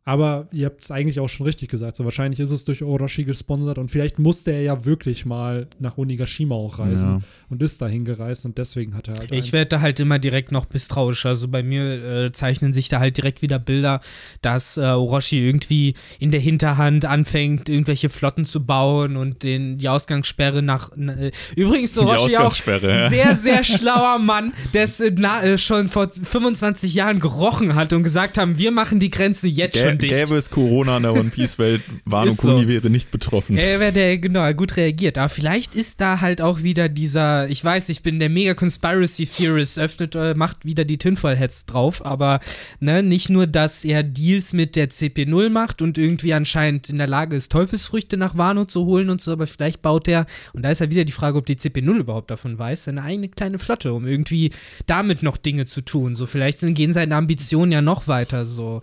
aber 0.10 0.48
ihr 0.52 0.66
habt 0.66 0.84
es 0.84 0.90
eigentlich 0.90 1.20
auch 1.20 1.28
schon 1.28 1.46
richtig 1.46 1.70
gesagt. 1.70 1.96
So 1.96 2.04
wahrscheinlich 2.04 2.40
ist 2.40 2.50
es 2.50 2.64
durch 2.64 2.82
Orochi 2.82 3.26
gesponsert 3.26 3.78
und 3.78 3.92
vielleicht 3.92 4.18
musste 4.18 4.50
er 4.50 4.64
ja 4.64 4.86
wirklich 4.86 5.24
mal 5.24 5.68
nach 5.78 6.00
Onigashima 6.00 6.56
auch 6.56 6.80
reisen 6.80 7.20
ja. 7.20 7.22
und 7.50 7.62
ist 7.62 7.80
dahin 7.80 8.06
gereist 8.06 8.44
und 8.48 8.58
deswegen 8.58 8.96
hat 8.96 9.08
er 9.08 9.20
halt. 9.20 9.32
Ich 9.32 9.54
werde 9.54 9.68
da 9.68 9.82
halt 9.82 10.00
immer 10.00 10.18
direkt 10.18 10.52
noch 10.52 10.66
misstrauischer. 10.74 11.30
Also 11.30 11.48
bei 11.48 11.62
mir 11.62 11.84
äh, 12.24 12.32
zeichnen 12.32 12.74
sich 12.74 12.90
da 12.90 13.00
halt 13.00 13.18
direkt 13.18 13.44
wieder 13.44 13.60
Bilder, 13.60 14.02
dass 14.42 14.78
äh, 14.78 14.82
Orochi 14.82 15.46
irgendwie 15.46 15.94
in 16.18 16.32
der 16.32 16.40
Hinterhand 16.40 17.06
anfängt, 17.06 17.70
irgendwelche 17.70 18.10
Flotten 18.10 18.46
zu 18.46 18.66
bauen 18.66 19.16
und 19.16 19.44
den, 19.44 19.78
die 19.78 19.90
Ausgangssperre 19.90 20.64
nach. 20.64 20.90
Äh, 20.98 21.30
übrigens, 21.56 21.96
Orochi 22.00 22.36
auch 22.36 22.56
ja. 22.66 23.10
sehr, 23.12 23.36
sehr 23.36 23.64
schlauer 23.64 24.18
Mann, 24.18 24.54
der 24.74 24.86
es 24.86 25.00
äh, 25.00 25.58
schon 25.60 25.88
vor 25.88 26.10
25 26.10 26.96
Jahren 26.96 27.20
gerochen 27.20 27.76
hat 27.76 27.94
und 27.94 28.02
gesagt 28.02 28.40
haben, 28.40 28.58
wir 28.58 28.72
machen 28.72 29.00
die 29.00 29.12
Grenze 29.12 29.48
jetzt 29.48 29.76
Gä 29.76 29.88
schon 29.88 29.99
dicht. 30.00 30.14
Gäbe 30.14 30.36
es 30.36 30.50
Corona 30.50 30.98
in 30.98 31.04
der 31.04 31.14
One 31.14 31.30
Piece-Welt, 31.30 31.82
Wano 32.06 32.34
Kuni 32.36 32.64
so. 32.64 32.68
wäre 32.68 32.90
nicht 32.90 33.12
betroffen. 33.12 33.58
Er 33.58 33.80
wäre 33.80 33.92
der, 33.92 34.18
genau, 34.18 34.52
gut 34.54 34.78
reagiert. 34.78 35.18
Aber 35.18 35.30
vielleicht 35.30 35.76
ist 35.76 36.02
da 36.02 36.22
halt 36.22 36.42
auch 36.42 36.64
wieder 36.64 36.90
dieser, 36.90 37.48
ich 37.50 37.64
weiß, 37.64 37.90
ich 37.90 38.04
bin 38.04 38.20
der 38.20 38.30
mega 38.30 38.54
Conspiracy 38.54 39.26
Theorist, 39.26 39.80
öffnet, 39.80 40.16
äh, 40.16 40.34
macht 40.34 40.66
wieder 40.66 40.86
die 40.86 40.98
Tinfoil-Heads 40.98 41.66
drauf, 41.66 42.06
aber 42.06 42.40
ne, 42.80 43.04
nicht 43.04 43.30
nur, 43.30 43.48
dass 43.48 43.84
er 43.84 44.04
Deals 44.04 44.54
mit 44.54 44.76
der 44.76 44.90
CP0 44.90 45.50
macht 45.50 45.82
und 45.82 45.98
irgendwie 45.98 46.34
anscheinend 46.34 46.90
in 46.90 46.98
der 46.98 47.08
Lage 47.08 47.36
ist, 47.36 47.52
Teufelsfrüchte 47.52 48.18
nach 48.18 48.38
Wano 48.38 48.66
zu 48.66 48.86
holen 48.86 49.10
und 49.10 49.22
so, 49.22 49.32
aber 49.32 49.48
vielleicht 49.48 49.82
baut 49.82 50.08
er, 50.08 50.26
und 50.54 50.64
da 50.64 50.72
ist 50.72 50.80
ja 50.80 50.90
wieder 50.90 51.06
die 51.06 51.12
Frage, 51.12 51.38
ob 51.38 51.46
die 51.46 51.56
CP0 51.56 52.00
überhaupt 52.00 52.32
davon 52.32 52.58
weiß, 52.58 52.86
seine 52.86 53.04
eigene 53.04 53.30
kleine 53.30 53.60
Flotte, 53.60 53.94
um 53.94 54.08
irgendwie 54.08 54.52
damit 54.86 55.24
noch 55.24 55.38
Dinge 55.38 55.66
zu 55.66 55.82
tun. 55.82 56.16
So, 56.16 56.26
vielleicht 56.26 56.60
sind, 56.60 56.74
gehen 56.74 56.94
seine 56.94 57.16
Ambitionen 57.16 57.72
ja 57.72 57.82
noch 57.82 58.08
weiter 58.08 58.46
so. 58.46 58.82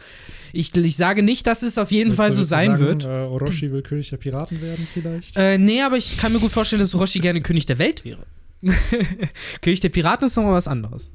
Ich, 0.57 0.75
ich 0.75 0.97
sage 0.97 1.23
nicht, 1.23 1.47
dass 1.47 1.63
es 1.63 1.77
auf 1.79 1.91
jeden 1.91 2.11
Willst 2.11 2.23
Fall 2.23 2.33
so 2.33 2.43
sein 2.43 2.71
sagen, 2.73 2.81
wird. 2.81 3.05
Äh, 3.05 3.09
Orochi 3.09 3.71
will 3.71 3.83
König 3.83 4.09
der 4.11 4.17
Piraten 4.17 4.61
werden, 4.61 4.87
vielleicht? 4.93 5.37
Äh, 5.37 5.59
nee, 5.59 5.83
aber 5.83 5.97
ich 5.97 6.17
kann 6.17 6.33
mir 6.33 6.41
gut 6.41 6.51
vorstellen, 6.51 6.81
dass 6.81 6.95
Orochi 6.95 7.19
gerne 7.19 7.43
König 7.43 7.67
der 7.67 7.79
Welt 7.79 8.05
wäre. 8.05 8.25
König 9.61 9.81
der 9.81 9.91
Piraten 9.91 10.27
ist 10.27 10.37
nochmal 10.37 10.55
was 10.55 10.67
anderes. 10.67 11.11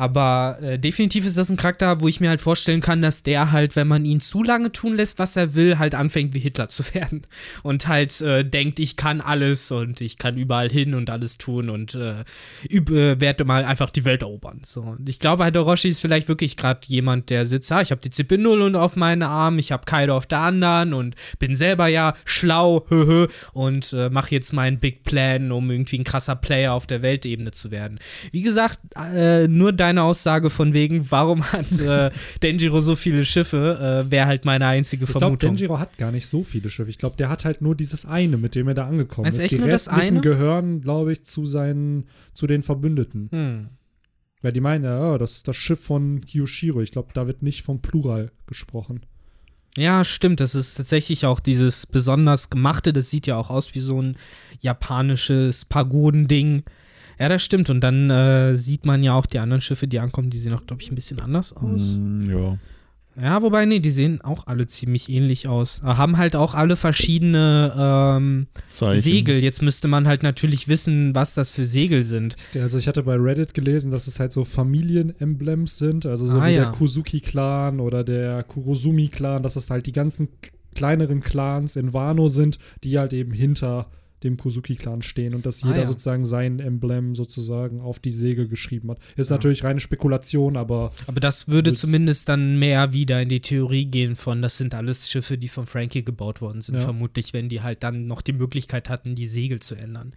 Aber 0.00 0.56
äh, 0.62 0.78
definitiv 0.78 1.26
ist 1.26 1.36
das 1.36 1.50
ein 1.50 1.58
Charakter, 1.58 2.00
wo 2.00 2.08
ich 2.08 2.20
mir 2.20 2.30
halt 2.30 2.40
vorstellen 2.40 2.80
kann, 2.80 3.02
dass 3.02 3.22
der 3.22 3.52
halt, 3.52 3.76
wenn 3.76 3.86
man 3.86 4.06
ihn 4.06 4.20
zu 4.20 4.42
lange 4.42 4.72
tun 4.72 4.96
lässt, 4.96 5.18
was 5.18 5.36
er 5.36 5.54
will, 5.54 5.78
halt 5.78 5.94
anfängt 5.94 6.32
wie 6.32 6.38
Hitler 6.38 6.70
zu 6.70 6.82
werden. 6.94 7.20
Und 7.62 7.86
halt 7.86 8.18
äh, 8.22 8.42
denkt, 8.42 8.80
ich 8.80 8.96
kann 8.96 9.20
alles 9.20 9.70
und 9.70 10.00
ich 10.00 10.16
kann 10.16 10.38
überall 10.38 10.70
hin 10.70 10.94
und 10.94 11.10
alles 11.10 11.36
tun 11.36 11.68
und 11.68 11.94
äh, 11.94 12.24
äh 12.70 13.20
werde 13.20 13.44
mal 13.44 13.66
einfach 13.66 13.90
die 13.90 14.06
Welt 14.06 14.22
erobern. 14.22 14.62
So. 14.64 14.80
Und 14.80 15.06
ich 15.06 15.18
glaube, 15.18 15.44
Orochi 15.44 15.88
ist 15.88 16.00
vielleicht 16.00 16.28
wirklich 16.28 16.56
gerade 16.56 16.80
jemand, 16.86 17.28
der 17.28 17.44
sitzt, 17.44 17.70
ah, 17.70 17.82
ich 17.82 17.90
habe 17.90 18.00
die 18.00 18.08
CP0 18.08 18.64
und 18.64 18.76
auf 18.76 18.96
meine 18.96 19.28
Arm, 19.28 19.58
ich 19.58 19.70
habe 19.70 19.84
Kaido 19.84 20.16
auf 20.16 20.26
der 20.26 20.40
anderen 20.40 20.94
und 20.94 21.14
bin 21.38 21.54
selber 21.54 21.88
ja 21.88 22.14
schlau, 22.24 22.86
höhö, 22.88 23.26
und 23.52 23.92
äh, 23.92 24.08
mache 24.08 24.34
jetzt 24.34 24.54
meinen 24.54 24.78
Big 24.78 25.02
Plan, 25.02 25.52
um 25.52 25.70
irgendwie 25.70 25.98
ein 25.98 26.04
krasser 26.04 26.36
Player 26.36 26.72
auf 26.72 26.86
der 26.86 27.02
Weltebene 27.02 27.50
zu 27.50 27.70
werden. 27.70 27.98
Wie 28.32 28.40
gesagt, 28.40 28.80
äh, 28.96 29.46
nur 29.46 29.74
dein 29.74 29.89
deine 29.90 30.02
Aussage 30.04 30.50
von 30.50 30.72
wegen, 30.72 31.10
warum 31.10 31.42
hat 31.52 31.70
äh, 31.80 32.10
Denjiro 32.42 32.80
so 32.80 32.96
viele 32.96 33.24
Schiffe, 33.24 34.04
äh, 34.06 34.10
wäre 34.10 34.26
halt 34.26 34.44
meine 34.44 34.66
einzige 34.66 35.04
ich 35.04 35.10
Vermutung. 35.10 35.34
Ich 35.34 35.38
glaube, 35.40 35.56
Denjiro 35.56 35.78
hat 35.78 35.98
gar 35.98 36.12
nicht 36.12 36.26
so 36.26 36.42
viele 36.42 36.70
Schiffe. 36.70 36.90
Ich 36.90 36.98
glaube, 36.98 37.16
der 37.16 37.28
hat 37.28 37.44
halt 37.44 37.60
nur 37.60 37.74
dieses 37.74 38.06
eine, 38.06 38.36
mit 38.36 38.54
dem 38.54 38.68
er 38.68 38.74
da 38.74 38.86
angekommen 38.86 39.26
also 39.26 39.42
ist. 39.42 39.50
Die 39.50 39.56
restlichen 39.56 40.20
gehören, 40.20 40.80
glaube 40.80 41.12
ich, 41.12 41.24
zu 41.24 41.44
seinen, 41.44 42.06
zu 42.32 42.46
den 42.46 42.62
Verbündeten. 42.62 43.28
Hm. 43.30 43.68
Weil 44.42 44.52
die 44.52 44.60
meinen, 44.60 44.84
ja, 44.84 45.12
oh, 45.12 45.18
das 45.18 45.32
ist 45.32 45.48
das 45.48 45.56
Schiff 45.56 45.80
von 45.80 46.22
Kiyoshiro. 46.22 46.80
Ich 46.80 46.92
glaube, 46.92 47.10
da 47.12 47.26
wird 47.26 47.42
nicht 47.42 47.62
vom 47.62 47.80
Plural 47.80 48.32
gesprochen. 48.46 49.00
Ja, 49.76 50.04
stimmt. 50.04 50.40
Das 50.40 50.54
ist 50.54 50.76
tatsächlich 50.76 51.26
auch 51.26 51.40
dieses 51.40 51.86
besonders 51.86 52.50
gemachte. 52.50 52.92
Das 52.92 53.10
sieht 53.10 53.26
ja 53.26 53.36
auch 53.36 53.50
aus 53.50 53.74
wie 53.74 53.80
so 53.80 54.00
ein 54.00 54.16
japanisches 54.60 55.64
Pagodending. 55.64 56.64
Ja, 57.20 57.28
das 57.28 57.42
stimmt. 57.42 57.68
Und 57.68 57.80
dann 57.80 58.08
äh, 58.08 58.56
sieht 58.56 58.86
man 58.86 59.02
ja 59.02 59.12
auch 59.12 59.26
die 59.26 59.38
anderen 59.38 59.60
Schiffe, 59.60 59.86
die 59.86 60.00
ankommen, 60.00 60.30
die 60.30 60.38
sehen 60.38 60.54
auch, 60.54 60.64
glaube 60.64 60.82
ich, 60.82 60.90
ein 60.90 60.94
bisschen 60.94 61.20
anders 61.20 61.54
aus. 61.54 61.96
Mm, 62.00 62.22
ja. 62.22 62.58
Ja, 63.20 63.42
wobei, 63.42 63.66
nee, 63.66 63.80
die 63.80 63.90
sehen 63.90 64.22
auch 64.22 64.46
alle 64.46 64.66
ziemlich 64.66 65.10
ähnlich 65.10 65.46
aus. 65.46 65.82
Haben 65.82 66.16
halt 66.16 66.36
auch 66.36 66.54
alle 66.54 66.76
verschiedene 66.76 67.74
ähm, 67.76 68.46
Segel. 68.70 69.42
Jetzt 69.42 69.60
müsste 69.60 69.88
man 69.88 70.06
halt 70.08 70.22
natürlich 70.22 70.68
wissen, 70.68 71.14
was 71.14 71.34
das 71.34 71.50
für 71.50 71.64
Segel 71.64 72.02
sind. 72.02 72.36
Also 72.54 72.78
ich 72.78 72.88
hatte 72.88 73.02
bei 73.02 73.16
Reddit 73.16 73.52
gelesen, 73.52 73.90
dass 73.90 74.06
es 74.06 74.20
halt 74.20 74.32
so 74.32 74.44
Familienemblems 74.44 75.76
sind, 75.76 76.06
also 76.06 76.26
so 76.26 76.38
ah, 76.38 76.46
wie 76.46 76.52
ja. 76.52 76.64
der 76.64 76.72
Kuzuki-Clan 76.72 77.80
oder 77.80 78.04
der 78.04 78.44
Kurosumi-Clan, 78.44 79.42
dass 79.42 79.56
es 79.56 79.68
halt 79.68 79.84
die 79.86 79.92
ganzen 79.92 80.28
kleineren 80.74 81.20
Clans 81.20 81.76
in 81.76 81.92
Wano 81.92 82.28
sind, 82.28 82.58
die 82.84 82.98
halt 82.98 83.12
eben 83.12 83.32
hinter 83.32 83.90
dem 84.22 84.36
Kuzuki-Clan 84.36 85.02
stehen 85.02 85.34
und 85.34 85.46
dass 85.46 85.64
ah, 85.64 85.68
jeder 85.68 85.80
ja. 85.80 85.86
sozusagen 85.86 86.24
sein 86.24 86.60
Emblem 86.60 87.14
sozusagen 87.14 87.80
auf 87.80 87.98
die 87.98 88.12
Segel 88.12 88.48
geschrieben 88.48 88.90
hat. 88.90 88.98
Ist 89.16 89.30
ja. 89.30 89.36
natürlich 89.36 89.64
reine 89.64 89.80
Spekulation, 89.80 90.56
aber. 90.56 90.92
Aber 91.06 91.20
das 91.20 91.48
würde 91.48 91.72
zumindest 91.72 92.28
dann 92.28 92.58
mehr 92.58 92.92
wieder 92.92 93.22
in 93.22 93.28
die 93.28 93.40
Theorie 93.40 93.86
gehen 93.86 94.16
von, 94.16 94.42
das 94.42 94.58
sind 94.58 94.74
alles 94.74 95.10
Schiffe, 95.10 95.38
die 95.38 95.48
von 95.48 95.66
Frankie 95.66 96.02
gebaut 96.02 96.40
worden 96.40 96.60
sind, 96.60 96.76
ja. 96.76 96.80
vermutlich, 96.80 97.32
wenn 97.32 97.48
die 97.48 97.62
halt 97.62 97.82
dann 97.82 98.06
noch 98.06 98.22
die 98.22 98.32
Möglichkeit 98.32 98.88
hatten, 98.88 99.14
die 99.14 99.26
Segel 99.26 99.60
zu 99.60 99.74
ändern. 99.74 100.12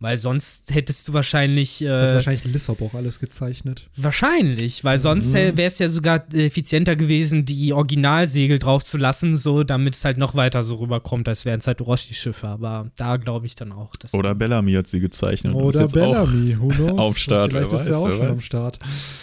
Weil 0.00 0.18
sonst 0.18 0.74
hättest 0.74 1.08
du 1.08 1.12
wahrscheinlich. 1.12 1.82
Äh, 1.82 1.86
das 1.86 2.02
hat 2.02 2.14
wahrscheinlich 2.14 2.44
Lissab 2.44 2.82
auch 2.82 2.94
alles 2.94 3.20
gezeichnet. 3.20 3.88
Wahrscheinlich, 3.96 4.84
weil 4.84 4.98
sonst 4.98 5.28
mhm. 5.28 5.56
wäre 5.56 5.64
es 5.64 5.78
ja 5.78 5.88
sogar 5.88 6.24
effizienter 6.32 6.96
gewesen, 6.96 7.44
die 7.44 7.72
Originalsegel 7.72 8.58
drauf 8.58 8.84
zu 8.84 8.98
lassen, 8.98 9.36
so 9.36 9.62
damit 9.62 9.94
es 9.94 10.04
halt 10.04 10.18
noch 10.18 10.34
weiter 10.34 10.62
so 10.62 10.76
rüberkommt, 10.76 11.28
als 11.28 11.44
wären 11.44 11.60
es 11.60 11.66
halt 11.66 11.80
Roshi-Schiffe. 11.80 12.48
Aber 12.48 12.90
da 12.96 13.16
glaube 13.16 13.43
glaube 13.44 13.46
ich 13.46 13.54
dann 13.54 13.72
auch. 13.72 13.90
Oder 14.12 14.34
Bellamy 14.34 14.72
hat 14.72 14.86
sie 14.86 15.00
gezeichnet. 15.00 15.54
Oder 15.54 15.86
Bellamy, 15.86 16.58
who 16.58 16.68
knows? 16.76 16.98
Auf 16.98 17.18
Start, 17.18 17.52
Vielleicht 17.52 17.72
ist 17.72 17.88
er 17.88 17.98
auch 17.98 18.10
schon 18.10 18.20
weiß. 18.20 18.30
am 18.30 18.40
Start. 18.40 18.78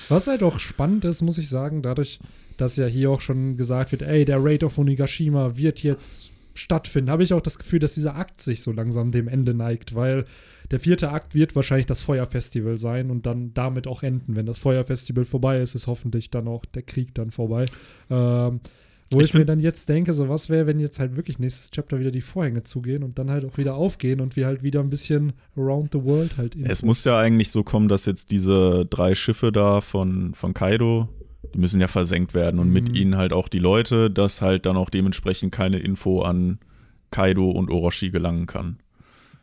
Was 0.10 0.28
halt 0.28 0.44
auch 0.44 0.60
spannend 0.60 1.06
ist, 1.06 1.22
muss 1.22 1.38
ich 1.38 1.50
sagen, 1.50 1.82
dadurch, 1.82 2.20
dass 2.58 2.78
ja 2.78 2.86
hier 2.86 3.10
auch 3.10 3.22
schon 3.22 3.58
gesagt 3.58 3.92
wird, 3.92 4.04
ey, 4.04 4.26
der 4.26 4.44
Raid 4.44 4.64
of 4.64 4.78
Onigashima 4.78 5.58
wird 5.58 5.84
jetzt 5.84 6.32
stattfinden, 6.54 7.10
habe 7.10 7.24
ich 7.24 7.34
auch 7.34 7.42
das 7.42 7.58
Gefühl, 7.58 7.80
dass 7.80 7.94
dieser 7.94 8.16
Akt 8.16 8.42
sich 8.42 8.62
so 8.62 8.72
langsam 8.72 9.12
dem 9.12 9.28
Ende 9.28 9.54
neigt, 9.54 9.96
weil 9.96 10.26
der 10.70 10.80
vierte 10.80 11.12
Akt 11.12 11.34
wird 11.34 11.56
wahrscheinlich 11.56 11.86
das 11.86 12.02
Feuerfestival 12.02 12.78
sein 12.78 13.10
und 13.10 13.26
dann 13.26 13.54
damit 13.54 13.88
auch 13.88 14.04
enden. 14.04 14.36
Wenn 14.36 14.46
das 14.46 14.60
Feuerfestival 14.60 15.26
vorbei 15.26 15.60
ist, 15.62 15.76
ist 15.76 15.88
hoffentlich 15.88 16.30
dann 16.30 16.48
auch 16.48 16.66
der 16.66 16.84
Krieg 16.84 17.14
dann 17.16 17.32
vorbei. 17.32 17.66
Ähm, 18.10 18.60
wo 19.12 19.20
ich, 19.20 19.28
ich 19.28 19.34
mir 19.34 19.46
dann 19.46 19.60
jetzt 19.60 19.90
denke, 19.90 20.14
so 20.14 20.30
was 20.30 20.50
wäre, 20.50 20.68
wenn 20.68 20.80
jetzt 20.80 21.00
halt 21.00 21.18
wirklich 21.18 21.38
nächstes 21.38 21.72
Chapter 21.72 22.00
wieder 22.00 22.12
die 22.12 22.22
Vorhänge 22.22 22.64
zugehen 22.64 23.04
und 23.04 23.20
dann 23.20 23.30
halt 23.30 23.46
auch 23.46 23.58
wieder 23.58 23.76
aufgehen 23.76 24.22
und 24.22 24.36
wir 24.36 24.46
halt 24.46 24.64
wieder 24.64 24.80
ein 24.80 24.90
bisschen 24.90 25.34
around 25.58 25.92
the 25.92 26.04
world 26.04 26.38
halt. 26.38 26.56
Infos. 26.56 26.72
Es 26.72 26.82
muss 26.84 27.04
ja 27.04 27.20
eigentlich 27.20 27.50
so 27.52 27.64
kommen, 27.64 27.90
dass 27.90 28.06
jetzt 28.06 28.32
diese 28.32 28.86
drei 28.90 29.14
Schiffe 29.14 29.52
da 29.52 29.82
von, 29.82 30.34
von 30.34 30.54
Kaido, 30.54 31.10
die 31.54 31.60
müssen 31.60 31.82
ja 31.82 31.88
versenkt 31.88 32.34
werden 32.34 32.60
und 32.60 32.68
mhm. 32.68 32.74
mit 32.74 32.96
ihnen 32.98 33.18
halt 33.18 33.34
auch 33.34 33.50
die 33.50 33.60
Leute, 33.60 34.10
dass 34.10 34.42
halt 34.42 34.66
dann 34.66 34.78
auch 34.78 34.90
dementsprechend 34.90 35.52
keine 35.52 35.80
Info 35.80 36.22
an 36.22 36.60
Kaido 37.12 37.52
und 37.52 37.70
Orochi 37.70 38.12
gelangen 38.12 38.46
kann. 38.46 38.78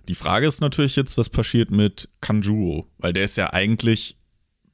Die 0.09 0.15
Frage 0.15 0.47
ist 0.47 0.63
natürlich 0.63 0.97
jetzt, 0.97 1.19
was 1.19 1.29
passiert 1.29 1.71
mit 1.71 2.09
Kanjuro, 2.23 2.87
weil 2.97 3.13
der 3.13 3.25
ist 3.25 3.37
ja 3.37 3.53
eigentlich 3.53 4.17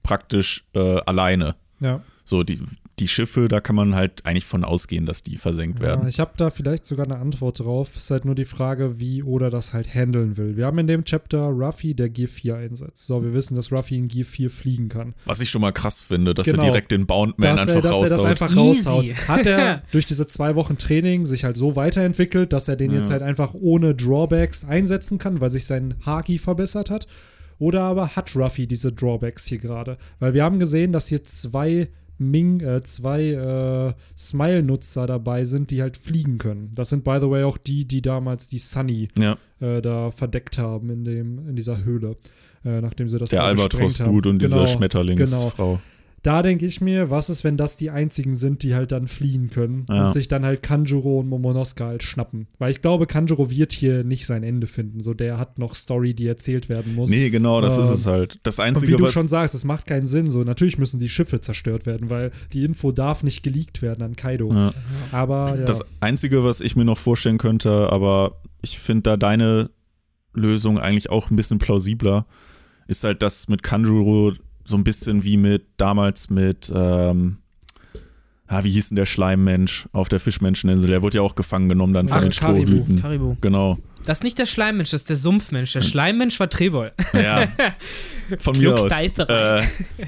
praktisch 0.04 0.64
äh, 0.74 1.00
alleine. 1.06 1.56
Ja. 1.80 2.00
So, 2.24 2.44
die, 2.44 2.60
die 3.00 3.08
Schiffe, 3.08 3.48
da 3.48 3.60
kann 3.60 3.74
man 3.74 3.94
halt 3.96 4.24
eigentlich 4.24 4.44
von 4.44 4.64
ausgehen, 4.64 5.04
dass 5.04 5.22
die 5.22 5.36
versenkt 5.36 5.80
werden. 5.80 6.02
Ja, 6.02 6.08
ich 6.08 6.20
habe 6.20 6.32
da 6.36 6.50
vielleicht 6.50 6.86
sogar 6.86 7.06
eine 7.06 7.16
Antwort 7.16 7.60
drauf. 7.60 7.96
Ist 7.96 8.10
halt 8.10 8.24
nur 8.24 8.36
die 8.36 8.44
Frage, 8.44 9.00
wie 9.00 9.22
Oda 9.22 9.50
das 9.50 9.72
halt 9.72 9.92
handeln 9.92 10.36
will. 10.36 10.56
Wir 10.56 10.66
haben 10.66 10.78
in 10.78 10.86
dem 10.86 11.04
Chapter 11.04 11.40
Ruffy, 11.48 11.94
der 11.94 12.08
Gear 12.08 12.28
4 12.28 12.56
einsetzt. 12.56 13.06
So, 13.06 13.24
wir 13.24 13.32
wissen, 13.32 13.56
dass 13.56 13.72
Ruffy 13.72 13.96
in 13.96 14.06
Gear 14.06 14.24
4 14.24 14.48
fliegen 14.48 14.88
kann. 14.88 15.14
Was 15.24 15.40
ich 15.40 15.50
schon 15.50 15.60
mal 15.60 15.72
krass 15.72 16.00
finde, 16.00 16.34
dass 16.34 16.46
genau. 16.46 16.62
er 16.62 16.70
direkt 16.70 16.92
den 16.92 17.06
Boundman 17.06 17.58
einfach 17.58 17.82
dass 17.82 17.84
raushaut. 17.84 18.02
Dass 18.02 18.10
er 18.10 18.16
das 18.16 18.24
einfach 18.24 18.56
raushaut. 18.56 19.06
Hat 19.28 19.46
er 19.46 19.82
durch 19.92 20.06
diese 20.06 20.26
zwei 20.28 20.54
Wochen 20.54 20.78
Training 20.78 21.26
sich 21.26 21.42
halt 21.42 21.56
so 21.56 21.74
weiterentwickelt, 21.74 22.52
dass 22.52 22.68
er 22.68 22.76
den 22.76 22.92
ja. 22.92 22.98
jetzt 22.98 23.10
halt 23.10 23.22
einfach 23.22 23.54
ohne 23.54 23.94
Drawbacks 23.94 24.64
einsetzen 24.64 25.18
kann, 25.18 25.40
weil 25.40 25.50
sich 25.50 25.66
sein 25.66 25.94
Haki 26.06 26.38
verbessert 26.38 26.90
hat? 26.90 27.08
Oder 27.58 27.82
aber 27.82 28.14
hat 28.14 28.36
Ruffy 28.36 28.66
diese 28.66 28.92
Drawbacks 28.92 29.46
hier 29.46 29.58
gerade? 29.58 29.98
Weil 30.20 30.34
wir 30.34 30.44
haben 30.44 30.58
gesehen, 30.58 30.92
dass 30.92 31.08
hier 31.08 31.24
zwei 31.24 31.88
Ming, 32.18 32.60
äh, 32.60 32.82
zwei 32.82 33.30
äh, 33.30 33.94
Smile-Nutzer 34.16 35.06
dabei 35.06 35.44
sind, 35.44 35.70
die 35.70 35.82
halt 35.82 35.96
fliegen 35.96 36.38
können. 36.38 36.72
Das 36.74 36.90
sind, 36.90 37.04
by 37.04 37.18
the 37.20 37.28
way, 37.28 37.44
auch 37.44 37.58
die, 37.58 37.86
die 37.86 38.02
damals 38.02 38.48
die 38.48 38.58
Sunny 38.58 39.08
ja. 39.18 39.36
äh, 39.60 39.82
da 39.82 40.10
verdeckt 40.10 40.58
haben 40.58 40.90
in, 40.90 41.04
dem, 41.04 41.48
in 41.48 41.56
dieser 41.56 41.84
Höhle. 41.84 42.16
Äh, 42.64 42.80
nachdem 42.80 43.08
sie 43.08 43.18
das 43.18 43.28
Der 43.28 43.44
Albatros-Dude 43.44 44.30
und 44.30 44.38
genau, 44.38 44.60
diese 44.60 44.72
Schmetterlingsfrau. 44.72 45.72
Genau 45.74 45.80
da 46.24 46.42
denke 46.42 46.64
ich 46.64 46.80
mir, 46.80 47.10
was 47.10 47.28
ist, 47.28 47.44
wenn 47.44 47.58
das 47.58 47.76
die 47.76 47.90
einzigen 47.90 48.32
sind, 48.32 48.62
die 48.62 48.74
halt 48.74 48.92
dann 48.92 49.08
fliehen 49.08 49.50
können 49.50 49.84
ja. 49.90 50.06
und 50.06 50.10
sich 50.10 50.26
dann 50.26 50.42
halt 50.42 50.62
Kanjuro 50.62 51.20
und 51.20 51.28
Momonosuke 51.28 51.84
halt 51.84 52.02
schnappen. 52.02 52.48
Weil 52.58 52.70
ich 52.70 52.80
glaube, 52.80 53.06
Kanjuro 53.06 53.50
wird 53.50 53.74
hier 53.74 54.04
nicht 54.04 54.26
sein 54.26 54.42
Ende 54.42 54.66
finden. 54.66 55.00
So, 55.00 55.12
der 55.12 55.38
hat 55.38 55.58
noch 55.58 55.74
Story, 55.74 56.14
die 56.14 56.26
erzählt 56.26 56.70
werden 56.70 56.94
muss. 56.94 57.10
Nee, 57.10 57.28
genau, 57.28 57.60
das 57.60 57.76
äh, 57.76 57.82
ist 57.82 57.90
es 57.90 58.06
halt. 58.06 58.40
Das 58.42 58.58
Einzige, 58.58 58.94
und 58.94 59.02
wie 59.02 59.04
du 59.04 59.10
schon 59.10 59.28
sagst, 59.28 59.54
es 59.54 59.64
macht 59.64 59.86
keinen 59.86 60.06
Sinn. 60.06 60.30
So, 60.30 60.44
natürlich 60.44 60.78
müssen 60.78 60.98
die 60.98 61.10
Schiffe 61.10 61.42
zerstört 61.42 61.84
werden, 61.84 62.08
weil 62.08 62.32
die 62.54 62.64
Info 62.64 62.90
darf 62.90 63.22
nicht 63.22 63.42
geleakt 63.42 63.82
werden 63.82 64.02
an 64.02 64.16
Kaido. 64.16 64.50
Ja. 64.50 64.72
Aber 65.12 65.58
ja. 65.58 65.64
Das 65.66 65.84
Einzige, 66.00 66.42
was 66.42 66.62
ich 66.62 66.74
mir 66.74 66.86
noch 66.86 66.98
vorstellen 66.98 67.36
könnte, 67.36 67.92
aber 67.92 68.40
ich 68.62 68.78
finde 68.78 69.02
da 69.02 69.16
deine 69.18 69.68
Lösung 70.32 70.78
eigentlich 70.78 71.10
auch 71.10 71.30
ein 71.30 71.36
bisschen 71.36 71.58
plausibler, 71.58 72.24
ist 72.86 73.04
halt, 73.04 73.20
dass 73.20 73.48
mit 73.48 73.62
Kanjuro 73.62 74.32
so 74.64 74.76
ein 74.76 74.84
bisschen 74.84 75.24
wie 75.24 75.36
mit 75.36 75.66
damals 75.76 76.30
mit, 76.30 76.72
ähm, 76.74 77.38
ah, 78.46 78.64
wie 78.64 78.70
hieß 78.70 78.88
denn 78.90 78.96
der 78.96 79.06
Schleimmensch 79.06 79.88
auf 79.92 80.08
der 80.08 80.20
Fischmenscheninsel? 80.20 80.88
Der 80.88 81.02
wurde 81.02 81.18
ja 81.18 81.22
auch 81.22 81.34
gefangen 81.34 81.68
genommen 81.68 81.92
dann 81.92 82.08
von 82.08 82.18
Ach, 82.18 82.22
den 82.22 82.32
Strohhüten. 82.32 83.00
Karibu. 83.00 83.36
Genau. 83.40 83.78
Das 84.04 84.18
ist 84.18 84.24
nicht 84.24 84.38
der 84.38 84.46
Schleimmensch, 84.46 84.90
das 84.90 85.02
ist 85.02 85.08
der 85.08 85.16
Sumpfmensch. 85.16 85.72
Der 85.72 85.80
Schleimmensch 85.80 86.38
war 86.38 86.50
Trebol. 86.50 86.90
Ja. 87.14 87.48
Von 88.38 88.58
mir 88.58 88.74
aus. 88.74 88.90
Äh, 88.90 89.62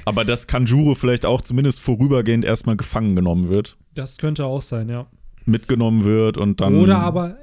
aber 0.05 0.23
dass 0.23 0.45
Kanjuro 0.47 0.93
vielleicht 0.95 1.25
auch 1.25 1.41
zumindest 1.41 1.81
vorübergehend 1.81 2.45
erstmal 2.45 2.77
gefangen 2.77 3.15
genommen 3.15 3.49
wird. 3.49 3.77
Das 3.95 4.17
könnte 4.17 4.45
auch 4.45 4.61
sein, 4.61 4.89
ja. 4.89 5.07
Mitgenommen 5.45 6.03
wird 6.03 6.37
und 6.37 6.61
dann. 6.61 6.75
Oder 6.75 6.99
aber 6.99 7.37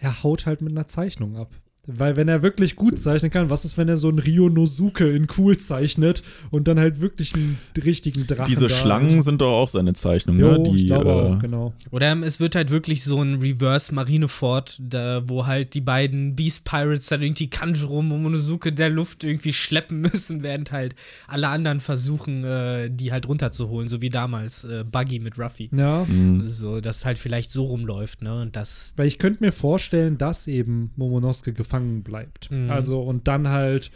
er 0.00 0.22
haut 0.22 0.46
halt 0.46 0.62
mit 0.62 0.72
einer 0.72 0.88
Zeichnung 0.88 1.36
ab. 1.36 1.50
Weil 1.98 2.16
wenn 2.16 2.28
er 2.28 2.42
wirklich 2.42 2.76
gut 2.76 2.98
zeichnen 2.98 3.30
kann, 3.30 3.50
was 3.50 3.64
ist, 3.64 3.78
wenn 3.78 3.88
er 3.88 3.96
so 3.96 4.08
einen 4.08 4.18
Ryonosuke 4.18 5.08
in 5.10 5.26
cool 5.38 5.56
zeichnet 5.56 6.22
und 6.50 6.68
dann 6.68 6.78
halt 6.78 7.00
wirklich 7.00 7.34
einen 7.34 7.58
richtigen 7.84 8.26
Drachen 8.26 8.46
Diese 8.46 8.68
Schlangen 8.68 9.18
hat. 9.18 9.24
sind 9.24 9.40
doch 9.40 9.52
auch 9.52 9.68
seine 9.68 9.92
Zeichnungen, 9.92 10.40
ne? 10.40 10.62
Die, 10.62 10.84
ich 10.86 10.90
äh, 10.90 10.94
auch, 10.94 11.38
genau. 11.38 11.72
Oder 11.90 12.18
es 12.20 12.40
wird 12.40 12.54
halt 12.54 12.70
wirklich 12.70 13.04
so 13.04 13.22
ein 13.22 13.40
Reverse 13.40 13.94
Marineford, 13.94 14.78
da, 14.80 15.22
wo 15.26 15.46
halt 15.46 15.74
die 15.74 15.80
beiden 15.80 16.34
Beast 16.34 16.64
Pirates 16.64 17.06
dann 17.06 17.22
irgendwie 17.22 17.48
Kanjuro 17.48 18.02
Momonosuke 18.02 18.72
der 18.72 18.90
Luft 18.90 19.24
irgendwie 19.24 19.52
schleppen 19.52 20.00
müssen, 20.12 20.42
während 20.42 20.72
halt 20.72 20.94
alle 21.26 21.48
anderen 21.48 21.80
versuchen, 21.80 22.44
äh, 22.44 22.90
die 22.90 23.12
halt 23.12 23.28
runterzuholen, 23.28 23.88
so 23.88 24.00
wie 24.00 24.10
damals 24.10 24.64
äh, 24.64 24.84
Buggy 24.90 25.18
mit 25.18 25.38
Ruffy. 25.38 25.70
Ja. 25.74 26.04
Mhm. 26.04 26.44
So, 26.44 26.80
dass 26.80 27.04
halt 27.04 27.18
vielleicht 27.18 27.50
so 27.50 27.64
rumläuft, 27.64 28.22
ne? 28.22 28.40
Und 28.40 28.56
das. 28.56 28.92
Weil 28.96 29.06
ich 29.06 29.18
könnte 29.18 29.42
mir 29.42 29.52
vorstellen, 29.52 30.18
dass 30.18 30.46
eben 30.46 30.90
Momonosuke 30.96 31.52
gefangen 31.52 31.79
bleibt. 32.02 32.50
Mhm. 32.50 32.70
Also 32.70 33.02
und 33.02 33.28
dann 33.28 33.48
halt 33.48 33.90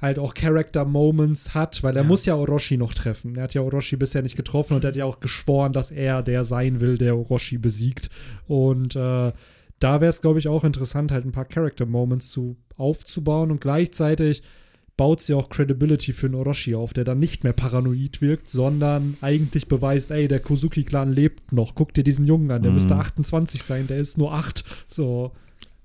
halt 0.00 0.18
auch 0.18 0.34
Character-Moments 0.34 1.54
hat, 1.54 1.82
weil 1.82 1.94
er 1.94 2.02
ja. 2.02 2.08
muss 2.08 2.24
ja 2.24 2.34
Orochi 2.34 2.76
noch 2.78 2.94
treffen. 2.94 3.36
Er 3.36 3.42
hat 3.42 3.54
ja 3.54 3.60
Orochi 3.60 3.96
bisher 3.96 4.22
nicht 4.22 4.36
getroffen 4.36 4.74
und 4.74 4.84
er 4.84 4.88
hat 4.88 4.96
ja 4.96 5.04
auch 5.04 5.20
geschworen, 5.20 5.72
dass 5.72 5.90
er 5.90 6.22
der 6.22 6.42
sein 6.44 6.80
will, 6.80 6.96
der 6.96 7.18
Orochi 7.18 7.58
besiegt. 7.58 8.08
Und 8.46 8.96
äh, 8.96 9.32
da 9.78 10.00
wäre 10.00 10.08
es, 10.08 10.22
glaube 10.22 10.38
ich, 10.38 10.48
auch 10.48 10.64
interessant, 10.64 11.12
halt 11.12 11.26
ein 11.26 11.32
paar 11.32 11.44
Character-Moments 11.44 12.30
zu 12.30 12.56
aufzubauen 12.76 13.50
und 13.50 13.60
gleichzeitig 13.60 14.42
baut 14.96 15.22
sie 15.22 15.32
auch 15.32 15.48
Credibility 15.48 16.12
für 16.12 16.26
einen 16.26 16.34
Orochi 16.34 16.74
auf, 16.74 16.92
der 16.92 17.04
dann 17.04 17.18
nicht 17.18 17.42
mehr 17.42 17.54
paranoid 17.54 18.20
wirkt, 18.20 18.50
sondern 18.50 19.16
eigentlich 19.22 19.66
beweist, 19.66 20.10
ey, 20.10 20.28
der 20.28 20.40
Kozuki-Clan 20.40 21.10
lebt 21.10 21.52
noch. 21.52 21.74
Guck 21.74 21.94
dir 21.94 22.04
diesen 22.04 22.26
Jungen 22.26 22.50
an, 22.50 22.62
der 22.62 22.70
mhm. 22.70 22.74
müsste 22.74 22.96
28 22.96 23.62
sein, 23.62 23.86
der 23.86 23.96
ist 23.96 24.18
nur 24.18 24.34
8. 24.34 24.62
So. 24.86 25.32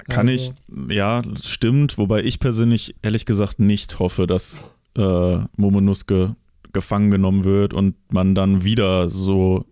Kann 0.08 0.30
also. 0.30 0.53
ich, 0.88 0.95
ja, 0.95 1.22
das 1.22 1.49
stimmt, 1.49 1.97
wobei 1.97 2.24
ich 2.24 2.39
persönlich 2.39 2.95
ehrlich 3.01 3.26
gesagt 3.26 3.60
nicht 3.60 3.99
hoffe, 3.99 4.28
dass 4.28 4.62
äh, 4.95 5.39
Momonosuke 5.58 6.36
gefangen 6.74 7.10
genommen 7.10 7.43
wird 7.43 7.74
und 7.74 7.95
man 8.12 8.36
dann 8.36 8.64
wieder 8.64 9.10
so 9.10 9.66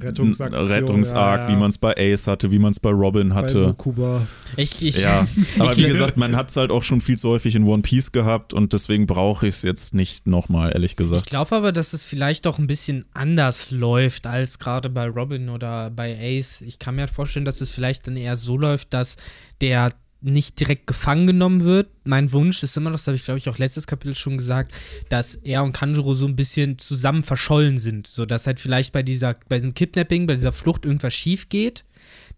Rettungsaktion, 0.00 0.66
Rettungsarg, 0.66 1.42
ja, 1.42 1.48
ja. 1.48 1.54
wie 1.54 1.58
man 1.58 1.70
es 1.70 1.78
bei 1.78 1.94
Ace 1.96 2.26
hatte, 2.26 2.50
wie 2.50 2.58
man 2.58 2.72
es 2.72 2.80
bei 2.80 2.90
Robin 2.90 3.34
hatte. 3.34 3.74
Bei 3.76 4.20
ich, 4.56 4.80
ich, 4.82 5.00
ja, 5.00 5.26
aber 5.58 5.76
wie 5.76 5.84
gesagt, 5.84 6.16
man 6.16 6.36
hat 6.36 6.50
es 6.50 6.56
halt 6.56 6.70
auch 6.70 6.82
schon 6.82 7.00
viel 7.00 7.18
zu 7.18 7.30
häufig 7.30 7.54
in 7.54 7.64
One 7.64 7.82
Piece 7.82 8.12
gehabt 8.12 8.52
und 8.52 8.72
deswegen 8.72 9.06
brauche 9.06 9.46
ich 9.46 9.56
es 9.56 9.62
jetzt 9.62 9.94
nicht 9.94 10.26
nochmal, 10.26 10.72
ehrlich 10.72 10.96
gesagt. 10.96 11.22
Ich 11.24 11.30
glaube 11.30 11.54
aber, 11.56 11.72
dass 11.72 11.92
es 11.92 12.02
vielleicht 12.04 12.46
auch 12.46 12.58
ein 12.58 12.66
bisschen 12.66 13.04
anders 13.14 13.70
läuft 13.70 14.26
als 14.26 14.58
gerade 14.58 14.90
bei 14.90 15.06
Robin 15.06 15.48
oder 15.48 15.90
bei 15.90 16.16
Ace. 16.18 16.62
Ich 16.62 16.78
kann 16.78 16.94
mir 16.94 17.02
halt 17.02 17.10
vorstellen, 17.10 17.44
dass 17.44 17.60
es 17.60 17.70
vielleicht 17.70 18.06
dann 18.06 18.16
eher 18.16 18.36
so 18.36 18.56
läuft, 18.56 18.94
dass 18.94 19.16
der 19.60 19.92
nicht 20.22 20.58
direkt 20.60 20.86
gefangen 20.86 21.26
genommen 21.26 21.64
wird. 21.64 21.90
Mein 22.04 22.32
Wunsch 22.32 22.62
ist 22.62 22.76
immer 22.76 22.90
noch, 22.90 22.96
das 22.96 23.06
habe 23.06 23.16
ich 23.16 23.24
glaube 23.24 23.38
ich 23.38 23.48
auch 23.48 23.58
letztes 23.58 23.86
Kapitel 23.86 24.14
schon 24.14 24.38
gesagt, 24.38 24.74
dass 25.08 25.34
er 25.34 25.64
und 25.64 25.72
Kanjuro 25.72 26.14
so 26.14 26.26
ein 26.26 26.36
bisschen 26.36 26.78
zusammen 26.78 27.22
verschollen 27.22 27.78
sind, 27.78 28.06
so 28.06 28.24
dass 28.24 28.46
halt 28.46 28.60
vielleicht 28.60 28.92
bei 28.92 29.02
dieser 29.02 29.34
bei 29.48 29.56
diesem 29.56 29.74
Kidnapping, 29.74 30.26
bei 30.26 30.34
dieser 30.34 30.52
Flucht 30.52 30.84
irgendwas 30.84 31.14
schief 31.14 31.48
geht. 31.48 31.84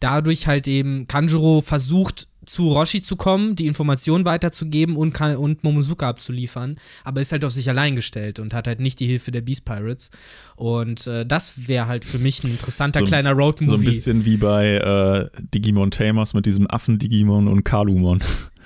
Dadurch 0.01 0.47
halt 0.47 0.68
eben 0.68 1.07
Kanjuro 1.07 1.61
versucht 1.61 2.28
zu 2.47 2.72
Roshi 2.72 3.03
zu 3.03 3.16
kommen, 3.16 3.57
die 3.57 3.66
Informationen 3.66 4.24
weiterzugeben 4.24 4.97
und, 4.97 5.18
und 5.20 5.64
Momosuke 5.64 6.07
abzuliefern, 6.07 6.76
aber 7.03 7.20
ist 7.20 7.32
halt 7.32 7.45
auf 7.45 7.53
sich 7.53 7.68
allein 7.68 7.97
gestellt 7.97 8.38
und 8.38 8.55
hat 8.55 8.66
halt 8.66 8.80
nicht 8.80 9.01
die 9.01 9.07
Hilfe 9.07 9.30
der 9.30 9.40
Beast 9.40 9.64
Pirates. 9.64 10.11
Und 10.57 11.07
äh, 11.07 11.24
das 11.26 11.68
wäre 11.68 11.86
halt 11.86 12.05
für 12.05 12.18
mich 12.18 12.45
ein 12.45 12.51
interessanter 12.51 13.01
so, 13.01 13.07
kleiner 13.07 13.32
Road-Movie. 13.32 13.70
So 13.70 13.76
ein 13.76 13.84
bisschen 13.84 14.24
wie 14.24 14.36
bei 14.36 14.74
äh, 14.74 15.42
Digimon 15.55 15.90
Tamers 15.90 16.34
mit 16.34 16.47
diesem 16.47 16.70
Affen-Digimon 16.70 17.49
und 17.49 17.64
Kalumon. 17.64 18.22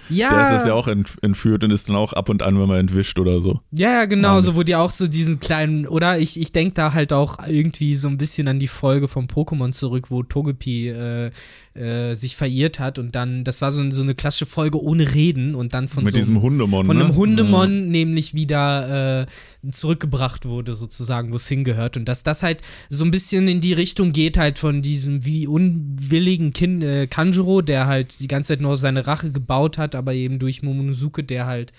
Ja. 0.09 0.31
Der 0.31 0.43
ist 0.43 0.51
das 0.51 0.67
ja 0.67 0.75
auch 0.75 0.89
entführt 0.89 1.65
und 1.65 1.71
ist 1.71 1.89
dann 1.89 1.97
auch 1.97 2.13
ab 2.13 2.29
und 2.29 2.43
an, 2.43 2.59
wenn 2.61 2.69
man 2.69 2.79
entwischt 2.79 3.19
oder 3.19 3.41
so. 3.41 3.61
Ja, 3.71 3.93
ja, 3.93 4.05
genau, 4.07 4.41
so 4.41 4.55
wo 4.55 4.63
die 4.63 4.77
auch 4.77 4.91
so 4.91 5.07
diesen 5.07 5.41
kleinen, 5.41 5.87
oder 5.87 6.19
ich, 6.19 6.41
ich 6.41 6.53
denke 6.53 6.75
da 6.75 6.95
halt 6.95 7.13
auch 7.13 7.39
irgendwie 7.47 7.95
so 7.95 8.09
ein 8.09 8.19
bisschen 8.19 8.49
an 8.49 8.59
die 8.59 8.69
Folge 8.69 9.09
vom 9.09 9.27
Pokémon 9.27 9.73
zurück, 9.73 10.07
wo 10.11 10.23
Togepi 10.23 10.89
äh, 10.89 11.31
äh, 11.79 12.15
sich 12.15 12.37
verirrt 12.37 12.79
hat 12.81 12.99
und 12.99 13.15
dann, 13.15 13.45
das 13.45 13.63
war 13.63 13.71
so, 13.71 13.89
so 13.91 14.03
eine 14.03 14.15
klassische 14.15 14.47
Folge 14.47 14.83
ohne 14.83 15.15
Reden 15.15 15.55
und 15.55 15.75
dann 15.75 15.89
von 15.89 16.05
Mit 16.05 16.15
so 16.15 16.19
diesem 16.19 16.43
Hundemon, 16.43 16.87
Von 16.87 16.97
einem 16.97 17.09
ne? 17.09 17.17
Hundemon 17.17 17.73
ja. 17.73 17.81
nämlich 17.91 18.35
wieder 18.35 19.23
äh, 19.23 19.27
zurückgebracht 19.71 20.45
wurde, 20.45 20.73
sozusagen, 20.73 21.33
wo 21.33 21.37
es 21.37 21.49
hingehört. 21.49 21.97
Und 21.97 22.07
dass 22.07 22.23
das 22.23 22.43
halt 22.43 22.63
so 22.89 23.05
ein 23.05 23.11
bisschen 23.11 23.49
in 23.49 23.61
die 23.61 23.73
Richtung 23.73 24.13
geht, 24.13 24.37
halt 24.39 24.59
von 24.59 24.83
diesem 24.83 25.25
wie 25.25 25.47
unwilligen 25.47 26.53
kind, 26.53 26.83
äh, 26.83 27.07
Kanjuro, 27.07 27.63
der 27.63 27.87
halt 27.87 28.21
die 28.21 28.29
ganze 28.29 28.55
Zeit 28.55 28.61
nur 28.61 28.77
seine 28.77 29.07
Rache 29.07 29.33
gebaut 29.33 29.79
hat, 29.79 29.95
aber 29.95 30.15
eben 30.15 30.39
durch 30.39 30.63
Momonosuke, 30.63 31.25
der 31.25 31.47
halt 31.47 31.73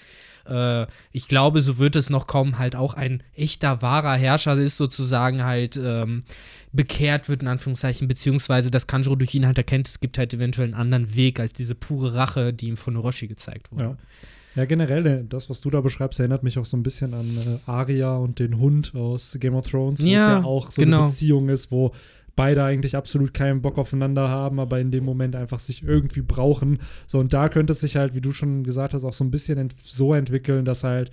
äh, 0.48 0.86
ich 1.12 1.28
glaube, 1.28 1.62
so 1.62 1.78
wird 1.78 1.96
es 1.96 2.10
noch 2.10 2.28
kommen, 2.28 2.60
halt 2.60 2.76
auch 2.76 2.94
ein 2.94 3.24
echter, 3.36 3.82
wahrer 3.82 4.16
Herrscher 4.16 4.54
ist 4.54 4.78
sozusagen 4.78 5.44
halt 5.44 5.78
ähm, 5.78 6.24
bekehrt 6.72 7.30
wird, 7.30 7.42
in 7.42 7.48
Anführungszeichen, 7.48 8.08
beziehungsweise 8.08 8.72
dass 8.72 8.88
Kanjuro 8.88 9.16
durch 9.16 9.34
ihn 9.36 9.46
halt 9.46 9.58
erkennt, 9.58 9.88
es 9.88 10.00
gibt 10.00 10.18
halt 10.18 10.34
eventuell 10.34 10.68
einen 10.68 10.76
anderen 10.76 11.16
Weg 11.16 11.40
als 11.40 11.54
diese 11.54 11.76
pure 11.76 12.14
Rache, 12.14 12.54
die 12.54 12.68
ihm 12.68 12.78
von 12.78 12.96
Orochi 12.96 13.28
gezeigt 13.28 13.72
wurde. 13.72 13.86
Ja. 13.86 13.98
Ja, 14.56 14.66
generell, 14.66 15.06
äh, 15.06 15.24
das, 15.28 15.50
was 15.50 15.62
du 15.62 15.70
da 15.70 15.80
beschreibst, 15.80 16.20
erinnert 16.20 16.44
mich 16.44 16.58
auch 16.58 16.66
so 16.66 16.76
ein 16.76 16.84
bisschen 16.84 17.14
an 17.14 17.38
äh, 17.38 17.70
Arya 17.70 18.18
und 18.18 18.40
den 18.40 18.60
Hund 18.60 18.94
aus 18.96 19.38
Game 19.40 19.56
of 19.56 19.68
Thrones, 19.68 20.04
wo 20.04 20.08
ja, 20.08 20.18
es 20.18 20.26
ja 20.26 20.44
auch 20.44 20.72
so 20.72 20.82
genau. 20.82 20.98
eine 20.98 21.06
Beziehung 21.06 21.50
ist, 21.50 21.72
wo 21.72 21.94
beide 22.40 22.64
eigentlich 22.64 22.96
absolut 22.96 23.34
keinen 23.34 23.62
Bock 23.62 23.78
aufeinander 23.78 24.30
haben, 24.30 24.62
aber 24.62 24.80
in 24.80 24.92
dem 24.92 25.04
Moment 25.04 25.36
einfach 25.36 25.60
sich 25.60 25.84
irgendwie 25.84 26.22
brauchen. 26.22 26.78
So, 27.06 27.20
und 27.20 27.34
da 27.34 27.50
könnte 27.50 27.74
es 27.74 27.82
sich 27.82 27.98
halt, 27.98 28.16
wie 28.16 28.22
du 28.22 28.32
schon 28.32 28.64
gesagt 28.64 28.94
hast, 28.94 29.04
auch 29.04 29.12
so 29.12 29.26
ein 29.26 29.30
bisschen 29.30 29.58
ent 29.58 29.74
so 29.78 30.14
entwickeln, 30.14 30.64
dass 30.64 30.86
halt, 30.86 31.12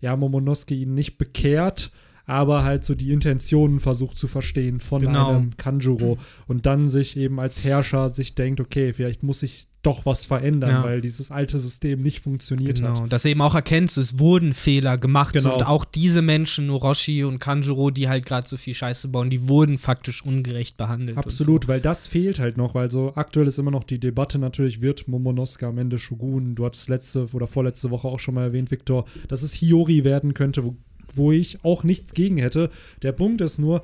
ja, 0.00 0.14
Momonosuke 0.14 0.76
ihn 0.76 0.94
nicht 0.94 1.18
bekehrt, 1.18 1.90
aber 2.28 2.62
halt 2.62 2.84
so 2.84 2.94
die 2.94 3.10
Intentionen 3.10 3.80
versucht 3.80 4.18
zu 4.18 4.28
verstehen 4.28 4.80
von 4.80 5.00
genau. 5.00 5.30
einem 5.30 5.56
Kanjuro 5.56 6.18
und 6.46 6.66
dann 6.66 6.90
sich 6.90 7.16
eben 7.16 7.40
als 7.40 7.64
Herrscher 7.64 8.10
sich 8.10 8.34
denkt, 8.34 8.60
okay, 8.60 8.92
vielleicht 8.92 9.22
muss 9.22 9.42
ich 9.42 9.64
doch 9.82 10.04
was 10.04 10.26
verändern, 10.26 10.70
ja. 10.70 10.84
weil 10.84 11.00
dieses 11.00 11.30
alte 11.30 11.58
System 11.58 12.02
nicht 12.02 12.20
funktioniert 12.20 12.78
genau. 12.78 13.02
hat. 13.02 13.12
Dass 13.12 13.24
er 13.24 13.30
eben 13.30 13.40
auch 13.40 13.54
erkennt, 13.54 13.96
es 13.96 14.18
wurden 14.18 14.52
Fehler 14.52 14.98
gemacht 14.98 15.32
genau. 15.32 15.54
und 15.54 15.66
auch 15.66 15.86
diese 15.86 16.20
Menschen, 16.20 16.68
Orochi 16.68 17.24
und 17.24 17.38
Kanjuro, 17.38 17.90
die 17.90 18.08
halt 18.08 18.26
gerade 18.26 18.46
so 18.46 18.58
viel 18.58 18.74
Scheiße 18.74 19.08
bauen, 19.08 19.30
die 19.30 19.48
wurden 19.48 19.78
faktisch 19.78 20.22
ungerecht 20.22 20.76
behandelt. 20.76 21.16
Absolut, 21.16 21.64
so. 21.64 21.68
weil 21.68 21.80
das 21.80 22.06
fehlt 22.06 22.40
halt 22.40 22.58
noch, 22.58 22.74
weil 22.74 22.90
so 22.90 23.12
aktuell 23.14 23.46
ist 23.46 23.58
immer 23.58 23.70
noch 23.70 23.84
die 23.84 24.00
Debatte 24.00 24.38
natürlich, 24.38 24.82
wird 24.82 25.08
Momonosuke 25.08 25.66
am 25.66 25.78
Ende 25.78 25.98
Shogun, 25.98 26.56
du 26.56 26.66
hattest 26.66 26.90
letzte 26.90 27.26
oder 27.32 27.46
vorletzte 27.46 27.90
Woche 27.90 28.08
auch 28.08 28.20
schon 28.20 28.34
mal 28.34 28.44
erwähnt, 28.44 28.70
Victor, 28.70 29.06
dass 29.28 29.42
es 29.42 29.54
Hiyori 29.54 30.04
werden 30.04 30.34
könnte, 30.34 30.64
wo 30.64 30.76
wo 31.18 31.32
ich 31.32 31.64
auch 31.64 31.84
nichts 31.84 32.14
gegen 32.14 32.38
hätte. 32.38 32.70
Der 33.02 33.12
Punkt 33.12 33.40
ist 33.40 33.58
nur, 33.58 33.82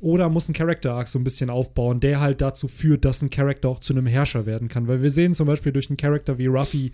oder 0.00 0.28
muss 0.28 0.48
ein 0.48 0.54
Character 0.54 0.94
Arc 0.94 1.08
so 1.08 1.18
ein 1.18 1.24
bisschen 1.24 1.50
aufbauen, 1.50 2.00
der 2.00 2.20
halt 2.20 2.40
dazu 2.40 2.68
führt, 2.68 3.04
dass 3.04 3.22
ein 3.22 3.30
Charakter 3.30 3.68
auch 3.68 3.80
zu 3.80 3.94
einem 3.94 4.06
Herrscher 4.06 4.46
werden 4.46 4.68
kann. 4.68 4.88
Weil 4.88 5.02
wir 5.02 5.10
sehen 5.10 5.34
zum 5.34 5.46
Beispiel 5.46 5.72
durch 5.72 5.88
einen 5.88 5.96
Charakter 5.96 6.36
wie 6.38 6.46
Ruffy, 6.46 6.92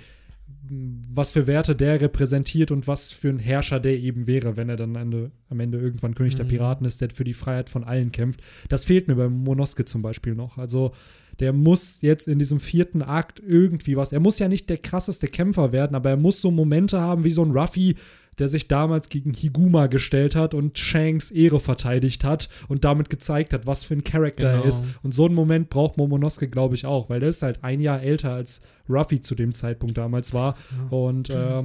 was 1.12 1.32
für 1.32 1.48
Werte 1.48 1.74
der 1.74 2.00
repräsentiert 2.00 2.70
und 2.70 2.86
was 2.86 3.10
für 3.10 3.28
ein 3.28 3.40
Herrscher 3.40 3.80
der 3.80 3.98
eben 3.98 4.28
wäre, 4.28 4.56
wenn 4.56 4.68
er 4.68 4.76
dann 4.76 4.94
Ende, 4.94 5.32
am 5.48 5.58
Ende 5.58 5.78
irgendwann 5.78 6.14
König 6.14 6.34
mhm. 6.34 6.38
der 6.38 6.44
Piraten 6.44 6.86
ist, 6.86 7.00
der 7.00 7.10
für 7.10 7.24
die 7.24 7.34
Freiheit 7.34 7.68
von 7.68 7.82
allen 7.82 8.12
kämpft. 8.12 8.40
Das 8.68 8.84
fehlt 8.84 9.08
mir 9.08 9.16
beim 9.16 9.42
Monosuke 9.42 9.84
zum 9.84 10.02
Beispiel 10.02 10.36
noch. 10.36 10.58
Also 10.58 10.92
der 11.40 11.52
muss 11.52 12.02
jetzt 12.02 12.28
in 12.28 12.38
diesem 12.38 12.60
vierten 12.60 13.02
Akt 13.02 13.40
irgendwie 13.44 13.96
was. 13.96 14.12
Er 14.12 14.20
muss 14.20 14.38
ja 14.38 14.46
nicht 14.46 14.70
der 14.70 14.78
krasseste 14.78 15.26
Kämpfer 15.26 15.72
werden, 15.72 15.96
aber 15.96 16.10
er 16.10 16.16
muss 16.16 16.40
so 16.40 16.50
Momente 16.50 17.00
haben 17.00 17.24
wie 17.24 17.32
so 17.32 17.44
ein 17.44 17.50
Ruffy, 17.50 17.96
der 18.40 18.48
sich 18.48 18.66
damals 18.68 19.08
gegen 19.08 19.34
Higuma 19.34 19.86
gestellt 19.86 20.34
hat 20.34 20.54
und 20.54 20.78
Shanks 20.78 21.30
Ehre 21.30 21.60
verteidigt 21.60 22.24
hat 22.24 22.48
und 22.68 22.84
damit 22.84 23.10
gezeigt 23.10 23.52
hat, 23.52 23.66
was 23.66 23.84
für 23.84 23.94
ein 23.94 24.02
Charakter 24.02 24.50
genau. 24.50 24.62
er 24.62 24.68
ist. 24.68 24.84
Und 25.02 25.14
so 25.14 25.26
einen 25.26 25.34
Moment 25.34 25.70
braucht 25.70 25.98
Momonosuke, 25.98 26.48
glaube 26.48 26.74
ich, 26.74 26.86
auch, 26.86 27.10
weil 27.10 27.20
der 27.20 27.28
ist 27.28 27.42
halt 27.42 27.62
ein 27.62 27.80
Jahr 27.80 28.02
älter 28.02 28.32
als 28.32 28.62
Ruffy 28.88 29.20
zu 29.20 29.34
dem 29.34 29.52
Zeitpunkt 29.52 29.98
damals 29.98 30.34
war. 30.34 30.56
Ja. 30.90 30.96
Und 30.96 31.30
äh, 31.30 31.62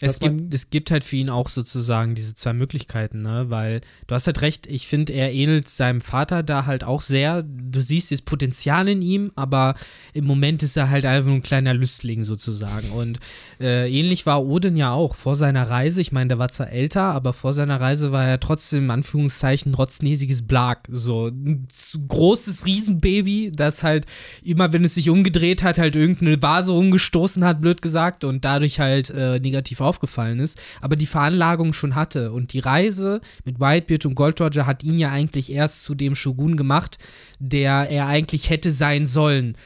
es 0.00 0.20
gibt, 0.20 0.54
es 0.54 0.70
gibt 0.70 0.90
halt 0.90 1.04
für 1.04 1.16
ihn 1.16 1.28
auch 1.28 1.48
sozusagen 1.48 2.14
diese 2.14 2.34
zwei 2.34 2.52
Möglichkeiten, 2.52 3.22
ne? 3.22 3.46
Weil 3.48 3.80
du 4.06 4.14
hast 4.14 4.26
halt 4.26 4.40
recht, 4.40 4.66
ich 4.66 4.86
finde, 4.86 5.12
er 5.12 5.32
ähnelt 5.32 5.68
seinem 5.68 6.00
Vater 6.00 6.42
da 6.42 6.66
halt 6.66 6.84
auch 6.84 7.00
sehr. 7.00 7.42
Du 7.42 7.80
siehst 7.80 8.10
das 8.10 8.22
Potenzial 8.22 8.88
in 8.88 9.02
ihm, 9.02 9.30
aber 9.36 9.74
im 10.14 10.24
Moment 10.24 10.62
ist 10.62 10.76
er 10.76 10.90
halt 10.90 11.04
einfach 11.04 11.28
nur 11.28 11.36
ein 11.36 11.42
kleiner 11.42 11.74
Lüstling 11.74 12.24
sozusagen. 12.24 12.90
Und 12.90 13.18
äh, 13.60 13.90
ähnlich 13.92 14.24
war 14.26 14.44
Odin 14.44 14.76
ja 14.76 14.92
auch 14.92 15.14
vor 15.14 15.36
seiner 15.36 15.68
Reise. 15.68 16.00
Ich 16.00 16.12
meine, 16.12 16.28
der 16.28 16.38
war 16.38 16.48
zwar 16.48 16.70
älter, 16.70 17.02
aber 17.02 17.32
vor 17.32 17.52
seiner 17.52 17.80
Reise 17.80 18.12
war 18.12 18.26
er 18.26 18.40
trotzdem, 18.40 18.84
in 18.84 18.90
Anführungszeichen, 18.90 19.74
rotznäsiges 19.74 20.46
Blag. 20.46 20.88
So 20.90 21.26
ein 21.26 21.66
großes 22.08 22.64
Riesenbaby, 22.64 23.52
das 23.54 23.82
halt 23.82 24.06
immer, 24.42 24.72
wenn 24.72 24.84
es 24.84 24.94
sich 24.94 25.10
umgedreht 25.10 25.62
hat, 25.62 25.78
halt 25.78 25.96
irgendeine 25.96 26.40
Vase 26.40 26.72
umgestoßen 26.72 27.44
hat, 27.44 27.60
blöd 27.60 27.82
gesagt, 27.82 28.24
und 28.24 28.44
dadurch 28.44 28.80
halt 28.80 29.10
äh, 29.10 29.38
negativ 29.40 29.80
aufgefallen 29.90 30.38
ist, 30.38 30.58
aber 30.80 30.94
die 30.94 31.06
Veranlagung 31.06 31.72
schon 31.72 31.96
hatte. 31.96 32.30
Und 32.30 32.52
die 32.52 32.60
Reise 32.60 33.20
mit 33.44 33.58
Whitebeard 33.58 34.06
und 34.06 34.14
Gold 34.14 34.40
Roger 34.40 34.66
hat 34.66 34.84
ihn 34.84 34.98
ja 34.98 35.10
eigentlich 35.10 35.52
erst 35.52 35.82
zu 35.82 35.96
dem 35.96 36.14
Shogun 36.14 36.56
gemacht, 36.56 36.98
der 37.40 37.90
er 37.90 38.06
eigentlich 38.06 38.50
hätte 38.50 38.70
sein 38.70 39.04
sollen. 39.04 39.56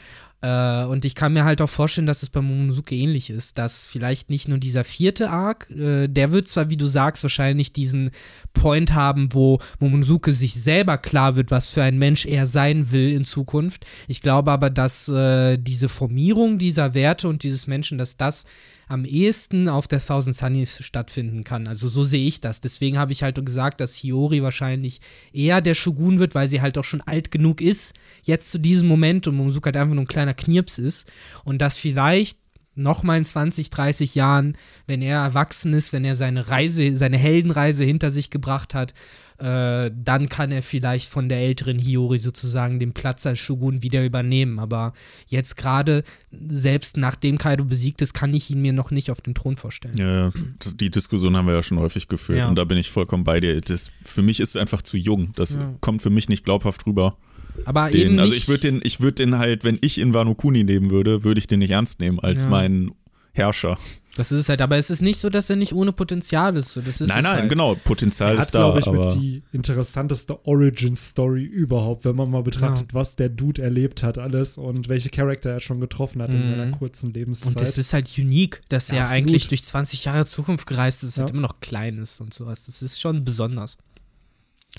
Äh, 0.45 0.85
und 0.85 1.07
ich 1.07 1.15
kann 1.15 1.33
mir 1.33 1.45
halt 1.45 1.63
auch 1.63 1.71
vorstellen, 1.71 2.07
dass 2.07 2.23
es 2.23 2.29
bei 2.29 2.43
Momonosuke 2.43 2.95
ähnlich 2.95 3.31
ist, 3.31 3.57
dass 3.57 3.87
vielleicht 3.87 4.29
nicht 4.29 4.47
nur 4.47 4.59
dieser 4.59 4.85
vierte 4.85 5.31
Arc, 5.31 5.71
äh, 5.71 6.07
der 6.07 6.33
wird 6.33 6.49
zwar, 6.49 6.69
wie 6.69 6.77
du 6.77 6.85
sagst, 6.85 7.23
wahrscheinlich 7.23 7.73
diesen 7.73 8.11
Point 8.53 8.93
haben, 8.93 9.33
wo 9.33 9.59
Momonosuke 9.81 10.33
sich 10.33 10.53
selber 10.53 10.99
klar 10.99 11.37
wird, 11.37 11.51
was 11.51 11.69
für 11.69 11.83
ein 11.83 11.97
Mensch 11.97 12.27
er 12.27 12.45
sein 12.45 12.93
will 12.93 13.15
in 13.15 13.25
Zukunft. 13.25 13.87
Ich 14.07 14.21
glaube 14.21 14.53
aber, 14.53 14.69
dass 14.69 15.09
äh, 15.09 15.57
diese 15.57 15.89
Formierung 15.89 16.59
dieser 16.59 16.93
Werte 16.93 17.29
und 17.29 17.43
dieses 17.43 17.67
Menschen, 17.67 17.97
dass 17.97 18.19
das 18.19 18.45
am 18.89 19.05
ehesten 19.05 19.69
auf 19.69 19.89
der 19.89 20.05
Thousand 20.05 20.37
Sunnies 20.37 20.83
stattfinden 20.85 21.45
kann. 21.45 21.67
Also 21.67 21.89
so 21.89 22.05
sehe 22.05 22.27
ich 22.27 22.41
das. 22.41 22.61
Deswegen 22.61 22.99
habe 22.99 23.13
ich 23.13 23.23
halt 23.23 23.43
gesagt, 23.45 23.81
dass 23.81 23.97
Hiyori 23.97 24.43
wahrscheinlich 24.43 25.01
eher 25.33 25.61
der 25.61 25.75
Shogun 25.75 26.19
wird, 26.19 26.35
weil 26.35 26.49
sie 26.49 26.61
halt 26.61 26.79
auch 26.79 26.85
schon 26.85 27.01
alt 27.01 27.31
genug 27.31 27.61
ist, 27.61 27.95
jetzt 28.23 28.51
zu 28.51 28.59
diesem 28.59 28.89
Moment 28.89 29.27
und 29.27 29.37
Momosuke 29.37 29.67
halt 29.67 29.77
einfach 29.77 29.95
nur 29.95 30.05
ein 30.05 30.09
kleiner 30.09 30.35
Knirps 30.35 30.79
ist. 30.79 31.11
Und 31.45 31.61
dass 31.61 31.77
vielleicht 31.77 32.39
nochmal 32.75 33.19
in 33.19 33.25
20, 33.25 33.71
30 33.71 34.15
Jahren, 34.15 34.57
wenn 34.87 35.03
er 35.03 35.21
erwachsen 35.21 35.73
ist, 35.73 35.93
wenn 35.93 36.05
er 36.05 36.17
seine 36.17 36.49
Reise, 36.49 36.97
seine 36.97 37.19
Heldenreise 37.19 37.85
hinter 37.85 38.11
sich 38.11 38.31
gebracht 38.31 38.75
hat, 38.75 38.95
äh, 39.39 39.91
dann 39.95 40.29
kann 40.29 40.53
er 40.53 40.63
vielleicht 40.63 41.09
von 41.09 41.29
der 41.29 41.39
älteren 41.39 41.79
Hiyori 41.79 42.19
sozusagen 42.19 42.79
den 42.79 42.93
Platz 42.93 43.27
als 43.27 43.41
Shogun 43.41 43.83
wieder 43.83 44.05
übernehmen. 44.05 44.59
Aber 44.59 44.93
jetzt 45.29 45.57
gerade, 45.57 46.05
selbst 46.49 46.97
nachdem 46.97 47.39
Kaido 47.39 47.65
besiegt 47.65 48.01
ist, 48.03 48.15
kann 48.15 48.33
ich 48.33 48.51
ihn 48.51 48.63
mir 48.63 48.73
noch 48.73 48.91
nicht 48.91 49.11
auf 49.11 49.21
den 49.21 49.35
Thron 49.35 49.57
vorstellen. 49.57 49.97
Ja, 49.97 50.31
die 50.77 50.91
Diskussion 50.91 51.37
haben 51.37 51.47
wir 51.47 51.55
ja 51.55 51.63
schon 51.63 51.81
häufig 51.81 52.07
geführt 52.07 52.39
ja. 52.39 52.49
und 52.49 52.57
da 52.57 52.65
bin 52.65 52.79
ich 52.79 52.91
vollkommen 52.91 53.25
bei 53.25 53.41
dir. 53.41 53.61
Das, 53.61 53.91
für 54.05 54.23
mich 54.23 54.39
ist 54.39 54.51
es 54.51 54.57
einfach 54.57 54.83
zu 54.83 54.97
jung. 54.97 55.33
Das 55.35 55.57
ja. 55.57 55.75
kommt 55.81 56.03
für 56.03 56.11
mich 56.11 56.29
nicht 56.29 56.45
glaubhaft 56.45 56.87
rüber. 56.87 57.17
Aber 57.65 57.91
den, 57.91 58.01
eben 58.01 58.19
also 58.19 58.33
ich 58.33 58.49
würde 58.49 58.61
den, 58.71 58.81
ich 58.85 59.01
würde 59.01 59.15
den 59.17 59.39
halt, 59.39 59.65
wenn 59.65 59.79
ich 59.81 59.99
in 59.99 60.15
Wano 60.15 60.35
Kuni 60.35 60.63
leben 60.63 60.91
würde, 60.91 61.25
würde 61.25 61.39
ich 61.39 61.47
den 61.47 61.61
nicht 61.61 61.71
ernst 61.71 62.01
nehmen 62.01 62.21
als 62.21 62.45
ja. 62.45 62.51
meinen 62.51 62.93
Herrscher. 63.33 63.79
Das 64.17 64.31
ist 64.31 64.41
es 64.41 64.49
halt, 64.49 64.63
aber 64.63 64.77
es 64.77 64.91
ist 64.91 65.03
nicht 65.03 65.19
so, 65.19 65.29
dass 65.29 65.51
er 65.51 65.57
nicht 65.57 65.73
ohne 65.73 65.93
Potenzial 65.93 66.57
ist. 66.57 66.77
Das 66.77 67.01
ist 67.01 67.09
nein, 67.09 67.25
nein, 67.25 67.33
halt. 67.33 67.49
genau, 67.49 67.75
Potenzial 67.75 68.33
er 68.33 68.39
hat, 68.39 68.45
ist 68.45 68.55
da. 68.55 68.77
ich, 68.79 68.87
aber 68.87 69.07
mit 69.07 69.15
die 69.17 69.43
interessanteste 69.53 70.47
Origin-Story 70.47 71.43
überhaupt, 71.43 72.05
wenn 72.05 72.15
man 72.15 72.31
mal 72.31 72.43
betrachtet, 72.43 72.93
ja. 72.93 72.99
was 72.99 73.17
der 73.17 73.29
Dude 73.29 73.63
erlebt 73.63 74.03
hat, 74.05 74.19
alles 74.19 74.57
und 74.57 74.89
welche 74.89 75.11
Charakter 75.11 75.51
er 75.51 75.61
schon 75.61 75.81
getroffen 75.81 76.23
hat 76.23 76.31
mhm. 76.31 76.37
in 76.37 76.45
seiner 76.45 76.71
kurzen 76.71 77.13
Lebenszeit. 77.13 77.57
Und 77.57 77.61
das 77.61 77.77
ist 77.77 77.93
halt 77.93 78.11
unique, 78.17 78.61
dass 78.69 78.89
ja, 78.89 78.99
er 78.99 79.05
absolut. 79.05 79.27
eigentlich 79.27 79.49
durch 79.49 79.65
20 79.65 80.05
Jahre 80.05 80.27
Zukunft 80.27 80.67
gereist 80.67 81.03
ist 81.03 81.19
und 81.19 81.31
immer 81.31 81.43
noch 81.43 81.59
klein 81.61 81.99
ist 81.99 82.21
und 82.21 82.33
sowas. 82.33 82.67
Das 82.67 82.83
ist 82.83 83.01
schon 83.01 83.25
besonders 83.25 83.79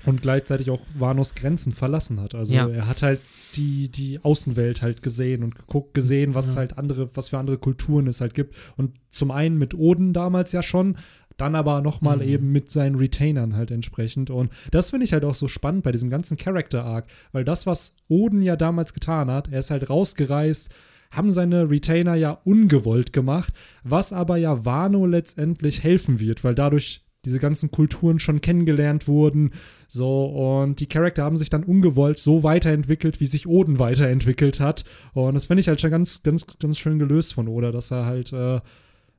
und 0.06 0.22
gleichzeitig 0.22 0.70
auch 0.70 0.82
Vanos 0.98 1.36
Grenzen 1.36 1.74
verlassen 1.74 2.20
hat. 2.22 2.36
Also 2.36 2.56
ja. 2.56 2.68
er 2.68 2.88
hat 2.88 3.02
halt 3.02 3.22
die, 3.56 3.90
die 3.90 4.20
Außenwelt 4.22 4.82
halt 4.82 5.02
gesehen 5.02 5.44
und 5.44 5.56
geguckt, 5.56 5.94
gesehen, 5.94 6.36
was 6.36 6.54
ja. 6.54 6.60
halt 6.60 6.78
andere, 6.78 7.16
was 7.16 7.30
für 7.30 7.38
andere 7.38 7.58
Kulturen 7.58 8.08
es 8.08 8.22
halt 8.22 8.34
gibt. 8.34 8.56
Und 8.76 8.92
zum 9.10 9.32
einen 9.32 9.58
mit 9.58 9.74
Oden 9.74 10.14
damals 10.14 10.52
ja 10.52 10.62
schon, 10.62 10.98
dann 11.38 11.56
aber 11.56 11.82
nochmal 11.82 12.18
mhm. 12.18 12.24
eben 12.24 12.52
mit 12.52 12.72
seinen 12.72 12.96
Retainern 12.96 13.56
halt 13.56 13.72
entsprechend. 13.72 14.30
Und 14.30 14.52
das 14.72 14.92
finde 14.92 15.06
ich 15.06 15.14
halt 15.14 15.26
auch 15.26 15.34
so 15.34 15.48
spannend 15.48 15.84
bei 15.84 15.92
diesem 15.92 16.10
ganzen 16.10 16.38
Character-Arc, 16.38 17.08
weil 17.32 17.44
das, 17.44 17.66
was 17.66 17.98
Oden 18.08 18.42
ja 18.42 18.56
damals 18.56 18.94
getan 18.94 19.32
hat, 19.32 19.52
er 19.52 19.60
ist 19.60 19.72
halt 19.72 19.90
rausgereist, 19.90 20.74
haben 21.12 21.32
seine 21.32 21.70
Retainer 21.70 22.16
ja 22.16 22.32
ungewollt 22.32 23.14
gemacht, 23.14 23.54
was 23.84 24.12
aber 24.12 24.38
ja 24.38 24.66
Wano 24.66 25.06
letztendlich 25.06 25.84
helfen 25.84 26.20
wird, 26.20 26.44
weil 26.44 26.56
dadurch 26.56 27.05
diese 27.26 27.40
ganzen 27.40 27.72
Kulturen 27.72 28.20
schon 28.20 28.42
kennengelernt 28.42 29.08
wurden. 29.08 29.52
So, 29.88 30.26
und 30.26 30.80
die 30.80 30.88
Charakter 30.88 31.24
haben 31.24 31.38
sich 31.38 31.50
dann 31.50 31.64
ungewollt 31.64 32.20
so 32.20 32.44
weiterentwickelt, 32.44 33.20
wie 33.20 33.28
sich 33.28 33.48
Oden 33.48 33.80
weiterentwickelt 33.80 34.60
hat. 34.60 34.86
Und 35.14 35.34
das 35.34 35.48
finde 35.48 35.62
ich 35.62 35.68
halt 35.68 35.82
schon 35.82 35.92
ganz, 35.92 36.24
ganz, 36.24 36.46
ganz 36.60 36.78
schön 36.78 37.00
gelöst 37.00 37.34
von 37.34 37.48
Oda, 37.48 37.72
dass 37.72 37.92
er 37.92 38.06
halt 38.06 38.32
äh, 38.32 38.62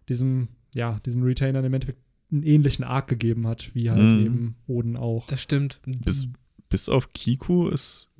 diesem, 0.08 0.48
ja, 0.74 1.00
diesen 1.04 1.22
Retainern 1.22 1.64
im 1.64 1.74
Endeffekt 1.74 2.00
einen 2.32 2.42
ähnlichen 2.42 2.84
Arc 2.84 3.08
gegeben 3.08 3.46
hat, 3.46 3.74
wie 3.74 3.90
halt 3.90 4.02
mhm. 4.02 4.26
eben 4.26 4.56
Oden 4.66 4.96
auch. 4.96 5.26
Das 5.26 5.42
stimmt. 5.42 5.80
Bis, 6.04 6.28
bis 6.68 6.88
auf 6.88 7.12
Kiku 7.12 7.68
ist 7.68 8.10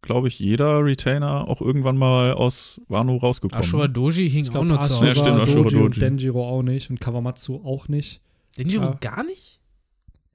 glaube 0.00 0.28
ich, 0.28 0.38
jeder 0.38 0.84
Retainer 0.84 1.48
auch 1.48 1.60
irgendwann 1.60 1.96
mal 1.96 2.32
aus 2.32 2.80
Wano 2.88 3.16
rausgekommen. 3.16 3.62
Ashura 3.62 3.88
Doji 3.88 4.30
hing 4.30 4.44
glaub, 4.44 4.62
auch 4.62 4.64
noch 4.64 4.88
zu. 4.88 5.04
Ja, 5.04 5.14
stimmt, 5.14 5.40
Ashura 5.40 5.68
Doji. 5.68 5.84
Und 5.84 6.00
Denjiro 6.00 6.48
auch 6.48 6.62
nicht 6.62 6.90
und 6.90 7.00
Kawamatsu 7.00 7.56
auch 7.64 7.88
nicht. 7.88 8.22
Denjiro 8.58 8.84
ja. 8.84 8.98
gar 9.00 9.24
nicht? 9.24 9.58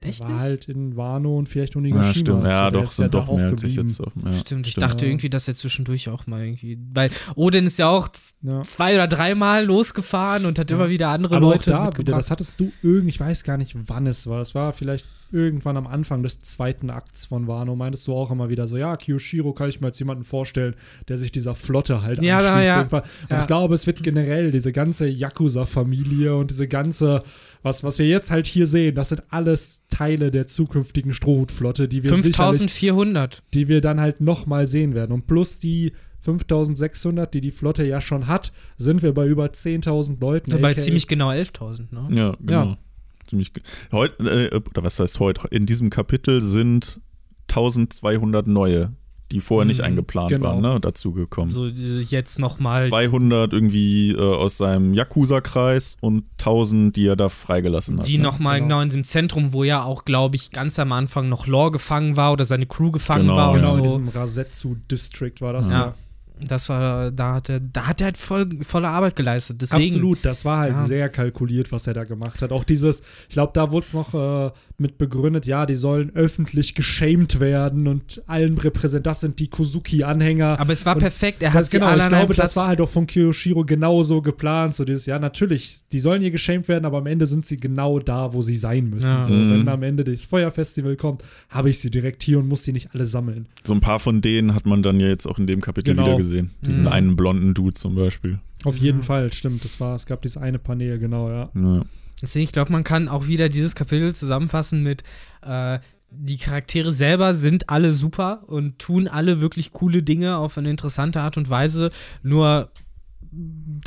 Echt 0.00 0.20
war 0.20 0.28
nicht? 0.28 0.38
halt 0.40 0.68
in 0.68 0.96
Wano 0.96 1.38
und 1.38 1.48
vielleicht 1.48 1.76
Onigashima. 1.76 2.06
Ja, 2.06 2.14
stimmt. 2.14 2.44
Ja, 2.44 2.70
doch, 2.70 2.84
sind 2.84 3.04
ja 3.04 3.08
doch 3.08 3.34
mehr 3.34 3.46
als 3.46 3.62
ich 3.64 3.76
jetzt. 3.76 4.00
Auf, 4.00 4.12
ja, 4.22 4.32
stimmt, 4.32 4.66
ich 4.66 4.72
stimmt. 4.72 4.82
dachte 4.82 5.06
irgendwie, 5.06 5.30
dass 5.30 5.48
er 5.48 5.54
zwischendurch 5.54 6.08
auch 6.10 6.26
mal 6.26 6.44
irgendwie. 6.44 6.78
Weil 6.92 7.10
Odin 7.36 7.66
ist 7.66 7.78
ja 7.78 7.88
auch 7.88 8.08
ja. 8.42 8.62
zwei 8.62 8.94
oder 8.94 9.06
dreimal 9.06 9.64
losgefahren 9.64 10.44
und 10.44 10.58
hat 10.58 10.70
immer 10.70 10.90
wieder 10.90 11.08
andere 11.08 11.36
Aber 11.36 11.46
Leute. 11.46 11.78
Auch 11.78 11.90
da 11.90 11.98
wieder, 11.98 12.14
das 12.14 12.30
hattest 12.30 12.60
du 12.60 12.70
irgendwie, 12.82 13.08
ich 13.08 13.20
weiß 13.20 13.44
gar 13.44 13.56
nicht, 13.56 13.74
wann 13.88 14.06
es 14.06 14.26
war. 14.26 14.42
Es 14.42 14.54
war 14.54 14.72
vielleicht 14.72 15.06
irgendwann 15.34 15.76
am 15.76 15.88
Anfang 15.88 16.22
des 16.22 16.40
zweiten 16.40 16.90
Akts 16.90 17.26
von 17.26 17.48
Wano 17.48 17.74
meintest 17.74 18.06
du 18.06 18.14
auch 18.14 18.30
immer 18.30 18.50
wieder 18.50 18.68
so, 18.68 18.76
ja, 18.76 18.94
Kiyoshiro 18.94 19.52
kann 19.52 19.68
ich 19.68 19.80
mir 19.80 19.88
als 19.88 19.98
jemanden 19.98 20.22
vorstellen, 20.22 20.76
der 21.08 21.18
sich 21.18 21.32
dieser 21.32 21.56
Flotte 21.56 22.02
halt 22.02 22.22
ja, 22.22 22.38
anschließt. 22.38 22.92
Ja, 22.92 22.98
ja. 22.98 23.04
Und 23.30 23.40
ich 23.40 23.46
glaube, 23.48 23.74
es 23.74 23.86
wird 23.88 24.02
generell 24.04 24.52
diese 24.52 24.70
ganze 24.70 25.08
Yakuza-Familie 25.08 26.36
und 26.36 26.50
diese 26.50 26.68
ganze, 26.68 27.24
was, 27.64 27.82
was 27.82 27.98
wir 27.98 28.06
jetzt 28.06 28.30
halt 28.30 28.46
hier 28.46 28.68
sehen, 28.68 28.94
das 28.94 29.08
sind 29.08 29.22
alles 29.30 29.86
Teile 29.88 30.30
der 30.30 30.46
zukünftigen 30.46 31.12
Strohhutflotte, 31.12 31.88
die 31.88 32.04
wir 32.04 32.14
5400. 32.14 33.42
Die 33.52 33.66
wir 33.66 33.80
dann 33.80 34.00
halt 34.00 34.20
nochmal 34.20 34.68
sehen 34.68 34.94
werden. 34.94 35.10
Und 35.10 35.26
plus 35.26 35.58
die 35.58 35.92
5600, 36.20 37.34
die 37.34 37.40
die 37.40 37.50
Flotte 37.50 37.84
ja 37.84 38.00
schon 38.00 38.28
hat, 38.28 38.52
sind 38.76 39.02
wir 39.02 39.12
bei 39.12 39.26
über 39.26 39.46
10.000 39.46 40.20
Leuten. 40.20 40.52
Ja, 40.52 40.58
bei 40.58 40.74
ziemlich 40.74 41.08
genau 41.08 41.30
11.000, 41.30 41.86
ne? 41.90 42.16
Ja, 42.16 42.36
genau. 42.40 42.64
Ja 42.64 42.78
ziemlich. 43.26 43.52
Heute, 43.92 44.50
äh, 44.52 44.56
oder 44.56 44.84
was 44.84 44.98
heißt 45.00 45.20
heute? 45.20 45.48
In 45.48 45.66
diesem 45.66 45.90
Kapitel 45.90 46.40
sind 46.40 47.00
1200 47.48 48.46
neue, 48.46 48.92
die 49.32 49.40
vorher 49.40 49.64
nicht 49.64 49.78
mhm, 49.78 49.86
eingeplant 49.86 50.30
genau. 50.30 50.48
waren, 50.48 50.60
ne, 50.60 50.80
dazugekommen. 50.80 51.50
So 51.50 51.66
jetzt 51.66 52.38
nochmal. 52.38 52.86
200 52.86 53.52
irgendwie 53.52 54.12
äh, 54.12 54.20
aus 54.20 54.58
seinem 54.58 54.94
Yakuza-Kreis 54.94 55.96
und 56.00 56.24
1000, 56.40 56.94
die 56.94 57.06
er 57.06 57.16
da 57.16 57.28
freigelassen 57.28 57.98
hat. 57.98 58.06
Die 58.06 58.18
ne? 58.18 58.24
nochmal 58.24 58.58
genau. 58.58 58.68
genau 58.68 58.80
in 58.82 58.88
diesem 58.88 59.04
Zentrum, 59.04 59.52
wo 59.52 59.64
ja 59.64 59.84
auch, 59.84 60.04
glaube 60.04 60.36
ich, 60.36 60.50
ganz 60.50 60.78
am 60.78 60.92
Anfang 60.92 61.28
noch 61.28 61.46
Lore 61.46 61.72
gefangen 61.72 62.16
war 62.16 62.32
oder 62.32 62.44
seine 62.44 62.66
Crew 62.66 62.90
gefangen 62.90 63.22
genau, 63.22 63.36
war. 63.36 63.54
Genau, 63.54 63.70
so. 63.70 63.76
in 63.78 63.82
diesem 63.82 64.08
Rasetsu-District 64.08 65.40
war 65.40 65.52
das 65.52 65.72
ja. 65.72 65.78
ja. 65.78 65.94
Das 66.40 66.68
war, 66.68 67.12
da 67.12 67.34
hat 67.34 67.48
er, 67.48 67.60
da 67.60 67.86
hat 67.86 68.00
er 68.00 68.06
halt 68.06 68.16
voll, 68.16 68.48
volle 68.62 68.88
Arbeit 68.88 69.14
geleistet. 69.14 69.62
Deswegen, 69.62 69.94
Absolut, 69.94 70.18
das 70.22 70.44
war 70.44 70.58
halt 70.58 70.72
ja. 70.72 70.84
sehr 70.84 71.08
kalkuliert, 71.08 71.70
was 71.70 71.86
er 71.86 71.94
da 71.94 72.02
gemacht 72.02 72.42
hat. 72.42 72.50
Auch 72.50 72.64
dieses, 72.64 73.02
ich 73.28 73.34
glaube, 73.34 73.52
da 73.54 73.70
wurde 73.70 73.86
es 73.86 73.94
noch 73.94 74.14
äh, 74.14 74.50
mit 74.76 74.98
begründet, 74.98 75.46
ja, 75.46 75.64
die 75.64 75.76
sollen 75.76 76.10
öffentlich 76.14 76.74
geschämt 76.74 77.38
werden 77.38 77.86
und 77.86 78.22
allen 78.26 78.58
repräsentiert, 78.58 79.06
das 79.06 79.20
sind 79.20 79.38
die 79.38 79.46
Kozuki-Anhänger. 79.46 80.58
Aber 80.58 80.72
es 80.72 80.84
war 80.84 80.96
und 80.96 81.00
perfekt, 81.00 81.42
er 81.44 81.52
hat 81.52 81.60
das, 81.60 81.70
genau, 81.70 81.94
ich 81.94 82.08
glaube, 82.08 82.34
das 82.34 82.56
war 82.56 82.66
halt 82.66 82.80
auch 82.80 82.88
von 82.88 83.06
Kiyoshiro 83.06 83.64
genauso 83.64 84.20
geplant, 84.20 84.74
so 84.74 84.84
dieses, 84.84 85.06
ja, 85.06 85.20
natürlich, 85.20 85.78
die 85.92 86.00
sollen 86.00 86.20
hier 86.20 86.32
geschämt 86.32 86.66
werden, 86.66 86.84
aber 86.84 86.98
am 86.98 87.06
Ende 87.06 87.26
sind 87.26 87.46
sie 87.46 87.60
genau 87.60 88.00
da, 88.00 88.32
wo 88.32 88.42
sie 88.42 88.56
sein 88.56 88.90
müssen. 88.90 89.12
Ja. 89.12 89.20
So, 89.20 89.30
mhm. 89.32 89.60
Wenn 89.60 89.68
am 89.68 89.82
Ende 89.84 90.02
das 90.02 90.26
Feuerfestival 90.26 90.96
kommt, 90.96 91.22
habe 91.48 91.70
ich 91.70 91.78
sie 91.78 91.90
direkt 91.90 92.24
hier 92.24 92.40
und 92.40 92.48
muss 92.48 92.64
sie 92.64 92.72
nicht 92.72 92.90
alle 92.92 93.06
sammeln. 93.06 93.46
So 93.62 93.74
ein 93.74 93.80
paar 93.80 94.00
von 94.00 94.20
denen 94.20 94.54
hat 94.56 94.66
man 94.66 94.82
dann 94.82 94.98
ja 94.98 95.06
jetzt 95.06 95.26
auch 95.26 95.38
in 95.38 95.46
dem 95.46 95.60
Kapitel 95.60 95.94
genau. 95.94 96.06
wieder 96.06 96.16
gesehen. 96.16 96.23
Diesen 96.30 96.84
mhm. 96.84 96.92
einen 96.92 97.16
blonden 97.16 97.54
Dude 97.54 97.74
zum 97.74 97.94
Beispiel. 97.94 98.40
Auf 98.64 98.76
jeden 98.76 98.98
mhm. 98.98 99.02
Fall, 99.02 99.32
stimmt. 99.32 99.64
Das 99.64 99.80
war, 99.80 99.94
es 99.94 100.06
gab 100.06 100.22
dieses 100.22 100.36
eine 100.36 100.58
Panel, 100.58 100.98
genau, 100.98 101.28
ja. 101.28 101.50
ja. 101.54 101.84
Deswegen, 102.22 102.44
ich 102.44 102.52
glaube, 102.52 102.72
man 102.72 102.84
kann 102.84 103.08
auch 103.08 103.26
wieder 103.26 103.48
dieses 103.48 103.74
Kapitel 103.74 104.14
zusammenfassen 104.14 104.82
mit 104.82 105.02
äh, 105.42 105.78
die 106.16 106.36
Charaktere 106.36 106.92
selber 106.92 107.34
sind 107.34 107.70
alle 107.70 107.92
super 107.92 108.44
und 108.46 108.78
tun 108.78 109.08
alle 109.08 109.40
wirklich 109.40 109.72
coole 109.72 110.02
Dinge 110.02 110.36
auf 110.36 110.56
eine 110.56 110.70
interessante 110.70 111.20
Art 111.20 111.36
und 111.36 111.50
Weise. 111.50 111.90
Nur 112.22 112.70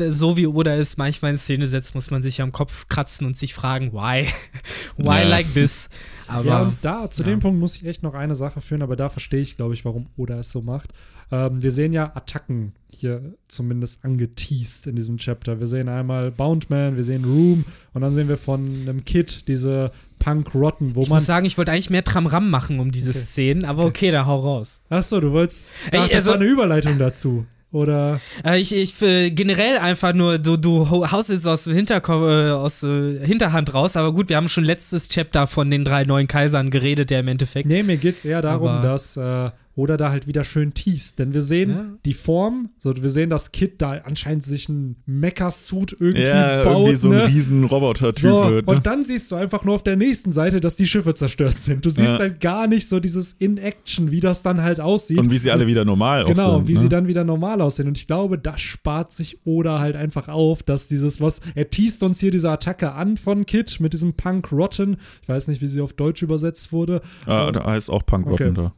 so 0.07 0.35
wie 0.35 0.47
Oda 0.47 0.75
es 0.75 0.97
manchmal 0.97 1.31
in 1.31 1.37
Szene 1.37 1.67
setzt, 1.67 1.95
muss 1.95 2.11
man 2.11 2.21
sich 2.21 2.41
am 2.41 2.51
Kopf 2.51 2.89
kratzen 2.89 3.25
und 3.25 3.37
sich 3.37 3.53
fragen, 3.53 3.93
why? 3.93 4.27
why 4.97 5.21
ja. 5.21 5.23
like 5.23 5.53
this? 5.53 5.89
Aber, 6.27 6.45
ja, 6.45 6.61
und 6.63 6.77
da, 6.81 7.09
zu 7.09 7.23
ja. 7.23 7.29
dem 7.29 7.39
Punkt 7.39 7.59
muss 7.59 7.77
ich 7.77 7.85
echt 7.85 8.03
noch 8.03 8.13
eine 8.13 8.35
Sache 8.35 8.59
führen, 8.59 8.81
aber 8.81 8.95
da 8.95 9.09
verstehe 9.09 9.41
ich, 9.41 9.55
glaube 9.55 9.73
ich, 9.73 9.85
warum 9.85 10.07
Oda 10.17 10.39
es 10.39 10.51
so 10.51 10.61
macht. 10.61 10.93
Ähm, 11.31 11.61
wir 11.61 11.71
sehen 11.71 11.93
ja 11.93 12.15
Attacken 12.15 12.73
hier 12.93 13.33
zumindest 13.47 14.03
angeteased 14.03 14.87
in 14.87 14.95
diesem 14.95 15.17
Chapter. 15.17 15.59
Wir 15.59 15.67
sehen 15.67 15.89
einmal 15.89 16.31
Boundman, 16.31 16.95
wir 16.95 17.03
sehen 17.03 17.25
Room 17.25 17.65
und 17.93 18.01
dann 18.01 18.13
sehen 18.13 18.27
wir 18.27 18.37
von 18.37 18.65
einem 18.65 19.05
Kid 19.05 19.47
diese 19.47 19.91
Punk 20.19 20.55
Rotten, 20.55 20.95
wo 20.95 21.03
ich 21.03 21.09
man. 21.09 21.17
Ich 21.17 21.21
muss 21.21 21.25
sagen, 21.25 21.45
ich 21.45 21.57
wollte 21.57 21.71
eigentlich 21.71 21.89
mehr 21.89 22.03
Tramram 22.03 22.49
machen 22.49 22.79
um 22.79 22.91
diese 22.91 23.11
okay. 23.11 23.19
Szenen, 23.19 23.65
aber 23.65 23.85
okay, 23.85 24.11
da 24.11 24.25
hau 24.25 24.39
raus. 24.39 24.79
Achso, 24.89 25.19
du 25.19 25.31
wolltest. 25.31 25.75
Ey, 25.91 25.99
ach, 25.99 26.07
das 26.07 26.15
also, 26.15 26.31
war 26.31 26.35
eine 26.37 26.45
Überleitung 26.45 26.97
dazu. 26.97 27.45
Oder? 27.71 28.21
Äh, 28.45 28.59
ich, 28.59 28.73
ich 28.73 29.01
äh, 29.01 29.29
generell 29.29 29.77
einfach 29.77 30.13
nur, 30.13 30.37
du, 30.37 30.55
du 30.55 30.89
haust 30.89 31.29
jetzt 31.29 31.45
aus, 31.45 31.65
Hinterko 31.65 32.27
äh, 32.27 32.51
aus 32.51 32.81
äh, 32.81 33.25
Hinterhand 33.25 33.73
raus, 33.73 33.97
aber 33.97 34.13
gut, 34.13 34.29
wir 34.29 34.37
haben 34.37 34.47
schon 34.47 34.63
letztes 34.63 35.09
Chapter 35.09 35.47
von 35.47 35.69
den 35.69 35.83
drei 35.83 36.05
neuen 36.05 36.27
Kaisern 36.27 36.71
geredet, 36.71 37.09
der 37.09 37.19
im 37.19 37.27
Endeffekt. 37.27 37.67
Nee, 37.67 37.83
mir 37.83 37.97
geht 37.97 38.17
es 38.17 38.25
eher 38.25 38.41
darum, 38.41 38.81
dass 38.81 39.17
äh, 39.17 39.51
oder 39.77 39.95
da 39.95 40.09
halt 40.09 40.25
wieder 40.25 40.43
schön 40.43 40.73
teast. 40.73 41.19
Denn 41.19 41.33
wir 41.33 41.43
sehen 41.43 41.69
ja. 41.69 41.85
die 42.03 42.15
Form, 42.15 42.71
so 42.79 42.93
wir 42.95 43.11
sehen, 43.11 43.29
dass 43.29 43.51
Kid 43.51 43.79
da 43.79 43.91
anscheinend 44.03 44.43
sich 44.43 44.67
ein 44.69 44.95
Mecha-Suit 45.05 45.95
irgendwie 45.99 46.23
ja, 46.23 46.63
baut. 46.63 46.87
Irgendwie 46.87 46.95
so 46.95 47.09
ein 47.09 47.17
ne? 47.17 47.27
riesen 47.27 47.63
Roboter-Typ 47.63 48.19
so, 48.19 48.49
wird. 48.49 48.65
Ne? 48.65 48.73
Und 48.73 48.87
dann 48.87 49.03
siehst 49.03 49.31
du 49.31 49.35
einfach 49.35 49.63
nur 49.63 49.75
auf 49.75 49.83
der 49.83 49.95
nächsten 49.95 50.31
Seite, 50.31 50.59
dass 50.59 50.75
die 50.75 50.87
Schiffe 50.87 51.13
zerstört 51.13 51.59
sind. 51.59 51.85
Du 51.85 51.91
siehst 51.91 52.13
ja. 52.13 52.19
halt 52.19 52.39
gar 52.41 52.65
nicht 52.65 52.89
so 52.89 52.99
dieses 52.99 53.33
In-Action, 53.33 54.09
wie 54.09 54.19
das 54.19 54.41
dann 54.41 54.63
halt 54.63 54.79
aussieht. 54.79 55.19
Und 55.19 55.29
wie 55.29 55.37
sie 55.37 55.51
alle 55.51 55.67
wieder 55.67 55.85
normal 55.85 56.23
genau, 56.23 56.31
aussehen. 56.31 56.45
Genau, 56.45 56.67
wie 56.67 56.73
ne? 56.73 56.79
sie 56.79 56.89
dann 56.89 57.07
wieder 57.07 57.23
normal 57.23 57.61
aussehen. 57.61 57.87
Und 57.87 57.99
ich 57.99 58.07
glaube, 58.07 58.39
das 58.39 58.59
spart 58.59 59.13
sich 59.13 59.45
Oda 59.45 59.79
halt 59.79 59.95
einfach 59.95 60.27
auf, 60.27 60.63
dass 60.63 60.87
dieses, 60.87 61.21
was, 61.21 61.39
er 61.53 61.69
teast 61.69 62.01
uns 62.01 62.19
hier 62.19 62.31
diese 62.31 62.49
Attacke 62.49 62.93
an 62.93 63.15
von 63.15 63.45
Kid 63.45 63.79
mit 63.79 63.93
diesem 63.93 64.13
Punk 64.13 64.51
Rotten. 64.51 64.97
Ich 65.21 65.29
weiß 65.29 65.49
nicht, 65.49 65.61
wie 65.61 65.67
sie 65.67 65.81
auf 65.81 65.93
Deutsch 65.93 66.23
übersetzt 66.23 66.71
wurde. 66.71 67.01
Ah, 67.27 67.51
da 67.51 67.63
heißt 67.63 67.91
auch 67.91 68.03
Punk 68.03 68.25
Rotten 68.25 68.43
okay. 68.43 68.53
da. 68.55 68.73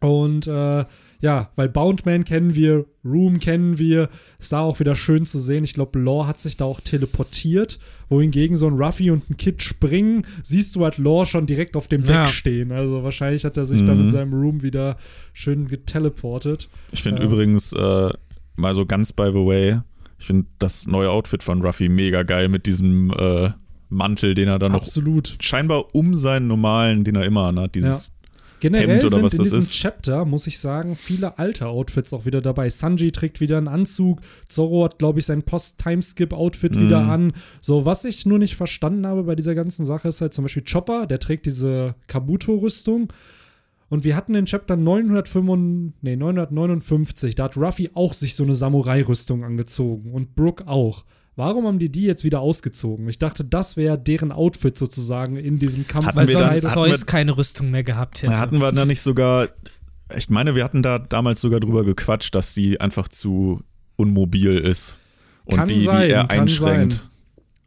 Und 0.00 0.46
äh, 0.46 0.84
ja, 1.20 1.50
weil 1.56 1.68
Boundman 1.68 2.24
kennen 2.24 2.54
wir, 2.54 2.86
Room 3.04 3.40
kennen 3.40 3.78
wir, 3.78 4.08
ist 4.38 4.52
da 4.52 4.60
auch 4.60 4.78
wieder 4.78 4.94
schön 4.94 5.26
zu 5.26 5.38
sehen. 5.38 5.64
Ich 5.64 5.74
glaube, 5.74 5.98
Law 5.98 6.26
hat 6.26 6.40
sich 6.40 6.56
da 6.56 6.64
auch 6.64 6.80
teleportiert, 6.80 7.80
wohingegen 8.08 8.56
so 8.56 8.68
ein 8.68 8.74
Ruffy 8.74 9.10
und 9.10 9.28
ein 9.28 9.36
Kid 9.36 9.62
springen, 9.62 10.24
siehst 10.42 10.76
du 10.76 10.84
halt 10.84 10.98
Law 10.98 11.26
schon 11.26 11.46
direkt 11.46 11.76
auf 11.76 11.88
dem 11.88 12.04
Deck 12.04 12.14
ja. 12.14 12.28
stehen. 12.28 12.70
Also 12.70 13.02
wahrscheinlich 13.02 13.44
hat 13.44 13.56
er 13.56 13.66
sich 13.66 13.82
mhm. 13.82 13.86
dann 13.86 14.00
in 14.02 14.08
seinem 14.08 14.32
Room 14.32 14.62
wieder 14.62 14.96
schön 15.32 15.66
geteleportet. 15.66 16.68
Ich 16.92 17.02
finde 17.02 17.22
ähm. 17.22 17.28
übrigens, 17.28 17.72
äh, 17.72 18.10
mal 18.54 18.74
so 18.74 18.86
ganz 18.86 19.12
by 19.12 19.30
the 19.32 19.44
way, 19.44 19.80
ich 20.20 20.26
finde 20.26 20.46
das 20.58 20.86
neue 20.86 21.10
Outfit 21.10 21.42
von 21.42 21.62
Ruffy 21.62 21.88
mega 21.88 22.22
geil 22.22 22.48
mit 22.48 22.66
diesem 22.66 23.10
äh, 23.10 23.50
Mantel, 23.88 24.34
den 24.34 24.48
er 24.48 24.58
dann 24.58 24.72
Absolut. 24.72 25.30
noch 25.30 25.42
scheinbar 25.42 25.94
um 25.94 26.14
seinen 26.14 26.46
normalen, 26.46 27.04
den 27.04 27.16
er 27.16 27.24
immer 27.24 27.46
anhat, 27.46 27.74
dieses 27.74 28.08
ja. 28.08 28.17
Generell 28.60 28.88
Hemd 28.88 29.04
oder 29.04 29.16
sind 29.16 29.24
was 29.24 29.34
in 29.34 29.44
diesem 29.44 29.58
ist. 29.60 29.72
Chapter, 29.72 30.24
muss 30.24 30.46
ich 30.46 30.58
sagen, 30.58 30.96
viele 30.96 31.38
alte 31.38 31.68
Outfits 31.68 32.12
auch 32.12 32.26
wieder 32.26 32.40
dabei. 32.40 32.68
Sanji 32.68 33.12
trägt 33.12 33.40
wieder 33.40 33.58
einen 33.58 33.68
Anzug, 33.68 34.20
Zorro 34.48 34.84
hat, 34.84 34.98
glaube 34.98 35.20
ich, 35.20 35.26
sein 35.26 35.42
Post-Timeskip-Outfit 35.42 36.74
mm. 36.74 36.80
wieder 36.80 36.98
an. 36.98 37.32
So, 37.60 37.84
was 37.84 38.04
ich 38.04 38.26
nur 38.26 38.38
nicht 38.38 38.56
verstanden 38.56 39.06
habe 39.06 39.24
bei 39.24 39.34
dieser 39.34 39.54
ganzen 39.54 39.86
Sache, 39.86 40.08
ist 40.08 40.20
halt 40.20 40.34
zum 40.34 40.44
Beispiel 40.44 40.64
Chopper, 40.70 41.06
der 41.06 41.20
trägt 41.20 41.46
diese 41.46 41.94
Kabuto-Rüstung. 42.06 43.12
Und 43.90 44.04
wir 44.04 44.16
hatten 44.16 44.34
in 44.34 44.44
Chapter 44.44 44.76
955, 44.76 46.02
nee, 46.02 46.16
959, 46.16 47.34
da 47.34 47.44
hat 47.44 47.56
Ruffy 47.56 47.90
auch 47.94 48.12
sich 48.12 48.34
so 48.34 48.44
eine 48.44 48.54
Samurai-Rüstung 48.54 49.44
angezogen 49.44 50.12
und 50.12 50.34
Brooke 50.34 50.66
auch. 50.66 51.04
Warum 51.38 51.68
haben 51.68 51.78
die 51.78 51.88
die 51.88 52.02
jetzt 52.02 52.24
wieder 52.24 52.40
ausgezogen? 52.40 53.08
Ich 53.08 53.20
dachte, 53.20 53.44
das 53.44 53.76
wäre 53.76 53.96
deren 53.96 54.32
Outfit 54.32 54.76
sozusagen 54.76 55.36
in 55.36 55.54
diesem 55.54 55.86
Kampf. 55.86 56.06
Hatten 56.06 56.16
weil 56.16 56.26
sonst 56.26 56.72
Zeus 56.72 57.06
keine 57.06 57.38
Rüstung 57.38 57.70
mehr 57.70 57.84
gehabt 57.84 58.22
hätte. 58.22 58.36
Hatten 58.36 58.58
wir 58.58 58.72
da 58.72 58.84
nicht 58.84 59.00
sogar, 59.00 59.46
ich 60.16 60.30
meine, 60.30 60.56
wir 60.56 60.64
hatten 60.64 60.82
da 60.82 60.98
damals 60.98 61.40
sogar 61.40 61.60
drüber 61.60 61.84
gequatscht, 61.84 62.34
dass 62.34 62.54
die 62.54 62.80
einfach 62.80 63.06
zu 63.06 63.62
unmobil 63.94 64.58
ist 64.58 64.98
und 65.44 65.58
kann 65.58 65.68
die, 65.68 65.80
sein, 65.80 66.08
die 66.08 66.14
er 66.14 66.28
einschränkt. 66.28 66.92
Sein. 66.94 67.02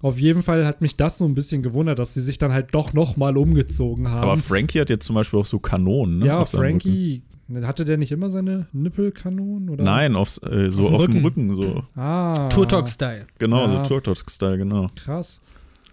Auf 0.01 0.19
jeden 0.19 0.41
Fall 0.41 0.65
hat 0.65 0.81
mich 0.81 0.97
das 0.97 1.19
so 1.19 1.23
ein 1.23 1.33
bisschen 1.33 1.63
gewundert, 1.63 1.97
dass 1.97 2.13
sie 2.13 2.21
sich 2.21 2.37
dann 2.37 2.51
halt 2.51 2.75
doch 2.75 2.91
nochmal 2.91 3.37
umgezogen 3.37 4.09
haben. 4.09 4.23
Aber 4.23 4.35
Frankie 4.35 4.81
hat 4.81 4.89
jetzt 4.89 5.05
zum 5.05 5.15
Beispiel 5.15 5.39
auch 5.39 5.45
so 5.45 5.59
Kanonen, 5.59 6.19
ne? 6.19 6.25
Ja, 6.25 6.43
Frankie. 6.43 7.21
Hatte 7.65 7.85
der 7.85 7.97
nicht 7.97 8.11
immer 8.11 8.29
seine 8.29 8.67
Nippelkanonen? 8.73 9.75
Nein, 9.83 10.15
aufs, 10.15 10.37
äh, 10.43 10.71
so 10.71 10.87
auf, 10.87 11.01
auf 11.01 11.05
dem 11.07 11.23
Rücken. 11.23 11.55
so. 11.55 11.83
Ah. 11.95 12.49
Turtok-Style. 12.49 13.27
Genau, 13.39 13.67
ja. 13.67 13.69
so 13.69 13.83
Turtok-Style, 13.83 14.57
genau. 14.57 14.89
Krass. 14.95 15.41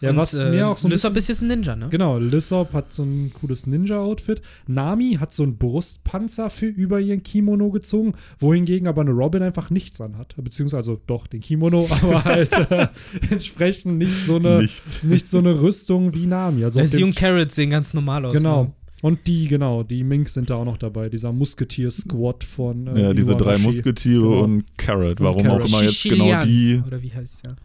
Ja, 0.01 0.11
und, 0.11 0.17
was 0.17 0.35
äh, 0.35 0.51
mir 0.51 0.69
auch 0.69 0.77
so 0.77 0.87
ein 0.87 0.93
Lissop 0.93 1.17
ist 1.17 1.29
jetzt 1.29 1.43
ein 1.43 1.49
Ninja, 1.49 1.75
ne? 1.75 1.89
Genau, 1.91 2.19
Lissop 2.19 2.73
hat 2.73 2.93
so 2.93 3.03
ein 3.03 3.33
cooles 3.41 3.67
Ninja-Outfit. 3.67 4.43
Nami 4.67 5.17
hat 5.19 5.33
so 5.33 5.43
einen 5.43 5.57
Brustpanzer 5.57 6.51
für 6.51 6.67
über 6.67 7.01
ihren 7.01 7.23
Kimono 7.23 7.71
gezogen, 7.71 8.15
wohingegen 8.39 8.87
aber 8.87 9.03
eine 9.03 9.11
Robin 9.11 9.43
einfach 9.43 9.71
nichts 9.71 10.01
anhat. 10.01 10.35
Beziehungsweise 10.37 10.79
also 10.93 11.01
doch 11.07 11.27
den 11.27 11.41
Kimono, 11.41 11.89
aber 12.03 12.25
halt 12.25 12.71
äh, 12.71 12.87
entsprechend 13.31 13.99
nicht 13.99 14.25
so 14.25 14.37
eine 14.37 14.59
nichts. 14.59 15.05
nicht 15.05 15.27
so 15.27 15.39
eine 15.39 15.61
Rüstung 15.61 16.15
wie 16.15 16.27
Nami. 16.27 16.65
Also 16.65 16.85
sie 16.85 17.03
und 17.03 17.17
Carrot 17.17 17.51
sehen 17.51 17.71
ganz 17.71 17.93
normal 17.93 18.25
aus. 18.27 18.33
Genau. 18.33 18.65
Ne? 18.65 18.73
Und 19.01 19.27
die, 19.27 19.47
genau, 19.47 19.85
die 19.85 20.03
Minks 20.03 20.35
sind 20.35 20.51
da 20.51 20.57
auch 20.57 20.65
noch 20.65 20.79
dabei, 20.79 21.09
dieser 21.09 21.33
Musketier-Squad 21.33 22.43
von. 22.43 22.87
Äh, 22.89 23.03
ja, 23.03 23.15
diese 23.15 23.37
drei 23.37 23.57
Musketiere 23.59 24.23
genau. 24.23 24.43
und 24.43 24.65
Carrot. 24.77 25.21
Warum 25.21 25.43
und 25.43 25.47
Carrot. 25.47 25.63
auch 25.63 25.69
immer 25.69 25.83
jetzt 25.83 26.03
genau 26.03 26.41
die. 26.41 26.83
Oder 26.85 27.03
wie 27.03 27.13
heißt 27.13 27.45
der? 27.45 27.57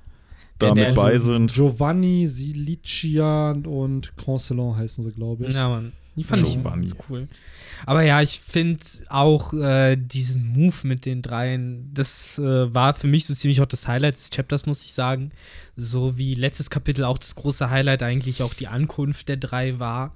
da 0.60 0.74
mit 0.74 0.96
bei 0.96 1.18
sind. 1.18 1.54
Giovanni, 1.54 2.28
Silician 2.28 3.66
und 3.66 4.16
Concelon 4.18 4.76
heißen 4.76 5.04
sie, 5.04 5.12
glaube 5.12 5.48
ich. 5.48 5.54
Ja, 5.54 5.70
Mann. 5.70 5.94
Die 6.16 6.24
fand 6.24 6.46
Giovanni. 6.46 6.86
ich 6.86 6.92
ganz 6.92 7.10
cool. 7.10 7.28
Aber 7.86 8.04
ja, 8.04 8.22
ich 8.22 8.40
finde 8.40 8.84
auch 9.10 9.52
äh, 9.54 9.98
diesen 9.98 10.48
Move 10.54 10.76
mit 10.84 11.06
den 11.06 11.22
dreien, 11.22 11.92
das 11.94 12.40
äh, 12.40 12.74
war 12.74 12.94
für 12.94 13.08
mich 13.08 13.26
so 13.26 13.34
ziemlich 13.34 13.62
auch 13.62 13.66
das 13.66 13.88
Highlight 13.88 14.16
des 14.16 14.30
Chapters, 14.30 14.66
muss 14.66 14.86
ich 14.86 14.94
sagen. 14.94 15.32
So 15.76 16.18
wie 16.18 16.34
letztes 16.36 16.70
Kapitel 16.70 17.04
auch 17.04 17.18
das 17.18 17.36
große 17.36 17.70
Highlight 17.70 18.04
eigentlich 18.04 18.42
auch 18.42 18.54
die 18.54 18.68
Ankunft 18.68 19.28
der 19.28 19.38
drei 19.38 19.80
war 19.80 20.14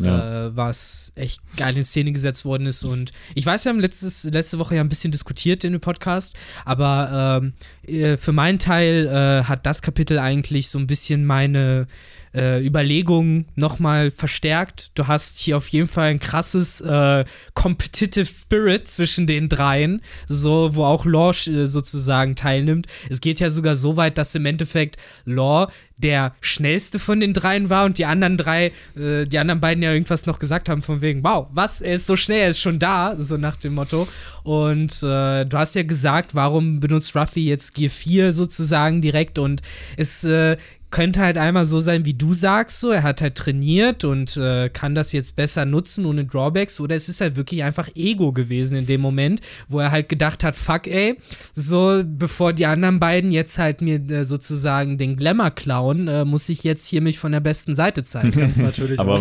ja. 0.00 0.46
äh, 0.46 0.56
was 0.56 1.12
echt 1.14 1.40
geil 1.56 1.76
in 1.76 1.84
Szene 1.84 2.12
gesetzt 2.12 2.44
worden 2.44 2.66
ist. 2.66 2.84
Und 2.84 3.12
ich 3.34 3.46
weiß, 3.46 3.64
wir 3.64 3.70
haben 3.70 3.80
letztes, 3.80 4.24
letzte 4.24 4.58
Woche 4.58 4.76
ja 4.76 4.80
ein 4.80 4.88
bisschen 4.88 5.12
diskutiert 5.12 5.64
in 5.64 5.72
dem 5.72 5.80
Podcast, 5.80 6.36
aber 6.64 7.40
ähm, 7.42 7.52
äh, 7.86 8.16
für 8.16 8.32
meinen 8.32 8.58
Teil 8.58 9.06
äh, 9.06 9.44
hat 9.44 9.66
das 9.66 9.82
Kapitel 9.82 10.18
eigentlich 10.18 10.68
so 10.68 10.78
ein 10.78 10.86
bisschen 10.86 11.24
meine 11.24 11.86
äh, 12.34 12.64
Überlegungen 12.64 13.46
nochmal 13.54 14.10
verstärkt. 14.10 14.90
Du 14.94 15.06
hast 15.06 15.38
hier 15.38 15.56
auf 15.56 15.68
jeden 15.68 15.88
Fall 15.88 16.10
ein 16.10 16.20
krasses 16.20 16.80
äh, 16.80 17.24
Competitive 17.54 18.26
Spirit 18.26 18.88
zwischen 18.88 19.26
den 19.26 19.48
dreien, 19.48 20.02
so 20.26 20.74
wo 20.74 20.84
auch 20.84 21.04
Law 21.04 21.30
äh, 21.30 21.66
sozusagen 21.66 22.34
teilnimmt. 22.34 22.86
Es 23.08 23.20
geht 23.20 23.40
ja 23.40 23.50
sogar 23.50 23.76
so 23.76 23.96
weit, 23.96 24.18
dass 24.18 24.34
im 24.34 24.46
Endeffekt 24.46 24.96
Law 25.24 25.68
der 25.96 26.34
schnellste 26.40 26.98
von 26.98 27.20
den 27.20 27.32
dreien 27.34 27.70
war 27.70 27.84
und 27.84 27.98
die 27.98 28.04
anderen 28.04 28.36
drei, 28.36 28.72
äh, 28.96 29.26
die 29.26 29.38
anderen 29.38 29.60
beiden 29.60 29.82
ja 29.82 29.92
irgendwas 29.92 30.26
noch 30.26 30.38
gesagt 30.38 30.68
haben 30.68 30.82
von 30.82 31.00
wegen, 31.00 31.22
wow, 31.22 31.46
was, 31.52 31.80
er 31.80 31.94
ist 31.94 32.06
so 32.06 32.16
schnell, 32.16 32.40
er 32.40 32.48
ist 32.48 32.60
schon 32.60 32.78
da, 32.78 33.14
so 33.18 33.36
nach 33.36 33.56
dem 33.56 33.74
Motto. 33.74 34.08
Und 34.42 34.92
äh, 35.02 35.44
du 35.44 35.56
hast 35.56 35.74
ja 35.74 35.84
gesagt, 35.84 36.34
warum 36.34 36.80
benutzt 36.80 37.14
Ruffy 37.14 37.46
jetzt 37.48 37.74
Gear 37.74 37.90
4 37.90 38.32
sozusagen 38.32 39.00
direkt 39.00 39.38
und 39.38 39.62
es 39.96 40.24
äh, 40.24 40.56
könnte 40.94 41.18
halt 41.18 41.38
einmal 41.38 41.66
so 41.66 41.80
sein, 41.80 42.04
wie 42.04 42.14
du 42.14 42.32
sagst, 42.34 42.78
so, 42.78 42.92
er 42.92 43.02
hat 43.02 43.20
halt 43.20 43.34
trainiert 43.34 44.04
und 44.04 44.36
äh, 44.36 44.68
kann 44.68 44.94
das 44.94 45.10
jetzt 45.10 45.34
besser 45.34 45.64
nutzen 45.64 46.06
ohne 46.06 46.24
Drawbacks, 46.24 46.78
oder 46.78 46.94
es 46.94 47.08
ist 47.08 47.20
halt 47.20 47.34
wirklich 47.34 47.64
einfach 47.64 47.88
Ego 47.96 48.30
gewesen 48.30 48.76
in 48.76 48.86
dem 48.86 49.00
Moment, 49.00 49.40
wo 49.66 49.80
er 49.80 49.90
halt 49.90 50.08
gedacht 50.08 50.44
hat, 50.44 50.54
fuck 50.54 50.86
ey, 50.86 51.18
so, 51.52 52.00
bevor 52.06 52.52
die 52.52 52.66
anderen 52.66 53.00
beiden 53.00 53.32
jetzt 53.32 53.58
halt 53.58 53.80
mir 53.80 53.96
äh, 54.08 54.24
sozusagen 54.24 54.96
den 54.96 55.16
Glamour 55.16 55.50
klauen, 55.50 56.06
äh, 56.06 56.24
muss 56.24 56.48
ich 56.48 56.62
jetzt 56.62 56.86
hier 56.86 57.02
mich 57.02 57.18
von 57.18 57.32
der 57.32 57.40
besten 57.40 57.74
Seite 57.74 58.04
zeigen. 58.04 58.30
Das 58.30 58.52
kann 58.54 58.64
natürlich 58.64 59.00
Aber 59.00 59.18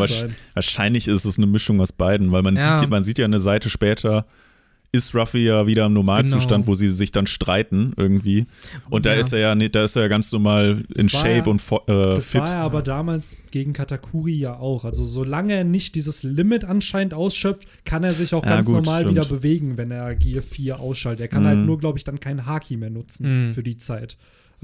wahrscheinlich 0.53 1.07
ist 1.07 1.25
es 1.25 1.39
eine 1.39 1.47
Mischung 1.47 1.81
aus 1.81 1.91
beiden, 1.91 2.31
weil 2.31 2.43
man, 2.43 2.55
ja. 2.55 2.77
sieht, 2.77 2.91
man 2.91 3.03
sieht 3.03 3.17
ja 3.17 3.25
eine 3.25 3.39
Seite 3.39 3.71
später, 3.71 4.27
ist 4.93 5.15
Ruffy 5.15 5.45
ja 5.45 5.65
wieder 5.65 5.87
im 5.87 5.93
Normalzustand, 5.93 6.65
genau. 6.65 6.67
wo 6.67 6.75
sie 6.75 6.87
sich 6.87 7.11
dann 7.11 7.25
streiten 7.25 7.93
irgendwie. 7.97 8.45
Und 8.91 9.05
ja. 9.05 9.15
da 9.15 9.19
ist 9.19 9.33
er 9.33 9.39
ja 9.39 9.55
da 9.55 9.83
ist 9.83 9.95
er 9.95 10.03
ja 10.03 10.07
ganz 10.07 10.31
normal 10.31 10.83
in 10.95 11.09
Shape 11.09 11.29
ja, 11.29 11.45
und 11.45 11.61
äh, 11.61 12.15
das 12.15 12.29
fit. 12.29 12.41
Das 12.41 12.51
war 12.51 12.59
er 12.59 12.63
aber 12.63 12.83
damals 12.83 13.37
gegen 13.49 13.73
Katakuri 13.73 14.35
ja 14.35 14.55
auch. 14.55 14.85
Also 14.85 15.03
solange 15.03 15.55
er 15.55 15.63
nicht 15.63 15.95
dieses 15.95 16.21
Limit 16.21 16.63
anscheinend 16.63 17.15
ausschöpft, 17.15 17.67
kann 17.85 18.03
er 18.03 18.13
sich 18.13 18.35
auch 18.35 18.45
ganz 18.45 18.67
gut, 18.67 18.75
normal 18.75 19.01
stimmt. 19.01 19.15
wieder 19.15 19.25
bewegen, 19.25 19.77
wenn 19.77 19.89
er 19.89 20.13
Gear 20.13 20.43
4 20.43 20.79
ausschaltet. 20.79 21.21
Er 21.21 21.27
kann 21.27 21.45
halt 21.45 21.55
mhm. 21.55 21.59
halt 21.61 21.67
nur, 21.67 21.79
glaube 21.79 21.97
ich, 21.97 22.03
dann 22.03 22.19
keinen 22.19 22.45
Haki 22.45 22.77
mehr 22.77 22.91
nutzen 22.91 23.47
mhm. 23.47 23.53
für 23.53 23.63
die 23.63 23.77
Zeit. 23.77 24.17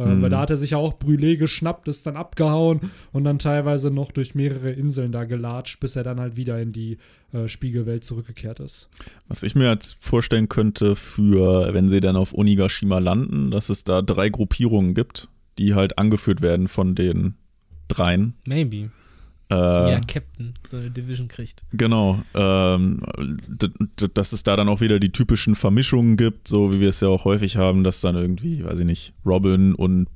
Mhm. 0.06 0.22
Weil 0.22 0.30
da 0.30 0.40
hat 0.40 0.50
er 0.50 0.58
sich 0.58 0.72
ja 0.72 0.78
auch 0.78 0.94
Brûlé 0.94 1.38
geschnappt, 1.38 1.88
ist 1.88 2.06
dann 2.06 2.16
abgehauen 2.16 2.80
und 3.12 3.24
dann 3.24 3.40
teilweise 3.40 3.92
noch 3.92 4.12
durch 4.12 4.36
mehrere 4.36 4.72
Inseln 4.72 5.12
da 5.12 5.26
gelatscht, 5.26 5.80
bis 5.80 5.96
er 5.96 6.04
dann 6.04 6.20
halt 6.20 6.36
wieder 6.36 6.60
in 6.62 6.72
die 6.72 6.98
äh, 7.34 7.48
Spiegelwelt 7.48 8.04
zurückgekehrt 8.04 8.60
ist. 8.60 8.90
Was 9.28 9.44
ich 9.44 9.56
mir 9.56 9.70
jetzt 9.70 9.98
vorstellen 10.04 10.50
könnte, 10.50 10.96
für 10.96 11.74
wenn 11.74 11.90
sie 11.90 12.00
dann 12.00 12.16
auf 12.16 12.34
Onigashima 12.34 13.00
landen, 13.00 13.52
dass 13.52 13.70
es 13.70 13.84
da 13.84 14.02
drei 14.02 14.30
Gruppierungen 14.30 14.94
gibt, 14.94 15.28
die 15.58 15.76
halt 15.76 15.98
angeführt 15.98 16.42
werden 16.42 16.68
von 16.68 16.96
den 16.96 17.36
dreien. 17.88 18.36
Maybe. 18.48 18.92
Äh, 19.52 19.56
ja, 19.56 20.00
Captain 20.02 20.54
so 20.68 20.78
eine 20.78 20.92
Division 20.92 21.28
kriegt. 21.28 21.64
Genau. 21.74 22.22
Ähm, 22.36 23.02
dass 24.14 24.32
es 24.32 24.44
da 24.44 24.56
dann 24.56 24.70
auch 24.70 24.82
wieder 24.82 25.00
die 25.00 25.12
typischen 25.12 25.56
Vermischungen 25.56 26.18
gibt, 26.18 26.48
so 26.48 26.72
wie 26.72 26.80
wir 26.80 26.90
es 26.90 27.00
ja 27.02 27.08
auch 27.08 27.26
häufig 27.26 27.58
haben, 27.58 27.84
dass 27.84 28.02
dann 28.02 28.16
irgendwie, 28.16 28.64
weiß 28.64 28.80
ich 28.80 28.86
nicht, 28.86 29.14
Robin 29.26 29.74
und 29.74 30.08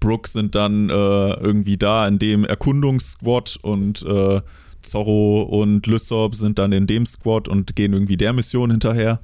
Brooke 0.00 0.28
sind 0.28 0.54
dann 0.54 0.88
äh, 0.88 0.92
irgendwie 0.92 1.76
da 1.76 2.06
in 2.08 2.18
dem 2.18 2.44
Erkundungssquad 2.44 3.58
und 3.62 4.02
äh, 4.02 4.40
Zorro 4.80 5.42
und 5.42 5.86
Lysop 5.86 6.34
sind 6.34 6.58
dann 6.58 6.72
in 6.72 6.86
dem 6.86 7.04
Squad 7.04 7.48
und 7.48 7.76
gehen 7.76 7.92
irgendwie 7.92 8.16
der 8.16 8.32
Mission 8.32 8.70
hinterher. 8.70 9.20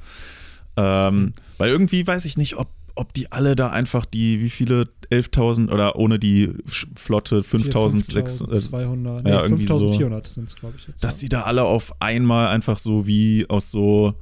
Ähm, 0.76 1.32
weil 1.58 1.70
irgendwie 1.70 2.06
weiß 2.06 2.24
ich 2.24 2.36
nicht, 2.36 2.56
ob 2.56 2.68
ob 2.96 3.12
die 3.12 3.32
alle 3.32 3.56
da 3.56 3.70
einfach 3.70 4.04
die, 4.04 4.40
wie 4.40 4.50
viele, 4.50 4.88
11.000 5.10 5.70
oder 5.70 5.96
ohne 5.96 6.18
die 6.18 6.52
Flotte 6.66 7.40
5.200, 7.40 9.22
nee, 9.22 9.30
ja, 9.30 9.42
5.400 9.42 10.26
sind 10.26 10.48
es, 10.48 10.56
glaube 10.56 10.74
ich. 10.78 10.88
Jetzt, 10.88 11.04
dass 11.04 11.20
ja. 11.20 11.26
die 11.26 11.28
da 11.30 11.42
alle 11.42 11.64
auf 11.64 12.00
einmal 12.00 12.48
einfach 12.48 12.78
so 12.78 13.06
wie 13.06 13.46
aus 13.48 13.70
so 13.70 14.14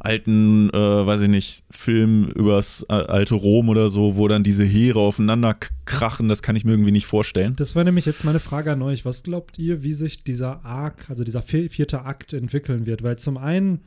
alten, 0.00 0.70
äh, 0.70 1.06
weiß 1.06 1.22
ich 1.22 1.28
nicht, 1.28 1.64
Filmen 1.70 2.30
übers 2.30 2.86
äh, 2.88 2.94
alte 2.94 3.34
Rom 3.34 3.68
oder 3.68 3.90
so, 3.90 4.16
wo 4.16 4.28
dann 4.28 4.42
diese 4.42 4.64
Heere 4.64 4.98
aufeinander 4.98 5.54
krachen, 5.84 6.28
das 6.28 6.42
kann 6.42 6.56
ich 6.56 6.64
mir 6.64 6.72
irgendwie 6.72 6.90
nicht 6.90 7.06
vorstellen. 7.06 7.54
Das 7.56 7.76
war 7.76 7.84
nämlich 7.84 8.06
jetzt 8.06 8.24
meine 8.24 8.40
Frage 8.40 8.72
an 8.72 8.80
euch. 8.82 9.04
Was 9.04 9.22
glaubt 9.22 9.58
ihr, 9.58 9.84
wie 9.84 9.92
sich 9.92 10.24
dieser 10.24 10.64
Arc, 10.64 11.10
also 11.10 11.22
dieser 11.22 11.42
vierte 11.42 12.02
Akt 12.02 12.32
entwickeln 12.32 12.86
wird? 12.86 13.02
Weil 13.02 13.16
zum 13.16 13.36
einen 13.36 13.80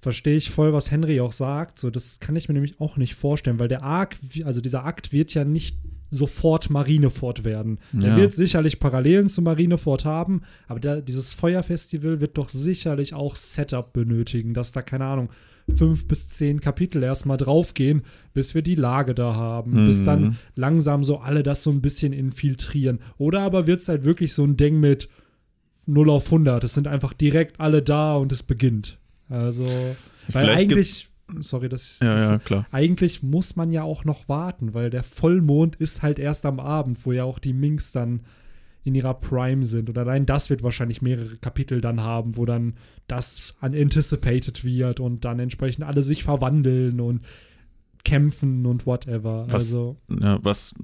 verstehe 0.00 0.36
ich 0.36 0.50
voll, 0.50 0.72
was 0.72 0.90
Henry 0.90 1.20
auch 1.20 1.32
sagt. 1.32 1.78
So, 1.78 1.90
das 1.90 2.20
kann 2.20 2.36
ich 2.36 2.48
mir 2.48 2.54
nämlich 2.54 2.80
auch 2.80 2.96
nicht 2.96 3.14
vorstellen, 3.14 3.58
weil 3.58 3.68
der 3.68 3.82
Arc, 3.82 4.16
also 4.44 4.60
dieser 4.60 4.84
Akt 4.84 5.12
wird 5.12 5.34
ja 5.34 5.44
nicht 5.44 5.76
sofort 6.10 6.70
Marineford 6.70 7.44
werden. 7.44 7.78
Der 7.92 8.10
ja. 8.10 8.16
wird 8.16 8.32
sicherlich 8.32 8.80
Parallelen 8.80 9.28
zu 9.28 9.42
Marineford 9.42 10.04
haben, 10.04 10.42
aber 10.66 10.80
der, 10.80 11.02
dieses 11.02 11.34
Feuerfestival 11.34 12.20
wird 12.20 12.36
doch 12.36 12.48
sicherlich 12.48 13.14
auch 13.14 13.36
Setup 13.36 13.92
benötigen, 13.92 14.52
dass 14.52 14.72
da, 14.72 14.82
keine 14.82 15.04
Ahnung, 15.04 15.30
fünf 15.72 16.08
bis 16.08 16.28
zehn 16.28 16.58
Kapitel 16.58 17.02
erstmal 17.02 17.36
draufgehen, 17.36 18.02
bis 18.34 18.56
wir 18.56 18.62
die 18.62 18.74
Lage 18.74 19.14
da 19.14 19.34
haben, 19.34 19.82
mhm. 19.82 19.86
bis 19.86 20.04
dann 20.04 20.36
langsam 20.56 21.04
so 21.04 21.18
alle 21.18 21.44
das 21.44 21.62
so 21.62 21.70
ein 21.70 21.80
bisschen 21.80 22.12
infiltrieren. 22.12 22.98
Oder 23.18 23.42
aber 23.42 23.68
wird 23.68 23.80
es 23.82 23.88
halt 23.88 24.04
wirklich 24.04 24.34
so 24.34 24.44
ein 24.44 24.56
Ding 24.56 24.80
mit 24.80 25.08
0 25.86 26.10
auf 26.10 26.26
100. 26.26 26.64
Es 26.64 26.74
sind 26.74 26.88
einfach 26.88 27.12
direkt 27.12 27.60
alle 27.60 27.82
da 27.82 28.16
und 28.16 28.32
es 28.32 28.42
beginnt. 28.42 28.98
Also, 29.30 29.64
weil 29.64 29.96
Vielleicht 30.28 30.60
eigentlich, 30.60 31.08
sorry, 31.40 31.68
das, 31.68 32.00
ja, 32.00 32.14
das 32.14 32.28
ja, 32.30 32.38
klar. 32.38 32.66
eigentlich 32.72 33.22
muss 33.22 33.56
man 33.56 33.72
ja 33.72 33.82
auch 33.84 34.04
noch 34.04 34.28
warten, 34.28 34.74
weil 34.74 34.90
der 34.90 35.02
Vollmond 35.02 35.76
ist 35.76 36.02
halt 36.02 36.18
erst 36.18 36.44
am 36.44 36.60
Abend, 36.60 37.04
wo 37.06 37.12
ja 37.12 37.24
auch 37.24 37.38
die 37.38 37.52
Minks 37.52 37.92
dann 37.92 38.20
in 38.82 38.94
ihrer 38.94 39.14
Prime 39.14 39.62
sind. 39.62 39.88
Und 39.88 39.98
allein 39.98 40.26
das 40.26 40.50
wird 40.50 40.62
wahrscheinlich 40.62 41.02
mehrere 41.02 41.36
Kapitel 41.36 41.80
dann 41.80 42.00
haben, 42.00 42.36
wo 42.36 42.44
dann 42.44 42.74
das 43.06 43.56
anticipated 43.60 44.64
wird 44.64 45.00
und 45.00 45.24
dann 45.24 45.38
entsprechend 45.38 45.84
alle 45.84 46.02
sich 46.02 46.24
verwandeln 46.24 47.00
und 47.00 47.20
kämpfen 48.04 48.66
und 48.66 48.86
whatever. 48.86 49.44
Was, 49.46 49.54
also. 49.54 49.96
Ja, 50.08 50.38
was, 50.42 50.74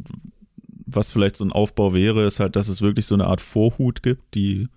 was 0.87 1.11
vielleicht 1.11 1.37
so 1.37 1.45
ein 1.45 1.53
Aufbau 1.53 1.95
wäre, 1.95 2.25
ist 2.25 2.41
halt, 2.41 2.57
dass 2.57 2.69
es 2.69 2.83
wirklich 2.83 3.07
so 3.07 3.15
eine 3.15 3.27
Art 3.27 3.41
Vorhut 3.41 4.03
gibt, 4.03 4.35
die 4.35 4.69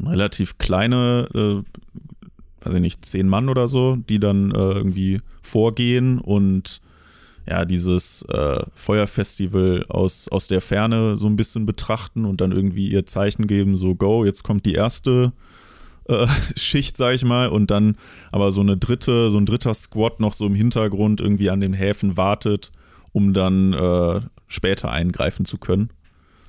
relativ 0.00 0.58
kleine, 0.58 1.28
äh, 1.34 1.62
weiß 2.66 2.74
ich 2.74 2.80
nicht, 2.80 3.04
zehn 3.04 3.28
Mann 3.28 3.48
oder 3.48 3.68
so, 3.68 3.96
die 3.96 4.18
dann 4.18 4.50
äh, 4.50 4.72
irgendwie 4.72 5.20
vorgehen 5.42 6.18
und 6.18 6.80
ja, 7.48 7.64
dieses 7.64 8.22
äh, 8.22 8.60
Feuerfestival 8.74 9.84
aus, 9.88 10.28
aus 10.28 10.48
der 10.48 10.60
Ferne 10.60 11.16
so 11.16 11.26
ein 11.26 11.36
bisschen 11.36 11.64
betrachten 11.64 12.24
und 12.24 12.40
dann 12.40 12.50
irgendwie 12.50 12.88
ihr 12.88 13.06
Zeichen 13.06 13.46
geben, 13.46 13.76
so 13.76 13.94
go, 13.94 14.24
jetzt 14.24 14.42
kommt 14.42 14.66
die 14.66 14.74
erste 14.74 15.32
äh, 16.08 16.26
Schicht, 16.56 16.96
sag 16.96 17.14
ich 17.14 17.24
mal, 17.24 17.48
und 17.48 17.70
dann 17.70 17.96
aber 18.32 18.50
so 18.50 18.60
eine 18.60 18.76
dritte, 18.76 19.30
so 19.30 19.38
ein 19.38 19.46
dritter 19.46 19.74
Squad 19.74 20.18
noch 20.18 20.32
so 20.32 20.46
im 20.46 20.54
Hintergrund 20.54 21.20
irgendwie 21.20 21.50
an 21.50 21.60
den 21.60 21.72
Häfen 21.72 22.16
wartet, 22.16 22.72
um 23.12 23.32
dann 23.32 23.72
äh, 23.72 24.20
später 24.48 24.90
eingreifen 24.90 25.44
zu 25.44 25.58
können. 25.58 25.90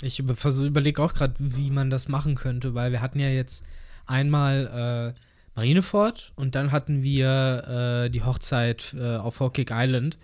Ich 0.02 0.20
überlege 0.20 1.02
auch 1.02 1.14
gerade, 1.14 1.34
wie 1.40 1.72
man 1.72 1.90
das 1.90 2.08
machen 2.08 2.36
könnte, 2.36 2.76
weil 2.76 2.92
wir 2.92 3.02
hatten 3.02 3.20
ja 3.20 3.30
jetzt 3.30 3.64
einmal 4.06 5.14
äh, 5.16 5.27
Marineford 5.58 6.34
und 6.36 6.54
dann 6.54 6.72
hatten 6.72 7.02
wir 7.02 8.06
äh, 8.06 8.10
die 8.10 8.24
Hochzeit 8.24 8.96
äh, 8.98 9.18
auf 9.18 9.40
Hawkeye 9.40 9.66
Island 9.72 10.18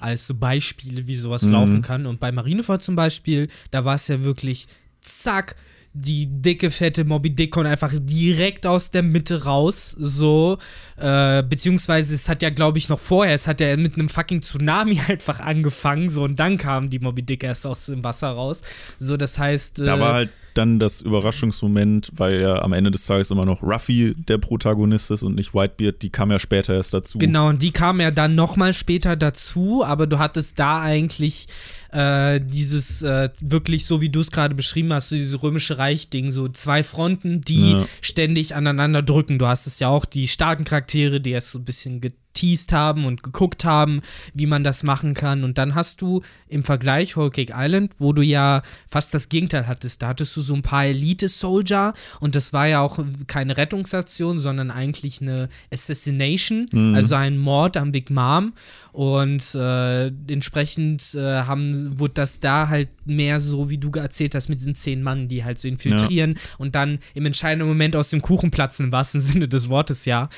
als 0.00 0.26
so 0.26 0.34
Beispiele, 0.34 1.06
wie 1.06 1.14
sowas 1.14 1.42
mhm. 1.42 1.52
laufen 1.52 1.82
kann. 1.82 2.06
Und 2.06 2.18
bei 2.18 2.32
Marineford 2.32 2.82
zum 2.82 2.96
Beispiel, 2.96 3.48
da 3.70 3.84
war 3.84 3.94
es 3.94 4.08
ja 4.08 4.24
wirklich 4.24 4.66
zack, 5.00 5.54
die 5.92 6.28
dicke, 6.28 6.70
fette 6.70 7.04
Moby 7.04 7.30
Dick 7.30 7.50
kommt 7.50 7.66
einfach 7.66 7.92
direkt 7.92 8.64
aus 8.64 8.92
der 8.92 9.02
Mitte 9.02 9.44
raus, 9.44 9.90
so, 9.98 10.56
äh, 10.96 11.42
beziehungsweise 11.42 12.14
es 12.14 12.28
hat 12.28 12.42
ja, 12.42 12.50
glaube 12.50 12.78
ich, 12.78 12.88
noch 12.88 13.00
vorher, 13.00 13.34
es 13.34 13.48
hat 13.48 13.60
ja 13.60 13.76
mit 13.76 13.96
einem 13.96 14.08
fucking 14.08 14.40
Tsunami 14.40 15.00
einfach 15.08 15.40
angefangen, 15.40 16.08
so, 16.08 16.22
und 16.22 16.38
dann 16.38 16.58
kam 16.58 16.90
die 16.90 17.00
Moby 17.00 17.22
Dick 17.22 17.42
erst 17.42 17.66
aus 17.66 17.86
dem 17.86 18.04
Wasser 18.04 18.28
raus, 18.28 18.62
so, 18.98 19.16
das 19.16 19.38
heißt. 19.38 19.80
Äh, 19.80 19.84
da 19.84 19.98
war 19.98 20.14
halt 20.14 20.30
dann 20.54 20.78
das 20.78 21.00
Überraschungsmoment, 21.00 22.10
weil 22.14 22.40
ja 22.40 22.62
am 22.62 22.72
Ende 22.72 22.90
des 22.90 23.06
Tages 23.06 23.30
immer 23.30 23.44
noch 23.44 23.62
Ruffy 23.62 24.14
der 24.16 24.38
Protagonist 24.38 25.10
ist 25.10 25.22
und 25.22 25.34
nicht 25.36 25.54
Whitebeard, 25.54 26.02
die 26.02 26.10
kam 26.10 26.30
ja 26.30 26.38
später 26.38 26.74
erst 26.74 26.94
dazu. 26.94 27.18
Genau, 27.18 27.48
und 27.48 27.62
die 27.62 27.70
kam 27.70 28.00
ja 28.00 28.10
dann 28.10 28.34
nochmal 28.34 28.74
später 28.74 29.16
dazu, 29.16 29.84
aber 29.84 30.06
du 30.06 30.18
hattest 30.18 30.58
da 30.58 30.80
eigentlich 30.80 31.46
äh, 31.92 32.40
dieses 32.40 33.02
äh, 33.02 33.30
wirklich 33.40 33.86
so, 33.86 34.00
wie 34.00 34.08
du 34.08 34.20
es 34.20 34.30
gerade 34.30 34.54
beschrieben 34.54 34.92
hast, 34.92 35.08
so 35.08 35.16
dieses 35.16 35.42
römische 35.42 35.78
Reich-Ding, 35.78 36.30
so 36.30 36.48
zwei 36.48 36.82
Fronten, 36.82 37.40
die 37.40 37.72
ja. 37.72 37.86
ständig 38.00 38.54
aneinander 38.54 39.02
drücken. 39.02 39.38
Du 39.38 39.46
hast 39.46 39.66
es 39.66 39.78
ja 39.78 39.88
auch, 39.88 40.04
die 40.04 40.28
starken 40.28 40.64
Charaktere, 40.64 41.20
die 41.20 41.30
erst 41.30 41.52
so 41.52 41.58
ein 41.58 41.64
bisschen 41.64 42.00
geteased 42.32 42.72
haben 42.72 43.04
und 43.04 43.22
geguckt 43.22 43.64
haben, 43.64 44.00
wie 44.34 44.46
man 44.46 44.64
das 44.64 44.82
machen 44.82 45.14
kann. 45.14 45.44
Und 45.44 45.58
dann 45.58 45.74
hast 45.74 46.00
du 46.00 46.22
im 46.48 46.62
Vergleich 46.62 47.16
Whole 47.16 47.30
Cake 47.30 47.52
Island, 47.56 47.92
wo 47.98 48.12
du 48.12 48.22
ja 48.22 48.62
fast 48.88 49.14
das 49.14 49.28
Gegenteil 49.28 49.66
hattest. 49.66 50.02
Da 50.02 50.08
hattest 50.08 50.36
du 50.36 50.42
so 50.42 50.54
ein 50.54 50.62
paar 50.62 50.84
Elite-Soldier 50.84 51.94
und 52.20 52.34
das 52.34 52.52
war 52.52 52.66
ja 52.66 52.80
auch 52.80 52.98
keine 53.26 53.56
Rettungsaktion, 53.56 54.38
sondern 54.38 54.70
eigentlich 54.70 55.20
eine 55.20 55.48
Assassination, 55.72 56.66
mhm. 56.72 56.94
also 56.94 57.14
ein 57.14 57.38
Mord 57.38 57.76
am 57.76 57.92
Big 57.92 58.10
Mom. 58.10 58.52
Und 58.92 59.54
äh, 59.54 60.08
entsprechend 60.28 61.14
äh, 61.14 61.42
haben, 61.42 61.98
wurde 61.98 62.14
das 62.14 62.40
da 62.40 62.68
halt 62.68 62.88
mehr 63.06 63.40
so, 63.40 63.70
wie 63.70 63.78
du 63.78 63.90
erzählt 63.90 64.34
hast, 64.34 64.48
mit 64.48 64.58
diesen 64.58 64.74
zehn 64.74 65.02
Mann, 65.02 65.28
die 65.28 65.44
halt 65.44 65.58
so 65.58 65.68
infiltrieren 65.68 66.34
ja. 66.34 66.40
und 66.58 66.74
dann 66.74 66.98
im 67.14 67.26
entscheidenden 67.26 67.68
Moment 67.68 67.96
aus 67.96 68.10
dem 68.10 68.22
Kuchen 68.22 68.50
platzen, 68.50 68.86
im 68.86 68.92
wahrsten 68.92 69.20
Sinne 69.20 69.48
des 69.48 69.68
Wortes, 69.68 70.04
ja. 70.04 70.28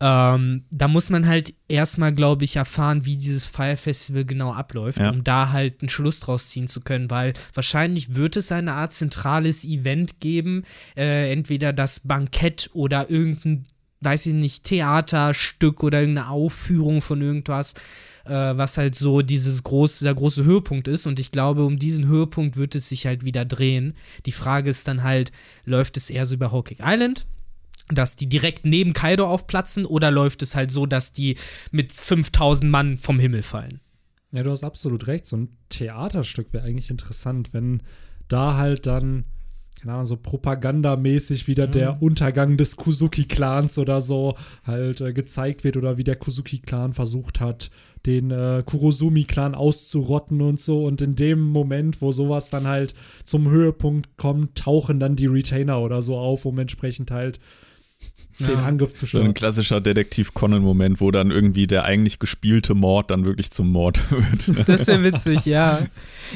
Ähm, 0.00 0.64
da 0.70 0.86
muss 0.86 1.10
man 1.10 1.26
halt 1.26 1.54
erstmal, 1.66 2.14
glaube 2.14 2.44
ich, 2.44 2.56
erfahren, 2.56 3.04
wie 3.04 3.16
dieses 3.16 3.46
Fire 3.46 3.76
Festival 3.76 4.24
genau 4.24 4.52
abläuft, 4.52 5.00
ja. 5.00 5.10
um 5.10 5.24
da 5.24 5.50
halt 5.50 5.80
einen 5.80 5.88
Schluss 5.88 6.20
draus 6.20 6.50
ziehen 6.50 6.68
zu 6.68 6.80
können, 6.80 7.10
weil 7.10 7.32
wahrscheinlich 7.52 8.14
wird 8.14 8.36
es 8.36 8.52
eine 8.52 8.74
Art 8.74 8.92
zentrales 8.92 9.64
Event 9.64 10.20
geben, 10.20 10.62
äh, 10.96 11.32
entweder 11.32 11.72
das 11.72 12.00
Bankett 12.00 12.70
oder 12.74 13.10
irgendein, 13.10 13.66
weiß 14.00 14.26
ich 14.26 14.34
nicht, 14.34 14.64
Theaterstück 14.64 15.82
oder 15.82 16.00
irgendeine 16.00 16.28
Aufführung 16.28 17.02
von 17.02 17.20
irgendwas 17.20 17.74
äh, 18.28 18.56
was 18.56 18.78
halt 18.78 18.94
so 18.94 19.22
dieses 19.22 19.62
große, 19.62 20.04
der 20.04 20.14
große 20.14 20.44
Höhepunkt 20.44 20.86
ist. 20.86 21.06
Und 21.06 21.18
ich 21.18 21.32
glaube, 21.32 21.64
um 21.64 21.78
diesen 21.78 22.06
Höhepunkt 22.06 22.56
wird 22.56 22.74
es 22.74 22.88
sich 22.88 23.06
halt 23.06 23.24
wieder 23.24 23.44
drehen. 23.44 23.94
Die 24.26 24.32
Frage 24.32 24.70
ist 24.70 24.86
dann 24.86 25.02
halt, 25.02 25.32
läuft 25.64 25.96
es 25.96 26.10
eher 26.10 26.26
so 26.26 26.34
über 26.34 26.52
Hawking 26.52 26.78
Island? 26.82 27.26
Dass 27.90 28.16
die 28.16 28.28
direkt 28.28 28.64
neben 28.64 28.92
Kaido 28.92 29.26
aufplatzen 29.26 29.86
oder 29.86 30.10
läuft 30.10 30.42
es 30.42 30.54
halt 30.54 30.70
so, 30.70 30.86
dass 30.86 31.12
die 31.12 31.36
mit 31.70 31.92
5000 31.92 32.70
Mann 32.70 32.98
vom 32.98 33.18
Himmel 33.18 33.42
fallen? 33.42 33.80
Ja, 34.30 34.42
du 34.42 34.50
hast 34.50 34.64
absolut 34.64 35.06
recht. 35.06 35.26
So 35.26 35.36
ein 35.36 35.50
Theaterstück 35.70 36.52
wäre 36.52 36.64
eigentlich 36.64 36.90
interessant, 36.90 37.54
wenn 37.54 37.82
da 38.28 38.56
halt 38.56 38.86
dann, 38.86 39.24
keine 39.80 39.94
Ahnung, 39.94 40.06
so 40.06 40.16
propagandamäßig 40.16 41.48
wieder 41.48 41.66
mhm. 41.66 41.72
der 41.72 42.02
Untergang 42.02 42.56
des 42.58 42.76
Kuzuki-Clans 42.76 43.78
oder 43.78 44.02
so 44.02 44.36
halt 44.64 45.00
äh, 45.00 45.12
gezeigt 45.14 45.64
wird 45.64 45.76
oder 45.78 45.96
wie 45.96 46.04
der 46.04 46.16
Kuzuki-Clan 46.16 46.92
versucht 46.92 47.40
hat, 47.40 47.70
den 48.04 48.30
äh, 48.30 48.62
Kurosumi-Clan 48.66 49.54
auszurotten 49.54 50.42
und 50.42 50.60
so. 50.60 50.84
Und 50.84 51.00
in 51.00 51.14
dem 51.14 51.40
Moment, 51.40 52.02
wo 52.02 52.12
sowas 52.12 52.50
dann 52.50 52.66
halt 52.66 52.94
zum 53.24 53.48
Höhepunkt 53.48 54.18
kommt, 54.18 54.56
tauchen 54.56 55.00
dann 55.00 55.16
die 55.16 55.26
Retainer 55.26 55.80
oder 55.80 56.02
so 56.02 56.18
auf, 56.18 56.44
um 56.44 56.58
entsprechend 56.58 57.10
halt 57.10 57.40
den 58.38 58.50
ja. 58.50 58.64
Angriff 58.64 58.92
zu 58.94 59.06
starten. 59.06 59.26
So 59.26 59.30
ein 59.30 59.34
klassischer 59.34 59.80
Detektiv-Conan-Moment, 59.80 61.00
wo 61.00 61.10
dann 61.10 61.30
irgendwie 61.30 61.66
der 61.66 61.84
eigentlich 61.84 62.18
gespielte 62.18 62.74
Mord 62.74 63.10
dann 63.10 63.24
wirklich 63.24 63.50
zum 63.50 63.70
Mord 63.70 64.00
wird. 64.46 64.68
Das 64.68 64.82
ist 64.82 64.88
ja 64.88 65.02
witzig, 65.02 65.44
ja. 65.46 65.80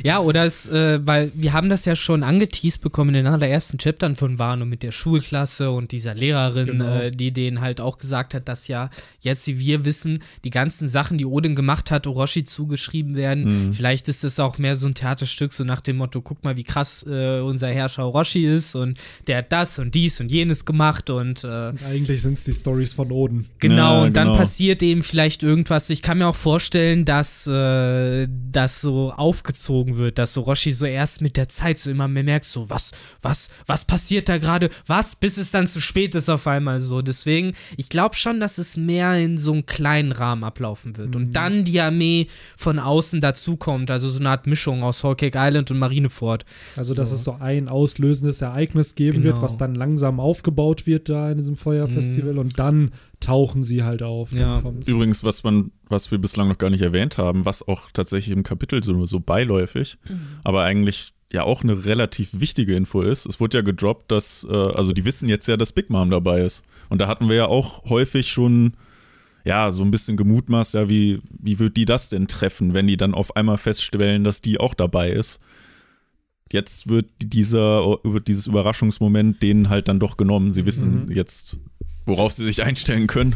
Ja, 0.02 0.20
oder 0.20 0.44
es, 0.44 0.68
äh, 0.68 1.06
weil 1.06 1.30
wir 1.34 1.52
haben 1.52 1.68
das 1.68 1.84
ja 1.84 1.94
schon 1.94 2.22
angeteased 2.22 2.80
bekommen 2.80 3.10
in 3.10 3.24
den 3.24 3.26
allerersten 3.26 3.78
Chaptern 3.78 4.16
von 4.16 4.38
Wano 4.38 4.64
mit 4.64 4.82
der 4.82 4.90
Schulklasse 4.90 5.70
und 5.70 5.92
dieser 5.92 6.14
Lehrerin, 6.14 6.66
genau. 6.66 6.96
äh, 6.96 7.10
die 7.10 7.30
denen 7.30 7.60
halt 7.60 7.80
auch 7.80 7.98
gesagt 7.98 8.34
hat, 8.34 8.48
dass 8.48 8.68
ja 8.68 8.90
jetzt, 9.20 9.46
wie 9.46 9.58
wir 9.58 9.84
wissen, 9.84 10.20
die 10.44 10.50
ganzen 10.50 10.88
Sachen, 10.88 11.18
die 11.18 11.26
Odin 11.26 11.54
gemacht 11.54 11.90
hat, 11.90 12.06
Orochi 12.06 12.44
zugeschrieben 12.44 13.16
werden. 13.16 13.68
Mhm. 13.68 13.72
Vielleicht 13.74 14.08
ist 14.08 14.24
es 14.24 14.40
auch 14.40 14.58
mehr 14.58 14.76
so 14.76 14.86
ein 14.86 14.94
Theaterstück, 14.94 15.52
so 15.52 15.64
nach 15.64 15.80
dem 15.80 15.98
Motto, 15.98 16.22
guck 16.22 16.42
mal, 16.42 16.56
wie 16.56 16.64
krass 16.64 17.06
äh, 17.06 17.40
unser 17.40 17.68
Herrscher 17.68 18.06
Orochi 18.06 18.46
ist 18.46 18.74
und 18.74 18.98
der 19.26 19.38
hat 19.38 19.52
das 19.52 19.78
und 19.78 19.94
dies 19.94 20.20
und 20.20 20.30
jenes 20.30 20.64
gemacht 20.64 21.10
und, 21.10 21.44
äh, 21.44 21.68
und 21.68 21.91
eigentlich 21.92 22.22
sind 22.22 22.34
es 22.34 22.44
die 22.44 22.52
Stories 22.52 22.92
von 22.94 23.12
Oden. 23.12 23.46
Genau, 23.58 23.98
ja, 23.98 24.02
und 24.04 24.16
dann 24.16 24.28
genau. 24.28 24.38
passiert 24.38 24.82
eben 24.82 25.02
vielleicht 25.02 25.42
irgendwas. 25.42 25.90
Ich 25.90 26.02
kann 26.02 26.18
mir 26.18 26.26
auch 26.26 26.36
vorstellen, 26.36 27.04
dass 27.04 27.46
äh, 27.46 28.26
das 28.50 28.80
so 28.80 29.12
aufgezogen 29.12 29.98
wird, 29.98 30.18
dass 30.18 30.32
so 30.32 30.40
Roshi 30.42 30.72
so 30.72 30.86
erst 30.86 31.20
mit 31.20 31.36
der 31.36 31.48
Zeit 31.48 31.78
so 31.78 31.90
immer 31.90 32.08
mehr 32.08 32.24
merkt, 32.24 32.46
so 32.46 32.68
was, 32.70 32.92
was, 33.20 33.48
was 33.66 33.84
passiert 33.84 34.28
da 34.28 34.38
gerade, 34.38 34.70
was, 34.86 35.16
bis 35.16 35.36
es 35.36 35.50
dann 35.50 35.68
zu 35.68 35.80
spät 35.80 36.14
ist 36.14 36.28
auf 36.28 36.46
einmal 36.46 36.80
so. 36.80 37.02
Deswegen, 37.02 37.52
ich 37.76 37.88
glaube 37.88 38.16
schon, 38.16 38.40
dass 38.40 38.58
es 38.58 38.76
mehr 38.76 39.16
in 39.18 39.38
so 39.38 39.52
einem 39.52 39.66
kleinen 39.66 40.12
Rahmen 40.12 40.44
ablaufen 40.44 40.96
wird. 40.96 41.10
Mhm. 41.10 41.14
Und 41.14 41.32
dann 41.32 41.64
die 41.64 41.80
Armee 41.80 42.26
von 42.56 42.78
außen 42.78 43.20
dazukommt, 43.20 43.90
also 43.90 44.08
so 44.08 44.18
eine 44.18 44.30
Art 44.30 44.46
Mischung 44.46 44.82
aus 44.82 45.04
Whole 45.04 45.16
Cake 45.16 45.38
Island 45.38 45.70
und 45.70 45.78
Marineford. 45.78 46.44
Also, 46.76 46.94
so. 46.94 46.96
dass 46.96 47.12
es 47.12 47.24
so 47.24 47.36
ein 47.38 47.68
auslösendes 47.68 48.40
Ereignis 48.40 48.94
geben 48.94 49.22
genau. 49.22 49.34
wird, 49.34 49.42
was 49.42 49.56
dann 49.56 49.74
langsam 49.74 50.20
aufgebaut 50.20 50.86
wird 50.86 51.08
da 51.08 51.30
in 51.30 51.38
diesem 51.38 51.56
Feuer 51.56 51.81
Festival 51.88 52.34
mhm. 52.34 52.38
und 52.38 52.58
dann 52.58 52.90
tauchen 53.20 53.62
sie 53.62 53.82
halt 53.82 54.02
auf. 54.02 54.32
Ja. 54.32 54.62
Übrigens, 54.86 55.24
was 55.24 55.44
man, 55.44 55.72
was 55.88 56.10
wir 56.10 56.18
bislang 56.18 56.48
noch 56.48 56.58
gar 56.58 56.70
nicht 56.70 56.82
erwähnt 56.82 57.18
haben, 57.18 57.44
was 57.44 57.66
auch 57.66 57.90
tatsächlich 57.92 58.36
im 58.36 58.42
Kapitel 58.42 58.82
so, 58.82 59.06
so 59.06 59.20
beiläufig, 59.20 59.98
mhm. 60.08 60.20
aber 60.44 60.64
eigentlich 60.64 61.12
ja 61.32 61.44
auch 61.44 61.62
eine 61.62 61.84
relativ 61.84 62.40
wichtige 62.40 62.74
Info 62.74 63.00
ist. 63.00 63.26
Es 63.26 63.40
wurde 63.40 63.58
ja 63.58 63.62
gedroppt, 63.62 64.10
dass, 64.10 64.46
äh, 64.50 64.54
also 64.54 64.92
die 64.92 65.04
wissen 65.04 65.28
jetzt 65.28 65.48
ja, 65.48 65.56
dass 65.56 65.72
Big 65.72 65.88
Mom 65.88 66.10
dabei 66.10 66.42
ist. 66.42 66.62
Und 66.90 67.00
da 67.00 67.08
hatten 67.08 67.28
wir 67.28 67.36
ja 67.36 67.46
auch 67.46 67.88
häufig 67.88 68.30
schon, 68.30 68.74
ja, 69.44 69.72
so 69.72 69.82
ein 69.82 69.90
bisschen 69.90 70.16
gemutmaßt, 70.16 70.74
ja, 70.74 70.88
wie, 70.88 71.20
wie 71.30 71.58
wird 71.58 71.76
die 71.76 71.86
das 71.86 72.10
denn 72.10 72.28
treffen, 72.28 72.74
wenn 72.74 72.86
die 72.86 72.98
dann 72.98 73.14
auf 73.14 73.34
einmal 73.34 73.56
feststellen, 73.56 74.24
dass 74.24 74.42
die 74.42 74.60
auch 74.60 74.74
dabei 74.74 75.10
ist 75.10 75.40
jetzt 76.52 76.88
wird 76.88 77.06
dieser, 77.22 77.98
dieses 78.26 78.46
Überraschungsmoment 78.46 79.42
denen 79.42 79.68
halt 79.68 79.88
dann 79.88 80.00
doch 80.00 80.16
genommen. 80.16 80.52
Sie 80.52 80.66
wissen 80.66 81.06
mhm. 81.06 81.12
jetzt, 81.12 81.58
worauf 82.06 82.32
sie 82.32 82.44
sich 82.44 82.62
einstellen 82.62 83.06
können. 83.06 83.34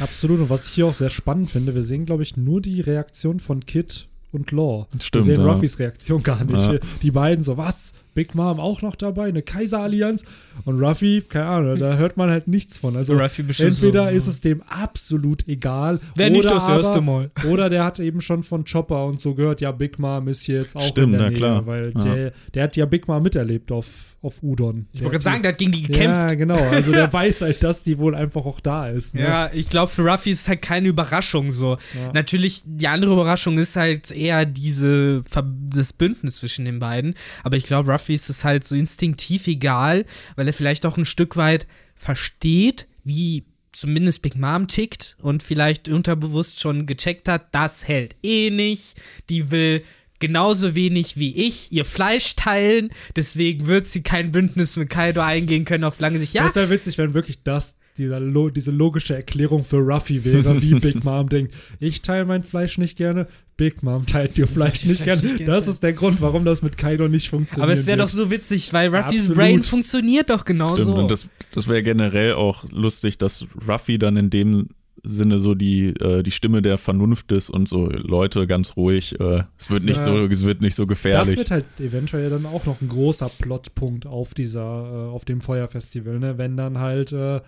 Absolut. 0.00 0.40
Und 0.40 0.50
was 0.50 0.68
ich 0.68 0.74
hier 0.74 0.86
auch 0.86 0.94
sehr 0.94 1.10
spannend 1.10 1.50
finde, 1.50 1.74
wir 1.74 1.82
sehen, 1.82 2.06
glaube 2.06 2.22
ich, 2.22 2.36
nur 2.36 2.60
die 2.60 2.80
Reaktion 2.80 3.40
von 3.40 3.66
Kit 3.66 4.07
und 4.32 4.50
Law. 4.52 4.86
Stimmt, 4.90 5.14
wir 5.14 5.22
sehen 5.22 5.44
ja. 5.44 5.50
Ruffys 5.50 5.78
Reaktion 5.78 6.22
gar 6.22 6.44
nicht. 6.44 6.58
Ja. 6.58 6.78
Die 7.02 7.10
beiden 7.10 7.42
so, 7.44 7.56
was? 7.56 7.94
Big 8.14 8.34
Mom 8.34 8.58
auch 8.58 8.82
noch 8.82 8.96
dabei, 8.96 9.28
eine 9.28 9.42
Kaiserallianz. 9.42 10.24
Und 10.64 10.82
Ruffy, 10.82 11.22
keine 11.28 11.46
Ahnung, 11.46 11.78
da 11.78 11.96
hört 11.96 12.16
man 12.16 12.28
halt 12.30 12.48
nichts 12.48 12.76
von. 12.76 12.96
Also 12.96 13.16
entweder 13.16 14.10
so, 14.10 14.16
ist 14.16 14.26
es 14.26 14.40
dem 14.40 14.62
absolut 14.62 15.46
egal. 15.46 16.00
Wenn 16.16 16.32
nicht 16.32 16.44
das 16.44 16.64
aber, 16.64 16.76
erste 16.78 17.00
Mal. 17.00 17.30
Oder 17.48 17.70
der 17.70 17.84
hat 17.84 18.00
eben 18.00 18.20
schon 18.20 18.42
von 18.42 18.64
Chopper 18.64 19.06
und 19.06 19.20
so 19.20 19.34
gehört, 19.34 19.60
ja, 19.60 19.70
Big 19.70 19.98
Mom 19.98 20.26
ist 20.28 20.42
hier 20.42 20.60
jetzt 20.60 20.76
auch 20.76 20.82
Stimmt, 20.82 21.14
in 21.14 21.20
der 21.20 21.30
Nähe, 21.30 21.38
klar. 21.38 21.66
weil 21.66 21.92
ja. 21.94 22.00
der, 22.00 22.32
der 22.54 22.62
hat 22.64 22.76
ja 22.76 22.86
Big 22.86 23.06
Mom 23.06 23.22
miterlebt 23.22 23.70
auf, 23.70 24.07
auf 24.20 24.42
Udon. 24.42 24.86
Ich 24.92 25.00
wollte 25.00 25.12
gerade 25.12 25.24
sagen, 25.24 25.42
der 25.42 25.52
hat 25.52 25.58
gegen 25.58 25.70
die 25.70 25.82
gekämpft. 25.82 26.30
Ja, 26.30 26.34
genau. 26.34 26.56
Also 26.56 26.90
der 26.90 27.12
weiß 27.12 27.42
halt, 27.42 27.62
dass 27.62 27.84
die 27.84 27.98
wohl 27.98 28.14
einfach 28.14 28.44
auch 28.44 28.58
da 28.58 28.88
ist. 28.88 29.14
Ne? 29.14 29.22
Ja, 29.22 29.50
ich 29.52 29.68
glaube, 29.68 29.92
für 29.92 30.02
Ruffy 30.02 30.30
ist 30.30 30.42
es 30.42 30.48
halt 30.48 30.62
keine 30.62 30.88
Überraschung 30.88 31.52
so. 31.52 31.76
Ja. 31.94 32.12
Natürlich, 32.12 32.62
die 32.64 32.88
andere 32.88 33.12
Überraschung 33.12 33.58
ist 33.58 33.76
halt 33.76 34.10
eher 34.10 34.44
diese, 34.44 35.22
das 35.70 35.92
Bündnis 35.92 36.36
zwischen 36.36 36.64
den 36.64 36.80
beiden. 36.80 37.14
Aber 37.44 37.56
ich 37.56 37.64
glaube, 37.64 37.92
Ruffy 37.92 38.14
ist 38.14 38.28
es 38.28 38.44
halt 38.44 38.64
so 38.64 38.74
instinktiv 38.74 39.46
egal, 39.46 40.04
weil 40.34 40.48
er 40.48 40.52
vielleicht 40.52 40.84
auch 40.84 40.96
ein 40.96 41.04
Stück 41.04 41.36
weit 41.36 41.68
versteht, 41.94 42.88
wie 43.04 43.44
zumindest 43.78 44.22
Big 44.22 44.36
Mom 44.36 44.66
tickt 44.66 45.16
und 45.20 45.44
vielleicht 45.44 45.88
unterbewusst 45.88 46.60
schon 46.60 46.86
gecheckt 46.86 47.28
hat, 47.28 47.46
das 47.52 47.86
hält 47.86 48.16
eh 48.24 48.50
nicht. 48.50 48.96
Die 49.28 49.52
will 49.52 49.84
genauso 50.18 50.74
wenig 50.74 51.16
wie 51.16 51.34
ich 51.34 51.72
ihr 51.72 51.84
Fleisch 51.84 52.36
teilen, 52.36 52.90
deswegen 53.16 53.66
wird 53.66 53.86
sie 53.86 54.02
kein 54.02 54.30
Bündnis 54.30 54.76
mit 54.76 54.90
Kaido 54.90 55.20
eingehen 55.20 55.64
können 55.64 55.84
auf 55.84 56.00
lange 56.00 56.18
Sicht. 56.18 56.34
Ja. 56.34 56.44
Das 56.44 56.56
wäre 56.56 56.70
witzig, 56.70 56.98
wenn 56.98 57.14
wirklich 57.14 57.42
das 57.42 57.78
dieser, 57.98 58.20
diese 58.50 58.70
logische 58.70 59.14
Erklärung 59.14 59.64
für 59.64 59.78
Ruffy 59.78 60.24
wäre, 60.24 60.62
wie 60.62 60.74
Big 60.80 61.04
Mom 61.04 61.28
denkt, 61.28 61.54
ich 61.80 62.02
teile 62.02 62.24
mein 62.24 62.42
Fleisch 62.42 62.78
nicht 62.78 62.96
gerne, 62.96 63.26
Big 63.56 63.82
Mom 63.82 64.06
teilt 64.06 64.38
ihr 64.38 64.46
Fleisch 64.48 64.84
nicht 64.84 65.04
gerne. 65.04 65.20
Das 65.44 65.66
ist 65.66 65.82
der 65.82 65.92
Grund, 65.92 66.20
warum 66.20 66.44
das 66.44 66.62
mit 66.62 66.78
Kaido 66.78 67.08
nicht 67.08 67.28
funktioniert. 67.28 67.64
Aber 67.64 67.72
es 67.72 67.86
wäre 67.86 67.98
doch 67.98 68.08
so 68.08 68.30
witzig, 68.30 68.72
weil 68.72 68.94
Ruffys 68.94 69.34
Brain 69.34 69.62
funktioniert 69.62 70.30
doch 70.30 70.44
genauso. 70.44 70.82
Stimmt, 70.82 70.98
und 70.98 71.10
das, 71.10 71.28
das 71.52 71.68
wäre 71.68 71.82
generell 71.82 72.34
auch 72.34 72.64
lustig, 72.70 73.18
dass 73.18 73.46
Ruffy 73.66 73.98
dann 73.98 74.16
in 74.16 74.30
dem 74.30 74.68
Sinne 75.02 75.38
so 75.38 75.54
die, 75.54 75.88
äh, 75.88 76.22
die 76.22 76.30
Stimme 76.30 76.62
der 76.62 76.78
Vernunft 76.78 77.32
ist 77.32 77.50
und 77.50 77.68
so 77.68 77.86
Leute 77.86 78.46
ganz 78.46 78.76
ruhig. 78.76 79.18
Äh, 79.20 79.44
es 79.56 79.70
wird 79.70 79.84
nicht 79.84 79.98
so, 79.98 80.24
es 80.26 80.44
wird 80.44 80.60
nicht 80.60 80.74
so 80.74 80.86
gefährlich. 80.86 81.36
Das 81.36 81.38
wird 81.38 81.50
halt 81.50 81.80
eventuell 81.80 82.30
dann 82.30 82.46
auch 82.46 82.66
noch 82.66 82.80
ein 82.80 82.88
großer 82.88 83.30
Plotpunkt 83.38 84.06
auf 84.06 84.34
dieser, 84.34 84.60
äh, 84.60 85.10
auf 85.10 85.24
dem 85.24 85.40
Feuerfestival, 85.40 86.18
ne? 86.18 86.38
Wenn 86.38 86.56
dann 86.56 86.78
halt 86.78 87.12
äh, 87.12 87.40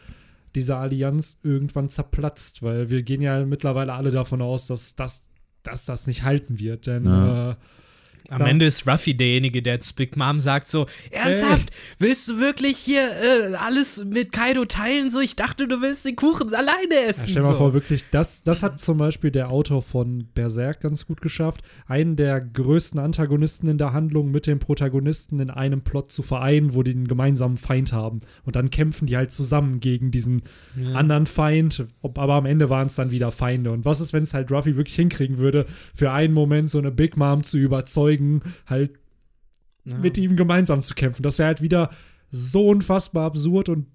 diese 0.55 0.77
Allianz 0.77 1.41
irgendwann 1.43 1.89
zerplatzt, 1.89 2.63
weil 2.63 2.91
wir 2.91 3.03
gehen 3.03 3.23
ja 3.23 3.45
mittlerweile 3.45 3.93
alle 3.93 4.11
davon 4.11 4.43
aus, 4.43 4.67
dass, 4.67 4.97
dass, 4.97 5.29
dass 5.63 5.87
das 5.87 6.07
nicht 6.07 6.25
halten 6.25 6.59
wird, 6.59 6.87
denn 6.87 7.05
ja. 7.05 7.57
Am 8.29 8.43
Ende 8.43 8.67
ist 8.67 8.87
Ruffy 8.87 9.15
derjenige, 9.15 9.63
der 9.63 9.81
zu 9.81 9.95
Big 9.95 10.17
Mom 10.17 10.41
sagt 10.41 10.69
so, 10.69 10.87
ernsthaft, 11.11 11.71
hey. 11.71 11.97
willst 11.99 12.29
du 12.29 12.41
wirklich 12.41 12.79
hier 12.79 13.03
äh, 13.03 13.55
alles 13.57 14.05
mit 14.05 14.33
Kaido 14.33 14.65
teilen? 14.65 15.11
So, 15.11 15.21
ich 15.21 15.37
dachte, 15.37 15.67
du 15.67 15.81
willst 15.81 16.05
den 16.05 16.17
Kuchen 16.17 16.55
alleine 16.55 16.95
essen. 17.09 17.27
Ja, 17.27 17.31
stell 17.31 17.43
mal 17.43 17.53
so. 17.53 17.59
vor, 17.59 17.75
wirklich, 17.75 18.05
das, 18.11 18.43
das 18.43 18.63
hat 18.63 18.81
zum 18.81 18.99
Beispiel 18.99 19.31
der 19.31 19.51
Autor 19.51 19.83
von 19.83 20.29
Berserk 20.35 20.81
ganz 20.81 21.07
gut 21.07 21.21
geschafft, 21.21 21.63
einen 21.87 22.17
der 22.17 22.41
größten 22.41 23.01
Antagonisten 23.01 23.69
in 23.69 23.79
der 23.79 23.93
Handlung 23.93 24.31
mit 24.31 24.47
dem 24.47 24.59
Protagonisten 24.59 25.41
in 25.41 25.51
einem 25.51 25.83
Plot 25.83 26.13
zu 26.13 26.23
vereinen, 26.23 26.75
wo 26.75 26.83
die 26.83 26.93
einen 26.93 27.09
gemeinsamen 27.09 27.57
Feind 27.57 27.93
haben. 27.93 28.21
Und 28.45 28.57
dann 28.57 28.71
kämpfen 28.71 29.07
die 29.07 29.17
halt 29.17 29.33
zusammen 29.33 29.81
gegen 29.81 30.11
diesen 30.11 30.43
ja. 30.81 30.93
anderen 30.93 31.27
Feind, 31.27 31.85
aber 32.03 32.35
am 32.35 32.47
Ende 32.47 32.71
waren 32.71 32.87
es 32.87 32.97
dann 32.97 33.11
wieder 33.11 33.33
Feinde. 33.33 33.73
Und 33.73 33.85
was 33.85 34.01
ist, 34.01 34.13
wenn 34.13 34.23
es 34.23 34.35
halt 34.35 34.51
Ruffy 34.51 34.77
wirklich 34.77 34.97
hinkriegen 34.97 35.39
würde, 35.39 35.67
für 35.95 36.13
einen 36.13 36.35
Moment 36.35 36.71
so 36.71 36.79
eine 36.79 36.91
Big 36.91 37.17
Mom 37.17 37.43
zu 37.43 37.59
überzeugen, 37.59 38.10
überzeugen, 38.11 38.43
halt 38.67 38.99
ja. 39.85 39.97
mit 39.97 40.19
ihm 40.19 40.37
gemeinsam 40.37 40.83
zu 40.83 40.95
kämpfen. 40.95 41.23
Das 41.23 41.39
wäre 41.39 41.49
halt 41.49 41.63
wieder 41.63 41.91
so 42.31 42.69
unfassbar 42.69 43.27
absurd 43.27 43.69
und 43.69 43.87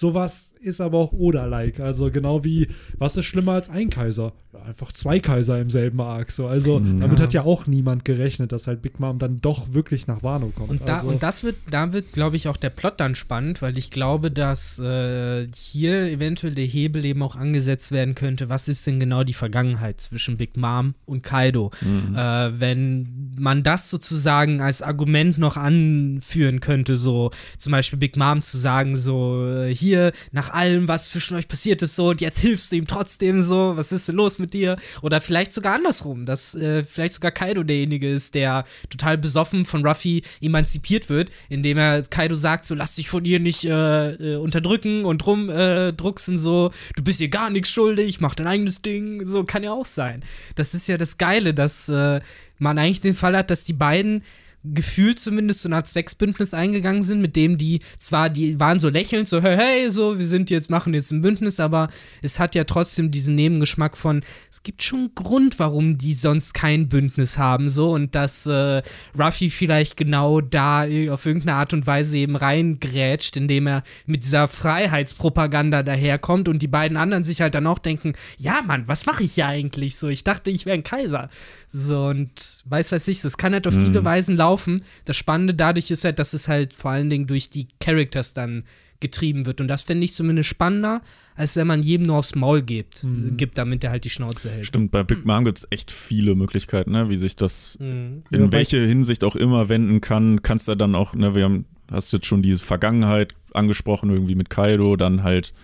sowas 0.00 0.54
ist 0.60 0.80
aber 0.80 0.98
auch 0.98 1.12
Oda-like. 1.12 1.78
Also 1.78 2.10
genau 2.10 2.42
wie, 2.42 2.68
was 2.98 3.16
ist 3.16 3.26
schlimmer 3.26 3.52
als 3.52 3.68
ein 3.68 3.90
Kaiser? 3.90 4.32
Ja, 4.52 4.62
einfach 4.62 4.92
zwei 4.92 5.20
Kaiser 5.20 5.60
im 5.60 5.70
selben 5.70 6.00
Arc. 6.00 6.32
So. 6.32 6.46
Also 6.46 6.78
ja. 6.78 6.84
damit 7.00 7.20
hat 7.20 7.32
ja 7.32 7.42
auch 7.42 7.66
niemand 7.66 8.04
gerechnet, 8.04 8.50
dass 8.50 8.66
halt 8.66 8.82
Big 8.82 8.98
Mom 8.98 9.18
dann 9.18 9.40
doch 9.40 9.74
wirklich 9.74 10.06
nach 10.06 10.22
Wano 10.22 10.48
kommt. 10.54 10.70
Und, 10.70 10.88
da, 10.88 10.94
also, 10.94 11.08
und 11.08 11.22
das 11.22 11.44
wird, 11.44 11.56
da 11.70 11.92
wird, 11.92 12.12
glaube 12.12 12.36
ich, 12.36 12.48
auch 12.48 12.56
der 12.56 12.70
Plot 12.70 12.94
dann 12.98 13.14
spannend, 13.14 13.60
weil 13.62 13.76
ich 13.76 13.90
glaube, 13.90 14.30
dass 14.30 14.78
äh, 14.78 15.46
hier 15.54 16.10
eventuell 16.10 16.54
der 16.54 16.64
Hebel 16.64 17.04
eben 17.04 17.22
auch 17.22 17.36
angesetzt 17.36 17.92
werden 17.92 18.14
könnte. 18.14 18.48
Was 18.48 18.68
ist 18.68 18.86
denn 18.86 18.98
genau 19.00 19.22
die 19.22 19.34
Vergangenheit 19.34 20.00
zwischen 20.00 20.38
Big 20.38 20.56
Mom 20.56 20.94
und 21.04 21.22
Kaido? 21.22 21.70
Mhm. 21.82 22.16
Äh, 22.16 22.58
wenn 22.58 23.32
man 23.38 23.62
das 23.62 23.90
sozusagen 23.90 24.62
als 24.62 24.80
Argument 24.82 25.36
noch 25.36 25.58
anführen 25.58 26.60
könnte, 26.60 26.96
so 26.96 27.30
zum 27.58 27.72
Beispiel 27.72 27.98
Big 27.98 28.16
Mom 28.16 28.40
zu 28.40 28.56
sagen, 28.56 28.96
so 28.96 29.46
äh, 29.46 29.70
hier, 29.90 30.12
nach 30.32 30.50
allem, 30.50 30.88
was 30.88 31.10
zwischen 31.10 31.36
euch 31.36 31.48
passiert 31.48 31.82
ist, 31.82 31.96
so, 31.96 32.10
und 32.10 32.20
jetzt 32.20 32.38
hilfst 32.38 32.72
du 32.72 32.76
ihm 32.76 32.86
trotzdem 32.86 33.40
so, 33.42 33.76
was 33.76 33.92
ist 33.92 34.08
denn 34.08 34.16
los 34.16 34.38
mit 34.38 34.54
dir? 34.54 34.76
Oder 35.02 35.20
vielleicht 35.20 35.52
sogar 35.52 35.74
andersrum, 35.74 36.26
dass 36.26 36.54
äh, 36.54 36.82
vielleicht 36.82 37.14
sogar 37.14 37.32
Kaido 37.32 37.62
derjenige 37.62 38.10
ist, 38.10 38.34
der 38.34 38.64
total 38.88 39.18
besoffen 39.18 39.64
von 39.64 39.84
Ruffy 39.84 40.22
emanzipiert 40.40 41.08
wird, 41.08 41.30
indem 41.48 41.78
er 41.78 42.02
Kaido 42.02 42.34
sagt, 42.34 42.66
so, 42.66 42.74
lass 42.74 42.94
dich 42.94 43.08
von 43.08 43.24
ihr 43.24 43.40
nicht 43.40 43.64
äh, 43.64 44.12
äh 44.14 44.36
unterdrücken 44.36 45.04
und 45.04 45.26
rumdrucksen, 45.26 46.34
äh, 46.36 46.38
so, 46.38 46.70
du 46.96 47.02
bist 47.02 47.20
ihr 47.20 47.28
gar 47.28 47.50
nichts 47.50 47.70
schuldig, 47.70 48.20
mach 48.20 48.34
dein 48.34 48.46
eigenes 48.46 48.82
Ding, 48.82 49.24
so, 49.24 49.44
kann 49.44 49.62
ja 49.62 49.72
auch 49.72 49.86
sein. 49.86 50.22
Das 50.54 50.74
ist 50.74 50.88
ja 50.88 50.96
das 50.96 51.18
Geile, 51.18 51.52
dass 51.52 51.88
äh, 51.88 52.20
man 52.58 52.78
eigentlich 52.78 53.00
den 53.00 53.14
Fall 53.14 53.36
hat, 53.36 53.50
dass 53.50 53.64
die 53.64 53.72
beiden 53.72 54.22
gefühlt 54.64 55.18
zumindest 55.18 55.62
so 55.62 55.68
eine 55.68 55.76
Art 55.76 55.88
Zwecksbündnis 55.88 56.52
eingegangen 56.54 57.02
sind, 57.02 57.20
mit 57.20 57.36
dem 57.36 57.56
die 57.56 57.80
zwar, 57.98 58.28
die 58.28 58.60
waren 58.60 58.78
so 58.78 58.88
lächelnd, 58.88 59.28
so 59.28 59.40
hey, 59.42 59.56
hey, 59.56 59.90
so, 59.90 60.18
wir 60.18 60.26
sind 60.26 60.50
jetzt, 60.50 60.70
machen 60.70 60.92
jetzt 60.92 61.10
ein 61.10 61.22
Bündnis, 61.22 61.60
aber 61.60 61.88
es 62.22 62.38
hat 62.38 62.54
ja 62.54 62.64
trotzdem 62.64 63.10
diesen 63.10 63.34
Nebengeschmack 63.34 63.96
von, 63.96 64.22
es 64.50 64.62
gibt 64.62 64.82
schon 64.82 64.98
einen 64.98 65.14
Grund, 65.14 65.58
warum 65.58 65.96
die 65.96 66.14
sonst 66.14 66.52
kein 66.52 66.88
Bündnis 66.88 67.38
haben, 67.38 67.68
so, 67.68 67.90
und 67.90 68.14
dass 68.14 68.46
äh, 68.46 68.82
Ruffy 69.18 69.48
vielleicht 69.50 69.96
genau 69.96 70.40
da 70.40 70.82
auf 71.10 71.24
irgendeine 71.26 71.54
Art 71.54 71.72
und 71.72 71.86
Weise 71.86 72.18
eben 72.18 72.36
reingrätscht, 72.36 73.36
indem 73.36 73.66
er 73.66 73.82
mit 74.06 74.24
dieser 74.24 74.46
Freiheitspropaganda 74.48 75.82
daherkommt 75.82 76.48
und 76.48 76.60
die 76.60 76.68
beiden 76.68 76.96
anderen 76.96 77.24
sich 77.24 77.40
halt 77.40 77.54
dann 77.54 77.66
auch 77.66 77.78
denken, 77.78 78.12
ja, 78.38 78.62
Mann, 78.62 78.88
was 78.88 79.06
mache 79.06 79.24
ich 79.24 79.34
hier 79.34 79.46
eigentlich 79.46 79.96
so? 79.96 80.08
Ich 80.08 80.24
dachte, 80.24 80.50
ich 80.50 80.66
wäre 80.66 80.74
ein 80.74 80.82
Kaiser. 80.82 81.30
So, 81.72 82.06
und 82.06 82.64
weiß 82.64 82.92
weiß 82.92 83.06
ich, 83.08 83.22
das 83.22 83.36
kann 83.38 83.52
halt 83.52 83.66
auf 83.66 83.76
mhm. 83.76 83.86
viele 83.86 84.04
Weisen 84.04 84.36
laufen. 84.36 84.82
Das 85.04 85.16
Spannende 85.16 85.54
dadurch 85.54 85.90
ist 85.90 86.04
halt, 86.04 86.18
dass 86.18 86.32
es 86.32 86.48
halt 86.48 86.74
vor 86.74 86.90
allen 86.90 87.10
Dingen 87.10 87.26
durch 87.26 87.48
die 87.48 87.68
Characters 87.78 88.34
dann 88.34 88.64
getrieben 88.98 89.46
wird. 89.46 89.60
Und 89.60 89.68
das 89.68 89.82
finde 89.82 90.04
ich 90.04 90.14
zumindest 90.14 90.48
spannender, 90.48 91.00
als 91.34 91.56
wenn 91.56 91.66
man 91.66 91.82
jedem 91.82 92.06
nur 92.06 92.16
aufs 92.16 92.34
Maul 92.34 92.60
gibt, 92.60 93.02
mhm. 93.02 93.36
gibt 93.36 93.56
damit 93.56 93.82
er 93.82 93.90
halt 93.90 94.04
die 94.04 94.10
Schnauze 94.10 94.50
hält. 94.50 94.66
Stimmt, 94.66 94.90
bei 94.90 95.02
Big 95.02 95.24
Mom 95.24 95.44
gibt 95.44 95.58
es 95.58 95.66
echt 95.70 95.90
viele 95.90 96.34
Möglichkeiten, 96.34 96.90
ne, 96.90 97.08
wie 97.08 97.16
sich 97.16 97.34
das 97.36 97.78
mhm. 97.80 98.24
in 98.30 98.42
ja, 98.42 98.52
welche 98.52 98.84
Hinsicht 98.84 99.24
auch 99.24 99.36
immer 99.36 99.68
wenden 99.68 100.00
kann. 100.00 100.42
Kannst 100.42 100.68
du 100.68 100.74
dann 100.74 100.94
auch, 100.94 101.14
ne, 101.14 101.34
wir 101.34 101.44
haben, 101.44 101.64
hast 101.90 102.12
jetzt 102.12 102.26
schon 102.26 102.42
diese 102.42 102.64
Vergangenheit 102.64 103.34
angesprochen, 103.54 104.10
irgendwie 104.10 104.34
mit 104.34 104.50
Kaido, 104.50 104.96
dann 104.96 105.22
halt 105.22 105.54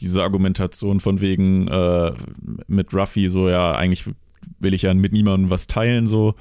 diese 0.00 0.22
Argumentation 0.22 1.00
von 1.00 1.20
wegen 1.20 1.68
äh, 1.68 2.12
mit 2.66 2.94
Ruffy, 2.94 3.28
so 3.28 3.48
ja, 3.48 3.72
eigentlich 3.72 4.04
will 4.64 4.74
ich 4.74 4.82
ja 4.82 4.94
mit 4.94 5.12
niemandem 5.12 5.50
was 5.50 5.68
teilen, 5.68 6.06
so. 6.06 6.34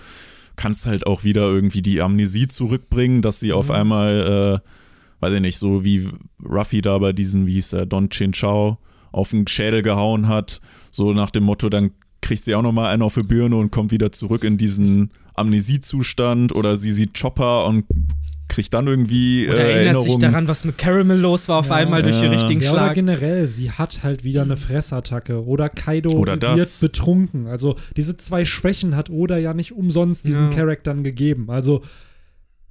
Kannst 0.56 0.86
halt 0.86 1.08
auch 1.08 1.24
wieder 1.24 1.44
irgendwie 1.44 1.82
die 1.82 2.02
Amnesie 2.02 2.48
zurückbringen, 2.48 3.22
dass 3.22 3.40
sie 3.40 3.50
mhm. 3.50 3.54
auf 3.54 3.72
einmal, 3.72 4.62
äh, 4.62 5.24
weiß 5.24 5.34
ich 5.34 5.42
nicht, 5.42 5.58
so 5.58 5.84
wie 5.84 6.10
Ruffy 6.44 6.82
da 6.82 6.98
bei 6.98 7.14
diesem, 7.14 7.46
wie 7.46 7.54
hieß 7.54 7.74
er, 7.74 7.86
Don 7.86 8.10
Chin 8.10 8.34
Chao 8.34 8.80
auf 9.12 9.30
den 9.30 9.48
Schädel 9.48 9.84
gehauen 9.84 10.28
hat, 10.28 10.60
so 10.92 11.14
nach 11.14 11.30
dem 11.30 11.44
Motto, 11.44 11.70
dann 11.70 11.92
kriegt 12.22 12.44
sie 12.44 12.56
auch 12.56 12.62
nochmal 12.64 12.92
einen 12.92 13.04
auf 13.04 13.14
die 13.14 13.24
Birne 13.24 13.56
und 13.56 13.72
kommt 13.72 13.92
wieder 13.92 14.12
zurück 14.12 14.44
in 14.44 14.58
diesen 14.58 15.12
Amnesiezustand 15.36 16.56
oder 16.56 16.76
sie 16.78 16.92
sieht 16.92 17.20
Chopper 17.20 17.66
und 17.66 17.86
kriegt 18.54 18.74
dann 18.74 18.86
irgendwie. 18.88 19.48
Oder 19.50 19.66
äh, 19.66 19.84
erinnert 19.84 20.04
sich 20.04 20.18
daran, 20.18 20.48
was 20.48 20.64
mit 20.64 20.78
Caramel 20.78 21.20
los 21.20 21.50
war, 21.50 21.60
auf 21.60 21.70
ja. 21.70 21.76
einmal 21.76 22.04
durch 22.04 22.22
ja. 22.22 22.30
den 22.30 22.34
richtigen 22.34 22.62
ja, 22.62 22.70
Schlag. 22.70 22.86
Oder 22.86 22.94
generell, 22.94 23.48
sie 23.48 23.72
hat 23.72 24.04
halt 24.04 24.24
wieder 24.24 24.44
eine 24.44 24.58
Fressattacke. 24.58 25.44
Oder 25.44 25.70
Kaido 25.70 26.12
oder 26.12 26.34
wird 26.34 26.44
das. 26.44 26.80
betrunken. 26.80 27.48
Also 27.48 27.76
diese 27.98 28.16
zwei 28.16 28.46
Schwächen 28.46 28.96
hat 28.96 29.10
Oda 29.10 29.38
ja 29.38 29.54
nicht 29.54 29.74
umsonst 29.74 30.28
diesen 30.28 30.52
ja. 30.52 30.58
Charaktern 30.58 31.04
gegeben. 31.04 31.50
Also 31.50 31.82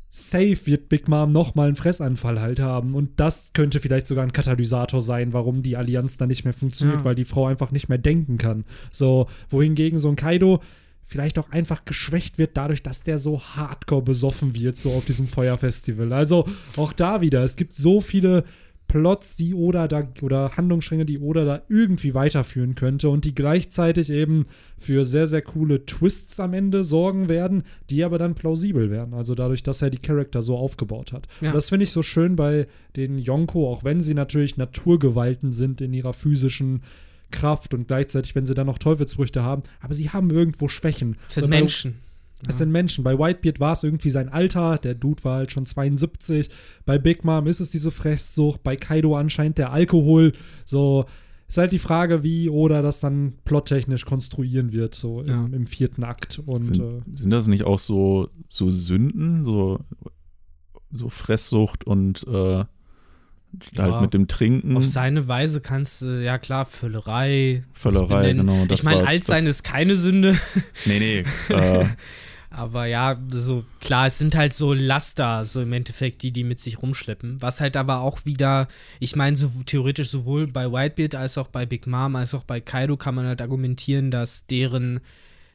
safe 0.09 0.59
wird 0.67 0.89
Big 0.89 1.09
Mom 1.09 1.33
nochmal 1.33 1.67
einen 1.67 1.77
Fressanfall 1.77 2.41
halt 2.41 2.61
haben. 2.61 2.95
Und 2.95 3.19
das 3.19 3.53
könnte 3.53 3.81
vielleicht 3.81 4.07
sogar 4.07 4.25
ein 4.25 4.33
Katalysator 4.33 5.01
sein, 5.01 5.33
warum 5.33 5.63
die 5.63 5.77
Allianz 5.77 6.17
dann 6.17 6.29
nicht 6.29 6.45
mehr 6.45 6.53
funktioniert, 6.53 7.01
ja. 7.01 7.05
weil 7.05 7.17
die 7.17 7.25
Frau 7.25 7.47
einfach 7.47 7.73
nicht 7.73 7.89
mehr 7.89 7.99
denken 7.99 8.39
kann. 8.39 8.65
So, 8.93 9.27
wohingegen 9.49 9.99
so 9.99 10.11
ein 10.11 10.17
Kaido 10.17 10.61
vielleicht 11.05 11.39
auch 11.39 11.51
einfach 11.51 11.85
geschwächt 11.85 12.39
wird 12.39 12.57
dadurch, 12.57 12.83
dass 12.83 13.03
der 13.03 13.19
so 13.19 13.41
hardcore 13.41 14.03
besoffen 14.03 14.55
wird, 14.55 14.79
so 14.79 14.93
auf 14.93 15.05
diesem 15.05 15.27
Feuerfestival. 15.27 16.13
Also 16.13 16.47
auch 16.77 16.93
da 16.93 17.21
wieder, 17.21 17.43
es 17.43 17.57
gibt 17.57 17.75
so 17.75 18.01
viele 18.01 18.45
Plots, 18.93 19.37
die 19.37 19.55
Oda 19.55 19.89
da 19.89 20.07
oder 20.21 20.55
Handlungsstränge, 20.55 21.07
die 21.07 21.19
Oda 21.19 21.47
da 21.47 21.63
irgendwie 21.71 22.13
weiterführen 22.13 22.75
könnte 22.75 23.09
und 23.09 23.25
die 23.25 23.35
gleichzeitig 23.35 24.11
eben 24.11 24.45
für 24.77 25.07
sehr, 25.07 25.27
sehr 25.27 25.41
coole 25.41 25.87
Twists 25.87 26.39
am 26.41 26.53
Ende 26.53 26.85
sorgen 26.85 27.31
werden, 27.31 27.63
die 27.89 28.05
aber 28.05 28.19
dann 28.19 28.35
plausibel 28.35 28.91
werden. 28.91 29.15
Also 29.15 29.35
dadurch, 29.35 29.63
dass 29.63 29.81
er 29.81 29.89
die 29.89 29.99
Charakter 29.99 30.43
so 30.43 30.59
aufgebaut 30.59 31.15
hat. 31.15 31.27
Ja. 31.41 31.49
Und 31.49 31.55
das 31.55 31.71
finde 31.71 31.85
ich 31.85 31.91
so 31.91 32.03
schön 32.03 32.37
bei 32.37 32.67
den 32.97 33.17
Yonko, 33.19 33.73
auch 33.73 33.83
wenn 33.83 34.03
sie 34.03 34.13
natürlich 34.13 34.59
Naturgewalten 34.59 35.53
sind 35.53 35.81
in 35.81 35.95
ihrer 35.95 36.13
physischen 36.13 36.83
Kraft 37.33 37.75
und 37.75 37.89
gleichzeitig, 37.89 38.37
wenn 38.37 38.47
sie 38.47 38.55
dann 38.55 38.69
noch 38.69 38.79
Teufelsfrüchte 38.79 39.43
haben, 39.43 39.63
aber 39.81 39.95
sie 39.95 40.11
haben 40.11 40.31
irgendwo 40.31 40.69
Schwächen. 40.69 41.17
Das 41.25 41.35
sind 41.35 41.43
so, 41.45 41.49
Menschen. 41.49 41.99
Es 42.47 42.59
sind 42.59 42.73
Menschen. 42.73 43.05
Bei 43.05 43.19
Whitebeard 43.19 43.61
war 43.61 43.73
es 43.73 43.85
irgendwie 43.85 44.11
sein 44.11 44.29
Alter. 44.29 44.79
Der 44.79 44.95
Dude 44.95 45.23
war 45.25 45.37
halt 45.39 45.53
schon 45.53 45.65
72. 45.65 46.51
Bei 46.85 46.99
Big 46.99 47.25
Mom 47.25 47.47
ist 47.47 47.61
es 47.61 47.71
diese 47.71 47.91
Fresssucht. 47.91 48.63
Bei 48.63 48.75
Kaido 48.77 49.17
anscheinend 49.17 49.59
der 49.59 49.73
Alkohol. 49.73 50.33
So 50.65 51.05
ist 51.47 51.59
halt 51.59 51.73
die 51.73 51.79
Frage, 51.79 52.23
wie 52.23 52.49
oder 52.49 52.83
das 52.83 53.01
dann 53.01 53.35
plottechnisch 53.45 54.07
konstruieren 54.07 54.73
wird, 54.73 54.95
so 54.95 55.21
im, 55.21 55.29
ja. 55.29 55.45
im 55.53 55.67
vierten 55.67 56.03
Akt. 56.03 56.41
Und, 56.45 56.65
sind, 56.65 56.81
äh, 56.81 57.01
sind, 57.13 57.31
das 57.31 57.47
nicht 57.47 57.65
auch 57.65 57.79
so, 57.79 58.29
so 58.49 58.71
Sünden? 58.71 59.45
So, 59.45 59.79
so 60.91 61.09
Fresssucht 61.11 61.85
und 61.85 62.27
äh, 62.27 62.65
halt 63.77 64.01
mit 64.01 64.15
dem 64.15 64.29
Trinken. 64.29 64.77
Auf 64.77 64.85
seine 64.85 65.29
Weise 65.29 65.61
kannst 65.61 66.03
du, 66.03 66.23
ja 66.23 66.39
klar, 66.39 66.65
Völlerei. 66.65 67.65
Völlerei, 67.73 68.33
genau. 68.33 68.67
ich 68.71 68.83
meine, 68.83 69.07
Altsein 69.07 69.47
ist 69.47 69.63
keine 69.63 69.97
Sünde. 69.97 70.39
Nee, 70.85 70.99
nee. 70.99 71.55
Äh, 71.55 71.87
aber 72.51 72.87
ja, 72.87 73.17
so 73.29 73.65
klar, 73.81 74.07
es 74.07 74.19
sind 74.19 74.35
halt 74.35 74.55
so 74.55 74.73
Laster, 74.73 75.45
so 75.45 75.61
im 75.61 75.73
Endeffekt, 75.73 76.23
die 76.23 76.33
die 76.33 76.45
mit 76.45 76.61
sich 76.61 76.83
rumschleppen. 76.83 77.41
Was 77.41 77.61
halt 77.61 77.77
aber 77.77 78.01
auch 78.01 78.25
wieder, 78.25 78.69
ich 79.01 79.17
meine, 79.17 79.37
so 79.37 79.51
theoretisch 79.65 80.09
sowohl 80.09 80.47
bei 80.47 80.73
Whitebeard 80.73 81.15
als 81.15 81.39
auch 81.39 81.49
bei 81.49 81.67
Big 81.67 81.87
Mom 81.87 82.17
als 82.17 82.35
auch 82.35 82.45
bei 82.45 82.61
Kaido 82.61 82.97
kann 82.97 83.15
man 83.15 83.27
halt 83.27 83.43
argumentieren, 83.43 84.11
dass 84.11 84.47
deren 84.47 85.01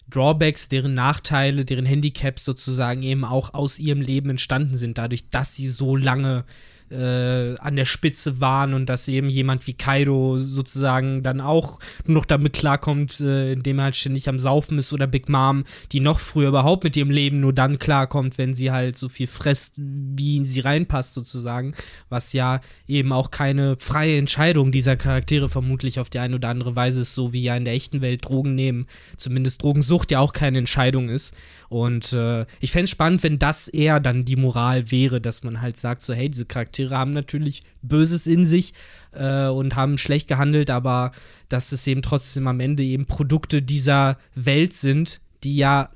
Drawbacks, 0.09 0.69
deren 0.69 0.93
Nachteile, 0.93 1.65
deren 1.65 1.85
Handicaps 1.85 2.45
sozusagen 2.45 3.03
eben 3.03 3.25
auch 3.25 3.53
aus 3.53 3.79
ihrem 3.79 4.01
Leben 4.01 4.29
entstanden 4.29 4.75
sind, 4.75 4.97
dadurch, 4.97 5.29
dass 5.29 5.55
sie 5.55 5.67
so 5.67 5.95
lange 5.95 6.45
äh, 6.91 7.57
an 7.57 7.75
der 7.75 7.85
Spitze 7.85 8.39
waren 8.39 8.73
und 8.73 8.87
dass 8.87 9.07
eben 9.07 9.29
jemand 9.29 9.67
wie 9.67 9.73
Kaido 9.73 10.37
sozusagen 10.37 11.23
dann 11.23 11.41
auch 11.41 11.79
nur 12.05 12.15
noch 12.15 12.25
damit 12.25 12.53
klarkommt, 12.53 13.19
äh, 13.19 13.53
indem 13.53 13.79
er 13.79 13.85
halt 13.85 13.95
ständig 13.95 14.29
am 14.29 14.39
Saufen 14.39 14.77
ist 14.77 14.93
oder 14.93 15.07
Big 15.07 15.29
Mom, 15.29 15.63
die 15.91 15.99
noch 15.99 16.19
früher 16.19 16.49
überhaupt 16.49 16.83
mit 16.83 16.95
ihrem 16.95 17.11
Leben 17.11 17.39
nur 17.39 17.53
dann 17.53 17.79
klarkommt, 17.79 18.37
wenn 18.37 18.53
sie 18.53 18.71
halt 18.71 18.97
so 18.97 19.09
viel 19.09 19.27
fresst, 19.27 19.73
wie 19.77 20.43
sie 20.45 20.61
reinpasst 20.61 21.13
sozusagen, 21.13 21.73
was 22.09 22.33
ja 22.33 22.61
eben 22.87 23.11
auch 23.11 23.31
keine 23.31 23.77
freie 23.77 24.17
Entscheidung 24.17 24.71
dieser 24.71 24.95
Charaktere 24.95 25.49
vermutlich 25.49 25.99
auf 25.99 26.09
die 26.09 26.19
eine 26.19 26.35
oder 26.35 26.49
andere 26.49 26.75
Weise 26.75 27.01
ist, 27.01 27.13
so 27.13 27.33
wie 27.33 27.43
ja 27.43 27.55
in 27.55 27.65
der 27.65 27.73
echten 27.73 28.01
Welt 28.01 28.25
Drogen 28.25 28.55
nehmen, 28.55 28.87
zumindest 29.17 29.63
Drogensucht 29.63 30.11
ja 30.11 30.19
auch 30.19 30.33
keine 30.33 30.57
Entscheidung 30.59 31.09
ist. 31.09 31.35
Und 31.69 32.13
äh, 32.13 32.45
ich 32.59 32.71
fände 32.71 32.85
es 32.85 32.91
spannend, 32.91 33.23
wenn 33.23 33.39
das 33.39 33.67
eher 33.67 33.99
dann 33.99 34.25
die 34.25 34.35
Moral 34.35 34.91
wäre, 34.91 35.19
dass 35.19 35.43
man 35.43 35.61
halt 35.61 35.77
sagt 35.77 36.01
so, 36.01 36.13
hey, 36.13 36.29
diese 36.29 36.45
Charaktere 36.45 36.76
Charaktere 36.77 36.97
haben 36.97 37.11
natürlich 37.11 37.63
Böses 37.81 38.27
in 38.27 38.45
sich 38.45 38.73
äh, 39.13 39.47
und 39.47 39.75
haben 39.75 39.97
schlecht 39.97 40.27
gehandelt, 40.27 40.69
aber 40.69 41.11
dass 41.49 41.71
es 41.71 41.87
eben 41.87 42.01
trotzdem 42.01 42.47
am 42.47 42.59
Ende 42.59 42.83
eben 42.83 43.05
Produkte 43.05 43.61
dieser 43.61 44.17
Welt 44.35 44.73
sind, 44.73 45.19
die 45.43 45.57
ja 45.57 45.89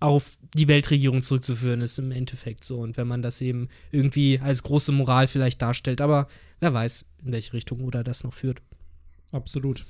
auf 0.00 0.36
die 0.54 0.68
Weltregierung 0.68 1.22
zurückzuführen 1.22 1.80
ist 1.80 1.98
im 1.98 2.10
Endeffekt 2.10 2.64
so. 2.64 2.78
Und 2.78 2.96
wenn 2.96 3.08
man 3.08 3.22
das 3.22 3.40
eben 3.40 3.68
irgendwie 3.90 4.38
als 4.40 4.62
große 4.62 4.92
Moral 4.92 5.26
vielleicht 5.26 5.60
darstellt, 5.62 6.00
aber 6.00 6.28
wer 6.60 6.72
weiß, 6.72 7.06
in 7.24 7.32
welche 7.32 7.54
Richtung 7.54 7.80
oder 7.80 8.04
das 8.04 8.24
noch 8.24 8.34
führt. 8.34 8.60
Absolut. 9.32 9.84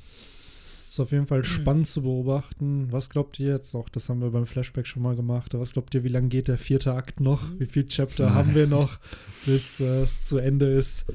Ist 0.95 1.01
auf 1.01 1.11
jeden 1.11 1.27
Fall 1.27 1.41
mhm. 1.41 1.45
spannend 1.45 1.87
zu 1.89 2.03
beobachten. 2.03 2.87
Was 2.93 3.11
glaubt 3.11 3.41
ihr 3.41 3.49
jetzt 3.49 3.75
auch? 3.75 3.89
Das 3.89 4.09
haben 4.09 4.23
wir 4.23 4.31
beim 4.31 4.47
Flashback 4.47 4.87
schon 4.87 5.03
mal 5.03 5.16
gemacht. 5.16 5.53
Was 5.55 5.73
glaubt 5.73 5.93
ihr, 5.97 6.05
wie 6.05 6.09
lange 6.09 6.29
geht 6.29 6.47
der 6.47 6.57
vierte 6.57 6.95
Akt 6.95 7.19
noch? 7.19 7.43
Wie 7.59 7.66
viele 7.66 7.89
Chapter 7.89 8.33
haben 8.33 8.55
wir 8.55 8.69
noch, 8.69 9.01
bis 9.45 9.81
äh, 9.81 10.03
es 10.03 10.21
zu 10.21 10.39
Ende 10.39 10.66
ist? 10.66 11.12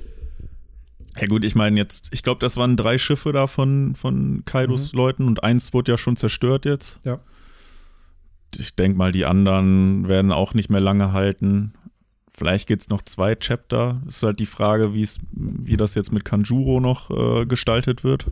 Ja 1.18 1.28
gut, 1.28 1.46
ich 1.46 1.56
meine 1.56 1.80
jetzt, 1.80 2.10
ich 2.12 2.24
glaube, 2.24 2.42
das 2.42 2.58
waren 2.58 2.76
drei 2.76 2.98
Schiffe 2.98 3.32
da 3.32 3.48
von, 3.48 3.96
von 3.96 4.44
Kaidos 4.44 4.92
mhm. 4.92 4.98
Leuten 4.98 5.28
und 5.28 5.46
eins 5.46 5.74
wurde 5.74 5.94
ja 5.94 5.98
schon 5.98 6.18
zerstört 6.18 6.66
jetzt. 6.66 7.00
Ja. 7.06 7.22
Ich 8.58 8.76
denke 8.76 8.98
mal, 8.98 9.14
die 9.14 9.24
anderen 9.24 10.10
werden 10.10 10.34
auch 10.34 10.54
nicht 10.54 10.70
mehr 10.70 10.82
lange 10.82 11.14
halten. 11.14 11.72
Vielleicht 12.30 12.68
geht 12.68 12.82
es 12.82 12.90
noch 12.90 13.02
zwei 13.04 13.34
Chapter. 13.36 14.02
Ist 14.06 14.24
halt 14.24 14.42
die 14.42 14.46
Frage, 14.46 14.94
wie 14.94 15.78
das 15.78 15.96
jetzt 15.96 16.12
mit 16.12 16.26
Kanjuro 16.26 16.82
noch 16.82 17.12
äh, 17.12 17.46
gestaltet 17.46 18.04
wird. 18.04 18.30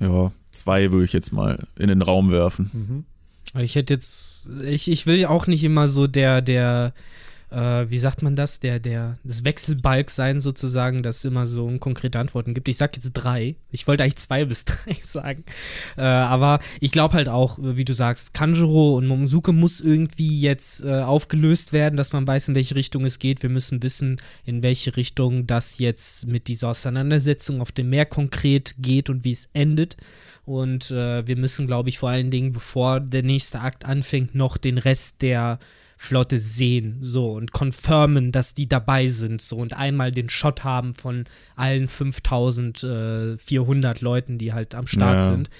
Ja, 0.00 0.32
zwei 0.50 0.90
würde 0.90 1.04
ich 1.04 1.12
jetzt 1.12 1.32
mal 1.32 1.66
in 1.78 1.88
den 1.88 2.02
Raum 2.02 2.30
werfen. 2.30 2.70
Mhm. 2.72 3.60
Ich 3.60 3.76
hätte 3.76 3.94
jetzt, 3.94 4.48
ich, 4.64 4.90
ich 4.90 5.06
will 5.06 5.24
auch 5.26 5.46
nicht 5.46 5.62
immer 5.62 5.86
so 5.86 6.06
der, 6.06 6.42
der 6.42 6.92
äh, 7.54 7.88
wie 7.88 7.98
sagt 7.98 8.22
man 8.22 8.34
das, 8.34 8.58
der, 8.58 8.80
der, 8.80 9.14
das 9.22 9.44
Wechselbalg 9.44 10.10
sein 10.10 10.40
sozusagen, 10.40 11.02
das 11.02 11.24
immer 11.24 11.46
so 11.46 11.70
konkrete 11.78 12.18
Antworten 12.18 12.52
gibt. 12.52 12.68
Ich 12.68 12.76
sag 12.76 12.96
jetzt 12.96 13.12
drei. 13.12 13.54
Ich 13.70 13.86
wollte 13.86 14.02
eigentlich 14.02 14.16
zwei 14.16 14.44
bis 14.44 14.64
drei 14.64 14.96
sagen. 15.00 15.44
Äh, 15.96 16.02
aber 16.02 16.58
ich 16.80 16.90
glaube 16.90 17.14
halt 17.14 17.28
auch, 17.28 17.58
wie 17.60 17.84
du 17.84 17.92
sagst, 17.92 18.34
Kanjuro 18.34 18.96
und 18.96 19.06
Momosuke 19.06 19.52
muss 19.52 19.80
irgendwie 19.80 20.40
jetzt 20.40 20.84
äh, 20.84 21.00
aufgelöst 21.00 21.72
werden, 21.72 21.96
dass 21.96 22.12
man 22.12 22.26
weiß, 22.26 22.48
in 22.48 22.54
welche 22.54 22.74
Richtung 22.74 23.04
es 23.04 23.18
geht. 23.18 23.42
Wir 23.42 23.50
müssen 23.50 23.82
wissen, 23.82 24.16
in 24.44 24.62
welche 24.62 24.96
Richtung 24.96 25.46
das 25.46 25.78
jetzt 25.78 26.26
mit 26.26 26.48
dieser 26.48 26.70
Auseinandersetzung 26.70 27.60
auf 27.60 27.70
dem 27.70 27.90
Meer 27.90 28.06
konkret 28.06 28.74
geht 28.78 29.10
und 29.10 29.24
wie 29.24 29.32
es 29.32 29.48
endet. 29.52 29.96
Und 30.44 30.90
äh, 30.90 31.26
wir 31.26 31.36
müssen, 31.36 31.66
glaube 31.66 31.88
ich, 31.88 31.98
vor 31.98 32.10
allen 32.10 32.30
Dingen, 32.30 32.52
bevor 32.52 33.00
der 33.00 33.22
nächste 33.22 33.60
Akt 33.60 33.84
anfängt, 33.84 34.34
noch 34.34 34.56
den 34.56 34.76
Rest 34.76 35.22
der 35.22 35.58
Flotte 35.96 36.38
sehen, 36.38 36.98
so 37.00 37.32
und 37.32 37.52
confirmen, 37.52 38.32
dass 38.32 38.54
die 38.54 38.68
dabei 38.68 39.08
sind, 39.08 39.40
so 39.40 39.56
und 39.56 39.74
einmal 39.74 40.12
den 40.12 40.28
Shot 40.28 40.64
haben 40.64 40.94
von 40.94 41.24
allen 41.56 41.88
5400 41.88 44.00
Leuten, 44.00 44.38
die 44.38 44.52
halt 44.52 44.74
am 44.74 44.86
Start 44.86 45.20
ja. 45.20 45.26
sind. 45.26 45.50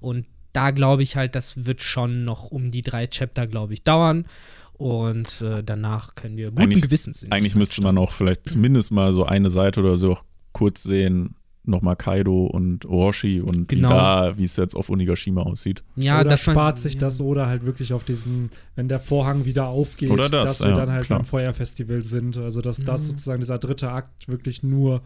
Und 0.00 0.26
da 0.52 0.70
glaube 0.70 1.02
ich 1.02 1.16
halt, 1.16 1.34
das 1.34 1.66
wird 1.66 1.82
schon 1.82 2.24
noch 2.24 2.50
um 2.50 2.70
die 2.70 2.82
drei 2.82 3.06
Chapter, 3.06 3.46
glaube 3.46 3.74
ich, 3.74 3.82
dauern. 3.82 4.26
Und 4.74 5.42
äh, 5.42 5.62
danach 5.62 6.14
können 6.14 6.36
wir 6.36 6.46
guten 6.46 6.80
Gewissens. 6.80 7.24
Eigentlich 7.30 7.54
müsste 7.54 7.82
man 7.82 7.98
auch 7.98 8.10
vielleicht 8.10 8.50
zumindest 8.50 8.90
mal 8.90 9.12
so 9.12 9.24
eine 9.24 9.50
Seite 9.50 9.80
oder 9.80 9.96
so 9.96 10.12
auch 10.12 10.24
kurz 10.52 10.82
sehen, 10.82 11.36
nochmal 11.64 11.96
Kaido 11.96 12.46
und 12.46 12.86
Orochi 12.86 13.40
und 13.40 13.68
genau. 13.68 13.88
wie 13.88 13.92
da, 13.92 14.38
wie 14.38 14.44
es 14.44 14.56
jetzt 14.56 14.74
auf 14.74 14.90
Onigashima 14.90 15.42
aussieht. 15.42 15.82
Ja, 15.96 16.20
oder 16.20 16.30
das 16.30 16.40
spart 16.40 16.78
sich 16.78 16.98
das 16.98 17.20
oder 17.20 17.46
halt 17.46 17.64
wirklich 17.64 17.92
auf 17.92 18.04
diesen, 18.04 18.50
wenn 18.74 18.88
der 18.88 19.00
Vorhang 19.00 19.44
wieder 19.44 19.66
aufgeht, 19.66 20.10
das, 20.18 20.30
dass 20.30 20.62
wir 20.62 20.70
ja, 20.70 20.76
dann 20.76 20.90
halt 20.90 21.06
klar. 21.06 21.20
beim 21.20 21.24
Feuerfestival 21.24 22.02
sind. 22.02 22.36
Also 22.36 22.60
dass 22.60 22.82
das 22.82 23.06
sozusagen 23.06 23.40
dieser 23.40 23.58
dritte 23.58 23.90
Akt 23.90 24.28
wirklich 24.28 24.62
nur 24.62 25.02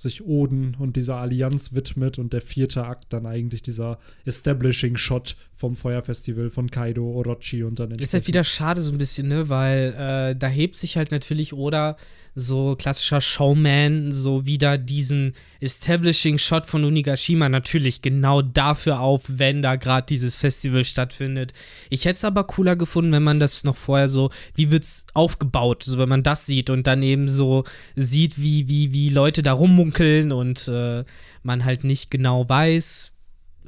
sich 0.00 0.24
Oden 0.24 0.76
und 0.78 0.94
dieser 0.94 1.16
Allianz 1.16 1.74
widmet 1.74 2.18
und 2.18 2.32
der 2.32 2.40
vierte 2.40 2.84
Akt 2.84 3.12
dann 3.12 3.26
eigentlich 3.26 3.62
dieser 3.62 3.98
Establishing 4.24 4.96
Shot 4.96 5.36
vom 5.52 5.74
Feuerfestival 5.74 6.50
von 6.50 6.70
Kaido, 6.70 7.04
Orochi 7.04 7.64
und 7.64 7.80
dann. 7.80 7.90
Ist 7.90 8.14
halt 8.14 8.28
wieder 8.28 8.44
schade 8.44 8.80
so 8.80 8.92
ein 8.92 8.98
bisschen, 8.98 9.26
ne, 9.26 9.48
weil 9.48 9.94
äh, 9.98 10.36
da 10.36 10.46
hebt 10.46 10.76
sich 10.76 10.96
halt 10.96 11.10
natürlich 11.10 11.52
Oda 11.52 11.96
so 12.38 12.76
klassischer 12.76 13.20
Showman 13.20 14.12
so 14.12 14.46
wieder 14.46 14.78
diesen 14.78 15.32
Establishing 15.60 16.38
Shot 16.38 16.66
von 16.66 16.84
Unigashima 16.84 17.48
natürlich 17.48 18.00
genau 18.00 18.42
dafür 18.42 19.00
auf, 19.00 19.24
wenn 19.26 19.60
da 19.60 19.74
gerade 19.74 20.06
dieses 20.06 20.36
Festival 20.36 20.84
stattfindet. 20.84 21.52
Ich 21.90 22.04
hätte 22.04 22.16
es 22.16 22.24
aber 22.24 22.44
cooler 22.44 22.76
gefunden, 22.76 23.12
wenn 23.12 23.24
man 23.24 23.40
das 23.40 23.64
noch 23.64 23.76
vorher 23.76 24.08
so, 24.08 24.30
wie 24.54 24.70
wird's 24.70 25.06
aufgebaut, 25.14 25.82
so 25.82 25.98
wenn 25.98 26.08
man 26.08 26.22
das 26.22 26.46
sieht 26.46 26.70
und 26.70 26.86
dann 26.86 27.02
eben 27.02 27.28
so 27.28 27.64
sieht, 27.96 28.40
wie, 28.40 28.68
wie, 28.68 28.92
wie 28.92 29.10
Leute 29.10 29.42
da 29.42 29.52
rummunkeln 29.52 30.30
und 30.30 30.68
äh, 30.68 31.04
man 31.42 31.64
halt 31.64 31.82
nicht 31.82 32.10
genau 32.10 32.48
weiß, 32.48 33.12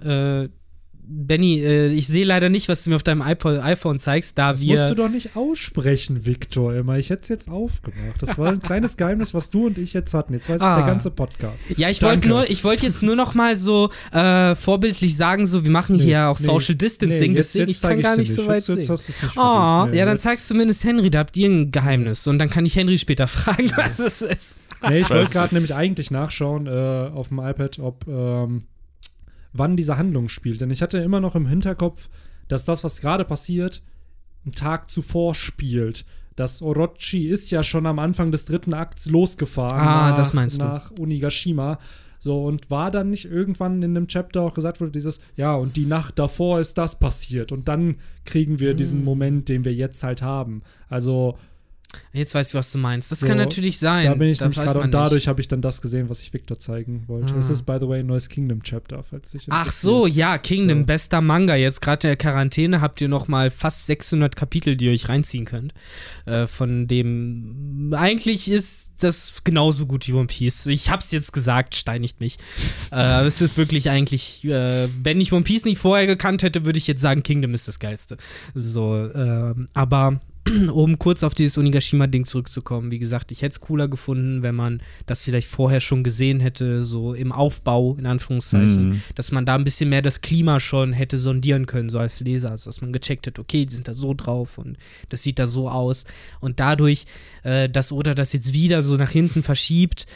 äh, 0.04 0.48
Benny, 1.12 1.60
äh, 1.60 1.88
ich 1.88 2.06
sehe 2.06 2.24
leider 2.24 2.48
nicht, 2.48 2.68
was 2.68 2.84
du 2.84 2.90
mir 2.90 2.96
auf 2.96 3.02
deinem 3.02 3.20
iPod, 3.20 3.58
iPhone 3.58 3.98
zeigst, 3.98 4.38
da 4.38 4.52
das 4.52 4.60
wir. 4.60 4.76
Das 4.76 4.88
musst 4.88 4.98
du 4.98 5.02
doch 5.02 5.08
nicht 5.08 5.36
aussprechen, 5.36 6.24
Victor, 6.24 6.72
immer. 6.74 6.98
Ich 6.98 7.10
hätte 7.10 7.22
es 7.22 7.28
jetzt 7.28 7.50
aufgemacht. 7.50 8.20
Das 8.20 8.38
war 8.38 8.52
ein 8.52 8.60
kleines 8.60 8.96
Geheimnis, 8.96 9.34
was 9.34 9.50
du 9.50 9.66
und 9.66 9.76
ich 9.76 9.92
jetzt 9.92 10.14
hatten. 10.14 10.34
Jetzt 10.34 10.48
weiß 10.48 10.60
ah. 10.60 10.70
es 10.70 10.78
der 10.78 10.86
ganze 10.86 11.10
Podcast. 11.10 11.70
Ja, 11.76 11.90
ich 11.90 12.00
wollte 12.02 12.28
nur, 12.28 12.48
ich 12.48 12.62
wollte 12.62 12.86
jetzt 12.86 13.02
nur 13.02 13.16
noch 13.16 13.34
mal 13.34 13.56
so 13.56 13.90
äh, 14.12 14.54
vorbildlich 14.54 15.16
sagen, 15.16 15.46
so 15.46 15.64
wir 15.64 15.72
machen 15.72 15.96
nee, 15.96 16.04
hier 16.04 16.28
auch 16.28 16.38
nee, 16.38 16.46
Social 16.46 16.76
Distancing, 16.76 17.32
nee, 17.32 17.38
jetzt, 17.38 17.54
deswegen 17.54 17.70
jetzt 17.70 17.82
ich 17.84 17.90
kann 17.90 18.00
gar 18.00 18.16
nicht 18.16 18.32
so 18.32 18.46
weit 18.46 18.62
sehen. 18.62 18.88
Oh, 19.36 19.88
ja, 19.92 20.04
dann 20.04 20.18
zeigst 20.18 20.48
du 20.48 20.54
zumindest 20.54 20.84
Henry, 20.84 21.10
da 21.10 21.20
habt 21.20 21.36
ihr 21.36 21.48
ein 21.48 21.72
Geheimnis 21.72 22.28
und 22.28 22.38
dann 22.38 22.48
kann 22.48 22.64
ich 22.64 22.76
Henry 22.76 22.98
später 22.98 23.26
fragen, 23.28 23.72
was 23.74 23.98
es 23.98 24.22
ist. 24.22 24.62
Nee, 24.88 25.00
ich 25.00 25.10
wollte 25.10 25.30
gerade 25.32 25.54
nämlich 25.54 25.74
eigentlich 25.74 26.10
nachschauen 26.12 26.66
äh, 26.66 27.10
auf 27.12 27.28
dem 27.28 27.40
iPad, 27.40 27.80
ob 27.80 28.06
ähm, 28.06 28.62
wann 29.52 29.76
diese 29.76 29.96
Handlung 29.96 30.28
spielt. 30.28 30.60
Denn 30.60 30.70
ich 30.70 30.82
hatte 30.82 30.98
immer 30.98 31.20
noch 31.20 31.34
im 31.34 31.46
Hinterkopf, 31.46 32.08
dass 32.48 32.64
das, 32.64 32.84
was 32.84 33.00
gerade 33.00 33.24
passiert, 33.24 33.82
einen 34.44 34.54
Tag 34.54 34.90
zuvor 34.90 35.34
spielt. 35.34 36.04
dass 36.36 36.62
Orochi 36.62 37.28
ist 37.28 37.50
ja 37.50 37.62
schon 37.62 37.84
am 37.84 37.98
Anfang 37.98 38.32
des 38.32 38.46
dritten 38.46 38.72
Akts 38.72 39.06
losgefahren 39.06 39.78
ah, 39.78 40.10
nach, 40.10 40.16
das 40.16 40.32
meinst 40.32 40.58
nach 40.58 40.90
Unigashima. 40.92 41.78
So, 42.18 42.44
und 42.44 42.70
war 42.70 42.90
dann 42.90 43.10
nicht 43.10 43.24
irgendwann 43.24 43.82
in 43.82 43.96
einem 43.96 44.06
Chapter 44.06 44.42
auch 44.42 44.52
gesagt 44.52 44.80
wurde, 44.80 44.92
dieses, 44.92 45.20
ja, 45.36 45.54
und 45.54 45.76
die 45.76 45.86
Nacht 45.86 46.18
davor 46.18 46.60
ist 46.60 46.76
das 46.76 46.98
passiert. 46.98 47.50
Und 47.50 47.66
dann 47.66 47.96
kriegen 48.24 48.60
wir 48.60 48.74
mhm. 48.74 48.76
diesen 48.76 49.04
Moment, 49.04 49.48
den 49.48 49.64
wir 49.64 49.74
jetzt 49.74 50.02
halt 50.02 50.20
haben. 50.20 50.62
Also, 50.88 51.38
Jetzt 52.12 52.34
weißt 52.34 52.54
du, 52.54 52.58
was 52.58 52.72
du 52.72 52.78
meinst. 52.78 53.12
Das 53.12 53.20
so, 53.20 53.26
kann 53.26 53.36
natürlich 53.36 53.78
sein. 53.78 54.06
Da 54.06 54.14
bin 54.14 54.28
ich 54.28 54.40
nämlich 54.40 54.58
gerade 54.58 54.80
und 54.80 54.92
dadurch 54.92 55.28
habe 55.28 55.40
ich 55.40 55.46
dann 55.46 55.60
das 55.60 55.80
gesehen, 55.80 56.08
was 56.08 56.22
ich 56.22 56.32
Victor 56.32 56.58
zeigen 56.58 57.04
wollte. 57.06 57.34
Ah. 57.34 57.38
Es 57.38 57.50
ist, 57.50 57.62
by 57.62 57.76
the 57.80 57.88
way, 57.88 58.00
ein 58.00 58.06
neues 58.06 58.28
Kingdom 58.28 58.62
Chapter, 58.62 59.02
falls 59.04 59.30
sich 59.30 59.46
Ach 59.48 59.70
so, 59.70 60.06
ja, 60.06 60.38
Kingdom, 60.38 60.80
so. 60.80 60.86
bester 60.86 61.20
Manga. 61.20 61.54
Jetzt 61.54 61.80
gerade 61.80 62.08
in 62.08 62.10
der 62.10 62.16
Quarantäne 62.16 62.80
habt 62.80 63.00
ihr 63.00 63.08
noch 63.08 63.28
mal 63.28 63.50
fast 63.50 63.86
600 63.86 64.34
Kapitel, 64.34 64.76
die 64.76 64.86
ihr 64.86 64.92
euch 64.92 65.08
reinziehen 65.08 65.44
könnt. 65.44 65.72
Äh, 66.26 66.48
von 66.48 66.88
dem, 66.88 67.94
eigentlich 67.96 68.50
ist 68.50 68.92
das 68.98 69.42
genauso 69.44 69.86
gut 69.86 70.08
wie 70.08 70.12
One 70.12 70.26
Piece. 70.26 70.66
Ich 70.66 70.90
hab's 70.90 71.12
jetzt 71.12 71.32
gesagt, 71.32 71.76
steinigt 71.76 72.20
mich. 72.20 72.38
äh, 72.92 73.24
es 73.24 73.40
ist 73.40 73.56
wirklich 73.56 73.88
eigentlich, 73.88 74.44
äh, 74.44 74.88
wenn 75.02 75.20
ich 75.20 75.32
One 75.32 75.44
Piece 75.44 75.64
nicht 75.64 75.78
vorher 75.78 76.08
gekannt 76.08 76.42
hätte, 76.42 76.64
würde 76.64 76.78
ich 76.78 76.88
jetzt 76.88 77.02
sagen, 77.02 77.22
Kingdom 77.22 77.54
ist 77.54 77.68
das 77.68 77.78
Geilste. 77.78 78.16
So, 78.54 78.96
äh, 78.96 79.54
aber 79.74 80.18
um 80.72 80.98
kurz 80.98 81.22
auf 81.22 81.34
dieses 81.34 81.58
Onigashima-Ding 81.58 82.24
zurückzukommen, 82.24 82.90
wie 82.90 82.98
gesagt, 82.98 83.30
ich 83.30 83.42
hätte 83.42 83.52
es 83.52 83.60
cooler 83.60 83.88
gefunden, 83.88 84.42
wenn 84.42 84.54
man 84.54 84.82
das 85.06 85.22
vielleicht 85.22 85.48
vorher 85.48 85.80
schon 85.80 86.02
gesehen 86.02 86.40
hätte, 86.40 86.82
so 86.82 87.12
im 87.12 87.30
Aufbau, 87.30 87.96
in 87.98 88.06
Anführungszeichen, 88.06 88.90
mhm. 88.90 89.02
dass 89.14 89.32
man 89.32 89.44
da 89.44 89.54
ein 89.54 89.64
bisschen 89.64 89.90
mehr 89.90 90.02
das 90.02 90.22
Klima 90.22 90.58
schon 90.58 90.92
hätte 90.92 91.18
sondieren 91.18 91.66
können, 91.66 91.90
so 91.90 91.98
als 91.98 92.20
Leser, 92.20 92.50
also 92.50 92.70
dass 92.70 92.80
man 92.80 92.92
gecheckt 92.92 93.26
hat, 93.26 93.38
okay, 93.38 93.66
die 93.66 93.74
sind 93.74 93.86
da 93.86 93.94
so 93.94 94.14
drauf 94.14 94.56
und 94.56 94.76
das 95.10 95.22
sieht 95.22 95.38
da 95.38 95.46
so 95.46 95.68
aus. 95.68 96.04
Und 96.40 96.58
dadurch, 96.58 97.04
äh, 97.42 97.68
dass 97.68 97.92
Oda 97.92 98.14
das 98.14 98.32
jetzt 98.32 98.54
wieder 98.54 98.82
so 98.82 98.96
nach 98.96 99.10
hinten 99.10 99.42
verschiebt, 99.42 100.06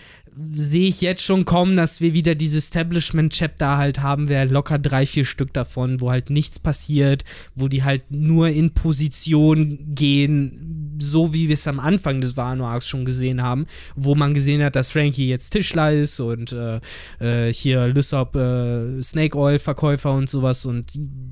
sehe 0.53 0.89
ich 0.89 1.01
jetzt 1.01 1.23
schon 1.23 1.45
kommen, 1.45 1.77
dass 1.77 2.01
wir 2.01 2.15
wieder 2.15 2.35
dieses 2.35 2.65
Establishment-Chapter 2.65 3.77
halt 3.77 4.01
haben, 4.01 4.29
wir 4.29 4.45
locker 4.47 4.79
drei, 4.79 5.07
vier 5.07 5.25
Stück 5.25 5.53
davon, 5.53 6.01
wo 6.01 6.11
halt 6.11 6.31
nichts 6.31 6.59
passiert, 6.59 7.25
wo 7.55 7.69
die 7.69 7.85
halt 7.85 8.05
nur 8.11 8.49
in 8.49 8.73
Position 8.73 9.79
gehen, 9.95 10.97
so 10.99 11.33
wie 11.33 11.49
wir 11.49 11.55
es 11.55 11.67
am 11.69 11.81
Anfang 11.81 12.21
des 12.21 12.37
Wano 12.37 12.67
Arcs 12.67 12.89
schon 12.89 13.05
gesehen 13.05 13.43
haben, 13.43 13.67
wo 13.95 14.15
man 14.15 14.35
gesehen 14.35 14.63
hat, 14.63 14.77
dass 14.77 14.89
Frankie 14.89 15.29
jetzt 15.29 15.51
Tischler 15.51 15.93
ist 15.93 16.21
und 16.21 16.53
äh, 16.53 16.81
äh, 17.21 17.53
hier 17.53 17.87
Lysop 17.89 18.35
äh, 18.37 19.03
Snake 19.03 19.37
Oil 19.37 19.59
Verkäufer 19.59 20.13
und 20.13 20.29
sowas. 20.29 20.67
Und 20.67 20.87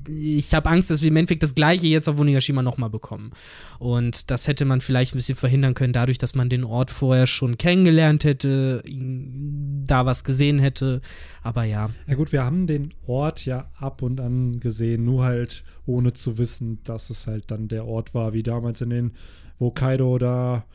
ich 0.07 0.53
habe 0.53 0.69
Angst, 0.69 0.89
dass 0.89 1.01
wir 1.01 1.09
im 1.09 1.15
Endeffekt 1.17 1.43
das 1.43 1.55
gleiche 1.55 1.87
jetzt 1.87 2.07
auf 2.07 2.19
Onigashima 2.19 2.61
nochmal 2.61 2.89
bekommen. 2.89 3.31
Und 3.79 4.31
das 4.31 4.47
hätte 4.47 4.65
man 4.65 4.81
vielleicht 4.81 5.13
ein 5.13 5.17
bisschen 5.17 5.35
verhindern 5.35 5.73
können, 5.73 5.93
dadurch, 5.93 6.17
dass 6.17 6.35
man 6.35 6.49
den 6.49 6.63
Ort 6.63 6.91
vorher 6.91 7.27
schon 7.27 7.57
kennengelernt 7.57 8.23
hätte, 8.23 8.83
da 8.93 10.05
was 10.05 10.23
gesehen 10.23 10.59
hätte. 10.59 11.01
Aber 11.41 11.63
ja. 11.63 11.89
Ja 12.07 12.15
gut, 12.15 12.31
wir 12.31 12.43
haben 12.43 12.67
den 12.67 12.93
Ort 13.05 13.45
ja 13.45 13.71
ab 13.79 14.01
und 14.01 14.19
an 14.19 14.59
gesehen, 14.59 15.03
nur 15.03 15.23
halt 15.23 15.63
ohne 15.85 16.13
zu 16.13 16.37
wissen, 16.37 16.79
dass 16.83 17.09
es 17.09 17.27
halt 17.27 17.51
dann 17.51 17.67
der 17.67 17.85
Ort 17.85 18.13
war, 18.13 18.33
wie 18.33 18.43
damals 18.43 18.81
in 18.81 18.89
den, 18.89 19.11
wo 19.59 19.71
Kaido 19.71 20.17
da 20.17 20.65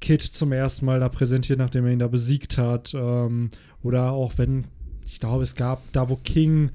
Kid 0.00 0.22
zum 0.22 0.52
ersten 0.52 0.86
Mal 0.86 1.00
da 1.00 1.08
präsentiert, 1.08 1.58
nachdem 1.58 1.86
er 1.86 1.92
ihn 1.92 1.98
da 1.98 2.08
besiegt 2.08 2.58
hat. 2.58 2.92
Ähm, 2.94 3.50
oder 3.82 4.12
auch 4.12 4.36
wenn, 4.36 4.64
ich 5.04 5.20
glaube, 5.20 5.42
es 5.42 5.54
gab 5.54 5.80
da, 5.92 6.08
wo 6.08 6.16
King, 6.16 6.70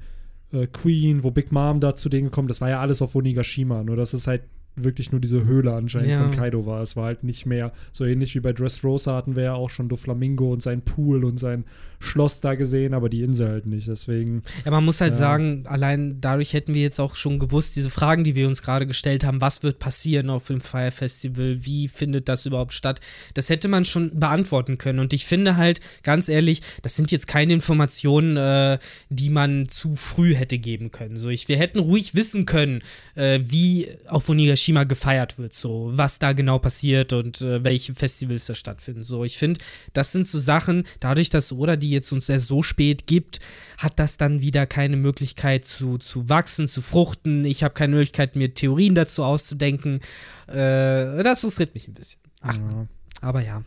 äh, 0.52 0.66
Queen, 0.66 1.22
wo 1.22 1.30
Big 1.30 1.52
Mom 1.52 1.80
da 1.80 1.94
zu 1.94 2.08
denen 2.08 2.24
gekommen, 2.24 2.48
das 2.48 2.60
war 2.60 2.70
ja 2.70 2.80
alles 2.80 3.02
auf 3.02 3.14
Onigashima, 3.14 3.84
nur 3.84 3.96
dass 3.96 4.12
es 4.12 4.26
halt 4.26 4.42
wirklich 4.76 5.12
nur 5.12 5.20
diese 5.20 5.44
Höhle 5.44 5.74
anscheinend 5.74 6.10
ja. 6.10 6.22
von 6.22 6.32
Kaido 6.32 6.66
war. 6.66 6.82
Es 6.82 6.96
war 6.96 7.04
halt 7.04 7.24
nicht 7.24 7.46
mehr 7.46 7.72
so 7.90 8.04
ähnlich 8.04 8.34
wie 8.34 8.40
bei 8.40 8.52
Dressrosa 8.52 9.14
hatten 9.14 9.36
wir 9.36 9.42
ja 9.42 9.54
auch 9.54 9.70
schon 9.70 9.88
Doflamingo 9.88 10.52
und 10.52 10.62
sein 10.62 10.82
Pool 10.82 11.24
und 11.24 11.38
sein 11.38 11.64
Schloss 12.02 12.40
da 12.40 12.54
gesehen, 12.54 12.94
aber 12.94 13.08
die 13.08 13.22
Insel 13.22 13.48
halt 13.48 13.66
nicht. 13.66 13.88
Deswegen. 13.88 14.42
Ja, 14.64 14.70
man 14.70 14.84
muss 14.84 15.00
halt 15.00 15.12
ja. 15.12 15.18
sagen, 15.18 15.64
allein 15.66 16.20
dadurch 16.20 16.52
hätten 16.52 16.74
wir 16.74 16.82
jetzt 16.82 17.00
auch 17.00 17.14
schon 17.14 17.38
gewusst, 17.38 17.76
diese 17.76 17.90
Fragen, 17.90 18.24
die 18.24 18.36
wir 18.36 18.48
uns 18.48 18.62
gerade 18.62 18.86
gestellt 18.86 19.24
haben, 19.24 19.40
was 19.40 19.62
wird 19.62 19.78
passieren 19.78 20.28
auf 20.28 20.48
dem 20.48 20.60
Fire 20.60 20.90
Festival, 20.90 21.64
wie 21.64 21.88
findet 21.88 22.28
das 22.28 22.44
überhaupt 22.44 22.72
statt, 22.72 23.00
das 23.34 23.48
hätte 23.48 23.68
man 23.68 23.84
schon 23.84 24.18
beantworten 24.18 24.78
können. 24.78 24.98
Und 24.98 25.12
ich 25.12 25.26
finde 25.26 25.56
halt, 25.56 25.80
ganz 26.02 26.28
ehrlich, 26.28 26.62
das 26.82 26.96
sind 26.96 27.12
jetzt 27.12 27.28
keine 27.28 27.52
Informationen, 27.52 28.36
äh, 28.36 28.78
die 29.08 29.30
man 29.30 29.68
zu 29.68 29.94
früh 29.94 30.34
hätte 30.34 30.58
geben 30.58 30.90
können. 30.90 31.16
So, 31.16 31.28
ich, 31.28 31.48
wir 31.48 31.56
hätten 31.56 31.78
ruhig 31.78 32.14
wissen 32.14 32.46
können, 32.46 32.82
äh, 33.14 33.40
wie 33.42 33.88
auf 34.08 34.28
Onigashima 34.28 34.84
gefeiert 34.84 35.38
wird, 35.38 35.54
so, 35.54 35.90
was 35.94 36.18
da 36.18 36.32
genau 36.32 36.58
passiert 36.58 37.12
und 37.12 37.40
äh, 37.42 37.62
welche 37.64 37.94
Festivals 37.94 38.46
da 38.46 38.54
stattfinden. 38.54 39.02
So, 39.02 39.24
ich 39.24 39.38
finde, 39.38 39.60
das 39.92 40.12
sind 40.12 40.26
so 40.26 40.38
Sachen, 40.38 40.82
dadurch, 41.00 41.30
dass 41.30 41.52
Oda 41.52 41.76
die 41.76 41.91
jetzt 41.92 42.12
uns 42.12 42.28
erst 42.28 42.48
so 42.48 42.62
spät 42.62 43.06
gibt, 43.06 43.40
hat 43.78 43.98
das 43.98 44.16
dann 44.16 44.42
wieder 44.42 44.66
keine 44.66 44.96
Möglichkeit 44.96 45.64
zu, 45.64 45.98
zu 45.98 46.28
wachsen, 46.28 46.68
zu 46.68 46.82
fruchten. 46.82 47.44
Ich 47.44 47.62
habe 47.62 47.74
keine 47.74 47.94
Möglichkeit, 47.94 48.36
mir 48.36 48.52
Theorien 48.54 48.94
dazu 48.94 49.24
auszudenken. 49.24 50.00
Äh, 50.48 51.22
das 51.22 51.40
frustriert 51.40 51.74
mich 51.74 51.88
ein 51.88 51.94
bisschen. 51.94 52.20
Ach, 52.40 52.56
ja. 52.56 52.84
Aber 53.20 53.42
ja. 53.42 53.62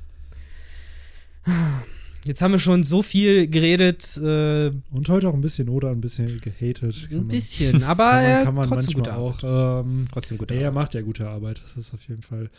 Jetzt 2.26 2.42
haben 2.42 2.54
wir 2.54 2.60
schon 2.60 2.84
so 2.84 3.04
viel 3.04 3.48
geredet. 3.48 4.18
Äh, 4.18 4.72
und 4.92 5.10
heute 5.10 5.30
auch 5.30 5.34
ein 5.34 5.42
bisschen 5.42 5.70
oder 5.70 5.92
ein 5.92 6.02
bisschen 6.02 6.42
gehatet. 6.42 7.08
Ein 7.12 7.28
bisschen, 7.28 7.84
aber 7.86 8.04
kann 8.04 8.22
man, 8.22 8.44
kann 8.44 8.56
man 8.56 8.68
trotzdem 8.68 8.94
gute 8.96 9.16
auch. 9.16 9.40
Ähm, 9.44 10.06
trotzdem 10.12 10.38
gute 10.40 10.56
Arbeit. 10.56 10.64
Er 10.64 10.72
macht 10.72 10.94
ja 10.96 11.02
gute 11.02 11.30
Arbeit. 11.30 11.62
Das 11.64 11.78
ist 11.78 11.94
auf 11.94 12.02
jeden 12.08 12.24
Fall 12.24 12.50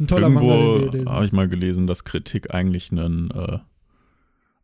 ein 0.00 0.06
toller 0.06 0.28
Irgendwo 0.28 1.10
habe 1.10 1.24
ich 1.26 1.32
mal 1.32 1.48
gelesen, 1.48 1.86
dass 1.86 2.04
Kritik 2.04 2.54
eigentlich 2.54 2.90
ein 2.90 3.30
äh, 3.32 3.58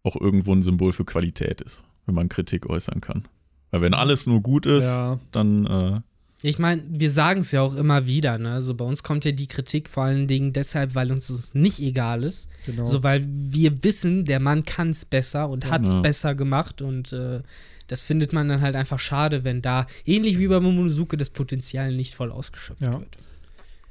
auch 0.07 0.17
irgendwo 0.19 0.53
ein 0.53 0.63
Symbol 0.63 0.93
für 0.93 1.05
Qualität 1.05 1.61
ist, 1.61 1.85
wenn 2.07 2.15
man 2.15 2.29
Kritik 2.29 2.67
äußern 2.67 3.01
kann. 3.01 3.25
Weil 3.71 3.81
wenn 3.81 3.95
alles 3.95 4.27
nur 4.27 4.41
gut 4.41 4.65
ist, 4.65 4.97
ja. 4.97 5.19
dann. 5.33 5.67
Äh 5.67 6.01
ich 6.43 6.59
meine, 6.59 6.83
wir 6.89 7.11
sagen 7.11 7.41
es 7.41 7.51
ja 7.51 7.63
auch 7.63 7.75
immer 7.75 8.07
wieder, 8.07 8.39
ne? 8.39 8.53
Also 8.53 8.75
bei 8.75 8.85
uns 8.85 9.03
kommt 9.03 9.25
ja 9.25 9.33
die 9.33 9.49
Kritik 9.49 9.89
vor 9.89 10.05
allen 10.05 10.29
Dingen 10.29 10.53
deshalb, 10.53 10.95
weil 10.95 11.11
uns 11.11 11.27
das 11.27 11.55
nicht 11.55 11.81
egal 11.81 12.23
ist. 12.23 12.51
Genau. 12.67 12.85
So, 12.85 13.03
weil 13.03 13.27
wir 13.29 13.83
wissen, 13.83 14.25
der 14.25 14.39
Mann 14.39 14.65
kann 14.65 14.91
es 14.91 15.05
besser 15.05 15.49
und 15.49 15.71
hat 15.71 15.85
es 15.85 15.93
ja. 15.93 16.01
besser 16.01 16.35
gemacht 16.35 16.83
und 16.83 17.13
äh, 17.13 17.41
das 17.89 18.03
findet 18.03 18.33
man 18.33 18.49
dann 18.49 18.61
halt 18.61 18.77
einfach 18.77 18.99
schade, 18.99 19.45
wenn 19.45 19.63
da, 19.63 19.87
ähnlich 20.05 20.39
wie 20.39 20.49
bei 20.49 20.61
Momonosuke, 20.61 21.17
das 21.17 21.31
Potenzial 21.31 21.93
nicht 21.93 22.15
voll 22.15 22.31
ausgeschöpft 22.31 22.83
ja. 22.83 22.93
wird. 22.93 23.17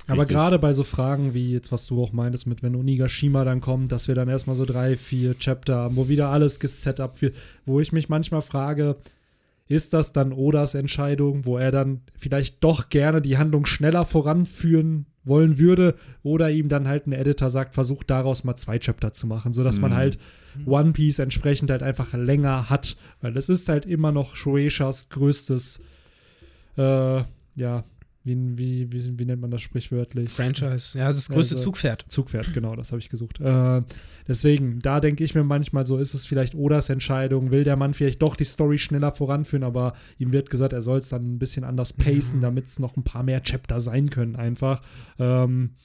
Aber 0.08 0.26
gerade 0.26 0.60
bei 0.60 0.74
so 0.74 0.84
Fragen 0.84 1.34
wie 1.34 1.54
jetzt, 1.54 1.72
was 1.72 1.88
du 1.88 2.02
auch 2.02 2.12
meintest, 2.12 2.46
mit 2.48 2.62
wenn 2.62 2.76
Onigashima 2.76 3.44
dann 3.44 3.62
kommt, 3.62 3.92
dass 3.92 4.08
wir 4.08 4.16
dann 4.16 4.30
erstmal 4.30 4.56
so 4.56 4.66
drei, 4.66 4.98
vier 4.98 5.38
Chapter 5.38 5.76
haben, 5.76 5.96
wo 5.96 6.08
wieder 6.08 6.30
alles 6.30 6.60
gesetup 6.60 7.22
wird, 7.22 7.36
wo 7.66 7.80
ich 7.80 7.92
mich 7.92 8.08
manchmal 8.08 8.42
frage, 8.42 8.98
ist 9.68 9.94
das 9.94 10.14
dann 10.14 10.32
Odas 10.32 10.76
Entscheidung, 10.76 11.46
wo 11.46 11.58
er 11.58 11.72
dann 11.72 12.02
vielleicht 12.16 12.64
doch 12.64 12.90
gerne 12.90 13.22
die 13.22 13.38
Handlung 13.38 13.66
schneller 13.66 14.06
voranführen 14.06 15.08
wollen 15.24 15.58
würde 15.58 15.96
oder 16.22 16.52
ihm 16.52 16.70
dann 16.70 16.88
halt 16.88 17.08
ein 17.08 17.12
Editor 17.12 17.50
sagt, 17.50 17.74
versucht 17.74 18.12
daraus 18.12 18.44
mal 18.44 18.56
zwei 18.56 18.78
Chapter 18.78 19.12
zu 19.12 19.26
machen, 19.26 19.54
sodass 19.54 19.78
mhm. 19.78 19.82
man 19.82 19.96
halt 19.96 20.20
One 20.68 20.94
Piece 20.94 21.18
entsprechend 21.18 21.72
halt 21.72 21.82
einfach 21.82 22.14
länger 22.14 22.70
hat, 22.70 22.96
weil 23.22 23.36
es 23.36 23.50
ist 23.50 23.68
halt 23.68 23.88
immer 23.88 24.12
noch 24.12 24.36
Shueishas 24.36 25.10
größtes 25.10 25.84
äh, 26.78 27.24
ja, 27.56 27.84
wie, 28.26 28.58
wie, 28.58 28.92
wie, 28.92 29.20
wie 29.20 29.26
nennt 29.26 29.42
man 29.42 29.52
das 29.52 29.62
sprichwörtlich? 29.62 30.30
Franchise. 30.30 30.98
Ja, 30.98 31.08
das 31.08 31.30
größte 31.30 31.56
also, 31.56 31.66
Zugpferd. 31.66 32.06
Zugpferd, 32.08 32.54
genau, 32.54 32.76
das 32.76 32.92
habe 32.92 33.00
ich 33.00 33.10
gesucht. 33.10 33.40
Äh, 33.40 33.84
deswegen, 34.28 34.80
da 34.80 35.00
denke 35.00 35.24
ich 35.24 35.36
mir 35.36 35.44
manchmal 35.44 35.86
so, 35.86 35.98
ist 35.98 36.16
es 36.16 36.26
vielleicht 36.26 36.56
Odas 36.56 36.90
Entscheidung, 36.90 37.52
will 37.52 37.64
der 37.64 37.76
Mann 37.76 37.94
vielleicht 37.94 38.24
doch 38.24 38.36
die 38.36 38.44
Story 38.44 38.80
schneller 38.80 39.12
voranführen, 39.12 39.64
aber 39.64 39.94
ihm 40.18 40.32
wird 40.32 40.50
gesagt, 40.50 40.74
er 40.74 40.82
soll 40.82 40.98
es 40.98 41.10
dann 41.10 41.36
ein 41.36 41.40
bisschen 41.40 41.64
anders 41.64 41.94
pacen, 41.94 42.42
ja. 42.42 42.48
damit 42.48 42.66
es 42.66 42.80
noch 42.80 42.98
ein 42.98 43.04
paar 43.04 43.22
mehr 43.22 43.44
Chapter 43.44 43.80
sein 43.80 44.10
können, 44.10 44.36
einfach. 44.36 44.82
Ähm, 45.20 45.76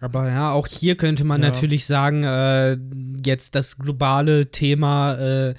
aber 0.00 0.28
ja, 0.28 0.52
auch 0.52 0.66
hier 0.66 0.96
könnte 0.96 1.24
man 1.24 1.42
ja. 1.42 1.48
natürlich 1.48 1.86
sagen, 1.86 2.22
äh, 2.24 2.78
jetzt 3.24 3.54
das 3.54 3.78
globale 3.78 4.50
Thema 4.50 5.14
äh, 5.14 5.54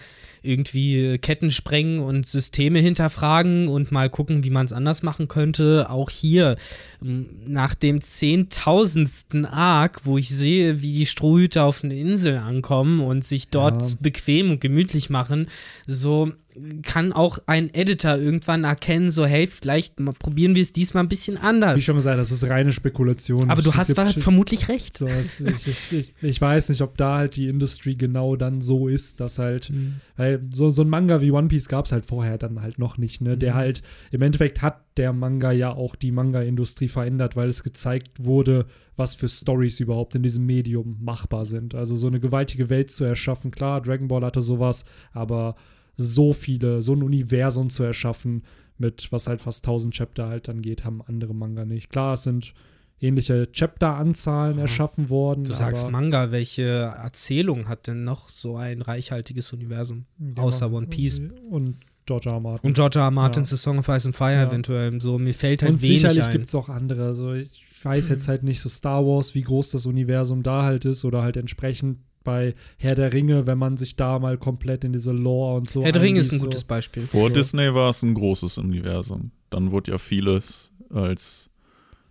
irgendwie 0.46 1.18
Ketten 1.18 1.52
sprengen 1.52 2.00
und 2.00 2.26
Systeme 2.28 2.80
hinterfragen 2.80 3.68
und 3.68 3.92
mal 3.92 4.10
gucken, 4.10 4.44
wie 4.44 4.50
man 4.50 4.66
es 4.66 4.74
anders 4.74 5.04
machen 5.04 5.28
könnte. 5.28 5.90
Auch 5.90 6.10
hier 6.10 6.56
nach 7.02 7.74
dem 7.74 8.02
zehntausendsten 8.02 9.46
Arc, 9.46 10.02
wo 10.06 10.18
ich 10.18 10.30
sehe, 10.30 10.82
wie 10.82 10.94
die 10.94 11.06
Strohhüter 11.06 11.66
auf 11.66 11.84
eine 11.84 11.96
Insel 11.96 12.38
ankommen 12.38 13.00
und 13.00 13.26
sich 13.26 13.50
dort 13.50 13.82
ja. 13.82 13.96
bequem 14.00 14.52
und 14.52 14.62
gemütlich 14.62 15.10
machen, 15.10 15.48
so 15.88 16.32
kann 16.84 17.14
auch 17.14 17.40
ein 17.48 17.74
Editor 17.74 18.18
irgendwann 18.18 18.64
erkennen, 18.64 19.12
so 19.12 19.26
hey, 19.26 19.48
vielleicht 19.48 19.98
probieren 20.20 20.56
wir 20.56 20.62
es 20.62 20.74
diesmal 20.74 21.04
ein 21.04 21.10
bisschen 21.10 21.38
anders. 21.38 21.78
Wie 21.78 21.84
schon 21.84 21.96
gesagt, 21.96 22.18
das 22.18 22.32
ist 22.32 22.44
reine 22.50 22.72
Spekulation. 22.72 23.50
Aber 23.50 23.62
du 23.62 23.74
hast 23.74 23.98
halt 23.98 24.20
vermutlich 24.20 24.70
recht. 24.70 24.98
So, 24.98 25.06
es, 25.06 25.42
ich, 25.42 25.92
ich, 25.92 26.14
ich, 26.22 26.42
weiß 26.42 26.70
nicht, 26.70 26.82
ob 26.82 26.98
da 26.98 27.18
halt 27.18 27.36
die 27.36 27.48
Industrie 27.48 27.98
genau 27.98 28.36
dann 28.36 28.62
so 28.62 28.88
ist, 28.88 29.20
dass 29.20 29.40
halt, 29.40 29.70
mhm. 29.70 29.96
weil 30.16 30.42
so, 30.52 30.70
so 30.70 30.84
ein 30.84 30.90
Manga 30.90 31.22
wie 31.22 31.32
One 31.32 31.48
Piece 31.48 31.68
gab 31.68 31.86
es 31.86 31.92
halt 31.92 32.06
vorher 32.06 32.38
dann 32.38 32.62
halt 32.62 32.80
noch 32.80 32.98
nicht, 32.98 33.22
ne? 33.22 33.38
Der 33.38 33.54
mhm. 33.54 33.58
halt, 33.58 33.84
im 34.12 34.22
Endeffekt 34.22 34.62
hat 34.62 34.82
der 34.98 35.12
Manga 35.12 35.52
ja 35.52 35.74
auch 35.74 35.96
die 35.96 36.12
Manga-Industrie 36.12 36.88
verändert, 36.88 37.36
weil 37.36 37.50
es 37.50 37.64
gezeigt 37.64 38.24
wurde, 38.24 38.66
was 38.96 39.16
für 39.16 39.28
Stories 39.28 39.80
überhaupt 39.82 40.16
in 40.16 40.24
diesem 40.24 40.46
Medium 40.46 40.98
machbar 41.02 41.46
sind. 41.46 41.76
Also 41.76 41.96
so 41.96 42.08
eine 42.08 42.20
gewaltige 42.20 42.70
Welt 42.70 42.92
zu 42.92 43.04
erschaffen, 43.04 43.52
klar, 43.52 43.82
Dragon 43.82 44.08
Ball 44.08 44.24
hatte 44.24 44.42
sowas, 44.42 44.86
aber 45.12 45.56
so 45.98 46.34
viele, 46.34 46.82
so 46.82 46.94
ein 46.94 47.04
Universum 47.04 47.70
zu 47.70 47.84
erschaffen, 47.84 48.44
mit 48.78 49.12
was 49.12 49.28
halt 49.28 49.42
fast 49.42 49.66
1000 49.66 49.94
Chapter 49.94 50.28
halt 50.28 50.48
dann 50.48 50.62
geht, 50.62 50.84
haben 50.84 51.02
andere 51.02 51.34
Manga 51.34 51.66
nicht. 51.66 51.90
Klar, 51.90 52.14
es 52.14 52.24
sind 52.24 52.54
ähnliche 53.00 53.52
Chapter-Anzahlen 53.52 54.58
ja. 54.58 54.64
erschaffen 54.64 55.10
worden. 55.10 55.44
Du 55.44 55.54
sagst 55.54 55.90
Manga, 55.90 56.32
welche 56.32 56.64
Erzählung 56.64 57.68
hat 57.68 57.88
denn 57.88 58.04
noch 58.04 58.30
so 58.30 58.58
ein 58.58 58.82
reichhaltiges 58.82 59.54
Universum? 59.54 60.06
Außer 60.36 60.72
One 60.72 60.88
Piece. 60.88 61.22
Und 61.50 61.78
George 62.06 62.30
R. 62.30 62.40
Martin. 62.40 62.68
Und 62.68 62.74
George 62.76 63.00
R. 63.00 63.12
Martins 63.12 63.52
ja. 63.52 63.58
The 63.58 63.64
Song 63.64 63.80
of 63.80 63.88
Ice 63.88 64.08
and 64.08 64.16
Fire 64.16 64.34
ja. 64.34 64.48
eventuell. 64.48 65.00
So, 65.02 65.18
mir 65.18 65.34
fällt 65.34 65.62
halt 65.62 65.74
und 65.74 65.82
wenig 65.82 66.02
sicherlich 66.02 66.30
gibt 66.30 66.48
es 66.48 66.56
auch 66.56 66.70
andere. 66.70 67.06
Also 67.06 67.34
ich 67.34 67.64
weiß 67.84 68.10
jetzt 68.10 68.28
halt 68.28 68.44
nicht 68.44 68.60
so 68.60 68.70
Star 68.70 69.06
Wars, 69.06 69.36
wie 69.36 69.42
groß 69.42 69.72
das 69.72 69.86
Universum 69.86 70.44
da 70.44 70.64
halt 70.64 70.86
ist 70.86 71.06
oder 71.06 71.22
halt 71.22 71.38
entsprechend 71.38 72.00
bei 72.26 72.54
Herr 72.78 72.96
der 72.96 73.14
Ringe, 73.14 73.48
wenn 73.48 73.58
man 73.58 73.78
sich 73.78 73.96
da 73.96 74.20
mal 74.20 74.38
komplett 74.38 74.84
in 74.84 74.92
diese 74.92 75.14
Lore 75.14 75.56
und 75.56 75.70
so. 75.70 75.84
Herr 75.84 75.94
der 75.94 76.02
Ringe 76.02 76.20
ist 76.20 76.34
ein 76.34 76.40
so. 76.40 76.48
gutes 76.48 76.66
Beispiel. 76.66 77.02
Vor 77.02 77.30
so. 77.30 77.36
Disney 77.36 77.74
war 77.74 77.92
es 77.92 78.04
ein 78.04 78.14
großes 78.14 78.58
Universum. 78.58 79.32
Dann 79.50 79.72
wurde 79.72 79.92
ja 79.92 79.98
vieles 79.98 80.74
als 80.90 81.50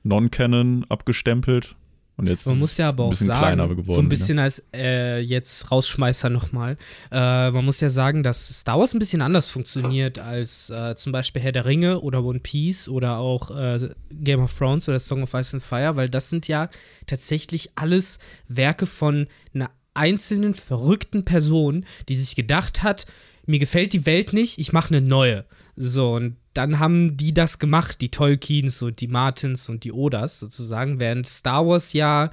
Non-Canon 0.05 0.87
abgestempelt. 0.89 1.77
Und 2.17 2.29
jetzt 2.29 2.47
man 2.47 2.61
muss 2.61 2.77
ja 2.77 2.91
aber 2.91 3.05
auch 3.05 3.13
sagen, 3.13 3.59
geworden, 3.59 3.93
so 3.93 4.01
ein 4.01 4.09
bisschen 4.09 4.37
ne? 4.37 4.43
als 4.43 4.65
äh, 4.73 5.19
jetzt 5.19 5.73
Rausschmeißer 5.73 6.31
nochmal, 6.31 6.77
äh, 7.11 7.51
man 7.51 7.65
muss 7.65 7.81
ja 7.81 7.91
sagen, 7.91 8.23
dass 8.23 8.61
Star 8.61 8.79
Wars 8.79 8.95
ein 8.95 9.01
bisschen 9.01 9.21
anders 9.21 9.51
funktioniert 9.51 10.21
als 10.21 10.71
äh, 10.71 10.95
zum 10.95 11.11
Beispiel 11.11 11.43
Herr 11.43 11.51
der 11.51 11.65
Ringe 11.65 12.01
oder 12.01 12.23
One 12.23 12.39
Piece 12.39 12.89
oder 12.89 13.19
auch 13.19 13.51
äh, 13.51 13.89
Game 14.13 14.41
of 14.41 14.57
Thrones 14.57 14.89
oder 14.89 15.01
Song 15.01 15.25
of 15.25 15.35
Ice 15.35 15.57
and 15.57 15.63
Fire, 15.63 15.97
weil 15.97 16.09
das 16.09 16.31
sind 16.31 16.47
ja 16.47 16.69
tatsächlich 17.09 17.71
alles 17.75 18.21
Werke 18.47 18.87
von 18.87 19.27
einer 19.53 19.71
einzelnen 19.95 20.55
verrückten 20.55 21.25
Person, 21.25 21.85
die 22.09 22.15
sich 22.15 22.37
gedacht 22.37 22.83
hat, 22.83 23.07
mir 23.47 23.59
gefällt 23.59 23.93
die 23.93 24.07
Welt 24.07 24.33
nicht, 24.33 24.59
ich 24.59 24.73
mache 24.73 24.95
eine 24.95 25.07
neue. 25.07 25.45
So, 25.77 26.15
und 26.15 26.37
dann 26.55 26.79
haben 26.79 27.17
die 27.17 27.35
das 27.35 27.59
gemacht, 27.59 28.01
die 28.01 28.11
Tolkiens 28.11 28.81
und 28.83 29.01
die 29.01 29.09
Martins 29.09 29.69
und 29.69 29.85
die 29.85 29.93
Odas 29.93 30.39
sozusagen, 30.39 31.01
während 31.01 31.27
Star 31.27 31.67
Wars 31.67 31.93
ja 31.93 32.31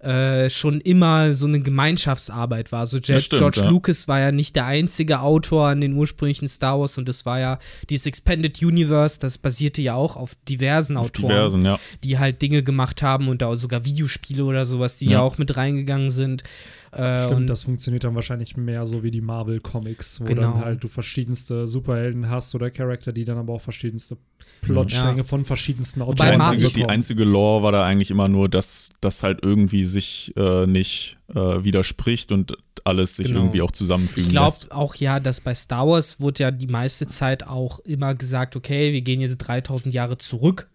äh, 0.00 0.48
schon 0.48 0.80
immer 0.80 1.34
so 1.34 1.46
eine 1.46 1.60
Gemeinschaftsarbeit 1.60 2.70
war. 2.70 2.86
So 2.86 3.00
George, 3.00 3.20
stimmt, 3.20 3.40
George 3.40 3.60
ja. 3.62 3.68
Lucas 3.68 4.06
war 4.06 4.20
ja 4.20 4.30
nicht 4.30 4.54
der 4.54 4.66
einzige 4.66 5.20
Autor 5.20 5.66
an 5.66 5.80
den 5.80 5.94
ursprünglichen 5.94 6.46
Star 6.46 6.78
Wars 6.78 6.98
und 6.98 7.08
das 7.08 7.26
war 7.26 7.40
ja 7.40 7.58
dieses 7.90 8.06
Expanded 8.06 8.62
Universe, 8.62 9.18
das 9.18 9.38
basierte 9.38 9.82
ja 9.82 9.94
auch 9.94 10.16
auf 10.16 10.36
diversen 10.48 10.96
auf 10.96 11.08
Autoren, 11.08 11.30
diversen, 11.30 11.64
ja. 11.64 11.80
die 12.04 12.18
halt 12.18 12.40
Dinge 12.40 12.62
gemacht 12.62 13.02
haben 13.02 13.28
und 13.28 13.42
da 13.42 13.54
sogar 13.56 13.84
Videospiele 13.84 14.44
oder 14.44 14.64
sowas, 14.66 14.98
die 14.98 15.06
ja, 15.06 15.12
ja 15.12 15.20
auch 15.20 15.36
mit 15.36 15.56
reingegangen 15.56 16.10
sind. 16.10 16.44
Äh, 16.92 17.24
Stimmt, 17.24 17.50
das 17.50 17.64
funktioniert 17.64 18.04
dann 18.04 18.14
wahrscheinlich 18.14 18.56
mehr 18.56 18.86
so 18.86 19.02
wie 19.02 19.10
die 19.10 19.20
Marvel 19.20 19.60
Comics, 19.60 20.20
wo 20.20 20.24
genau. 20.24 20.42
dann 20.42 20.64
halt 20.64 20.82
du 20.82 20.88
verschiedenste 20.88 21.66
Superhelden 21.66 22.28
hast 22.30 22.54
oder 22.54 22.70
Charakter, 22.70 23.12
die 23.12 23.24
dann 23.24 23.38
aber 23.38 23.54
auch 23.54 23.60
verschiedenste 23.60 24.16
Plotstränge 24.62 25.18
ja. 25.18 25.24
von 25.24 25.44
verschiedensten 25.44 26.02
Autoren. 26.02 26.40
Die 26.40 26.46
einzige, 26.46 26.68
die 26.68 26.86
einzige 26.86 27.24
Lore 27.24 27.62
war 27.62 27.72
da 27.72 27.84
eigentlich 27.84 28.10
immer 28.10 28.28
nur, 28.28 28.48
dass 28.48 28.90
das 29.00 29.22
halt 29.22 29.40
irgendwie 29.42 29.84
sich 29.84 30.32
äh, 30.36 30.66
nicht 30.66 31.18
äh, 31.34 31.34
widerspricht 31.64 32.32
und 32.32 32.56
alles 32.84 33.16
sich 33.16 33.28
genau. 33.28 33.40
irgendwie 33.40 33.62
auch 33.62 33.70
zusammenfügen 33.70 34.28
Ich 34.28 34.30
glaube 34.30 34.54
auch 34.70 34.94
ja, 34.94 35.20
dass 35.20 35.40
bei 35.40 35.54
Star 35.54 35.86
Wars 35.86 36.20
wurde 36.20 36.44
ja 36.44 36.50
die 36.50 36.68
meiste 36.68 37.06
Zeit 37.06 37.46
auch 37.46 37.80
immer 37.80 38.14
gesagt, 38.14 38.56
okay, 38.56 38.92
wir 38.92 39.02
gehen 39.02 39.20
jetzt 39.20 39.38
3000 39.38 39.92
Jahre 39.92 40.16
zurück 40.16 40.68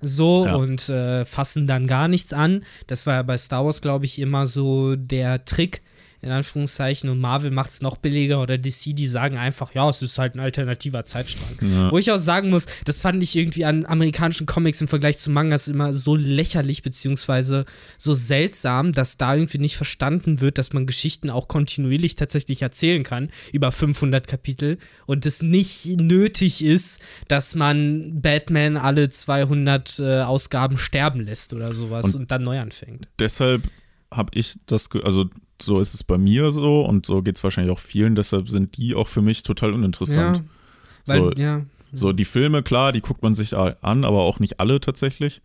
so 0.00 0.46
ja. 0.46 0.54
und 0.56 0.88
äh, 0.88 1.24
fassen 1.24 1.66
dann 1.66 1.86
gar 1.86 2.08
nichts 2.08 2.32
an. 2.32 2.64
Das 2.86 3.06
war 3.06 3.14
ja 3.14 3.22
bei 3.22 3.36
Star 3.36 3.64
Wars, 3.64 3.80
glaube 3.80 4.04
ich, 4.04 4.20
immer 4.20 4.46
so 4.46 4.96
der 4.96 5.44
Trick, 5.44 5.82
in 6.20 6.30
Anführungszeichen, 6.30 7.08
und 7.10 7.20
Marvel 7.20 7.50
macht 7.50 7.70
es 7.70 7.80
noch 7.80 7.96
billiger 7.96 8.42
oder 8.42 8.58
DC, 8.58 8.96
die 8.96 9.06
sagen 9.06 9.36
einfach, 9.36 9.74
ja, 9.74 9.88
es 9.88 10.02
ist 10.02 10.18
halt 10.18 10.34
ein 10.34 10.40
alternativer 10.40 11.04
Zeitstrang. 11.04 11.58
Ja. 11.60 11.92
Wo 11.92 11.98
ich 11.98 12.10
auch 12.10 12.18
sagen 12.18 12.50
muss, 12.50 12.66
das 12.84 13.00
fand 13.00 13.22
ich 13.22 13.36
irgendwie 13.36 13.64
an 13.64 13.84
amerikanischen 13.86 14.46
Comics 14.46 14.80
im 14.80 14.88
Vergleich 14.88 15.18
zu 15.18 15.30
Mangas 15.30 15.68
immer 15.68 15.92
so 15.94 16.16
lächerlich, 16.16 16.82
beziehungsweise 16.82 17.66
so 17.96 18.14
seltsam, 18.14 18.92
dass 18.92 19.16
da 19.16 19.34
irgendwie 19.34 19.58
nicht 19.58 19.76
verstanden 19.76 20.40
wird, 20.40 20.58
dass 20.58 20.72
man 20.72 20.86
Geschichten 20.86 21.30
auch 21.30 21.46
kontinuierlich 21.46 22.16
tatsächlich 22.16 22.62
erzählen 22.62 23.04
kann, 23.04 23.30
über 23.52 23.70
500 23.70 24.26
Kapitel, 24.26 24.78
und 25.06 25.24
es 25.24 25.42
nicht 25.42 26.00
nötig 26.00 26.64
ist, 26.64 27.00
dass 27.28 27.54
man 27.54 28.20
Batman 28.20 28.76
alle 28.76 29.08
200 29.08 29.98
äh, 29.98 30.20
Ausgaben 30.20 30.78
sterben 30.78 31.20
lässt 31.20 31.52
oder 31.52 31.72
sowas 31.72 32.14
und, 32.14 32.22
und 32.22 32.30
dann 32.30 32.42
neu 32.42 32.58
anfängt. 32.58 33.08
Deshalb 33.18 33.62
habe 34.12 34.30
ich 34.34 34.58
das, 34.66 34.88
also 35.02 35.26
so 35.60 35.80
ist 35.80 35.94
es 35.94 36.04
bei 36.04 36.18
mir 36.18 36.50
so 36.50 36.82
und 36.82 37.06
so 37.06 37.22
geht 37.22 37.36
es 37.36 37.44
wahrscheinlich 37.44 37.72
auch 37.72 37.80
vielen, 37.80 38.14
deshalb 38.14 38.48
sind 38.48 38.76
die 38.76 38.94
auch 38.94 39.08
für 39.08 39.22
mich 39.22 39.42
total 39.42 39.72
uninteressant. 39.72 40.38
Ja, 40.38 40.44
weil, 41.06 41.18
so, 41.18 41.32
ja. 41.32 41.66
so 41.92 42.12
die 42.12 42.24
Filme, 42.24 42.62
klar, 42.62 42.92
die 42.92 43.00
guckt 43.00 43.22
man 43.22 43.34
sich 43.34 43.56
an, 43.56 44.04
aber 44.04 44.22
auch 44.22 44.40
nicht 44.40 44.60
alle 44.60 44.80
tatsächlich. 44.80 45.42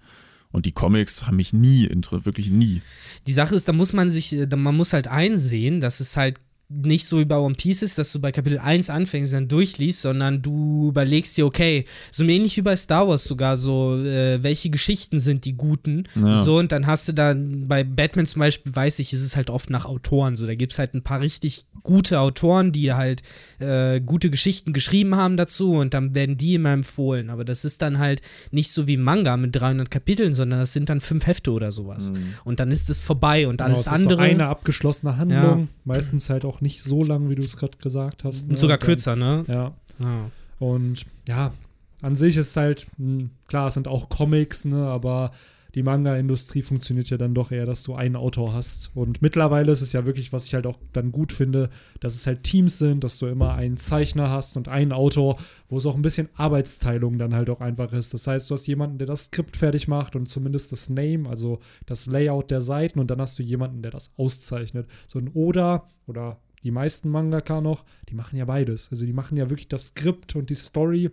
Und 0.51 0.67
die 0.67 0.71
Comics 0.71 1.25
haben 1.25 1.37
mich 1.37 1.51
nie 1.51 1.85
interessiert, 1.85 2.27
wirklich 2.27 2.51
nie. 2.51 2.83
Die 3.25 3.33
Sache 3.33 3.55
ist, 3.55 3.67
da 3.67 3.73
muss 3.73 3.91
man 3.91 4.11
sich, 4.11 4.35
man 4.55 4.77
muss 4.77 4.93
halt 4.93 5.07
einsehen, 5.07 5.81
dass 5.81 5.99
es 5.99 6.15
halt 6.15 6.37
nicht 6.81 7.05
so 7.05 7.19
wie 7.19 7.25
bei 7.25 7.37
One 7.37 7.55
Piece 7.55 7.81
ist, 7.81 7.97
dass 7.97 8.11
du 8.11 8.19
bei 8.19 8.31
Kapitel 8.31 8.59
1 8.59 8.89
anfängst 8.89 9.33
und 9.33 9.41
dann 9.41 9.47
durchliest, 9.47 10.01
sondern 10.01 10.41
du 10.41 10.89
überlegst 10.89 11.37
dir, 11.37 11.45
okay, 11.45 11.85
so 12.11 12.23
ähnlich 12.23 12.57
wie 12.57 12.61
bei 12.61 12.75
Star 12.75 13.07
Wars 13.07 13.23
sogar, 13.23 13.57
so, 13.57 13.97
äh, 13.97 14.41
welche 14.41 14.69
Geschichten 14.69 15.19
sind 15.19 15.45
die 15.45 15.53
guten, 15.53 16.03
ja. 16.15 16.43
so, 16.43 16.57
und 16.57 16.71
dann 16.71 16.87
hast 16.87 17.07
du 17.07 17.13
dann, 17.13 17.67
bei 17.67 17.83
Batman 17.83 18.27
zum 18.27 18.39
Beispiel, 18.39 18.75
weiß 18.75 18.99
ich, 18.99 19.13
ist 19.13 19.21
es 19.21 19.35
halt 19.35 19.49
oft 19.49 19.69
nach 19.69 19.85
Autoren, 19.85 20.35
so, 20.35 20.45
da 20.45 20.55
gibt 20.55 20.71
es 20.71 20.79
halt 20.79 20.93
ein 20.93 21.03
paar 21.03 21.21
richtig 21.21 21.65
gute 21.83 22.19
Autoren, 22.19 22.71
die 22.71 22.93
halt 22.93 23.21
äh, 23.59 23.99
gute 24.01 24.29
Geschichten 24.29 24.73
geschrieben 24.73 25.15
haben 25.15 25.37
dazu 25.37 25.73
und 25.73 25.93
dann 25.93 26.15
werden 26.15 26.37
die 26.37 26.55
immer 26.55 26.71
empfohlen, 26.71 27.29
aber 27.29 27.45
das 27.45 27.65
ist 27.65 27.81
dann 27.81 27.99
halt 27.99 28.21
nicht 28.51 28.71
so 28.71 28.87
wie 28.87 28.97
Manga 28.97 29.37
mit 29.37 29.55
300 29.55 29.91
Kapiteln, 29.91 30.33
sondern 30.33 30.59
das 30.59 30.73
sind 30.73 30.89
dann 30.89 31.01
fünf 31.01 31.27
Hefte 31.27 31.51
oder 31.51 31.71
sowas 31.71 32.11
mhm. 32.11 32.35
und 32.45 32.59
dann 32.59 32.71
ist 32.71 32.89
es 32.89 33.01
vorbei 33.01 33.47
und 33.47 33.57
genau, 33.57 33.65
alles 33.65 33.81
es 33.81 33.87
ist 33.87 33.93
andere. 33.93 34.17
So 34.17 34.23
eine 34.23 34.47
abgeschlossene 34.47 35.17
Handlung, 35.17 35.59
ja. 35.59 35.67
meistens 35.83 36.29
halt 36.29 36.45
auch 36.45 36.61
nicht 36.63 36.81
so 36.81 37.03
lang, 37.03 37.29
wie 37.29 37.35
du 37.35 37.43
es 37.43 37.57
gerade 37.57 37.77
gesagt 37.77 38.23
hast. 38.23 38.49
Ne? 38.49 38.57
Sogar 38.57 38.79
kürzer, 38.79 39.15
ne? 39.15 39.45
Ja. 39.47 39.73
Ah. 39.99 40.31
Und 40.59 41.05
ja, 41.27 41.53
an 42.01 42.15
sich 42.15 42.37
ist 42.37 42.49
es 42.49 42.57
halt, 42.57 42.87
hm, 42.97 43.29
klar, 43.47 43.67
es 43.67 43.75
sind 43.75 43.87
auch 43.87 44.09
Comics, 44.09 44.65
ne, 44.65 44.87
aber 44.87 45.31
die 45.75 45.81
Manga-Industrie 45.81 46.61
funktioniert 46.61 47.09
ja 47.09 47.17
dann 47.17 47.33
doch 47.33 47.51
eher, 47.51 47.65
dass 47.65 47.81
du 47.81 47.95
einen 47.95 48.15
Autor 48.15 48.53
hast. 48.53 48.91
Und 48.93 49.23
mittlerweile 49.23 49.71
ist 49.71 49.81
es 49.81 49.91
ja 49.91 50.05
wirklich, 50.05 50.31
was 50.31 50.47
ich 50.47 50.53
halt 50.53 50.67
auch 50.67 50.77
dann 50.91 51.11
gut 51.11 51.33
finde, 51.33 51.71
dass 51.99 52.13
es 52.13 52.27
halt 52.27 52.43
Teams 52.43 52.77
sind, 52.77 53.03
dass 53.03 53.17
du 53.17 53.25
immer 53.25 53.55
einen 53.55 53.77
Zeichner 53.77 54.29
hast 54.29 54.55
und 54.55 54.67
einen 54.67 54.91
Autor, 54.91 55.37
wo 55.69 55.79
es 55.79 55.87
auch 55.87 55.95
ein 55.95 56.03
bisschen 56.03 56.29
Arbeitsteilung 56.35 57.17
dann 57.17 57.33
halt 57.33 57.49
auch 57.49 57.59
einfach 57.59 57.91
ist. 57.91 58.13
Das 58.13 58.27
heißt, 58.27 58.49
du 58.49 58.53
hast 58.53 58.67
jemanden, 58.67 58.99
der 58.99 59.07
das 59.07 59.25
Skript 59.25 59.57
fertig 59.57 59.87
macht 59.87 60.15
und 60.15 60.27
zumindest 60.27 60.71
das 60.71 60.89
Name, 60.89 61.27
also 61.27 61.59
das 61.87 62.05
Layout 62.05 62.51
der 62.51 62.61
Seiten 62.61 62.99
und 62.99 63.09
dann 63.09 63.19
hast 63.19 63.39
du 63.39 63.43
jemanden, 63.43 63.81
der 63.81 63.91
das 63.91 64.13
auszeichnet. 64.17 64.87
So 65.07 65.17
ein 65.17 65.31
Oda 65.33 65.87
oder 66.05 66.37
die 66.63 66.71
meisten 66.71 67.09
Mangaka 67.09 67.61
noch, 67.61 67.85
die 68.09 68.15
machen 68.15 68.37
ja 68.37 68.45
beides. 68.45 68.89
Also 68.91 69.05
die 69.05 69.13
machen 69.13 69.37
ja 69.37 69.49
wirklich 69.49 69.67
das 69.67 69.87
Skript 69.87 70.35
und 70.35 70.49
die 70.49 70.55
Story 70.55 71.11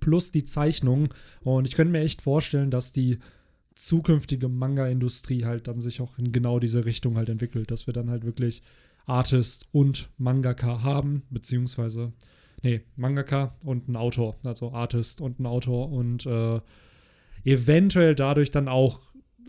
plus 0.00 0.32
die 0.32 0.44
Zeichnung. 0.44 1.12
Und 1.42 1.68
ich 1.68 1.74
könnte 1.74 1.92
mir 1.92 2.00
echt 2.00 2.22
vorstellen, 2.22 2.70
dass 2.70 2.92
die 2.92 3.18
zukünftige 3.74 4.48
Manga-Industrie 4.48 5.44
halt 5.44 5.68
dann 5.68 5.80
sich 5.80 6.00
auch 6.00 6.18
in 6.18 6.32
genau 6.32 6.58
diese 6.58 6.84
Richtung 6.84 7.16
halt 7.16 7.28
entwickelt, 7.28 7.70
dass 7.70 7.86
wir 7.86 7.94
dann 7.94 8.10
halt 8.10 8.24
wirklich 8.24 8.62
Artist 9.06 9.68
und 9.72 10.10
Mangaka 10.18 10.82
haben, 10.82 11.22
beziehungsweise, 11.30 12.12
nee, 12.62 12.82
Mangaka 12.96 13.56
und 13.62 13.88
ein 13.88 13.96
Autor, 13.96 14.36
also 14.44 14.72
Artist 14.72 15.20
und 15.20 15.40
ein 15.40 15.46
Autor 15.46 15.90
und 15.90 16.26
äh, 16.26 16.60
eventuell 17.44 18.14
dadurch 18.14 18.50
dann 18.50 18.68
auch 18.68 19.00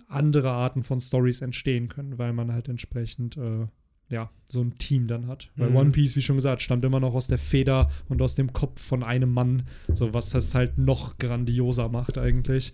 andere 0.07 0.51
Arten 0.51 0.83
von 0.83 0.99
Stories 0.99 1.41
entstehen 1.41 1.87
können, 1.87 2.17
weil 2.17 2.33
man 2.33 2.51
halt 2.51 2.69
entsprechend 2.69 3.37
äh, 3.37 3.67
ja, 4.13 4.29
so 4.47 4.61
ein 4.61 4.77
Team 4.77 5.07
dann 5.07 5.27
hat. 5.27 5.49
Weil 5.57 5.71
mhm. 5.71 5.75
One 5.75 5.91
Piece, 5.91 6.15
wie 6.15 6.21
schon 6.21 6.37
gesagt, 6.37 6.61
stammt 6.61 6.85
immer 6.85 6.99
noch 6.99 7.13
aus 7.13 7.27
der 7.27 7.37
Feder 7.37 7.89
und 8.07 8.21
aus 8.21 8.35
dem 8.35 8.53
Kopf 8.53 8.81
von 8.81 9.03
einem 9.03 9.33
Mann, 9.33 9.63
so 9.91 10.13
was 10.13 10.29
das 10.29 10.55
halt 10.55 10.77
noch 10.77 11.17
grandioser 11.17 11.89
macht 11.89 12.17
eigentlich. 12.17 12.73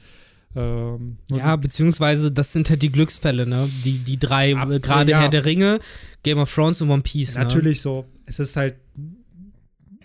Ähm, 0.55 1.17
ja, 1.29 1.55
beziehungsweise 1.55 2.31
das 2.31 2.53
sind 2.53 2.69
halt 2.69 2.81
die 2.81 2.91
Glücksfälle, 2.91 3.47
ne? 3.47 3.69
Die, 3.85 3.99
die 3.99 4.17
drei, 4.17 4.51
äh, 4.51 4.79
gerade 4.79 5.11
ja. 5.11 5.21
Herr 5.21 5.29
der 5.29 5.45
Ringe, 5.45 5.79
Game 6.23 6.39
of 6.39 6.53
Thrones 6.53 6.81
und 6.81 6.89
One 6.89 7.03
Piece. 7.03 7.35
Ne? 7.35 7.43
Natürlich 7.43 7.81
so. 7.81 8.05
Es 8.25 8.39
ist 8.39 8.55
halt 8.55 8.75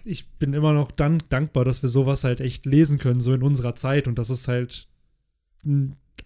ich 0.06 0.28
bin 0.32 0.52
immer 0.52 0.72
noch 0.72 0.90
dann 0.90 1.22
dankbar, 1.28 1.64
dass 1.64 1.82
wir 1.82 1.88
sowas 1.88 2.24
halt 2.24 2.40
echt 2.40 2.66
lesen 2.66 2.98
können, 2.98 3.20
so 3.20 3.32
in 3.32 3.42
unserer 3.42 3.74
Zeit 3.74 4.06
und 4.06 4.18
dass 4.18 4.30
es 4.30 4.48
halt 4.48 4.86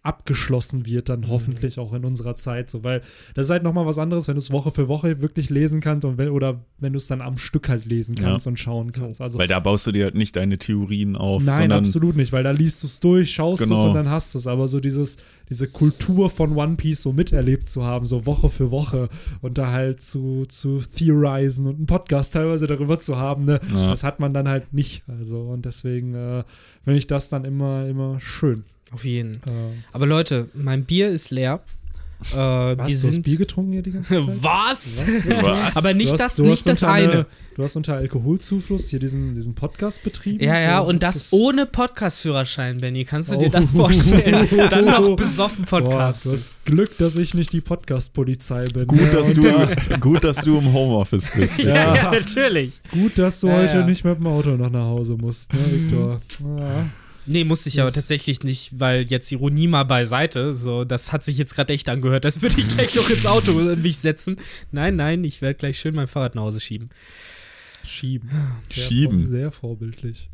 abgeschlossen 0.09 0.87
wird, 0.87 1.11
dann 1.11 1.21
mhm. 1.21 1.29
hoffentlich 1.29 1.79
auch 1.79 1.93
in 1.93 2.07
unserer 2.07 2.35
Zeit 2.35 2.71
so, 2.71 2.83
weil 2.83 3.03
das 3.35 3.47
ist 3.47 3.51
halt 3.51 3.63
nochmal 3.63 3.85
was 3.85 3.99
anderes, 3.99 4.27
wenn 4.27 4.37
du 4.37 4.39
es 4.39 4.51
Woche 4.51 4.71
für 4.71 4.89
Woche 4.89 5.21
wirklich 5.21 5.51
lesen 5.51 5.83
kannst 5.83 6.07
und 6.07 6.17
wenn, 6.17 6.31
oder 6.31 6.65
wenn 6.79 6.95
du 6.95 6.97
es 6.97 7.09
dann 7.09 7.21
am 7.21 7.37
Stück 7.37 7.69
halt 7.69 7.85
lesen 7.85 8.15
kannst 8.15 8.47
ja. 8.47 8.51
und 8.51 8.57
schauen 8.57 8.93
kannst. 8.93 9.21
Also, 9.21 9.39
weil 9.39 9.49
da 9.49 9.61
baust 9.61 9.87
du 9.87 9.93
dir 9.93 10.05
halt 10.05 10.15
nicht 10.15 10.35
deine 10.37 10.57
Theorien 10.57 11.15
auf. 11.15 11.45
Nein, 11.45 11.73
absolut 11.73 12.17
nicht, 12.17 12.33
weil 12.33 12.43
da 12.43 12.53
liest 12.53 12.83
du 12.83 12.87
es 12.87 13.01
durch, 13.01 13.35
schaust 13.35 13.63
genau. 13.63 13.75
es 13.75 13.85
und 13.85 13.95
dann 13.95 14.09
hast 14.09 14.35
du 14.35 14.39
es. 14.39 14.47
Aber 14.47 14.67
so 14.67 14.81
dieses, 14.81 15.19
diese 15.51 15.69
Kultur 15.69 16.31
von 16.31 16.57
One 16.57 16.77
Piece 16.77 17.03
so 17.03 17.13
miterlebt 17.13 17.69
zu 17.69 17.85
haben, 17.85 18.07
so 18.07 18.25
Woche 18.25 18.49
für 18.49 18.71
Woche 18.71 19.11
und 19.43 19.59
da 19.59 19.71
halt 19.73 20.01
zu, 20.01 20.47
zu 20.49 20.81
theorisen 20.81 21.67
und 21.67 21.77
einen 21.77 21.87
Podcast 21.87 22.33
teilweise 22.33 22.67
darüber 22.67 22.99
zu 22.99 23.19
haben, 23.19 23.45
ne, 23.45 23.61
ja. 23.75 23.91
das 23.91 24.05
hat 24.05 24.21
man 24.21 24.33
dann 24.33 24.49
halt 24.49 24.73
nicht. 24.73 25.03
Also 25.07 25.43
und 25.43 25.67
deswegen 25.67 26.15
äh, 26.15 26.45
finde 26.83 26.99
ich 26.99 27.07
das 27.07 27.29
dann 27.29 27.45
immer, 27.45 27.87
immer 27.87 28.21
schön. 28.21 28.65
Auf 28.93 29.05
jeden. 29.05 29.35
Äh. 29.35 29.75
Aber 29.93 30.07
Leute, 30.07 30.49
mein 30.55 30.85
Bier 30.85 31.09
ist 31.09 31.31
leer. 31.31 31.61
Äh, 32.33 32.37
Was, 32.37 32.89
wir 32.89 32.99
du 32.99 33.09
hast 33.09 33.23
Bier 33.23 33.37
getrunken 33.37 33.73
hier 33.73 33.83
die 33.83 33.93
ganze 33.93 34.19
Zeit? 34.19 34.27
Was? 34.43 35.05
Was? 35.25 35.77
Aber 35.77 35.95
nicht 35.95 36.13
hast, 36.15 36.21
das, 36.21 36.39
nicht 36.39 36.67
das 36.67 36.83
eine. 36.83 37.13
eine. 37.13 37.27
Du 37.55 37.63
hast 37.63 37.77
unter 37.77 37.95
Alkoholzufluss 37.95 38.89
hier 38.89 38.99
diesen, 38.99 39.37
diesen 39.37 39.55
Podcast 39.55 40.03
betrieben. 40.03 40.43
Ja, 40.43 40.59
ja, 40.61 40.83
so, 40.83 40.89
und 40.89 41.03
das, 41.03 41.15
das 41.15 41.33
ohne 41.33 41.67
Podcast-Führerschein, 41.67 42.79
Benny. 42.79 43.05
Kannst 43.05 43.31
du 43.31 43.37
oh. 43.37 43.39
dir 43.39 43.51
das 43.51 43.71
vorstellen? 43.71 44.49
Dann 44.71 44.87
noch 44.87 45.15
besoffen 45.15 45.65
Podcast. 45.65 46.27
Du 46.27 46.33
hast 46.33 46.65
Glück, 46.65 46.97
dass 46.99 47.17
ich 47.19 47.35
nicht 47.35 47.53
die 47.53 47.61
Podcast-Polizei 47.61 48.65
bin. 48.65 48.89
Gut, 48.89 48.99
ja, 48.99 49.13
dass 49.13 49.35
du, 49.35 50.01
gut, 50.01 50.25
dass 50.25 50.37
du 50.39 50.59
im 50.59 50.73
Homeoffice 50.73 51.31
bist. 51.37 51.59
ja, 51.59 51.95
ja, 51.95 52.11
natürlich. 52.11 52.81
Gut, 52.91 53.17
dass 53.17 53.41
du 53.41 53.47
ja, 53.47 53.59
heute 53.59 53.85
nicht 53.85 54.05
mit 54.05 54.19
dem 54.19 54.27
Auto 54.27 54.51
noch 54.51 54.71
nach 54.71 54.87
Hause 54.87 55.15
musst, 55.15 55.53
ne, 55.53 55.61
Victor? 55.71 56.21
Ja. 56.41 56.85
Nee, 57.31 57.45
musste 57.45 57.69
ich 57.69 57.75
das 57.77 57.83
aber 57.83 57.93
tatsächlich 57.93 58.43
nicht, 58.43 58.81
weil 58.81 59.03
jetzt 59.03 59.31
Ironie 59.31 59.69
mal 59.69 59.85
beiseite. 59.85 60.53
So, 60.53 60.85
das 60.85 61.13
hat 61.13 61.25
sich 61.25 61.37
jetzt 61.37 61.55
gerade 61.55 61.75
echt 61.75 61.89
angehört, 61.89 62.25
als 62.25 62.41
würde 62.41 62.59
ich 62.59 62.69
gleich 62.69 62.95
noch 62.95 63.09
ins 63.11 63.27
Auto 63.27 63.53
mich 63.77 63.99
setzen. 63.99 64.37
Nein, 64.73 64.97
nein, 64.97 65.25
ich 65.25 65.43
werde 65.43 65.55
gleich 65.55 65.79
schön 65.79 65.95
mein 65.95 66.07
Fahrrad 66.07 66.35
nach 66.35 66.43
Hause 66.43 66.61
schieben. 66.61 66.89
Schieben. 67.85 68.31
Sehr 68.69 68.85
Schieben. 68.85 69.23
Vor, 69.23 69.31
sehr 69.31 69.51
vorbildlich. 69.51 70.31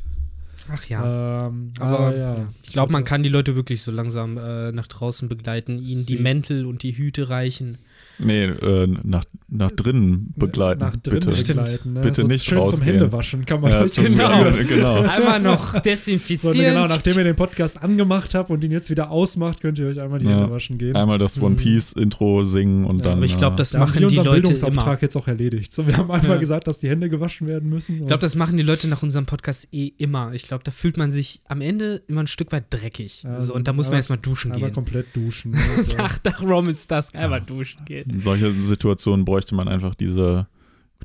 Ach 0.73 0.85
ja. 0.87 1.47
Ähm, 1.49 1.73
aber 1.79 2.16
ja. 2.16 2.37
ja. 2.37 2.49
ich 2.62 2.73
glaube, 2.73 2.93
man 2.93 3.05
kann 3.05 3.23
die 3.23 3.29
Leute 3.29 3.57
wirklich 3.57 3.83
so 3.83 3.91
langsam 3.91 4.39
äh, 4.39 4.73
nach 4.73 4.87
draußen 4.87 5.29
begleiten, 5.29 5.79
ihnen 5.79 6.03
Sie 6.03 6.16
die 6.16 6.23
Mäntel 6.23 6.65
und 6.65 6.83
die 6.83 6.97
Hüte 6.97 7.29
reichen. 7.29 7.77
Nee, 8.19 8.45
äh, 8.45 8.86
nach, 9.03 9.24
nach 9.49 9.70
drinnen 9.73 10.32
begleiten. 10.36 10.81
Nach 10.81 10.97
drinnen 10.97 11.20
bitte. 11.20 11.55
begleiten. 11.55 11.93
Ne? 11.95 12.01
Bitte 12.01 12.20
so 12.23 12.27
nicht 12.27 12.45
schön 12.45 12.59
rausgehen. 12.59 12.78
zum 12.78 12.86
Händewaschen 12.86 13.47
kann 13.47 13.61
man 13.61 13.73
ja, 13.73 13.78
halt 13.81 13.95
genau. 13.95 14.45
genau. 14.69 15.01
Einmal 15.09 15.41
noch 15.41 15.81
desinfizieren. 15.81 16.55
So, 16.55 16.62
genau, 16.62 16.86
nachdem 16.86 17.19
ihr 17.19 17.24
den 17.24 17.36
Podcast 17.36 17.82
angemacht 17.82 18.35
habt 18.35 18.51
und 18.51 18.62
ihn 18.62 18.70
jetzt 18.70 18.91
wieder 18.91 19.11
ausmacht, 19.11 19.61
könnt 19.61 19.78
ihr 19.78 19.86
euch 19.86 20.01
einmal 20.01 20.20
die 20.20 20.27
ja. 20.27 20.39
Hände 20.39 20.51
waschen 20.51 20.78
gehen. 20.78 20.95
Einmal 20.95 21.19
das 21.19 21.41
One 21.41 21.51
mhm. 21.51 21.57
Piece 21.57 21.93
Intro 21.95 22.45
singen 22.45 22.85
und 22.85 22.99
ja, 22.99 23.05
dann. 23.05 23.19
Aber 23.19 23.24
ich 23.24 23.36
glaube, 23.36 23.57
das 23.57 23.70
da 23.70 23.81
machen 23.81 23.99
die 23.99 24.15
Leute 24.15 24.31
Bildungsauftrag 24.31 24.86
immer. 24.86 25.03
jetzt 25.03 25.16
auch 25.16 25.27
erledigt. 25.27 25.73
So, 25.73 25.86
wir 25.86 25.97
haben 25.97 26.11
einmal 26.11 26.39
gesagt, 26.39 26.66
dass 26.69 26.78
die 26.78 26.89
Hände 26.89 27.09
gewaschen 27.09 27.49
werden 27.49 27.69
müssen. 27.69 28.01
Ich 28.01 28.07
glaube, 28.07 28.20
das 28.20 28.36
machen 28.36 28.57
die 28.57 28.62
Leute 28.62 28.89
nach 28.89 29.03
unserem 29.03 29.27
Podcast 29.27 29.69
eh 29.73 29.93
immer. 29.99 30.32
Ich 30.32 30.45
glaube, 30.45 30.62
da 30.62 30.70
fühlt 30.70 30.97
man 30.97 31.11
sich 31.11 31.41
am 31.49 31.61
Ende 31.61 32.03
immer 32.07 32.23
ein 32.23 32.27
Stück 32.28 32.53
weit 32.53 32.65
dreckig. 32.70 33.24
so, 33.39 33.55
und 33.55 33.66
da 33.66 33.73
muss 33.73 33.89
man 33.89 33.97
erstmal 33.97 34.19
duschen 34.23 34.53
gehen. 34.53 34.57
Einmal 34.57 34.73
komplett 34.73 35.15
duschen. 35.15 35.55
Also. 35.55 35.97
nach, 35.97 36.19
nach 36.24 36.43
Romans 36.43 36.86
Dusk 36.86 37.16
einmal 37.16 37.41
duschen 37.41 37.85
gehen. 37.85 38.03
Solche 38.18 38.51
Situationen 38.51 38.85
Situation 38.85 39.24
bräuchte 39.24 39.55
man 39.55 39.68
einfach 39.68 39.94
diese 39.94 40.47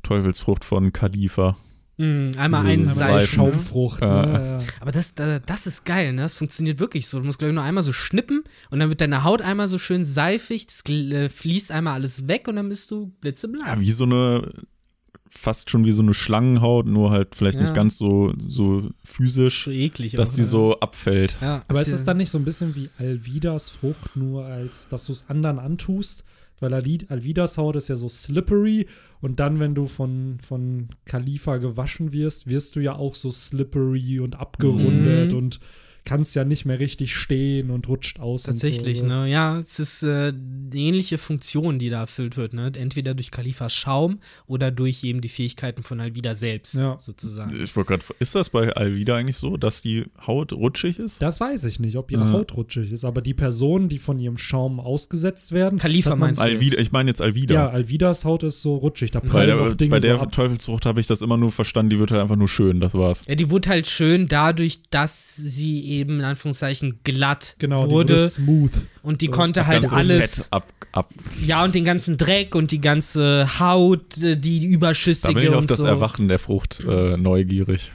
Teufelsfrucht 0.02 0.64
von 0.64 0.92
Kadifa. 0.92 1.56
Mm, 1.96 2.30
einmal 2.38 2.66
einen 2.66 3.26
Schaumfrucht. 3.26 4.00
Ne? 4.00 4.60
Ja. 4.60 4.66
Aber 4.80 4.92
das, 4.92 5.14
das 5.14 5.66
ist 5.66 5.84
geil, 5.84 6.12
ne? 6.12 6.22
Das 6.22 6.38
funktioniert 6.38 6.78
wirklich 6.78 7.06
so. 7.06 7.18
Du 7.18 7.24
musst, 7.24 7.38
glaube 7.38 7.50
ich, 7.50 7.54
nur 7.54 7.64
einmal 7.64 7.84
so 7.84 7.92
schnippen 7.92 8.42
und 8.70 8.80
dann 8.80 8.88
wird 8.88 9.00
deine 9.00 9.24
Haut 9.24 9.42
einmal 9.42 9.68
so 9.68 9.78
schön 9.78 10.04
seifig, 10.04 10.66
es 10.68 10.84
äh, 10.88 11.28
fließt 11.28 11.70
einmal 11.72 11.94
alles 11.94 12.26
weg 12.26 12.48
und 12.48 12.56
dann 12.56 12.68
bist 12.68 12.90
du 12.90 13.12
blitzeblank. 13.20 13.66
Ja, 13.66 13.80
wie 13.80 13.90
so 13.90 14.04
eine, 14.04 14.50
fast 15.28 15.68
schon 15.70 15.84
wie 15.84 15.92
so 15.92 16.02
eine 16.02 16.14
Schlangenhaut, 16.14 16.86
nur 16.86 17.10
halt 17.10 17.34
vielleicht 17.34 17.56
ja. 17.56 17.62
nicht 17.62 17.74
ganz 17.74 17.98
so, 17.98 18.32
so 18.48 18.90
physisch, 19.04 19.64
so 19.64 19.70
eklig 19.70 20.12
dass 20.12 20.30
auch, 20.30 20.34
die 20.36 20.40
ja. 20.40 20.46
so 20.46 20.80
abfällt. 20.80 21.36
Ja, 21.40 21.62
aber 21.68 21.80
ist 21.80 21.92
es 21.92 22.04
dann 22.04 22.16
nicht 22.16 22.30
so 22.30 22.38
ein 22.38 22.44
bisschen 22.44 22.74
wie 22.74 22.88
Alvidas 22.98 23.68
Frucht, 23.68 24.16
nur 24.16 24.46
als 24.46 24.88
dass 24.88 25.06
du 25.06 25.12
es 25.12 25.28
anderen 25.28 25.58
antust? 25.58 26.24
Weil 26.60 26.74
Alvidas 26.74 27.58
Haut 27.58 27.76
ist 27.76 27.88
ja 27.88 27.96
so 27.96 28.08
slippery 28.08 28.86
und 29.20 29.40
dann, 29.40 29.60
wenn 29.60 29.74
du 29.74 29.86
von, 29.86 30.38
von 30.40 30.88
Khalifa 31.04 31.56
gewaschen 31.56 32.12
wirst, 32.12 32.46
wirst 32.46 32.76
du 32.76 32.80
ja 32.80 32.96
auch 32.96 33.14
so 33.14 33.30
slippery 33.30 34.20
und 34.20 34.38
abgerundet 34.38 35.32
mhm. 35.32 35.38
und 35.38 35.60
kannst 36.04 36.34
ja 36.36 36.44
nicht 36.44 36.64
mehr 36.64 36.78
richtig 36.78 37.14
stehen 37.14 37.70
und 37.70 37.88
rutscht 37.88 38.20
aus. 38.20 38.44
Tatsächlich, 38.44 39.00
so. 39.00 39.06
ne? 39.06 39.28
Ja, 39.28 39.58
es 39.58 39.78
ist 39.78 40.02
äh, 40.02 40.32
eine 40.32 40.70
ähnliche 40.72 41.18
Funktion, 41.18 41.78
die 41.78 41.90
da 41.90 42.00
erfüllt 42.00 42.36
wird, 42.36 42.52
ne? 42.52 42.70
Entweder 42.76 43.14
durch 43.14 43.30
Kalifas 43.30 43.74
Schaum 43.74 44.18
oder 44.46 44.70
durch 44.70 45.04
eben 45.04 45.20
die 45.20 45.28
Fähigkeiten 45.28 45.82
von 45.82 46.00
Alvida 46.00 46.34
selbst, 46.34 46.74
ja. 46.74 46.96
sozusagen. 46.98 47.54
Ich 47.62 47.74
wollte 47.76 47.88
gerade, 47.88 48.04
ist 48.18 48.34
das 48.34 48.50
bei 48.50 48.72
Alvida 48.72 49.16
eigentlich 49.16 49.36
so, 49.36 49.56
dass 49.56 49.82
die 49.82 50.04
Haut 50.26 50.52
rutschig 50.52 50.98
ist? 50.98 51.22
Das 51.22 51.40
weiß 51.40 51.64
ich 51.64 51.80
nicht, 51.80 51.96
ob 51.96 52.10
ihre 52.10 52.24
ja. 52.24 52.32
Haut 52.32 52.56
rutschig 52.56 52.92
ist, 52.92 53.04
aber 53.04 53.20
die 53.20 53.34
Personen, 53.34 53.88
die 53.88 53.98
von 53.98 54.18
ihrem 54.18 54.38
Schaum 54.38 54.80
ausgesetzt 54.80 55.52
werden. 55.52 55.78
Khalifa 55.78 56.16
meinst 56.16 56.40
du? 56.40 56.44
Alvida, 56.44 56.78
ich 56.78 56.92
meine 56.92 57.10
jetzt 57.10 57.20
Alvida. 57.20 57.54
Ja, 57.54 57.70
Alvidas 57.70 58.24
Haut 58.24 58.42
ist 58.42 58.62
so 58.62 58.76
rutschig, 58.76 59.10
da 59.10 59.20
prallen 59.20 59.58
der, 59.58 59.74
Dinge 59.74 59.90
Bei 59.90 59.98
der 59.98 60.18
so 60.18 60.26
Teufelsfrucht 60.26 60.86
habe 60.86 61.00
ich 61.00 61.06
das 61.06 61.22
immer 61.22 61.36
nur 61.36 61.52
verstanden, 61.52 61.90
die 61.90 61.98
wird 61.98 62.10
halt 62.10 62.22
einfach 62.22 62.36
nur 62.36 62.48
schön, 62.48 62.80
das 62.80 62.94
war's. 62.94 63.24
Ja, 63.26 63.34
die 63.34 63.50
wurde 63.50 63.68
halt 63.68 63.86
schön 63.86 64.28
dadurch, 64.28 64.82
dass 64.90 65.36
sie 65.36 65.89
eben 65.90 66.20
in 66.20 66.24
Anführungszeichen 66.24 67.00
glatt 67.04 67.56
genau, 67.58 67.90
wurde. 67.90 68.14
Die 68.14 68.20
wurde 68.20 68.28
smooth. 68.30 68.70
Und 69.02 69.20
die 69.20 69.26
so, 69.26 69.32
konnte 69.32 69.66
halt 69.66 69.92
alles. 69.92 70.50
Ab, 70.52 70.66
ab. 70.92 71.10
Ja, 71.44 71.64
und 71.64 71.74
den 71.74 71.84
ganzen 71.84 72.16
Dreck 72.16 72.54
und 72.54 72.70
die 72.70 72.80
ganze 72.80 73.60
Haut, 73.60 74.22
äh, 74.22 74.36
die 74.36 74.66
überschüssige. 74.66 75.34
Da 75.34 75.40
bin 75.40 75.50
ich 75.50 75.56
auf 75.56 75.66
das 75.66 75.78
so. 75.78 75.86
Erwachen 75.86 76.28
der 76.28 76.38
Frucht 76.38 76.80
äh, 76.80 77.16
neugierig. 77.16 77.92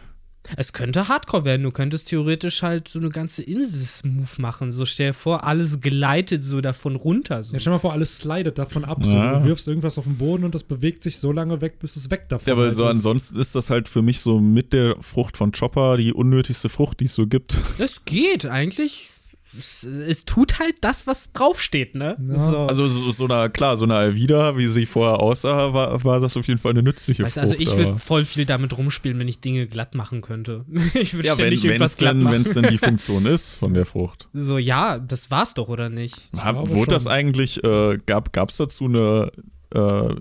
Es 0.57 0.73
könnte 0.73 1.07
Hardcore 1.07 1.45
werden. 1.45 1.63
Du 1.63 1.71
könntest 1.71 2.09
theoretisch 2.09 2.61
halt 2.61 2.87
so 2.87 2.99
eine 2.99 3.09
ganze 3.09 3.43
Insel-Move 3.43 4.29
machen. 4.37 4.71
So 4.71 4.85
stell 4.85 5.07
dir 5.07 5.13
vor, 5.13 5.43
alles 5.43 5.81
gleitet 5.81 6.43
so 6.43 6.61
davon 6.61 6.95
runter. 6.95 7.43
So. 7.43 7.53
Ja, 7.53 7.59
stell 7.59 7.71
dir 7.71 7.75
mal 7.75 7.79
vor, 7.79 7.93
alles 7.93 8.17
slidet 8.17 8.57
davon 8.57 8.85
ab. 8.85 8.99
Ja. 9.03 9.35
So. 9.35 9.39
Du 9.39 9.45
wirfst 9.45 9.67
irgendwas 9.67 9.97
auf 9.97 10.05
den 10.05 10.17
Boden 10.17 10.43
und 10.43 10.55
das 10.55 10.63
bewegt 10.63 11.03
sich 11.03 11.17
so 11.17 11.31
lange 11.31 11.61
weg, 11.61 11.79
bis 11.79 11.95
es 11.95 12.09
weg 12.11 12.29
davon 12.29 12.41
ist. 12.41 12.47
Ja, 12.47 12.53
aber 12.53 12.71
so 12.71 12.83
ist. 12.83 12.89
ansonsten 12.89 13.39
ist 13.39 13.55
das 13.55 13.69
halt 13.69 13.89
für 13.89 14.01
mich 14.01 14.19
so 14.19 14.39
mit 14.39 14.73
der 14.73 14.95
Frucht 15.01 15.37
von 15.37 15.51
Chopper 15.51 15.97
die 15.97 16.13
unnötigste 16.13 16.69
Frucht, 16.69 16.99
die 16.99 17.05
es 17.05 17.13
so 17.13 17.27
gibt. 17.27 17.57
Das 17.77 18.05
geht 18.05 18.45
eigentlich 18.45 19.14
es, 19.57 19.83
es, 19.83 20.25
tut 20.25 20.59
halt 20.59 20.75
das, 20.81 21.07
was 21.07 21.31
draufsteht, 21.33 21.95
ne? 21.95 22.17
Ja. 22.27 22.35
So. 22.35 22.57
Also 22.57 22.87
so, 22.87 23.11
so 23.11 23.25
eine, 23.27 23.49
klar, 23.49 23.77
so 23.77 23.85
eine 23.85 23.95
Alvida, 23.95 24.57
wie 24.57 24.67
sie 24.67 24.85
vorher 24.85 25.19
aussah, 25.19 25.73
war, 25.73 26.03
war 26.03 26.19
das 26.19 26.37
auf 26.37 26.47
jeden 26.47 26.59
Fall 26.59 26.71
eine 26.71 26.83
nützliche 26.83 27.23
weißt, 27.23 27.37
also 27.37 27.55
Frucht. 27.55 27.67
Also 27.67 27.77
ich 27.79 27.85
würde 27.85 27.97
voll 27.97 28.25
viel 28.25 28.45
damit 28.45 28.77
rumspielen, 28.77 29.19
wenn 29.19 29.27
ich 29.27 29.39
Dinge 29.39 29.67
glatt 29.67 29.95
machen 29.95 30.21
könnte. 30.21 30.65
ich 30.93 31.13
würde 31.13 31.27
ja, 31.27 31.33
ständig 31.33 31.63
wenn, 31.63 31.71
irgendwas 31.71 31.97
glatt 31.97 32.15
denn, 32.15 32.23
machen. 32.23 32.33
Wenn 32.33 32.41
es 32.41 32.53
denn 32.53 32.67
die 32.67 32.77
Funktion 32.85 33.25
ist 33.25 33.53
von 33.53 33.73
der 33.73 33.85
Frucht. 33.85 34.27
So, 34.33 34.57
ja, 34.57 34.99
das 34.99 35.31
war's 35.31 35.53
doch, 35.53 35.69
oder 35.69 35.89
nicht? 35.89 36.15
Hab, 36.35 36.67
wurde 36.69 36.79
schon. 36.79 36.85
das 36.87 37.07
eigentlich, 37.07 37.63
äh, 37.63 37.97
gab 38.05 38.49
es 38.49 38.57
dazu 38.57 38.85
eine 38.85 39.31
äh, 39.73 40.15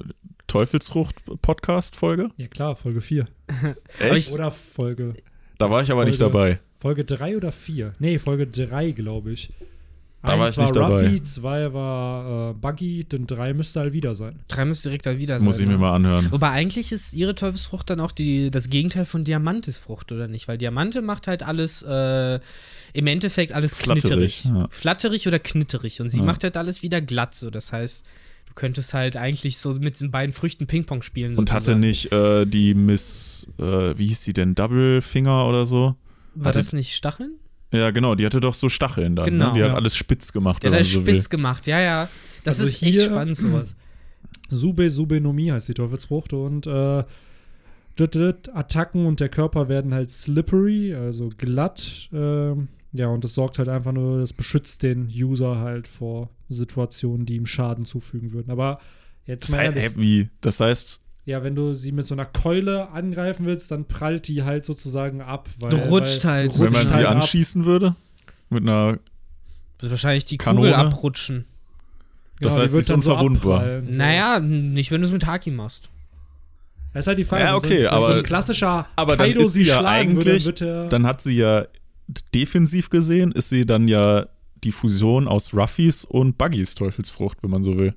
Teufelsfrucht-Podcast-Folge? 0.46 2.30
Ja 2.36 2.48
klar, 2.48 2.76
Folge 2.76 3.00
4. 3.00 3.24
Echt? 3.98 4.32
Oder 4.32 4.50
Folge. 4.50 5.14
Da 5.58 5.70
war 5.70 5.82
ich 5.82 5.90
aber 5.90 5.98
Folge, 6.00 6.10
nicht 6.10 6.20
dabei. 6.20 6.60
Folge 6.84 7.06
3 7.06 7.38
oder 7.38 7.50
4? 7.50 7.94
Nee, 7.98 8.18
Folge 8.18 8.46
3, 8.46 8.90
glaube 8.90 9.32
ich. 9.32 9.48
Da 10.22 10.32
Eins 10.32 10.38
war 10.38 10.48
ich 10.48 10.56
nicht 10.58 10.76
dabei. 10.76 11.06
Ruffy, 11.06 11.22
zwei 11.22 11.72
war 11.72 12.50
äh, 12.50 12.52
Buggy, 12.52 13.04
denn 13.04 13.26
drei 13.26 13.54
müsste 13.54 13.80
halt 13.80 13.94
wieder 13.94 14.14
sein. 14.14 14.38
Drei 14.48 14.66
müsste 14.66 14.90
direkt 14.90 15.06
halt 15.06 15.18
wieder 15.18 15.38
sein. 15.38 15.46
Muss 15.46 15.58
ich 15.58 15.66
mir 15.66 15.72
ne? 15.72 15.78
mal 15.78 15.94
anhören. 15.94 16.30
Wobei 16.30 16.50
eigentlich 16.50 16.92
ist 16.92 17.14
ihre 17.14 17.34
Teufelsfrucht 17.34 17.88
dann 17.88 18.00
auch 18.00 18.12
die, 18.12 18.50
das 18.50 18.68
Gegenteil 18.68 19.06
von 19.06 19.24
Diamantisfrucht, 19.24 20.12
oder 20.12 20.28
nicht? 20.28 20.46
Weil 20.46 20.58
Diamante 20.58 21.00
macht 21.00 21.26
halt 21.26 21.42
alles, 21.42 21.80
äh, 21.80 22.38
im 22.92 23.06
Endeffekt 23.06 23.52
alles 23.54 23.78
knitterig. 23.78 24.42
Flatterig, 24.42 24.44
ja. 24.44 24.68
Flatterig 24.68 25.26
oder 25.26 25.38
knitterig. 25.38 26.02
Und 26.02 26.10
sie 26.10 26.18
ja. 26.18 26.24
macht 26.24 26.44
halt 26.44 26.58
alles 26.58 26.82
wieder 26.82 27.00
glatt, 27.00 27.34
so. 27.34 27.48
Das 27.48 27.72
heißt, 27.72 28.04
du 28.48 28.52
könntest 28.54 28.92
halt 28.92 29.16
eigentlich 29.16 29.56
so 29.56 29.72
mit 29.72 29.94
diesen 29.94 30.10
beiden 30.10 30.34
Früchten 30.34 30.66
Ping-Pong 30.66 31.00
spielen. 31.00 31.30
Und 31.30 31.48
sozusagen. 31.48 31.64
hatte 31.64 31.76
nicht 31.76 32.12
äh, 32.12 32.44
die 32.44 32.74
Miss, 32.74 33.48
äh, 33.58 33.96
wie 33.96 34.08
hieß 34.08 34.22
sie 34.22 34.34
denn, 34.34 34.54
Double 34.54 35.00
Finger 35.00 35.46
oder 35.48 35.64
so? 35.64 35.96
War 36.34 36.46
hatte, 36.46 36.58
das 36.58 36.72
nicht 36.72 36.94
Stacheln? 36.94 37.38
Ja, 37.72 37.90
genau, 37.90 38.14
die 38.14 38.24
hatte 38.24 38.40
doch 38.40 38.54
so 38.54 38.68
Stacheln 38.68 39.16
dann. 39.16 39.24
Ne? 39.24 39.30
Genau. 39.32 39.46
Ne? 39.48 39.54
Die 39.54 39.60
ja. 39.60 39.68
hat 39.70 39.76
alles 39.76 39.96
spitz 39.96 40.32
gemacht. 40.32 40.62
Die 40.62 40.68
hat 40.68 40.74
alles 40.74 40.92
so 40.92 41.00
spitz 41.00 41.24
will. 41.24 41.28
gemacht, 41.28 41.66
ja, 41.66 41.80
ja. 41.80 42.08
Das 42.44 42.60
also 42.60 42.70
ist 42.70 42.82
echt 42.82 43.02
spannend, 43.02 43.36
sowas. 43.36 43.76
Sube 44.48 44.90
Sube 44.90 45.20
Nomi 45.20 45.48
heißt 45.48 45.68
die 45.68 45.74
Teufelsfrucht 45.74 46.32
und 46.34 46.66
äh, 46.66 47.04
Attacken 47.98 49.06
und 49.06 49.20
der 49.20 49.28
Körper 49.28 49.68
werden 49.68 49.94
halt 49.94 50.10
slippery, 50.10 50.94
also 50.94 51.30
glatt. 51.36 52.08
Äh, 52.12 52.54
ja, 52.92 53.08
und 53.08 53.24
das 53.24 53.34
sorgt 53.34 53.58
halt 53.58 53.68
einfach 53.68 53.92
nur, 53.92 54.20
das 54.20 54.32
beschützt 54.32 54.82
den 54.82 55.08
User 55.08 55.58
halt 55.58 55.88
vor 55.88 56.30
Situationen, 56.48 57.26
die 57.26 57.36
ihm 57.36 57.46
Schaden 57.46 57.84
zufügen 57.84 58.32
würden. 58.32 58.50
Aber 58.50 58.78
jetzt 59.26 59.44
das 59.44 59.50
mal. 59.50 59.74
Heißt, 59.74 59.96
wie? 59.98 60.28
Das 60.40 60.60
heißt, 60.60 61.00
ja, 61.26 61.42
wenn 61.42 61.54
du 61.54 61.74
sie 61.74 61.92
mit 61.92 62.06
so 62.06 62.14
einer 62.14 62.26
Keule 62.26 62.90
angreifen 62.90 63.46
willst, 63.46 63.70
dann 63.70 63.86
prallt 63.86 64.28
die 64.28 64.42
halt 64.42 64.64
sozusagen 64.64 65.20
ab. 65.22 65.48
Weil, 65.58 65.70
du 65.70 65.76
rutscht 65.88 66.24
weil, 66.24 66.32
halt. 66.32 66.54
du 66.54 66.58
Wenn 66.60 66.72
man 66.72 66.74
rutscht 66.74 66.88
sie 66.90 66.94
halt 66.96 67.06
ab. 67.06 67.14
anschießen 67.16 67.64
würde? 67.64 67.94
Mit 68.50 68.62
einer. 68.64 68.98
Das 69.78 69.90
wahrscheinlich 69.90 70.24
die 70.26 70.36
Kanone? 70.38 70.70
Kugel 70.70 70.86
abrutschen. 70.86 71.44
Das 72.40 72.52
Genau, 72.54 72.62
heißt, 72.62 72.62
wird 72.62 72.70
sie 72.72 72.78
ist 72.80 72.90
dann 72.90 73.00
so 73.00 73.12
unverwundbar. 73.12 73.58
abprallen, 73.60 73.86
so. 73.90 73.98
Naja, 73.98 74.40
nicht, 74.40 74.90
wenn 74.90 75.00
du 75.00 75.06
es 75.06 75.12
mit 75.12 75.24
Haki 75.26 75.50
machst. 75.50 75.88
Das 76.92 77.04
ist 77.04 77.06
halt 77.08 77.18
die 77.18 77.24
Frage. 77.24 77.42
Ja, 77.44 77.54
wenn 77.54 77.60
so 77.60 77.66
okay, 77.66 77.78
wenn 77.82 77.86
aber- 77.88 78.06
so 78.06 78.12
ein 78.12 78.22
klassischer 78.22 78.86
Aber 78.96 79.16
dann 79.16 79.26
Kaido 79.28 79.40
ist 79.40 79.52
sie 79.54 79.64
ja 79.64 79.78
schlagen 79.78 80.16
würde, 80.16 80.30
eigentlich. 80.30 80.46
wird 80.46 80.60
er, 80.60 80.88
Dann 80.88 81.06
hat 81.06 81.22
sie 81.22 81.36
ja 81.38 81.64
defensiv 82.34 82.90
gesehen, 82.90 83.32
ist 83.32 83.48
sie 83.48 83.64
dann 83.66 83.88
ja 83.88 84.26
die 84.62 84.72
Fusion 84.72 85.26
aus 85.28 85.54
Ruffys 85.54 86.04
und 86.04 86.38
Buggys 86.38 86.74
Teufelsfrucht, 86.74 87.42
wenn 87.42 87.50
man 87.50 87.64
so 87.64 87.76
will. 87.76 87.94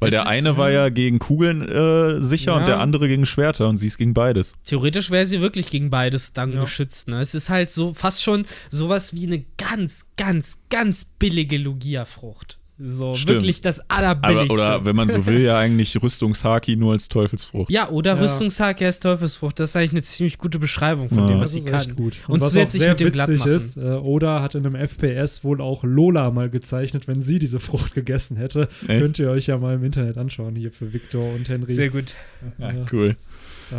Weil 0.00 0.08
Es 0.08 0.14
der 0.14 0.22
ist, 0.22 0.28
eine 0.28 0.56
war 0.56 0.70
ja 0.70 0.88
gegen 0.88 1.18
Kugeln 1.18 1.60
äh, 1.68 2.20
sicher 2.22 2.52
Ja. 2.52 2.58
und 2.58 2.66
der 2.68 2.80
andere 2.80 3.06
gegen 3.06 3.26
Schwerter 3.26 3.68
und 3.68 3.76
sie 3.76 3.86
ist 3.86 3.98
gegen 3.98 4.14
beides. 4.14 4.54
Theoretisch 4.64 5.10
wäre 5.10 5.26
sie 5.26 5.40
wirklich 5.40 5.68
gegen 5.70 5.90
beides 5.90 6.32
dann 6.32 6.52
Ja. 6.52 6.60
geschützt. 6.62 7.08
Ne? 7.08 7.20
Es 7.20 7.34
ist 7.34 7.50
halt 7.50 7.70
so 7.70 7.92
fast 7.94 8.22
schon 8.22 8.46
sowas 8.70 9.14
wie 9.14 9.26
eine 9.26 9.44
ganz, 9.58 10.06
ganz, 10.16 10.58
ganz 10.70 11.04
billige 11.04 11.58
Lugia-Frucht. 11.58 12.58
So, 12.82 13.12
Stimmt. 13.12 13.40
wirklich 13.42 13.60
das 13.60 13.80
Aber, 13.90 13.98
allerbilligste. 13.98 14.52
oder 14.54 14.84
wenn 14.86 14.96
man 14.96 15.08
so 15.10 15.26
will, 15.26 15.40
ja 15.40 15.58
eigentlich 15.58 16.02
Rüstungshaki 16.02 16.76
nur 16.76 16.92
als 16.92 17.08
Teufelsfrucht. 17.10 17.70
ja, 17.70 17.90
oder 17.90 18.14
Ja. 18.16 18.20
Rüstungshake 18.22 18.86
als 18.86 19.00
Teufelsfrucht. 19.00 19.60
Das 19.60 19.70
ist 19.70 19.76
eigentlich 19.76 19.90
eine 19.90 20.02
ziemlich 20.02 20.38
gute 20.38 20.58
Beschreibung 20.58 21.08
von 21.10 21.18
Ja. 21.18 21.26
dem, 21.26 21.34
das 21.34 21.40
was 21.42 21.52
sie 21.52 21.58
ist 21.60 21.66
kann. 21.66 21.94
gut. 21.94 22.16
Und, 22.28 22.40
was 22.40 22.46
auch 22.46 22.48
zusätzlich 22.48 22.82
sehr 22.82 22.90
mit 22.92 23.00
dem 23.00 23.14
witzig 23.14 23.44
ist, 23.46 23.76
äh, 23.76 23.80
Oda 23.80 24.40
hat 24.40 24.54
in 24.54 24.64
einem 24.64 24.76
FPS 24.76 25.44
wohl 25.44 25.60
auch 25.60 25.84
Lola 25.84 26.30
mal 26.30 26.48
gezeichnet, 26.48 27.06
wenn 27.06 27.20
sie 27.20 27.38
diese 27.38 27.60
Frucht 27.60 27.94
gegessen 27.94 28.36
hätte. 28.38 28.68
Echt? 28.88 29.00
Könnt 29.00 29.18
ihr 29.18 29.30
euch 29.30 29.46
ja 29.48 29.58
mal 29.58 29.74
im 29.74 29.84
Internet 29.84 30.16
anschauen, 30.16 30.56
hier 30.56 30.72
für 30.72 30.92
Victor 30.92 31.34
und 31.34 31.48
Henry. 31.48 31.72
Sehr 31.72 31.90
gut. 31.90 32.14
Ja, 32.58 32.72
cool. 32.92 33.16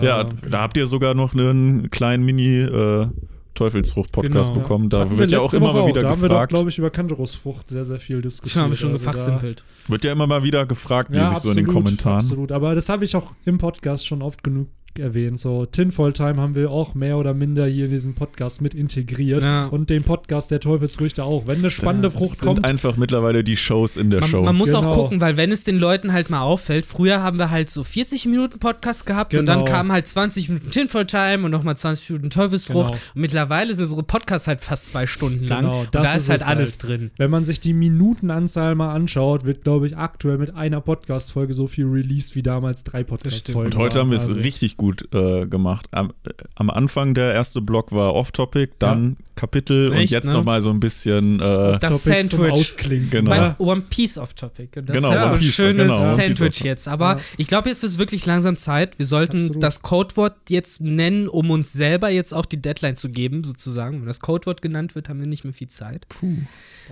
Ja, 0.02 0.22
ähm, 0.22 0.38
da 0.50 0.62
habt 0.62 0.78
ihr 0.78 0.88
sogar 0.88 1.16
noch 1.16 1.34
einen 1.34 1.90
kleinen 1.90 2.24
Mini 2.24 2.60
äh, 2.62 3.08
Teufelsfrucht-Podcast 3.56 4.52
Genau. 4.54 4.62
bekommen. 4.64 4.90
Da 4.90 5.00
hatten 5.02 5.12
wir 5.12 5.18
wird 5.20 5.32
ja 5.32 5.40
auch 5.40 5.54
immer 5.54 5.68
Woche 5.74 5.80
mal 5.82 5.88
wieder 5.88 6.02
Da 6.02 6.10
haben 6.10 6.22
wir 6.22 6.30
doch, 6.30 6.36
gefragt. 6.36 6.50
glaube 6.54 6.70
ich, 6.70 6.78
über 6.78 6.90
Kantarusfrucht 6.90 7.70
sehr, 7.70 7.86
sehr 7.86 8.00
viel 8.00 8.22
diskutiert. 8.22 8.54
Schon 8.54 8.62
haben 8.64 8.70
wir 8.72 8.78
schon 8.78 8.92
Also 8.92 9.06
da- 9.06 9.12
gefachsimpelt. 9.12 9.64
Wird 9.88 10.04
ja 10.06 10.12
immer 10.14 10.28
mal 10.28 10.44
wieder 10.44 10.66
gefragt, 10.66 11.14
Ja, 11.14 11.22
lese 11.24 11.34
ich 11.34 11.40
so 11.40 11.50
in 11.50 11.56
den 11.56 11.66
absolut, 11.66 11.84
Kommentaren. 11.86 12.18
Absolut, 12.20 12.52
aber 12.52 12.76
das 12.76 12.90
habe 12.90 13.06
ich 13.06 13.16
auch 13.16 13.32
im 13.46 13.58
Podcast 13.58 14.08
schon 14.08 14.22
oft 14.22 14.44
genug 14.44 14.68
erwähnt. 15.00 15.40
So, 15.40 15.66
Tinfoil 15.66 16.14
Time 16.14 16.38
haben 16.42 16.56
wir 16.56 16.70
auch 16.72 16.96
mehr 16.96 17.18
oder 17.18 17.34
minder 17.34 17.66
hier 17.66 17.86
in 17.86 17.92
diesen 17.92 18.14
Podcast 18.16 18.62
mit 18.62 18.74
integriert. 18.74 19.44
Ja. 19.44 19.68
Und 19.68 19.90
den 19.90 20.04
Podcast 20.04 20.52
der 20.52 20.60
Teufelsfrüchte 20.60 21.24
auch. 21.24 21.48
Wenn 21.48 21.60
eine 21.60 21.72
spannende 21.72 22.10
das 22.10 22.14
Frucht 22.14 22.38
sind 22.38 22.48
kommt, 22.48 22.66
einfach 22.66 22.98
mittlerweile 22.98 23.44
die 23.44 23.58
Shows 23.58 23.98
in 23.98 24.10
der 24.10 24.22
Man, 24.22 24.30
Show. 24.30 24.42
man 24.44 24.56
muss 24.56 24.74
auch 24.74 24.82
Genau. 24.82 24.96
gucken, 24.96 25.22
weil 25.22 25.38
wenn 25.38 25.52
es 25.52 25.64
den 25.64 25.78
Leuten 25.80 26.14
halt 26.14 26.30
mal 26.30 26.42
auffällt, 26.42 26.86
früher 26.86 27.22
haben 27.22 27.38
wir 27.40 27.52
halt 27.52 27.70
so 27.70 27.84
40 27.84 28.26
Minuten 28.26 28.60
Podcast 28.60 29.06
gehabt 29.06 29.34
und 29.36 29.46
dann 29.46 29.60
Genau. 29.60 29.72
kamen 29.72 29.92
halt 29.92 30.08
20 30.08 30.50
Minuten 30.50 30.72
Tinfoil 30.72 31.06
Time 31.06 31.46
und 31.46 31.52
nochmal 31.52 31.78
20 31.78 32.10
Minuten 32.10 32.30
Teufelsfrucht. 32.30 32.92
Genau. 32.92 33.02
Und 33.16 33.22
mittlerweile 33.22 33.72
ist 33.72 33.80
unsere 33.80 34.04
Podcast 34.04 34.48
halt 34.48 34.62
fast 34.62 34.88
zwei 34.90 35.08
Stunden 35.08 35.48
lang. 35.48 35.62
Genau, 35.62 35.80
und 35.82 35.90
da 35.96 36.04
ist 36.04 36.16
ist 36.24 36.30
halt 36.30 36.42
es 36.42 36.48
alles 36.48 36.72
halt. 36.80 36.84
drin. 36.84 37.12
wenn 37.18 37.30
man 37.32 37.44
sich 37.44 37.60
die 37.60 37.74
Minutenanzahl 37.74 38.76
mal 38.76 38.94
anschaut, 38.94 39.46
wird, 39.46 39.64
glaube 39.64 39.88
ich, 39.88 39.98
aktuell 39.98 40.38
mit 40.38 40.56
einer 40.56 40.82
Podcast-Folge 40.82 41.54
so 41.54 41.68
viel 41.68 41.86
released 41.86 42.36
wie 42.36 42.44
damals 42.44 42.84
drei 42.84 43.04
Podcast-Folgen. 43.04 43.74
Und 43.74 43.78
heute 43.80 44.00
haben 44.00 44.10
wir 44.12 44.18
es 44.18 44.28
Also, 44.28 44.40
richtig 44.40 44.78
gut 44.82 45.08
äh, 45.14 45.46
gemacht. 45.46 45.86
Am, 45.92 46.10
äh, 46.26 46.32
am 46.56 46.72
Anfang 46.72 47.14
der 47.14 47.34
erste 47.36 47.62
Block 47.62 47.92
war 47.92 48.16
Off-Topic, 48.16 48.74
dann 48.80 49.16
Kapitel 49.36 49.90
und 49.90 49.98
Echt, 49.98 50.12
jetzt 50.12 50.26
ne? 50.28 50.34
nochmal 50.34 50.62
so 50.64 50.72
ein 50.72 50.80
bisschen. 50.80 51.40
Äh, 51.40 51.78
Das 51.80 52.04
Sandwich. 52.04 52.52
Ausklingen. 52.52 53.10
Genau. 53.12 53.30
Bei 53.30 53.38
Ja. 53.38 53.56
One 53.60 53.82
Piece 53.90 54.18
off 54.18 54.34
Topic. 54.34 54.80
Und 54.80 54.90
das 54.90 54.96
Genau, 54.96 55.10
ist 55.10 55.16
ja 55.16 55.28
so 55.28 55.34
ein 55.36 55.40
Piece, 55.40 55.54
schönes 55.54 55.88
genau, 55.88 56.16
Sandwich 56.16 56.60
jetzt. 56.64 56.88
Aber 56.88 57.16
Ja. 57.18 57.22
ich 57.38 57.48
glaube, 57.48 57.70
jetzt 57.70 57.84
ist 57.84 58.00
wirklich 58.00 58.26
langsam 58.26 58.58
Zeit. 58.58 58.98
Wir 58.98 59.06
sollten 59.06 59.38
Absolut. 59.38 59.64
das 59.64 59.82
Codewort 59.84 60.36
jetzt 60.50 60.82
nennen, 60.82 61.28
um 61.28 61.52
uns 61.52 61.72
selber 61.72 62.10
jetzt 62.10 62.34
auch 62.34 62.46
die 62.48 62.62
Deadline 62.62 62.96
zu 62.98 63.10
geben, 63.10 63.44
sozusagen. 63.44 64.00
Wenn 64.02 64.08
das 64.08 64.20
Codewort 64.20 64.62
genannt 64.64 64.96
wird, 64.96 65.10
haben 65.10 65.20
wir 65.20 65.28
nicht 65.28 65.44
mehr 65.44 65.54
viel 65.54 65.68
Zeit. 65.70 66.06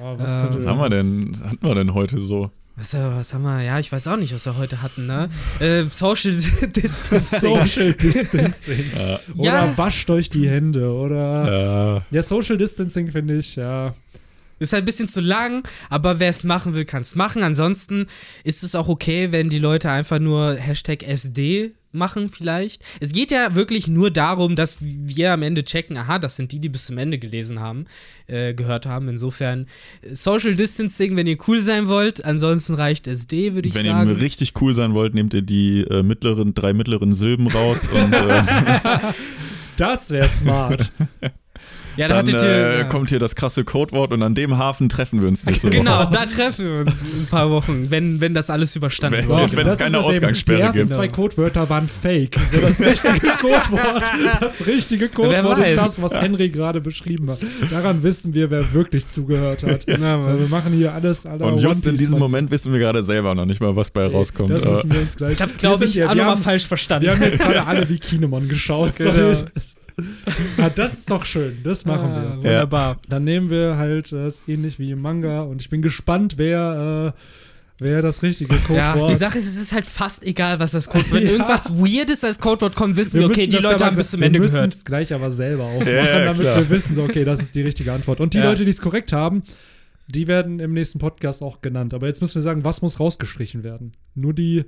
Ah, 0.02 0.14
was 0.18 0.38
Äh, 0.38 0.42
könnte 0.42 0.60
was 0.60 0.68
haben 0.68 0.80
wir 0.80 0.90
denn, 0.90 1.38
hatten 1.44 1.66
wir 1.68 1.76
denn 1.76 1.94
heute 1.96 2.20
so? 2.20 2.52
Was, 2.80 2.94
äh, 2.94 3.00
was 3.04 3.34
haben 3.34 3.44
wir? 3.44 3.62
Ja, 3.62 3.78
ich 3.78 3.92
weiß 3.92 4.08
auch 4.08 4.16
nicht, 4.18 4.34
was 4.34 4.46
wir 4.46 4.58
heute 4.58 4.82
hatten, 4.82 5.06
ne? 5.06 5.30
äh, 5.60 5.84
Social 5.90 6.32
Distancing. 6.76 7.20
Social 7.20 7.94
Distancing. 8.02 8.86
Oder 9.36 9.44
Ja. 9.44 9.78
wascht 9.78 10.10
euch 10.10 10.30
die 10.30 10.48
Hände. 10.50 10.92
Oder. 10.94 12.04
Äh, 12.12 12.16
Ja, 12.16 12.24
Social 12.24 12.58
Distancing 12.58 13.12
finde 13.12 13.38
ich, 13.38 13.56
ja. 13.58 13.94
Ist 14.60 14.74
halt 14.74 14.84
ein 14.84 14.86
bisschen 14.86 15.08
zu 15.08 15.22
lang, 15.22 15.68
aber 15.90 16.20
wer 16.20 16.30
es 16.30 16.44
machen 16.44 16.74
will, 16.74 16.86
kann 16.86 17.02
es 17.02 17.16
machen. 17.16 17.44
Ansonsten 17.44 18.08
ist 18.44 18.64
es 18.64 18.76
auch 18.76 18.90
okay, 18.90 19.32
wenn 19.32 19.50
die 19.50 19.60
Leute 19.60 19.90
einfach 19.90 20.20
nur 20.20 20.56
Hashtag 20.56 21.04
SD 21.04 21.72
machen 21.92 22.30
vielleicht. 22.30 22.84
Es 23.00 23.14
geht 23.14 23.32
ja 23.32 23.56
wirklich 23.56 23.88
nur 23.88 24.12
darum, 24.12 24.56
dass 24.56 24.78
wir 24.80 25.34
am 25.34 25.42
Ende 25.42 25.64
checken, 25.64 25.98
aha, 25.98 26.20
das 26.20 26.36
sind 26.36 26.52
die, 26.52 26.60
die 26.60 26.70
bis 26.70 26.86
zum 26.86 26.98
Ende 26.98 27.18
gelesen 27.18 27.60
haben, 27.60 27.86
äh, 28.28 28.54
gehört 28.54 28.86
haben. 28.86 29.10
Insofern 29.10 29.66
äh, 30.02 30.14
Social 30.16 30.56
Distancing, 30.56 31.16
wenn 31.16 31.26
ihr 31.26 31.38
cool 31.48 31.60
sein 31.62 31.88
wollt. 31.88 32.24
Ansonsten 32.24 32.76
reicht 32.76 33.08
SD, 33.08 33.56
würde 33.56 33.68
ich 33.68 33.76
wenn 33.76 33.86
sagen. 33.86 34.10
ihr 34.10 34.22
richtig 34.22 34.54
cool 34.62 34.76
sein 34.76 34.94
wollt, 34.94 35.16
nehmt 35.16 35.34
ihr 35.34 35.42
die 35.42 35.82
äh, 35.82 36.04
mittleren, 36.04 36.54
drei 36.54 36.74
mittleren 36.74 37.14
Silben 37.14 37.48
raus 37.48 37.88
und 37.88 38.14
äh, 38.14 39.00
Das 39.78 40.12
wäre 40.12 40.28
smart. 40.28 40.92
ja, 42.00 42.08
da 42.08 42.22
dann 42.24 42.34
hattet 42.36 42.44
ihr. 42.44 42.50
äh, 42.50 42.78
ja. 42.80 42.84
kommt 42.86 43.10
hier 43.10 43.20
das 43.20 43.36
krasse 43.36 43.64
Codewort 43.64 44.12
und 44.12 44.24
an 44.24 44.34
dem 44.36 44.58
Hafen 44.58 44.90
treffen 44.90 45.22
wir 45.22 45.28
uns 45.28 45.46
nächste 45.46 45.70
Genau, 45.70 46.00
Woche. 46.06 46.14
da 46.14 46.26
treffen 46.26 46.66
wir 46.66 46.80
uns 46.82 47.04
in 47.04 47.22
ein 47.24 47.28
paar 47.30 47.50
Wochen, 47.52 47.92
wenn, 47.92 48.20
wenn 48.22 48.34
das 48.34 48.50
alles 48.50 48.76
überstanden 48.76 49.20
Wenn- 49.20 49.28
wird. 49.28 49.56
wenn- 49.56 49.68
es 49.68 49.78
keine. 49.78 50.00
Ausgangssperre 50.00 50.58
Die 50.58 50.64
ersten 50.64 50.80
gibt. 50.80 50.90
zwei 50.92 51.08
Codewörter 51.08 51.70
waren 51.70 51.88
fake. 51.88 52.38
So 52.48 52.58
das 52.58 52.80
richtige 52.80 53.20
Codewort. 53.42 54.12
Das 54.42 54.66
richtige 54.66 55.10
Codewort 55.10 55.60
ist 55.60 55.78
das, 55.78 56.02
was 56.02 56.20
Henry 56.22 56.50
gerade 56.50 56.82
beschrieben 56.82 57.30
hat. 57.30 57.40
Daran 57.70 58.02
wissen 58.04 58.34
wir, 58.34 58.50
wer 58.50 58.74
wirklich 58.74 59.06
zugehört 59.08 59.64
hat. 59.64 59.86
Na, 60.00 60.22
so, 60.24 60.40
wir 60.40 60.48
machen 60.48 60.74
hier 60.74 60.94
alles 60.94 61.26
aller 61.26 61.46
Und 61.46 61.60
just 61.60 61.86
in 61.86 61.96
diesem. 61.98 62.20
Moment 62.20 62.50
wissen 62.52 62.72
wir 62.72 62.80
gerade 62.80 63.04
selber 63.04 63.36
noch 63.36 63.46
nicht 63.46 63.60
mal, 63.62 63.76
was 63.76 63.92
bei 63.92 64.06
rauskommt. 64.08 64.52
Das 64.52 64.66
müssen 64.66 64.92
wir 64.94 65.02
uns 65.02 65.18
gleich. 65.18 65.34
Ich 65.34 65.42
hab's, 65.42 65.58
glaube 65.58 65.84
ich, 65.86 65.96
ja- 65.96 66.10
auch 66.10 66.16
nochmal 66.16 66.38
falsch 66.38 66.66
verstanden. 66.66 67.06
Wir 67.06 67.12
haben 67.16 67.22
jetzt 67.22 67.40
gerade 67.40 67.66
alle 67.66 67.88
wie 67.90 67.98
Kinemon 68.00 68.48
geschaut. 68.48 68.96
So. 68.96 69.12
Genau. 69.12 69.32
Ja, 70.58 70.70
das 70.70 70.94
ist 70.94 71.12
doch 71.12 71.26
schön. 71.26 71.58
Das 71.64 71.86
machen 71.86 72.12
Ah, 72.12 72.24
wir. 72.34 72.38
Wunderbar. 72.38 72.98
Dann 73.08 73.24
nehmen 73.24 73.50
wir 73.50 73.78
halt 73.78 74.12
äh, 74.12 74.26
es 74.26 74.44
ähnlich 74.48 74.80
wie 74.80 74.92
im 74.92 75.02
Manga 75.02 75.42
und 75.42 75.62
ich 75.62 75.70
bin 75.70 75.82
gespannt, 75.82 76.34
wer, 76.38 77.14
äh, 77.16 77.22
wer 77.80 78.02
das 78.02 78.22
richtige 78.24 78.54
Ja, 78.74 78.92
Codewort 78.94 79.12
die 79.12 79.16
Sache 79.26 79.38
ist, 79.38 79.48
es 79.48 79.58
ist 79.60 79.72
halt 79.72 79.86
fast 79.88 80.24
egal, 80.24 80.60
was 80.60 80.72
das 80.72 80.90
Codewort 80.90 81.14
Wenn 81.14 81.24
Ja. 81.26 81.32
irgendwas 81.32 81.72
Weirdes 81.76 82.24
als 82.24 82.40
Codewort 82.40 82.76
kommt, 82.76 82.96
wissen 82.98 83.20
wir, 83.20 83.26
okay, 83.28 83.38
müssen 83.42 83.50
die 83.52 83.56
das 83.58 83.64
Leute 83.64 83.76
aber- 83.76 83.86
haben 83.86 83.96
bis 83.98 84.12
zum 84.12 84.22
Ende 84.22 84.34
Wir 84.36 84.42
müssen 84.42 84.56
gehört. 84.56 84.74
es 84.74 84.86
gleich 84.86 85.14
aber 85.14 85.30
selber 85.30 85.64
auch 85.66 85.80
machen, 85.80 85.88
Ja, 85.88 86.06
ja, 86.06 86.26
damit 86.26 86.42
klar. 86.42 86.58
wir 86.58 86.70
wissen, 86.70 86.96
so, 86.96 87.04
okay, 87.04 87.24
das 87.24 87.42
ist 87.42 87.56
die 87.56 87.62
richtige 87.62 87.94
Antwort. 87.94 88.20
Und 88.20 88.34
die 88.34 88.40
Ja. 88.40 88.46
Leute, 88.46 88.64
die 88.66 88.72
es 88.72 88.82
korrekt 88.82 89.14
haben, 89.14 89.44
die 90.08 90.28
werden 90.28 90.60
im 90.60 90.74
nächsten 90.74 90.98
Podcast 91.00 91.44
auch 91.44 91.62
genannt. 91.62 91.94
Aber 91.94 92.08
jetzt 92.08 92.20
müssen 92.22 92.36
wir 92.36 92.42
sagen, 92.42 92.64
was 92.66 92.82
muss 92.82 93.00
rausgestrichen 93.00 93.64
werden? 93.64 93.92
Nur 94.16 94.34
die 94.34 94.66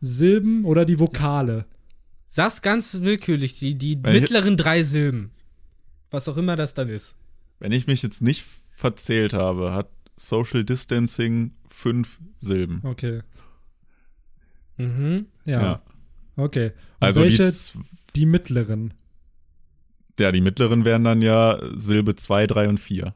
Silben 0.00 0.64
oder 0.64 0.84
die 0.84 0.98
Vokale? 0.98 1.64
Sag's 2.32 2.62
ganz 2.62 3.00
willkürlich, 3.02 3.58
die, 3.58 3.74
die 3.74 3.98
Weil 4.04 4.14
ich- 4.14 4.20
mittleren 4.22 4.56
drei 4.56 4.84
Silben. 4.84 5.32
Was 6.12 6.28
auch 6.28 6.36
immer 6.36 6.54
das 6.54 6.74
dann 6.74 6.88
ist. 6.88 7.16
Wenn 7.58 7.72
ich 7.72 7.88
mich 7.88 8.02
jetzt 8.02 8.22
nicht 8.22 8.46
verzählt 8.72 9.32
habe, 9.34 9.74
hat 9.74 9.90
Social 10.14 10.62
Distancing 10.64 11.52
fünf 11.66 12.20
Silben. 12.38 12.82
Okay. 12.84 13.22
Mhm. 14.76 15.26
Ja. 15.44 15.60
Ja. 15.62 15.82
Okay. 16.36 16.66
Und 16.66 16.72
Also 17.00 17.22
die, 17.24 17.30
welche? 17.38 17.50
z- 17.52 17.74
Die, 18.14 18.26
mittleren. 18.26 18.94
ja, 20.20 20.30
die 20.30 20.40
mittleren 20.40 20.84
wären 20.84 21.02
dann 21.04 21.22
ja 21.22 21.58
Silbe 21.74 22.14
2, 22.14 22.46
3 22.46 22.68
und 22.68 22.78
4. 22.78 23.12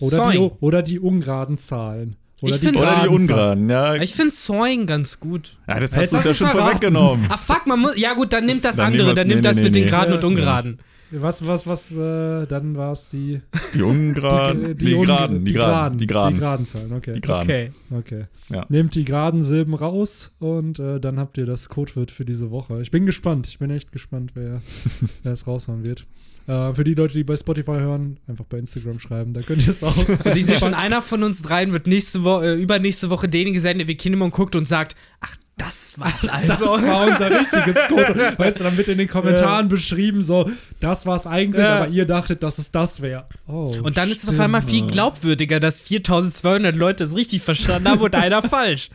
Oder 0.00 0.30
die, 0.32 0.38
oder 0.38 0.82
die 0.82 0.98
ungeraden 0.98 1.58
Zahlen. 1.58 2.16
Oder 2.40 2.54
Ich 2.54 2.60
die 2.60 2.68
Oder 2.68 3.00
die 3.02 3.08
ungeraden, 3.08 3.68
ja. 3.68 3.94
Ich 3.96 4.14
finde 4.14 4.32
Soing 4.32 4.86
ganz 4.86 5.18
gut. 5.18 5.56
Ja, 5.66 5.80
das 5.80 5.96
hast 5.96 6.12
du 6.12 6.16
ja 6.18 6.34
schon 6.34 6.48
vorweggenommen. 6.48 7.26
Ah, 7.28 7.36
fuck, 7.36 7.66
man 7.66 7.80
muss. 7.80 7.98
Ja, 7.98 8.14
gut, 8.14 8.32
dann 8.32 8.46
nimmt 8.46 8.64
das 8.64 8.76
Dann 8.76 8.92
andere. 8.92 9.12
Dann 9.14 9.26
nee, 9.26 9.34
nimmt 9.34 9.44
das 9.44 9.56
nee, 9.56 9.62
mit 9.64 9.72
nee, 9.72 9.80
den 9.80 9.84
nee. 9.86 9.90
geraden 9.90 10.14
und 10.14 10.22
Ja, 10.22 10.26
ungeraden. 10.28 10.78
Was, 11.10 11.46
was, 11.46 11.66
was, 11.66 11.96
äh, 11.96 12.46
dann 12.46 12.76
war 12.76 12.92
es 12.92 13.08
die, 13.08 13.40
Die 13.72 13.80
ungeraden, 13.80 14.76
die, 14.76 14.94
unge- 14.94 15.06
geraden, 15.06 15.44
die 15.44 15.52
geraden, 15.54 15.96
die 15.98 16.02
Die 16.02 16.06
geraden, 16.06 16.38
geraden 16.38 16.66
Zahlen, 16.66 16.92
okay. 16.92 17.12
die 17.12 17.20
geraden. 17.22 17.44
Okay. 17.48 17.70
Okay. 17.90 18.24
Ja. 18.50 18.66
Nehmt 18.68 18.94
die 18.94 19.06
geraden 19.06 19.42
Silben 19.42 19.72
raus 19.72 20.32
und 20.38 20.78
äh, 20.78 21.00
dann 21.00 21.18
habt 21.18 21.38
ihr 21.38 21.46
das 21.46 21.70
Codewort 21.70 22.10
für 22.10 22.26
diese 22.26 22.50
Woche. 22.50 22.82
Ich 22.82 22.90
bin 22.90 23.06
gespannt. 23.06 23.46
Ich 23.46 23.58
bin 23.58 23.70
echt 23.70 23.90
gespannt, 23.90 24.32
wer, 24.34 24.60
wer 25.22 25.32
es 25.32 25.46
raushauen 25.46 25.82
wird. 25.82 26.04
Äh, 26.48 26.72
für 26.72 26.82
die 26.82 26.94
Leute, 26.94 27.12
die 27.14 27.24
bei 27.24 27.36
Spotify 27.36 27.72
hören, 27.72 28.18
einfach 28.26 28.46
bei 28.46 28.56
Instagram 28.58 28.98
schreiben. 28.98 29.34
Da 29.34 29.42
könnt 29.42 29.62
ihr 29.62 29.68
es 29.68 29.84
auch. 29.84 29.94
Und 30.08 30.34
ich 30.34 30.46
sehe 30.46 30.56
schon, 30.56 30.72
einer 30.74 31.02
von 31.02 31.22
uns 31.22 31.42
dreien 31.42 31.72
wird 31.74 31.86
nächste 31.86 32.24
Woche, 32.24 32.46
äh, 32.56 32.60
übernächste 32.62 33.10
Woche 33.10 33.28
derjenige 33.28 33.60
sein, 33.60 33.76
der 33.78 33.86
wie 33.86 33.96
Kinemon 33.96 34.30
guckt 34.30 34.56
und 34.56 34.66
sagt, 34.66 34.96
ach, 35.20 35.36
das 35.58 35.94
war's 35.98 36.22
Das 36.46 36.62
also. 36.62 36.86
war 36.86 37.06
unser 37.06 37.30
richtiges 37.30 37.76
Codewort. 37.88 38.38
Weißt 38.38 38.60
du, 38.60 38.64
dann 38.64 38.76
wird 38.78 38.88
in 38.88 38.96
den 38.96 39.08
Kommentaren 39.08 39.68
beschrieben, 39.68 40.22
so, 40.22 40.48
das 40.80 41.04
war's 41.04 41.26
eigentlich, 41.26 41.64
Ja. 41.66 41.82
aber 41.82 41.88
ihr 41.88 42.06
dachtet, 42.06 42.42
dass 42.42 42.56
es 42.58 42.70
das 42.70 43.02
wäre. 43.02 43.26
Oh, 43.46 43.76
Und 43.82 43.98
dann 43.98 44.08
ist 44.08 44.22
es 44.22 44.28
auf 44.30 44.34
stimmt. 44.36 44.44
einmal 44.44 44.62
viel 44.62 44.86
glaubwürdiger, 44.86 45.60
dass 45.60 45.82
4200 45.82 46.74
Leute 46.74 47.04
es 47.04 47.14
richtig 47.14 47.42
verstanden 47.42 47.88
haben 47.88 48.00
und 48.00 48.14
einer 48.14 48.40
falsch. 48.40 48.88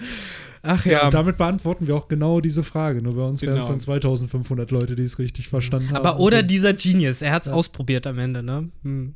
Ach 0.66 0.86
ja. 0.86 1.04
ja 1.04 1.10
damit 1.10 1.38
beantworten 1.38 1.88
wir 1.88 1.96
auch 1.96 2.08
genau 2.08 2.40
diese 2.40 2.64
Frage. 2.64 3.02
Nur 3.02 3.16
bei 3.16 3.24
uns 3.24 3.42
genau. 3.42 3.52
wären 3.52 3.62
es 3.62 3.68
dann 3.68 3.80
2500 3.80 4.72
Leute, 4.72 4.96
die 4.96 5.04
es 5.04 5.20
richtig 5.20 5.50
verstanden 5.50 5.90
haben. 5.90 5.98
Aber 5.98 6.20
oder 6.20 6.42
dieser 6.42 6.74
Genius, 6.74 7.22
er 7.22 7.34
hat 7.34 7.44
es 7.44 7.50
ja. 7.50 7.54
ausprobiert 7.54 8.08
am 8.08 8.18
Ende, 8.18 8.42
ne? 8.42 8.70
Hm. 8.84 9.14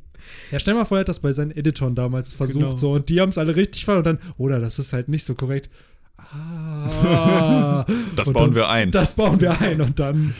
Ja, 0.52 0.58
stell 0.58 0.74
mal 0.74 0.84
vor, 0.84 0.98
er 0.98 1.00
hat 1.00 1.08
das 1.08 1.20
bei 1.20 1.32
seinen 1.32 1.52
Editoren 1.52 1.94
damals 1.94 2.34
versucht 2.34 2.64
genau. 2.64 2.76
so 2.76 2.92
und 2.92 3.08
die 3.08 3.20
haben 3.20 3.30
es 3.30 3.38
alle 3.38 3.56
richtig 3.56 3.84
verstanden 3.84 4.20
und 4.20 4.22
dann, 4.22 4.34
oder 4.36 4.60
das 4.60 4.78
ist 4.78 4.92
halt 4.92 5.08
nicht 5.08 5.24
so 5.24 5.34
korrekt. 5.34 5.68
Ah. 6.20 7.86
das 8.16 8.32
bauen 8.32 8.46
dann, 8.46 8.54
wir 8.56 8.68
ein. 8.68 8.90
Das 8.90 9.14
bauen 9.14 9.40
wir 9.40 9.58
ein 9.60 9.80
und 9.80 9.98
dann. 10.00 10.34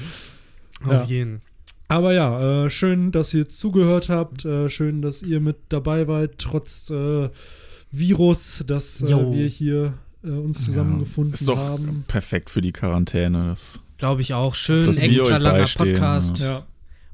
Auf 0.84 1.04
jeden. 1.04 1.40
Aber 1.86 2.12
ja, 2.12 2.66
äh, 2.66 2.70
schön, 2.70 3.12
dass 3.12 3.32
ihr 3.32 3.48
zugehört 3.48 4.08
habt. 4.10 4.44
Äh, 4.44 4.68
schön, 4.68 5.00
dass 5.00 5.22
ihr 5.22 5.40
mit 5.40 5.56
dabei 5.68 6.06
wart, 6.08 6.32
trotz 6.38 6.90
äh, 6.90 7.30
Virus, 7.90 8.64
dass 8.66 9.02
äh, 9.02 9.06
wir 9.06 9.46
hier 9.46 9.94
äh, 10.24 10.30
uns 10.30 10.64
zusammengefunden 10.64 11.32
ja, 11.32 11.38
ist 11.40 11.48
doch 11.48 11.58
haben. 11.58 12.04
Perfekt 12.08 12.50
für 12.50 12.60
die 12.60 12.72
Quarantäne. 12.72 13.54
Glaube 13.98 14.20
ich 14.20 14.34
auch. 14.34 14.54
Schön, 14.54 14.96
extra 14.96 15.38
langer 15.38 15.66
Podcast. 15.66 16.38
Ja. 16.38 16.66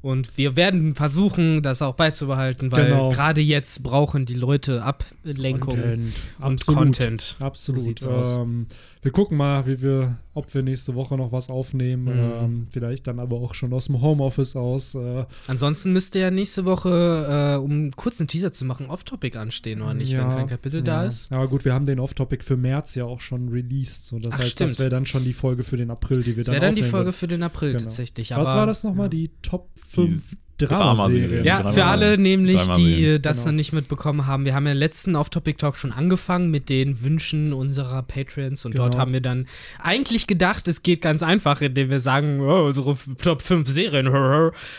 Und 0.05 0.37
wir 0.37 0.55
werden 0.55 0.93
versuchen, 0.93 1.63
das 1.63 1.81
auch 1.81 1.95
beizubehalten, 1.95 2.71
weil 2.71 2.85
genau. 2.85 3.09
gerade 3.09 3.41
jetzt 3.41 3.81
brauchen 3.81 4.27
die 4.27 4.35
Leute 4.35 4.83
Ablenkung 4.83 5.79
Content. 5.79 6.13
und 6.37 6.45
Absolut. 6.45 6.79
Content. 6.79 7.35
Absolut. 7.39 8.03
Ähm, 8.03 8.67
wir 9.05 9.11
gucken 9.11 9.37
mal, 9.37 9.67
wie 9.67 9.83
wir, 9.83 10.17
ob 10.33 10.51
wir 10.51 10.63
nächste 10.63 10.95
Woche 10.95 11.15
noch 11.15 11.31
was 11.31 11.51
aufnehmen. 11.51 12.05
Mhm. 12.05 12.43
Ähm, 12.43 12.67
vielleicht 12.73 13.05
dann 13.05 13.19
aber 13.19 13.35
auch 13.35 13.53
schon 13.53 13.71
aus 13.71 13.85
dem 13.85 14.01
Homeoffice 14.01 14.55
aus. 14.55 14.95
Äh. 14.95 15.25
Ansonsten 15.45 15.93
müsste 15.93 16.17
ja 16.17 16.31
nächste 16.31 16.65
Woche, 16.65 17.53
äh, 17.53 17.59
um 17.59 17.69
einen 17.69 17.91
kurzen 17.91 18.27
Teaser 18.27 18.51
zu 18.51 18.65
machen, 18.65 18.87
Off-Topic 18.87 19.37
anstehen, 19.37 19.83
oder 19.83 19.93
nicht, 19.93 20.11
ja, 20.11 20.27
wenn 20.27 20.35
kein 20.35 20.47
Kapitel 20.47 20.77
ja. 20.77 20.85
da 20.85 21.03
ist. 21.05 21.31
Aber 21.31 21.47
gut, 21.47 21.65
wir 21.65 21.75
haben 21.75 21.85
den 21.85 21.99
Off-Topic 21.99 22.43
für 22.43 22.57
März 22.57 22.95
ja 22.95 23.05
auch 23.05 23.19
schon 23.21 23.49
released. 23.49 24.07
So, 24.07 24.17
das 24.17 24.33
Ach, 24.33 24.39
heißt, 24.39 24.53
stimmt. 24.53 24.71
das 24.71 24.79
wäre 24.79 24.89
dann 24.89 25.05
schon 25.05 25.23
die 25.23 25.33
Folge 25.33 25.61
für 25.61 25.77
den 25.77 25.91
April, 25.91 26.23
die 26.23 26.35
wir 26.35 26.37
das 26.37 26.47
dann 26.47 26.55
Das 26.55 26.61
wäre 26.63 26.73
dann 26.73 26.75
die 26.75 26.89
Folge 26.89 27.13
für 27.13 27.27
den 27.27 27.43
April 27.43 27.73
genau. 27.73 27.83
tatsächlich. 27.83 28.31
was 28.31 28.55
war 28.55 28.65
das 28.65 28.83
nochmal? 28.83 29.05
Ja. 29.05 29.09
Die 29.09 29.31
Top 29.43 29.69
5 29.87 30.35
Dramaserien. 30.57 31.43
Ja, 31.43 31.57
Drama 31.57 31.71
für 31.71 31.85
alle 31.85 32.17
nämlich, 32.17 32.61
die 32.73 33.19
das 33.19 33.39
genau. 33.39 33.51
noch 33.51 33.55
nicht 33.57 33.73
mitbekommen 33.73 34.25
haben. 34.25 34.45
Wir 34.45 34.55
haben 34.55 34.65
ja 34.65 34.73
letzten 34.73 35.15
Off-Topic-Talk 35.15 35.75
schon 35.75 35.91
angefangen 35.91 36.49
mit 36.49 36.69
den 36.69 37.01
Wünschen 37.03 37.51
unserer 37.51 38.03
Patrons 38.03 38.65
und 38.65 38.71
genau. 38.71 38.85
dort 38.85 38.97
haben 38.97 39.11
wir 39.11 39.21
dann 39.21 39.47
eigentlich 39.81 40.27
gedacht, 40.27 40.67
es 40.67 40.81
geht 40.81 41.01
ganz 41.01 41.23
einfach, 41.23 41.61
indem 41.61 41.89
wir 41.89 41.99
sagen, 41.99 42.39
oh, 42.39 42.65
unsere 42.65 42.95
Top 43.21 43.41
5 43.41 43.67
Serien. 43.67 44.07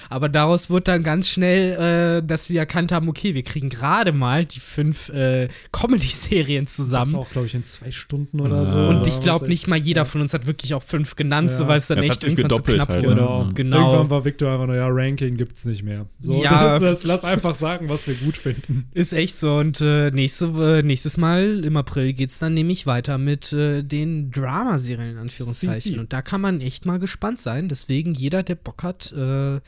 Aber 0.08 0.28
daraus 0.28 0.70
wurde 0.70 0.84
dann 0.84 1.02
ganz 1.02 1.28
schnell, 1.28 2.20
äh, 2.22 2.26
dass 2.26 2.48
wir 2.48 2.60
erkannt 2.60 2.92
haben, 2.92 3.08
okay, 3.08 3.34
wir 3.34 3.42
kriegen 3.42 3.68
gerade 3.68 4.12
mal 4.12 4.46
die 4.46 4.60
fünf 4.60 5.10
äh, 5.10 5.48
Comedy-Serien 5.72 6.66
zusammen. 6.66 7.12
Das 7.12 7.14
auch, 7.14 7.30
glaube 7.30 7.48
ich, 7.48 7.54
in 7.54 7.64
zwei 7.64 7.90
Stunden 7.90 8.40
oder 8.40 8.58
ja. 8.58 8.66
so. 8.66 8.78
Und 8.78 9.06
ich 9.06 9.20
glaube, 9.20 9.46
nicht 9.48 9.68
mal 9.68 9.76
jeder 9.76 10.06
von 10.06 10.22
uns 10.22 10.32
hat 10.32 10.46
wirklich 10.46 10.72
auch 10.72 10.82
fünf 10.82 11.16
genannt, 11.16 11.50
ja. 11.50 11.56
so 11.56 11.68
weil 11.68 11.78
es 11.78 11.88
dann 11.88 11.98
das 11.98 12.06
echt 12.06 12.24
irgendwann 12.24 12.56
so 12.56 12.62
knapp 12.62 12.88
halt, 12.88 13.04
wurde. 13.04 13.20
Ja. 13.20 13.48
Genau. 13.54 13.76
Irgendwann 13.76 14.10
war 14.10 14.24
Victor 14.24 14.52
einfach 14.52 14.66
nur, 14.66 14.76
ja, 14.76 14.88
Ranking 14.88 15.36
gibt's 15.36 15.65
nicht 15.66 15.82
mehr. 15.82 16.06
So, 16.18 16.42
ja, 16.42 16.78
das, 16.78 16.80
das, 16.80 17.04
lass 17.04 17.24
einfach 17.24 17.54
sagen, 17.54 17.88
was 17.88 18.06
wir 18.06 18.14
gut 18.14 18.36
finden. 18.36 18.88
Ist 18.92 19.12
echt 19.12 19.38
so. 19.38 19.56
Und 19.56 19.80
äh, 19.80 20.10
nächste, 20.10 20.46
äh, 20.46 20.82
nächstes 20.82 21.16
Mal 21.16 21.64
im 21.64 21.76
April 21.76 22.12
geht 22.12 22.30
es 22.30 22.38
dann 22.38 22.54
nämlich 22.54 22.86
weiter 22.86 23.18
mit 23.18 23.52
äh, 23.52 23.82
den 23.82 24.30
Dramaserien 24.30 25.10
in 25.10 25.18
Anführungszeichen. 25.18 25.80
CC. 25.80 25.98
Und 25.98 26.12
da 26.12 26.22
kann 26.22 26.40
man 26.40 26.60
echt 26.60 26.86
mal 26.86 26.98
gespannt 26.98 27.38
sein. 27.38 27.68
Deswegen 27.68 28.14
jeder, 28.14 28.42
der 28.42 28.54
Bock 28.54 28.82
hat, 28.82 29.12
äh, 29.12 29.60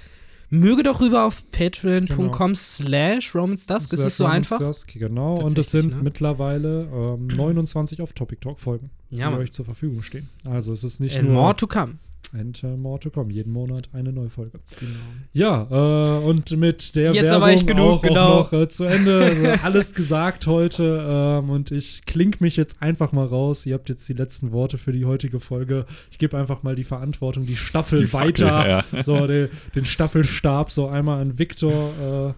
möge 0.51 0.83
doch 0.83 1.01
rüber 1.01 1.25
auf 1.25 1.51
patreon.com 1.51 2.31
genau. 2.31 2.55
slash 2.55 3.35
romansdusk. 3.35 3.93
Ist 3.93 4.01
es 4.01 4.17
so 4.17 4.25
einfach? 4.25 4.59
Dusk, 4.59 4.95
genau. 4.95 5.37
Und 5.37 5.59
es 5.59 5.71
sind 5.71 5.91
ne? 5.91 6.01
mittlerweile 6.03 6.89
ähm, 6.93 7.27
29 7.37 8.01
Off-Topic-Talk-Folgen, 8.03 8.91
die 9.11 9.19
ja, 9.19 9.37
euch 9.37 9.53
zur 9.53 9.65
Verfügung 9.65 10.03
stehen. 10.03 10.29
Also 10.45 10.73
es 10.73 10.85
ist 10.85 11.01
nicht 11.01 11.17
And 11.17 11.29
nur... 11.29 11.43
more 11.43 11.57
to 11.57 11.67
come. 11.67 11.95
And 12.35 12.63
uh, 12.65 12.77
more 12.77 12.99
to 13.01 13.11
come. 13.11 13.33
Jeden 13.33 13.53
Monat 13.53 13.89
eine 13.93 14.13
neue 14.13 14.29
Folge. 14.29 14.61
Genau. 14.79 14.93
Ja, 15.33 15.67
äh, 15.71 16.25
und 16.25 16.57
mit 16.57 16.95
der 16.95 17.13
Jetzt 17.13 17.31
Werbung 17.31 17.49
ich 17.51 17.67
genug, 17.67 17.87
auch, 17.87 18.03
genau. 18.03 18.27
auch 18.41 18.53
noch 18.53 18.61
äh, 18.61 18.69
zu 18.69 18.85
Ende. 18.85 19.25
Also 19.25 19.65
alles 19.65 19.95
gesagt 19.95 20.47
heute. 20.47 21.07
Ähm, 21.09 21.51
und 21.51 21.71
ich 21.71 22.05
klink 22.05 22.41
mich 22.41 22.57
jetzt 22.57 22.83
einfach 22.83 23.13
mal 23.13 23.27
raus. 23.27 23.65
Ihr 23.67 23.75
habt 23.75 23.89
jetzt 23.89 24.09
die 24.09 24.15
letzten 24.15 24.53
Worte 24.53 24.79
für 24.79 24.93
die 24.93 25.05
heutige 25.05 25.41
Folge. 25.41 25.87
Ich 26.11 26.19
gebe 26.19 26.37
einfach 26.37 26.63
mal 26.63 26.75
die 26.75 26.85
Verantwortung, 26.85 27.47
die 27.47 27.57
Staffel 27.57 28.01
die 28.01 28.13
weiter. 28.13 28.49
Fackel, 28.49 28.85
ja. 28.93 29.03
So, 29.03 29.27
den, 29.27 29.49
den, 29.75 29.85
Staffelstab 29.85 30.71
so 30.71 30.89
einmal 30.89 31.21
an 31.21 31.39
Viktor 31.39 32.35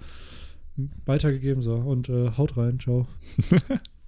äh, 0.78 0.84
weitergegeben. 1.06 1.62
So, 1.62 1.74
und 1.74 2.08
äh, 2.08 2.30
haut 2.36 2.56
rein. 2.56 2.78
Ciao. 2.78 3.06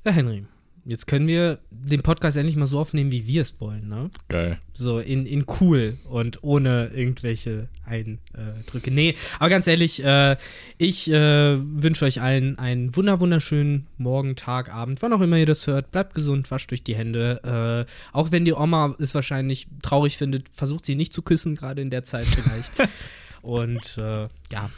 Ja, 0.04 0.10
Henry. 0.10 0.44
Jetzt 0.84 1.06
können 1.06 1.28
wir 1.28 1.60
den 1.70 2.02
Podcast 2.02 2.36
endlich 2.36 2.56
mal 2.56 2.66
so 2.66 2.80
aufnehmen, 2.80 3.12
wie 3.12 3.28
wir 3.28 3.42
es 3.42 3.60
wollen, 3.60 3.88
ne? 3.88 4.10
Geil. 4.28 4.58
So 4.72 4.98
in, 4.98 5.26
in 5.26 5.46
cool 5.60 5.96
und 6.08 6.42
ohne 6.42 6.90
irgendwelche 6.94 7.68
Eindrücke. 7.86 8.90
Nee, 8.90 9.14
aber 9.38 9.48
ganz 9.48 9.68
ehrlich, 9.68 10.04
äh, 10.04 10.36
ich 10.78 11.08
äh, 11.08 11.56
wünsche 11.60 12.04
euch 12.04 12.20
allen 12.20 12.58
einen 12.58 12.96
wunder 12.96 13.20
wunderschönen 13.20 13.86
Morgen, 13.96 14.34
Tag, 14.34 14.74
Abend, 14.74 15.02
wann 15.02 15.12
auch 15.12 15.20
immer 15.20 15.36
ihr 15.36 15.46
das 15.46 15.68
hört. 15.68 15.92
Bleibt 15.92 16.14
gesund, 16.14 16.50
wascht 16.50 16.72
euch 16.72 16.82
die 16.82 16.96
Hände. 16.96 17.86
Äh, 17.86 18.16
auch 18.16 18.32
wenn 18.32 18.44
die 18.44 18.54
Oma 18.54 18.96
es 18.98 19.14
wahrscheinlich 19.14 19.68
traurig 19.82 20.18
findet, 20.18 20.48
versucht 20.52 20.84
sie 20.84 20.96
nicht 20.96 21.12
zu 21.12 21.22
küssen, 21.22 21.54
gerade 21.54 21.80
in 21.80 21.90
der 21.90 22.02
Zeit 22.02 22.26
vielleicht. 22.26 22.90
und 23.42 23.98
äh, 23.98 24.28
ja, 24.50 24.70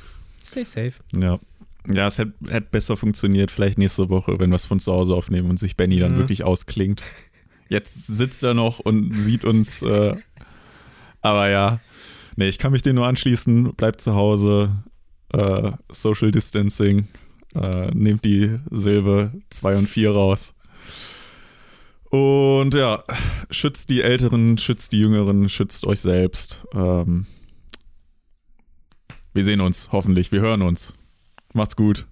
stay 0.45 0.65
safe. 0.65 0.95
Ja. 1.17 1.39
Ja, 1.93 2.07
es 2.07 2.19
hätte, 2.19 2.35
hätte 2.49 2.69
besser 2.71 2.97
funktioniert, 2.97 3.51
vielleicht 3.51 3.79
nächste 3.79 4.09
Woche, 4.09 4.39
wenn 4.39 4.51
wir 4.51 4.57
es 4.57 4.65
von 4.65 4.81
zu 4.81 4.93
Hause 4.93 5.15
aufnehmen 5.15 5.51
und 5.51 5.59
sich 5.59 5.77
Benny 5.77 5.99
dann 5.99 6.13
mhm. 6.13 6.17
wirklich 6.19 6.45
ausklingt. 6.45 7.03
Jetzt 7.69 8.07
sitzt 8.07 8.43
er 8.43 8.55
noch 8.55 8.81
und 8.81 9.13
sieht 9.13 9.45
uns. 9.45 9.83
Äh, 9.95 10.17
aber 11.21 11.49
ja, 11.49 11.81
nee, 12.37 12.49
ich 12.49 12.59
kann 12.59 12.73
mich 12.73 12.83
dem 12.83 12.97
nur 12.97 13.07
anschließen. 13.07 13.75
Bleibt 13.75 14.03
zu 14.03 14.15
Hause. 14.15 14.71
Äh, 15.33 15.73
Social 15.91 16.31
Distancing. 16.31 17.09
Äh, 17.55 17.91
nehmt 17.95 18.25
die 18.27 18.59
Silbe 18.71 19.33
2 19.49 19.79
und 19.79 19.89
4 19.89 20.11
raus. 20.11 20.55
Und 22.11 22.75
ja, 22.75 23.03
schützt 23.51 23.91
die 23.91 24.03
Älteren, 24.03 24.59
schützt 24.59 24.93
die 24.93 25.01
Jüngeren, 25.01 25.49
schützt 25.49 25.87
euch 25.87 26.01
selbst. 26.01 26.65
Ähm, 26.75 27.27
wir 29.33 29.45
sehen 29.45 29.61
uns, 29.61 29.89
hoffentlich. 29.93 30.31
Wir 30.31 30.41
hören 30.41 30.63
uns. 30.63 30.95
Macht's 31.55 31.77
gut. 31.77 32.09